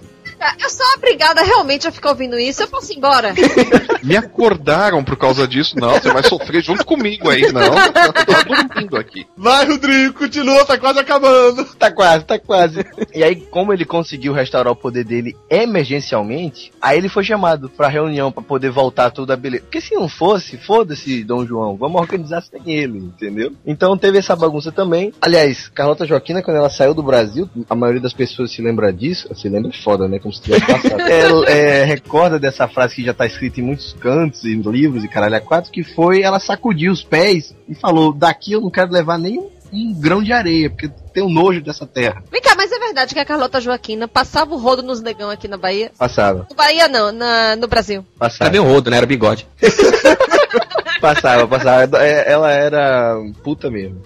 Eu 0.62 0.70
sou 0.70 0.86
obrigada 0.98 1.42
realmente 1.42 1.88
a 1.88 1.92
ficar 1.92 2.10
ouvindo 2.10 2.38
isso. 2.38 2.64
Eu 2.64 2.68
posso 2.68 2.92
ir 2.92 2.98
embora. 2.98 3.34
Me 4.04 4.18
acordaram 4.18 5.04
por 5.04 5.18
causa 5.18 5.48
disso. 5.48 5.76
Não, 5.80 5.92
você 5.92 6.12
vai 6.12 6.24
sofrer 6.24 6.62
junto 6.62 6.86
comigo 6.86 7.30
aí. 7.30 7.52
Não, 7.52 7.62
eu 7.62 8.14
tô 8.14 8.44
dormindo 8.56 8.98
aqui. 8.98 9.26
Vai, 9.38 9.66
Rodrigo, 9.66 10.14
continua, 10.14 10.66
tá 10.66 10.78
quase 10.78 11.00
acabando. 11.00 11.66
Tá 11.76 11.92
quase, 11.92 12.26
tá 12.26 12.38
quase. 12.40 12.86
E 13.14 13.24
aí, 13.24 13.36
como 13.36 13.74
ele 13.74 13.86
conseguiu 13.86 14.34
restaurar 14.34 14.74
o 14.74 14.76
poder 14.76 15.04
dele 15.04 15.36
emergencialmente, 15.50 16.72
aí 16.82 16.98
ele 16.98 17.10
foi 17.10 17.24
chamado 17.24 17.70
pra 17.70 17.88
reunião 17.88 18.32
pra 18.32 18.44
poder 18.44 18.70
voltar 18.70 19.12
tudo 19.12 19.32
a 19.32 19.36
beleza. 19.36 19.64
Porque 19.64 19.82
se 19.82 19.96
não 19.96 20.10
fosse, 20.10 20.58
foda-se, 20.58 21.24
Dom 21.24 21.46
João, 21.46 21.78
vamos 21.78 22.02
organizar 22.02 22.42
sem 22.42 22.62
ele, 22.66 22.98
entendeu? 22.98 23.54
Então 23.66 23.98
teve 23.98 24.18
essa 24.18 24.36
bagunça 24.36 24.72
também. 24.72 25.14
Aliás, 25.22 25.70
Carlota 25.70 26.06
Joaquina, 26.06 26.42
quando 26.42 26.58
ela 26.58 26.70
saiu 26.70 26.94
do 26.94 27.04
Brasil, 27.04 27.50
a 27.70 27.76
maioria 27.76 28.02
das 28.02 28.14
pessoas 28.14 28.52
se 28.52 28.62
lembra 28.62 28.92
disso. 28.92 29.30
Se 29.36 29.48
lembra 29.48 29.72
é 29.72 29.82
foda, 29.82 30.08
né? 30.08 30.20
Como 30.20 30.33
se 30.34 30.42
tivesse 30.42 30.66
passado. 30.66 31.02
Ela, 31.02 31.46
é, 31.50 31.84
recorda 31.84 32.40
dessa 32.40 32.68
frase 32.68 32.96
que 32.96 33.04
já 33.04 33.14
tá 33.14 33.26
escrita 33.26 33.60
em 33.60 33.64
muitos 33.64 33.94
cantos, 33.94 34.44
em 34.46 34.62
livros 34.62 35.04
e 35.04 35.08
caralho 35.08 35.36
a 35.36 35.42
quatro, 35.42 35.72
que 35.72 35.84
foi 35.84 36.22
ela 36.22 36.40
sacudiu 36.40 36.92
os 36.92 37.04
pés 37.04 37.56
e 37.68 37.76
falou: 37.76 38.14
daqui 38.14 38.54
eu 38.54 38.62
não 38.62 38.70
quero 38.70 38.92
levar 38.92 39.18
nem 39.18 39.40
um, 39.40 39.50
um 39.72 39.94
grão 40.00 40.22
de 40.24 40.32
areia, 40.34 40.70
porque 40.70 40.90
tenho 41.14 41.30
nojo 41.30 41.62
dessa 41.62 41.86
terra. 41.86 42.24
Vem 42.32 42.42
cá, 42.42 42.54
mas 42.56 42.72
é 42.72 42.80
verdade 42.80 43.14
que 43.14 43.20
a 43.20 43.26
Carlota 43.26 43.62
Joaquina 43.62 44.08
passava 44.08 44.54
o 44.54 44.58
rodo 44.58 44.82
nos 44.84 45.02
negão 45.02 45.30
aqui 45.30 45.48
na 45.48 45.58
Bahia? 45.58 45.92
Passava, 45.98 46.48
No 46.50 46.56
Bahia 46.56 46.88
não, 46.88 47.12
na, 47.12 47.56
no 47.56 47.68
Brasil. 47.68 48.06
passava. 48.18 48.46
Era 48.46 48.52
bem 48.52 48.62
rodo, 48.62 48.90
né? 48.90 48.98
Era 48.98 49.06
bigode. 49.06 49.48
Passava, 51.04 51.46
passava. 51.46 51.98
É, 52.02 52.32
Ela 52.32 52.50
era 52.50 53.18
puta 53.44 53.70
mesmo. 53.70 54.02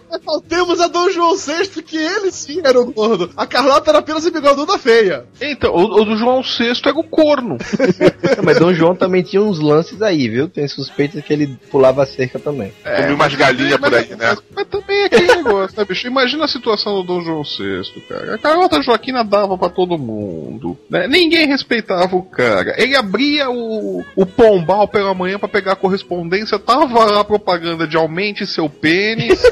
Temos 0.49 0.81
a 0.81 0.87
Dom 0.87 1.11
João 1.11 1.37
VI, 1.37 1.83
que 1.83 1.95
ele 1.95 2.31
sim 2.31 2.59
era 2.63 2.79
o 2.79 2.91
gordo. 2.91 3.29
A 3.37 3.45
Carlota 3.45 3.91
era 3.91 3.99
apenas 3.99 4.25
a 4.25 4.31
bigoduda 4.31 4.79
feia. 4.79 5.25
Então, 5.39 5.71
o, 5.75 6.01
o 6.01 6.05
do 6.05 6.17
João 6.17 6.41
VI 6.41 6.73
era 6.83 6.97
o 6.97 7.03
corno. 7.03 7.59
Mas 8.43 8.57
Dom 8.57 8.73
João 8.73 8.95
também 8.95 9.21
tinha 9.21 9.43
uns 9.43 9.59
lances 9.59 10.01
aí, 10.01 10.27
viu? 10.27 10.49
Tem 10.49 10.67
suspeitas 10.67 11.23
que 11.23 11.31
ele 11.31 11.55
pulava 11.69 12.01
a 12.01 12.05
cerca 12.07 12.39
também. 12.39 12.73
Comi 12.83 13.13
umas 13.13 13.35
galinhas 13.35 13.77
por 13.79 13.93
aí, 13.93 14.15
né? 14.15 14.35
Mas 14.55 14.65
também 14.67 14.97
é 15.01 15.05
aquele 15.05 15.27
negócio, 15.37 15.77
né, 15.77 15.85
bicho? 15.85 16.07
Imagina 16.07 16.45
a 16.45 16.47
situação 16.47 16.95
do 16.95 17.03
Dom 17.03 17.21
João 17.21 17.43
VI, 17.43 18.01
cara. 18.09 18.33
A 18.33 18.37
Carlota 18.39 18.81
Joaquina 18.81 19.23
dava 19.23 19.55
pra 19.55 19.69
todo 19.69 19.99
mundo. 19.99 20.75
né? 20.89 21.07
Ninguém 21.07 21.45
respeitava 21.45 22.15
o 22.15 22.23
cara. 22.23 22.73
Ele 22.81 22.95
abria 22.95 23.51
o, 23.51 24.03
o 24.15 24.25
pombal 24.25 24.87
pela 24.87 25.13
manhã 25.13 25.37
pra 25.37 25.47
pegar 25.47 25.73
a 25.73 25.75
correspondência, 25.75 26.57
tava 26.57 26.86
lá 26.93 27.21
a 27.21 27.23
propaganda 27.23 27.87
de 27.87 27.97
aumente 27.97 28.45
seu 28.45 28.69
pênis. 28.69 29.39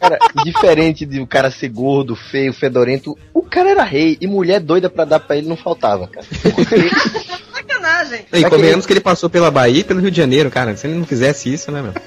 Cara, 0.00 0.18
diferente 0.44 1.04
de 1.04 1.20
o 1.20 1.26
cara 1.26 1.50
ser 1.50 1.68
gordo, 1.68 2.16
feio, 2.16 2.54
fedorento, 2.54 3.18
o 3.34 3.42
cara 3.42 3.68
era 3.70 3.82
rei 3.84 4.16
e 4.18 4.26
mulher 4.26 4.58
doida 4.58 4.88
pra 4.88 5.04
dar 5.04 5.20
pra 5.20 5.36
ele 5.36 5.46
não 5.46 5.56
faltava, 5.56 6.08
cara. 6.08 6.26
Sacanagem. 7.52 8.24
E 8.32 8.44
convenhamos 8.44 8.86
que 8.86 8.92
ele 8.94 9.00
passou 9.00 9.28
pela 9.28 9.50
Bahia 9.50 9.80
e 9.80 9.84
pelo 9.84 10.00
Rio 10.00 10.10
de 10.10 10.16
Janeiro, 10.16 10.50
cara. 10.50 10.74
Se 10.74 10.86
ele 10.86 10.94
não 10.94 11.04
fizesse 11.04 11.52
isso, 11.52 11.70
né, 11.70 11.82
meu? 11.82 11.92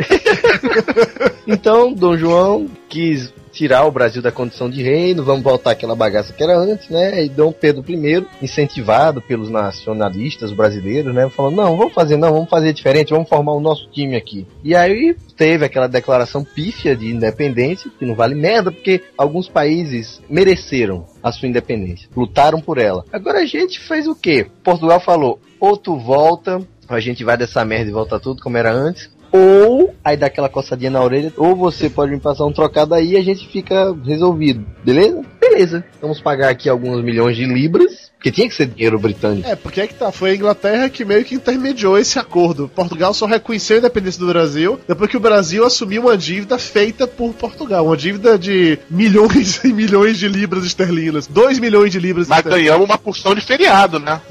Então, 1.45 1.93
Dom 1.93 2.17
João 2.17 2.69
quis 2.88 3.34
tirar 3.53 3.85
o 3.85 3.91
Brasil 3.91 4.21
da 4.21 4.31
condição 4.31 4.69
de 4.69 4.81
reino, 4.81 5.23
vamos 5.23 5.43
voltar 5.43 5.71
àquela 5.71 5.95
bagaça 5.95 6.34
que 6.34 6.43
era 6.43 6.57
antes, 6.57 6.89
né? 6.89 7.23
E 7.23 7.30
Dom 7.30 7.51
Pedro 7.51 7.85
I, 7.88 8.25
incentivado 8.41 9.21
pelos 9.21 9.49
nacionalistas 9.49 10.51
brasileiros, 10.51 11.13
né? 11.13 11.30
Falando, 11.30 11.55
não, 11.55 11.77
vamos 11.77 11.93
fazer, 11.93 12.17
não, 12.17 12.34
vamos 12.34 12.49
fazer 12.49 12.73
diferente, 12.73 13.13
vamos 13.13 13.30
formar 13.30 13.53
o 13.53 13.61
nosso 13.61 13.88
time 13.91 14.15
aqui. 14.15 14.47
E 14.63 14.75
aí 14.75 15.15
teve 15.38 15.63
aquela 15.63 15.88
declaração 15.88 16.43
pífia 16.43 16.95
de 16.95 17.07
independência, 17.11 17.91
que 17.97 18.05
não 18.05 18.15
vale 18.15 18.34
merda, 18.34 18.71
porque 18.71 19.03
alguns 19.17 19.47
países 19.47 20.21
mereceram 20.27 21.05
a 21.21 21.31
sua 21.31 21.47
independência, 21.47 22.09
lutaram 22.15 22.59
por 22.59 22.80
ela. 22.80 23.05
Agora 23.13 23.39
a 23.39 23.45
gente 23.45 23.80
fez 23.80 24.07
o 24.07 24.15
quê? 24.15 24.47
Portugal 24.63 24.99
falou, 24.99 25.39
ou 25.59 25.77
tu 25.77 25.95
volta, 25.95 26.59
a 26.89 26.99
gente 26.99 27.23
vai 27.23 27.38
dessa 27.38 27.63
merda 27.63 27.89
e 27.89 27.93
volta 27.93 28.19
tudo 28.19 28.41
como 28.41 28.57
era 28.57 28.71
antes, 28.71 29.09
ou 29.34 29.93
aí 30.03 30.15
dá 30.15 30.27
aquela 30.27 30.47
coçadinha 30.47 30.91
na 30.91 31.01
orelha, 31.01 31.34
ou 31.35 31.55
você 31.55 31.89
pode 31.89 32.11
me 32.11 32.19
passar 32.19 32.45
um 32.45 32.53
trocado 32.53 32.93
aí 32.93 33.14
e 33.14 33.18
a 33.18 33.23
gente 33.23 33.47
fica 33.47 33.91
resolvido, 34.05 34.64
beleza? 34.84 35.26
Beleza. 35.41 35.84
Vamos 35.99 36.22
pagar 36.22 36.49
aqui 36.49 36.69
alguns 36.69 37.03
milhões 37.03 37.35
de 37.35 37.45
libras, 37.45 38.11
porque 38.23 38.31
tinha 38.31 38.47
que 38.47 38.55
ser 38.55 38.67
dinheiro 38.67 38.97
britânico. 38.97 39.45
É, 39.45 39.53
porque 39.53 39.81
é 39.81 39.87
que 39.87 39.95
tá, 39.95 40.09
foi 40.09 40.31
a 40.31 40.35
Inglaterra 40.35 40.87
que 40.87 41.03
meio 41.03 41.25
que 41.25 41.35
intermediou 41.35 41.97
esse 41.97 42.17
acordo. 42.17 42.71
Portugal 42.73 43.13
só 43.13 43.25
reconheceu 43.25 43.75
a 43.75 43.79
independência 43.79 44.17
do 44.21 44.27
Brasil 44.27 44.79
depois 44.87 45.11
que 45.11 45.17
o 45.17 45.19
Brasil 45.19 45.65
assumiu 45.65 46.03
uma 46.03 46.17
dívida 46.17 46.57
feita 46.57 47.05
por 47.05 47.33
Portugal. 47.33 47.85
Uma 47.85 47.97
dívida 47.97 48.39
de 48.39 48.79
milhões 48.89 49.59
e 49.65 49.73
milhões 49.73 50.17
de 50.17 50.29
libras 50.29 50.63
esterlinas. 50.63 51.27
2 51.27 51.59
milhões 51.59 51.91
de 51.91 51.99
libras 51.99 52.29
Mas 52.29 52.37
esterlinas. 52.37 52.65
ganhamos 52.65 52.89
uma 52.89 52.97
porção 52.97 53.35
de 53.35 53.41
feriado, 53.41 53.99
né? 53.99 54.21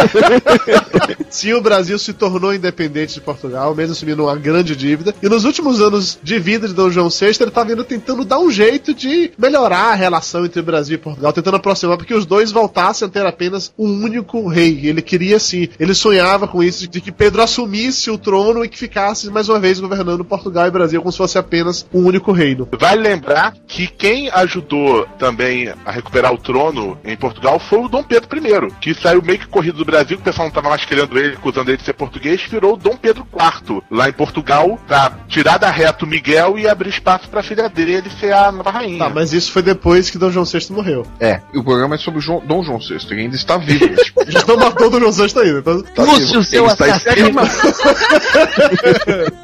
Sim, 1.28 1.52
o 1.52 1.60
Brasil 1.60 1.98
se 1.98 2.14
tornou 2.14 2.54
independente 2.54 3.12
de 3.12 3.20
Portugal, 3.20 3.74
mesmo 3.74 3.92
assumindo 3.92 4.22
uma 4.24 4.36
grande 4.36 4.74
dívida. 4.74 5.14
E 5.22 5.28
nos 5.28 5.44
últimos 5.44 5.82
anos 5.82 6.18
de 6.22 6.38
vida 6.38 6.66
de 6.66 6.72
Dom 6.72 6.88
João 6.88 7.10
VI, 7.10 7.26
ele 7.26 7.50
estava 7.50 7.70
indo 7.70 7.84
tentando 7.84 8.24
dar 8.24 8.38
um 8.38 8.50
jeito 8.50 8.94
de 8.94 9.30
melhorar 9.36 9.92
a 9.92 9.94
relação 9.94 10.46
entre 10.46 10.60
o 10.60 10.64
Brasil 10.64 10.94
e 10.94 10.98
Portugal, 10.98 11.34
tentando 11.34 11.58
aproximar, 11.58 11.98
porque 11.98 12.14
os 12.14 12.24
dois 12.24 12.50
voltassem 12.50 13.06
a 13.06 13.09
ter 13.10 13.24
apenas 13.26 13.72
um 13.78 14.02
único 14.04 14.46
rei. 14.48 14.80
Ele 14.86 15.02
queria, 15.02 15.38
sim, 15.38 15.68
ele 15.78 15.94
sonhava 15.94 16.46
com 16.48 16.62
isso, 16.62 16.88
de 16.88 17.00
que 17.00 17.12
Pedro 17.12 17.42
assumisse 17.42 18.10
o 18.10 18.18
trono 18.18 18.64
e 18.64 18.68
que 18.68 18.78
ficasse 18.78 19.30
mais 19.30 19.48
uma 19.48 19.58
vez 19.60 19.80
governando 19.80 20.24
Portugal 20.24 20.66
e 20.66 20.70
Brasil 20.70 21.00
como 21.00 21.12
se 21.12 21.18
fosse 21.18 21.38
apenas 21.38 21.86
um 21.92 22.04
único 22.06 22.32
reino. 22.32 22.68
Vale 22.78 23.00
lembrar 23.02 23.54
que 23.66 23.86
quem 23.86 24.30
ajudou 24.30 25.06
também 25.18 25.72
a 25.84 25.90
recuperar 25.90 26.32
o 26.32 26.38
trono 26.38 26.98
em 27.04 27.16
Portugal 27.16 27.58
foi 27.58 27.78
o 27.80 27.88
Dom 27.88 28.02
Pedro 28.02 28.28
I, 28.38 28.72
que 28.80 28.94
saiu 28.94 29.22
meio 29.22 29.38
que 29.38 29.46
corrido 29.46 29.78
do 29.78 29.84
Brasil, 29.84 30.16
que 30.16 30.22
o 30.22 30.24
pessoal 30.24 30.44
não 30.46 30.50
estava 30.50 30.68
mais 30.68 30.84
querendo 30.84 31.18
ele, 31.18 31.34
acusando 31.34 31.70
ele 31.70 31.76
de 31.78 31.84
ser 31.84 31.94
português, 31.94 32.42
virou 32.42 32.74
o 32.74 32.76
Dom 32.76 32.96
Pedro 32.96 33.26
IV, 33.34 33.82
lá 33.90 34.08
em 34.08 34.12
Portugal, 34.12 34.78
pra 34.86 35.12
tirar 35.28 35.58
da 35.58 35.70
reta 35.70 36.04
o 36.04 36.08
Miguel 36.08 36.58
e 36.58 36.68
abrir 36.68 36.90
espaço 36.90 37.28
pra 37.28 37.42
filha 37.42 37.68
dele 37.68 38.02
ser 38.18 38.32
a 38.32 38.50
nova 38.52 38.70
rainha. 38.70 38.98
Tá, 38.98 39.08
mas 39.10 39.32
isso 39.32 39.50
foi 39.52 39.62
depois 39.62 40.10
que 40.10 40.18
Dom 40.18 40.30
João 40.30 40.44
VI 40.44 40.66
morreu. 40.70 41.06
É. 41.18 41.40
E 41.52 41.58
o 41.58 41.64
programa 41.64 41.94
é 41.94 41.98
sobre 41.98 42.20
João- 42.20 42.42
Dom 42.44 42.62
João 42.62 42.78
VI, 42.78 42.99
ele 43.10 43.22
ainda 43.22 43.36
está 43.36 43.56
vivo. 43.56 43.88
tipo, 43.96 44.20
A 44.22 44.30
gente 44.30 44.46
não 44.46 44.56
matou 44.56 44.86
o 44.86 44.90
Dom 44.90 45.00
João 45.00 45.12
VI 45.12 45.38
ainda. 45.40 45.58
Então, 45.58 45.82
tá 45.82 46.02
Lúcio, 46.04 46.26
vivo. 46.26 46.44
seu 46.44 46.66
assassino. 46.66 47.40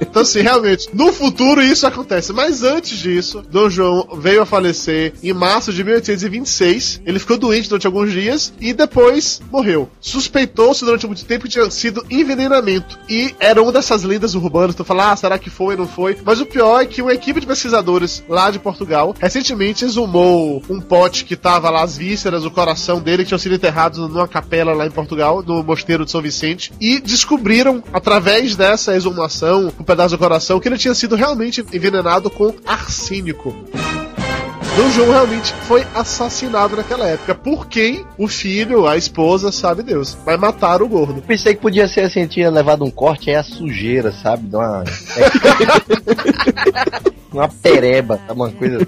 então, 0.00 0.22
assim, 0.22 0.40
realmente, 0.42 0.88
no 0.92 1.12
futuro 1.12 1.62
isso 1.62 1.86
acontece. 1.86 2.32
Mas 2.32 2.62
antes 2.62 2.98
disso, 2.98 3.42
Dom 3.50 3.68
João 3.68 4.08
veio 4.18 4.42
a 4.42 4.46
falecer 4.46 5.12
em 5.22 5.32
março 5.32 5.72
de 5.72 5.82
1826. 5.82 7.02
Ele 7.04 7.18
ficou 7.18 7.36
doente 7.36 7.68
durante 7.68 7.86
alguns 7.86 8.12
dias 8.12 8.52
e 8.60 8.72
depois 8.72 9.40
morreu. 9.50 9.88
Suspeitou-se 10.00 10.84
durante 10.84 11.06
muito 11.06 11.24
tempo 11.24 11.44
que 11.44 11.50
tinha 11.50 11.70
sido 11.70 12.04
envenenamento. 12.10 12.98
E 13.08 13.34
era 13.40 13.62
uma 13.62 13.72
dessas 13.72 14.02
lendas 14.02 14.34
urbanas. 14.34 14.74
Tu 14.74 14.84
fala, 14.84 15.12
ah, 15.12 15.16
será 15.16 15.38
que 15.38 15.50
foi 15.50 15.74
ou 15.74 15.80
não 15.80 15.88
foi? 15.88 16.16
Mas 16.24 16.40
o 16.40 16.46
pior 16.46 16.80
é 16.80 16.86
que 16.86 17.02
uma 17.02 17.12
equipe 17.12 17.40
de 17.40 17.46
pesquisadores 17.46 18.22
lá 18.28 18.50
de 18.50 18.58
Portugal 18.58 19.14
recentemente 19.18 19.84
exumou 19.84 20.62
um 20.68 20.76
um 20.76 20.80
pote 20.80 21.24
que 21.24 21.34
tava 21.34 21.70
lá 21.70 21.82
as 21.82 21.96
vísceras, 21.96 22.44
o 22.44 22.50
coração 22.50 23.00
dele, 23.00 23.22
que 23.22 23.28
tinham 23.28 23.38
sido 23.38 23.45
enterrados 23.54 23.98
numa 23.98 24.28
capela 24.28 24.72
lá 24.72 24.86
em 24.86 24.90
Portugal, 24.90 25.42
no 25.42 25.62
mosteiro 25.62 26.04
de 26.04 26.10
São 26.10 26.22
Vicente, 26.22 26.72
e 26.80 27.00
descobriram, 27.00 27.82
através 27.92 28.56
dessa 28.56 28.94
exumação, 28.94 29.72
um 29.78 29.84
pedaço 29.84 30.16
do 30.16 30.18
coração, 30.18 30.60
que 30.60 30.68
ele 30.68 30.78
tinha 30.78 30.94
sido 30.94 31.14
realmente 31.14 31.64
envenenado 31.72 32.30
com 32.30 32.54
arsênico. 32.66 33.54
Dom 34.76 34.90
João 34.90 35.10
realmente 35.10 35.54
foi 35.66 35.86
assassinado 35.94 36.76
naquela 36.76 37.06
época. 37.06 37.34
Por 37.34 37.66
quem? 37.66 38.04
O 38.18 38.28
filho, 38.28 38.86
a 38.86 38.94
esposa, 38.94 39.50
sabe 39.50 39.82
Deus. 39.82 40.18
Mas 40.26 40.38
mataram 40.38 40.84
o 40.84 40.88
gordo. 40.88 41.22
Pensei 41.22 41.54
que 41.54 41.62
podia 41.62 41.88
ser 41.88 42.02
assim, 42.02 42.26
tinha 42.26 42.50
levado 42.50 42.84
um 42.84 42.90
corte, 42.90 43.30
aí 43.30 43.36
a 43.36 43.42
sujeira, 43.42 44.12
sabe? 44.12 44.48
De 44.48 44.54
uma. 44.54 44.84
uma 47.38 47.48
pereba, 47.48 48.18
sabe? 48.26 48.32
Uma 48.40 48.50
coisa, 48.50 48.78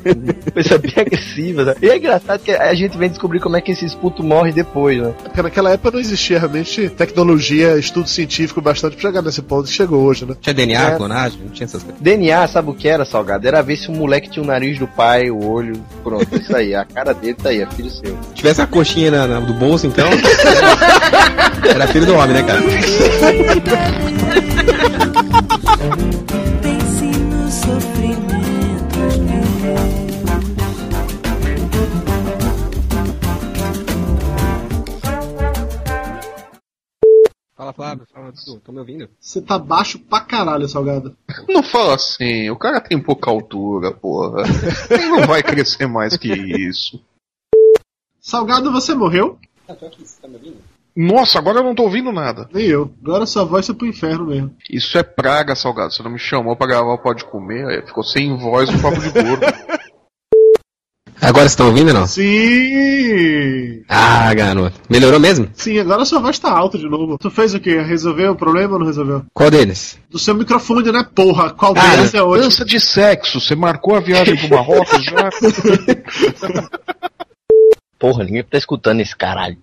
coisa 0.52 0.78
bem 0.78 0.92
agressiva. 0.96 1.64
Sabe? 1.64 1.86
E 1.86 1.90
é 1.90 1.96
engraçado 1.96 2.40
que 2.40 2.50
a 2.52 2.74
gente 2.74 2.96
vem 2.96 3.08
descobrir 3.08 3.40
como 3.40 3.56
é 3.56 3.60
que 3.60 3.72
esses 3.72 3.94
putos 3.94 4.24
morrem 4.24 4.52
depois, 4.52 4.98
né? 5.00 5.12
Porque 5.22 5.42
naquela 5.42 5.70
época 5.72 5.90
não 5.92 6.00
existia 6.00 6.38
realmente 6.38 6.88
tecnologia, 6.90 7.76
estudo 7.78 8.08
científico 8.08 8.60
bastante 8.60 8.96
pra 8.96 9.08
chegar 9.08 9.22
nesse 9.22 9.42
ponto 9.42 9.68
que 9.68 9.72
chegou 9.74 10.02
hoje, 10.04 10.24
né? 10.24 10.34
Tinha 10.40 10.54
DNA, 10.54 10.90
É. 10.92 10.96
clonagem, 10.96 11.40
não 11.44 11.50
tinha 11.50 11.64
essas 11.66 11.82
coisas. 11.82 12.00
DNA, 12.00 12.46
sabe 12.48 12.70
o 12.70 12.74
que 12.74 12.88
era, 12.88 13.04
Salgado? 13.04 13.46
Era 13.46 13.62
ver 13.62 13.76
se 13.76 13.88
o 13.88 13.92
moleque 13.92 14.30
tinha 14.30 14.42
o 14.42 14.46
nariz 14.46 14.78
do 14.78 14.86
pai, 14.86 15.30
o 15.30 15.44
olho. 15.48 15.74
Pronto, 16.02 16.26
isso 16.36 16.54
aí. 16.56 16.74
A 16.74 16.84
cara 16.84 17.12
dele 17.12 17.34
tá 17.34 17.48
aí, 17.50 17.60
é 17.62 17.66
filho 17.66 17.90
seu. 17.90 18.16
Se 18.28 18.34
tivesse 18.34 18.60
a 18.62 18.66
coxinha 18.66 19.10
na, 19.10 19.26
na- 19.26 19.40
do 19.40 19.52
bolso, 19.54 19.86
então. 19.86 20.08
Era 21.74 21.86
filho 21.88 22.06
do 22.06 22.14
homem, 22.14 22.34
né, 22.34 22.42
cara? 22.42 22.60
Fala, 37.58 37.72
Flávio. 37.72 38.06
Fala, 38.14 38.30
Dudu. 38.30 38.60
Tô 38.60 38.70
me 38.70 38.78
ouvindo? 38.78 39.10
Você 39.18 39.42
tá 39.42 39.58
baixo 39.58 39.98
pra 39.98 40.20
caralho, 40.20 40.68
Salgado. 40.68 41.16
Não 41.48 41.60
fala 41.60 41.96
assim, 41.96 42.48
o 42.50 42.56
cara 42.56 42.80
tem 42.80 43.02
pouca 43.02 43.32
altura, 43.32 43.90
porra. 43.90 44.44
Ele 44.88 45.06
não 45.08 45.26
vai 45.26 45.42
crescer 45.42 45.88
mais 45.88 46.16
que 46.16 46.32
isso. 46.32 47.02
Salgado, 48.20 48.70
você 48.70 48.94
morreu? 48.94 49.40
Ah, 49.68 49.74
tô 49.74 49.86
aqui, 49.86 50.06
você 50.06 50.22
tá 50.22 50.28
me 50.28 50.34
ouvindo? 50.34 50.58
Nossa, 50.94 51.40
agora 51.40 51.58
eu 51.58 51.64
não 51.64 51.74
tô 51.74 51.82
ouvindo 51.82 52.12
nada. 52.12 52.48
Nem 52.52 52.66
eu. 52.66 52.92
Agora 53.02 53.26
sua 53.26 53.44
voz 53.44 53.66
foi 53.66 53.74
pro 53.74 53.86
inferno 53.88 54.26
mesmo. 54.26 54.54
Isso 54.70 54.96
é 54.96 55.02
praga, 55.02 55.56
salgado. 55.56 55.92
Você 55.92 56.02
não 56.04 56.12
me 56.12 56.18
chamou 56.18 56.54
pra 56.54 56.68
gravar 56.68 56.92
o 56.92 56.98
Pode 56.98 57.24
Comer, 57.24 57.66
aí 57.66 57.82
ficou 57.84 58.04
sem 58.04 58.36
voz 58.36 58.70
no 58.70 58.80
papo 58.80 59.00
de 59.00 59.10
gordo. 59.10 59.46
Agora 61.20 61.42
vocês 61.42 61.52
estão 61.52 61.66
ouvindo 61.66 61.88
ou 61.88 61.94
não? 61.94 62.06
Sim! 62.06 63.82
Ah, 63.88 64.32
garoto. 64.34 64.80
Melhorou 64.88 65.18
mesmo? 65.18 65.48
Sim, 65.54 65.78
agora 65.80 66.04
sua 66.04 66.20
voz 66.20 66.38
tá 66.38 66.50
alta 66.50 66.78
de 66.78 66.88
novo. 66.88 67.18
Tu 67.18 67.30
fez 67.30 67.54
o 67.54 67.60
quê? 67.60 67.80
Resolveu 67.82 68.32
o 68.32 68.36
problema 68.36 68.74
ou 68.74 68.78
não 68.78 68.86
resolveu? 68.86 69.24
Qual 69.34 69.50
deles? 69.50 69.98
Do 70.10 70.18
seu 70.18 70.34
microfone, 70.34 70.92
né, 70.92 71.04
porra? 71.14 71.50
Qual 71.50 71.74
Ah, 71.76 71.96
deles 71.96 72.14
é 72.14 72.22
hoje? 72.22 72.44
dança 72.44 72.64
de 72.64 72.80
sexo. 72.80 73.40
Você 73.40 73.56
marcou 73.56 73.96
a 73.96 74.00
viagem 74.00 74.36
pro 74.36 74.48
Marrocos 74.56 75.04
já? 75.04 75.28
Porra, 77.98 78.22
ninguém 78.22 78.44
tá 78.44 78.56
escutando 78.56 79.00
esse 79.00 79.16
caralho. 79.16 79.56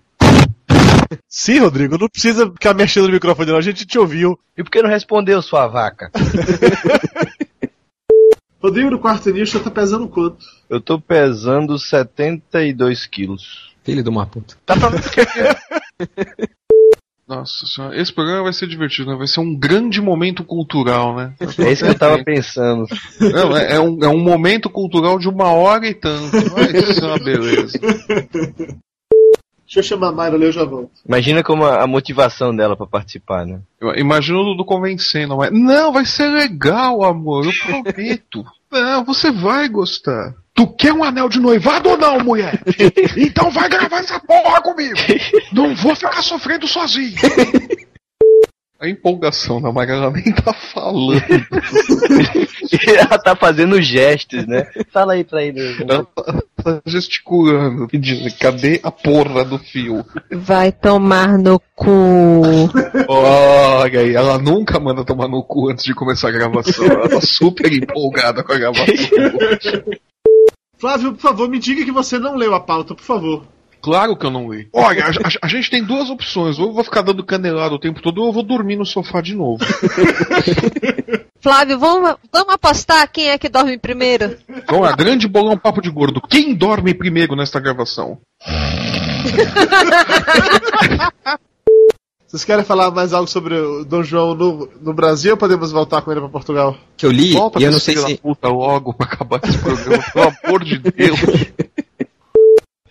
Sim, 1.28 1.60
Rodrigo, 1.60 1.96
não 1.96 2.08
precisa 2.08 2.46
ficar 2.50 2.74
mexendo 2.74 3.06
no 3.06 3.12
microfone, 3.14 3.50
não. 3.50 3.56
A 3.58 3.62
gente 3.62 3.86
te 3.86 3.98
ouviu. 3.98 4.38
E 4.58 4.62
por 4.62 4.70
que 4.70 4.82
não 4.82 4.90
respondeu, 4.90 5.40
sua 5.40 5.66
vaca? 5.68 6.10
Rodrigo 8.66 8.90
do 8.90 8.98
quarto 8.98 9.30
início 9.30 9.60
tá 9.60 9.70
pesando 9.70 10.08
quanto? 10.08 10.44
Eu 10.68 10.80
tô 10.80 11.00
pesando 11.00 11.78
72 11.78 13.06
quilos. 13.06 13.72
Filho 13.84 14.02
de 14.02 14.08
uma 14.08 14.26
puta. 14.26 14.56
Tá 14.66 14.74
pra... 14.76 14.90
Nossa 17.28 17.64
senhora, 17.66 18.00
esse 18.00 18.12
programa 18.12 18.42
vai 18.44 18.52
ser 18.52 18.66
divertido, 18.66 19.10
né? 19.10 19.16
Vai 19.16 19.28
ser 19.28 19.38
um 19.38 19.54
grande 19.54 20.00
momento 20.00 20.42
cultural, 20.42 21.14
né? 21.14 21.34
É 21.58 21.72
isso 21.72 21.84
que 21.84 21.90
eu 21.90 21.98
tava 21.98 22.22
pensando. 22.24 22.86
Não, 23.20 23.56
é, 23.56 23.74
é 23.74 23.80
um, 23.80 23.98
é 24.02 24.08
um 24.08 24.18
momento 24.18 24.68
cultural 24.68 25.18
de 25.18 25.28
uma 25.28 25.50
hora 25.52 25.86
e 25.86 25.94
tanto. 25.94 26.30
Vai 26.50 26.68
ser 26.92 27.04
uma 27.04 27.18
beleza. 27.18 27.78
Deixa 29.66 29.80
eu 29.80 29.82
chamar 29.82 30.08
a 30.08 30.12
Mayra 30.12 30.36
ali, 30.36 30.44
eu 30.44 30.52
já 30.52 30.64
volto. 30.64 30.92
Imagina 31.04 31.42
como 31.42 31.64
a, 31.64 31.82
a 31.82 31.86
motivação 31.88 32.54
dela 32.54 32.76
pra 32.76 32.86
participar, 32.86 33.44
né? 33.44 33.60
Eu 33.80 33.94
imagino 33.96 34.40
o 34.40 34.44
Dudu 34.44 34.64
convencendo, 34.64 35.36
mas. 35.36 35.50
Não, 35.50 35.92
vai 35.92 36.06
ser 36.06 36.28
legal, 36.28 37.02
amor, 37.02 37.44
eu 37.44 37.52
prometo. 37.82 38.44
Não, 38.70 39.04
você 39.04 39.30
vai 39.30 39.68
gostar. 39.68 40.34
Tu 40.54 40.66
quer 40.68 40.92
um 40.92 41.04
anel 41.04 41.28
de 41.28 41.38
noivado 41.38 41.90
ou 41.90 41.98
não, 41.98 42.18
mulher? 42.20 42.60
Então 43.16 43.50
vai 43.50 43.68
gravar 43.68 43.98
essa 43.98 44.18
porra 44.20 44.60
comigo. 44.62 44.94
Não 45.52 45.74
vou 45.74 45.94
ficar 45.94 46.22
sofrendo 46.22 46.66
sozinho. 46.66 47.14
A 48.78 48.86
empolgação 48.88 49.60
da 49.60 49.72
Maria, 49.72 49.94
ela 49.94 50.10
nem 50.10 50.32
tá 50.34 50.52
falando. 50.52 51.22
ela 52.86 53.18
tá 53.18 53.34
fazendo 53.34 53.80
gestos, 53.80 54.46
né? 54.46 54.70
Fala 54.90 55.14
aí 55.14 55.24
pra 55.24 55.42
ele. 55.42 55.82
Ela 55.82 56.04
tá, 56.04 56.42
tá 56.66 56.82
gesticulando, 56.84 57.86
pedindo, 57.86 58.28
cadê 58.38 58.80
a 58.82 58.90
porra 58.90 59.44
do 59.44 59.56
fio? 59.58 60.04
Vai 60.32 60.72
tomar 60.72 61.38
no 61.38 61.60
cu. 61.74 62.42
Olha 63.08 64.00
aí, 64.00 64.14
ela 64.14 64.36
nunca 64.38 64.80
manda 64.80 65.04
tomar 65.04 65.28
no 65.28 65.42
cu 65.44 65.70
antes 65.70 65.84
de 65.84 65.94
começar 65.94 66.28
a 66.28 66.32
gravação. 66.32 66.84
Ela 66.84 67.08
tá 67.08 67.20
super 67.20 67.72
empolgada 67.72 68.42
com 68.42 68.52
a 68.52 68.58
gravação. 68.58 68.86
Flávio, 70.78 71.12
por 71.12 71.20
favor, 71.20 71.48
me 71.48 71.58
diga 71.58 71.84
que 71.84 71.92
você 71.92 72.18
não 72.18 72.34
leu 72.34 72.54
a 72.54 72.60
pauta, 72.60 72.94
por 72.94 73.04
favor. 73.04 73.44
Claro 73.80 74.16
que 74.16 74.26
eu 74.26 74.30
não 74.30 74.52
li. 74.52 74.68
Olha, 74.72 75.04
a, 75.04 75.08
a- 75.10 75.38
a 75.42 75.48
gente 75.48 75.70
tem 75.70 75.84
duas 75.84 76.10
opções. 76.10 76.58
Ou 76.58 76.66
eu 76.68 76.72
vou 76.72 76.82
ficar 76.82 77.02
dando 77.02 77.24
canelada 77.24 77.74
o 77.74 77.78
tempo 77.78 78.02
todo, 78.02 78.20
ou 78.20 78.26
eu 78.28 78.32
vou 78.32 78.42
dormir 78.42 78.74
no 78.76 78.84
sofá 78.84 79.20
de 79.20 79.34
novo. 79.36 79.64
Flávio, 81.46 81.78
vamos, 81.78 82.16
vamos 82.32 82.54
apostar 82.54 83.08
quem 83.08 83.28
é 83.28 83.38
que 83.38 83.48
dorme 83.48 83.78
primeiro? 83.78 84.36
Então, 84.48 84.82
a 84.82 84.90
grande 84.90 85.28
bolão 85.28 85.56
papo 85.56 85.80
de 85.80 85.88
gordo. 85.88 86.20
Quem 86.20 86.52
dorme 86.52 86.92
primeiro 86.92 87.36
nesta 87.36 87.60
gravação? 87.60 88.18
Vocês 92.26 92.44
querem 92.44 92.64
falar 92.64 92.90
mais 92.90 93.12
algo 93.12 93.28
sobre 93.28 93.54
o 93.54 93.84
Dom 93.84 94.02
João 94.02 94.34
no, 94.34 94.68
no 94.82 94.92
Brasil 94.92 95.34
ou 95.34 95.36
podemos 95.36 95.70
voltar 95.70 96.02
com 96.02 96.10
ele 96.10 96.18
pra 96.18 96.28
Portugal? 96.28 96.76
Que 96.96 97.06
eu 97.06 97.12
li 97.12 97.34
Volta 97.34 97.60
e 97.60 97.62
eu 97.62 97.70
não 97.70 97.78
sei 97.78 97.96
se. 97.96 98.16
puta 98.16 98.48
logo 98.48 98.92
pra 98.92 99.06
acabar 99.06 99.40
esse 99.44 99.58
programa, 99.58 100.02
pelo 100.12 100.34
amor 100.44 100.64
de 100.64 100.78
Deus. 100.82 101.20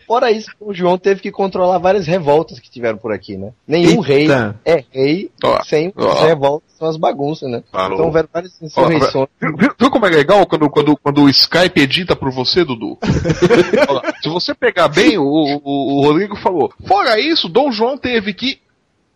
Fora 0.08 0.32
isso, 0.32 0.50
o 0.60 0.74
João 0.74 0.98
teve 0.98 1.20
que 1.22 1.32
controlar 1.32 1.78
várias 1.80 2.06
revoltas 2.06 2.60
que 2.60 2.70
tiveram 2.70 2.98
por 2.98 3.12
aqui, 3.12 3.36
né? 3.38 3.52
Nenhum 3.68 4.04
Eita. 4.06 4.56
rei 4.64 4.74
é 4.76 4.84
rei 4.92 5.32
Ó, 5.44 5.64
sem 5.64 5.92
ó. 5.98 6.12
as 6.12 6.20
revoltas, 6.22 6.70
são 6.78 6.88
as 6.88 6.98
bagunças, 6.98 7.50
né? 7.50 7.64
Falou. 7.72 7.94
Então 7.96 8.06
houveram 8.06 8.30
várias 8.32 8.54
Ó, 8.62 8.66
insurreições. 8.66 9.28
viu, 9.42 9.56
viu- 9.58 9.76
viu 9.80 9.90
como 9.92 10.06
é 10.06 10.10
legal 10.10 10.46
quando, 10.46 10.70
quando, 10.70 10.96
quando 10.98 11.22
o 11.24 11.30
Skype 11.30 11.82
edita 11.82 12.16
por 12.16 12.32
você, 12.32 12.64
Dudu? 12.64 12.98
Lá, 13.90 14.14
se 14.22 14.30
você 14.30 14.54
pegar 14.54 14.88
bem, 14.90 15.18
o, 15.18 15.24
o, 15.24 15.62
o 16.00 16.02
Rodrigo 16.06 16.36
falou. 16.36 16.72
Fora 16.88 17.20
isso, 17.20 17.50
Dom 17.50 17.72
João 17.72 17.98
teve 17.98 18.34
que 18.34 18.60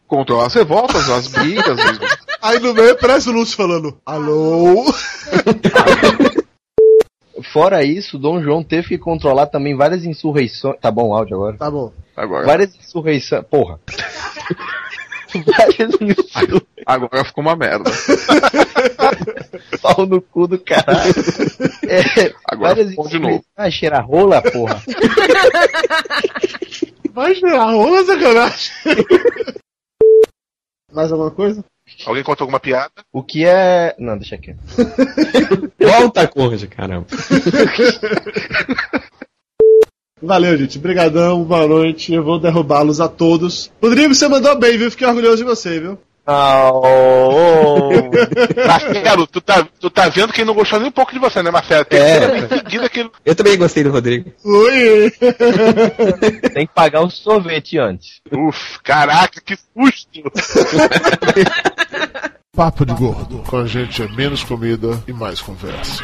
controlar 0.08 0.48
as 0.48 0.54
revoltas, 0.56 1.08
as 1.10 1.28
brigas. 1.28 1.78
Aí 2.42 2.58
no 2.60 2.74
meio 2.74 2.98
parece 2.98 3.30
o 3.30 3.34
Lúcio 3.34 3.56
falando: 3.56 3.98
Alô? 4.06 4.86
Fora 7.52 7.84
isso, 7.84 8.18
Dom 8.20 8.42
João 8.42 8.64
teve 8.64 8.90
que 8.90 8.98
controlar 8.98 9.48
também 9.48 9.76
várias 9.76 10.06
insurreições. 10.06 10.78
Tá 10.80 10.92
bom 10.92 11.10
o 11.10 11.14
áudio 11.16 11.36
agora? 11.36 11.58
Tá 11.58 11.72
bom. 11.72 11.92
Agora, 12.16 12.46
Várias 12.46 12.76
insurreições. 12.76 13.44
Porra. 13.50 13.80
várias 15.58 15.94
insurreições. 16.02 16.62
agora 16.86 17.26
ficou 17.26 17.42
uma 17.44 17.56
merda. 17.56 17.90
Pau 19.82 20.06
no 20.06 20.22
cu 20.22 20.48
do 20.48 20.60
caralho. 20.60 21.14
É, 21.88 22.34
Agora 22.46 22.76
várias 22.76 22.90
ficou 22.92 23.08
de 23.08 23.20
novo. 23.20 23.44
Ah, 23.56 23.70
cheira 23.72 24.00
rola, 24.00 24.42
porra. 24.42 24.82
Vai 27.14 27.34
gerar 27.36 27.72
rola, 27.72 28.04
sacanagem. 28.06 28.72
Mais 30.92 31.12
alguma 31.12 31.32
coisa? 31.32 31.64
Alguém 32.06 32.24
conta 32.24 32.44
alguma 32.44 32.60
piada? 32.60 32.92
O 33.12 33.24
que 33.24 33.46
é. 33.46 33.96
Não, 33.98 34.18
deixa 34.18 34.36
aqui. 34.36 34.56
Volta, 35.80 36.28
corja, 36.28 36.68
caramba. 36.68 37.08
Valeu, 40.22 40.58
gente. 40.58 40.78
Brigadão, 40.78 41.44
boa 41.44 41.68
noite. 41.68 42.14
Eu 42.14 42.24
vou 42.24 42.40
derrubá-los 42.40 43.00
a 43.00 43.08
todos. 43.08 43.72
Rodrigo, 43.82 44.14
você 44.14 44.28
mandou 44.28 44.58
bem, 44.58 44.78
viu? 44.78 44.92
Fiquei 44.92 45.08
orgulhoso 45.08 45.38
de 45.38 45.44
você, 45.44 45.80
viu? 45.80 45.98
Oh, 46.32 47.90
Marcelo, 48.68 49.26
tu 49.26 49.42
tá, 49.42 49.66
tu 49.80 49.90
tá 49.90 50.08
vendo 50.10 50.32
que 50.32 50.42
ele 50.42 50.48
não 50.48 50.54
gostou 50.54 50.80
nem 50.80 50.90
um 50.90 50.92
pouco 50.92 51.12
de 51.12 51.18
você, 51.18 51.42
né, 51.42 51.50
Marcelo? 51.50 51.84
Tem 51.86 52.00
É. 52.00 52.48
que 52.70 52.90
que 52.90 53.00
ele... 53.00 53.10
Eu 53.26 53.34
também 53.36 53.58
gostei 53.58 53.84
do 53.84 53.90
Rodrigo. 53.92 54.32
Oi! 54.46 55.12
Tem 56.54 56.68
que 56.68 56.74
pagar 56.74 57.02
um 57.02 57.10
sorvete 57.10 57.80
antes. 57.80 58.22
Uf, 58.32 58.80
caraca, 58.84 59.42
que 59.42 59.56
susto! 59.56 60.22
Papo 62.56 62.86
de 62.86 62.94
Gordo. 62.94 63.40
Com 63.48 63.58
a 63.58 63.66
gente 63.66 64.04
é 64.04 64.08
menos 64.10 64.44
comida 64.44 65.02
e 65.08 65.14
mais 65.14 65.42
conversa. 65.42 66.04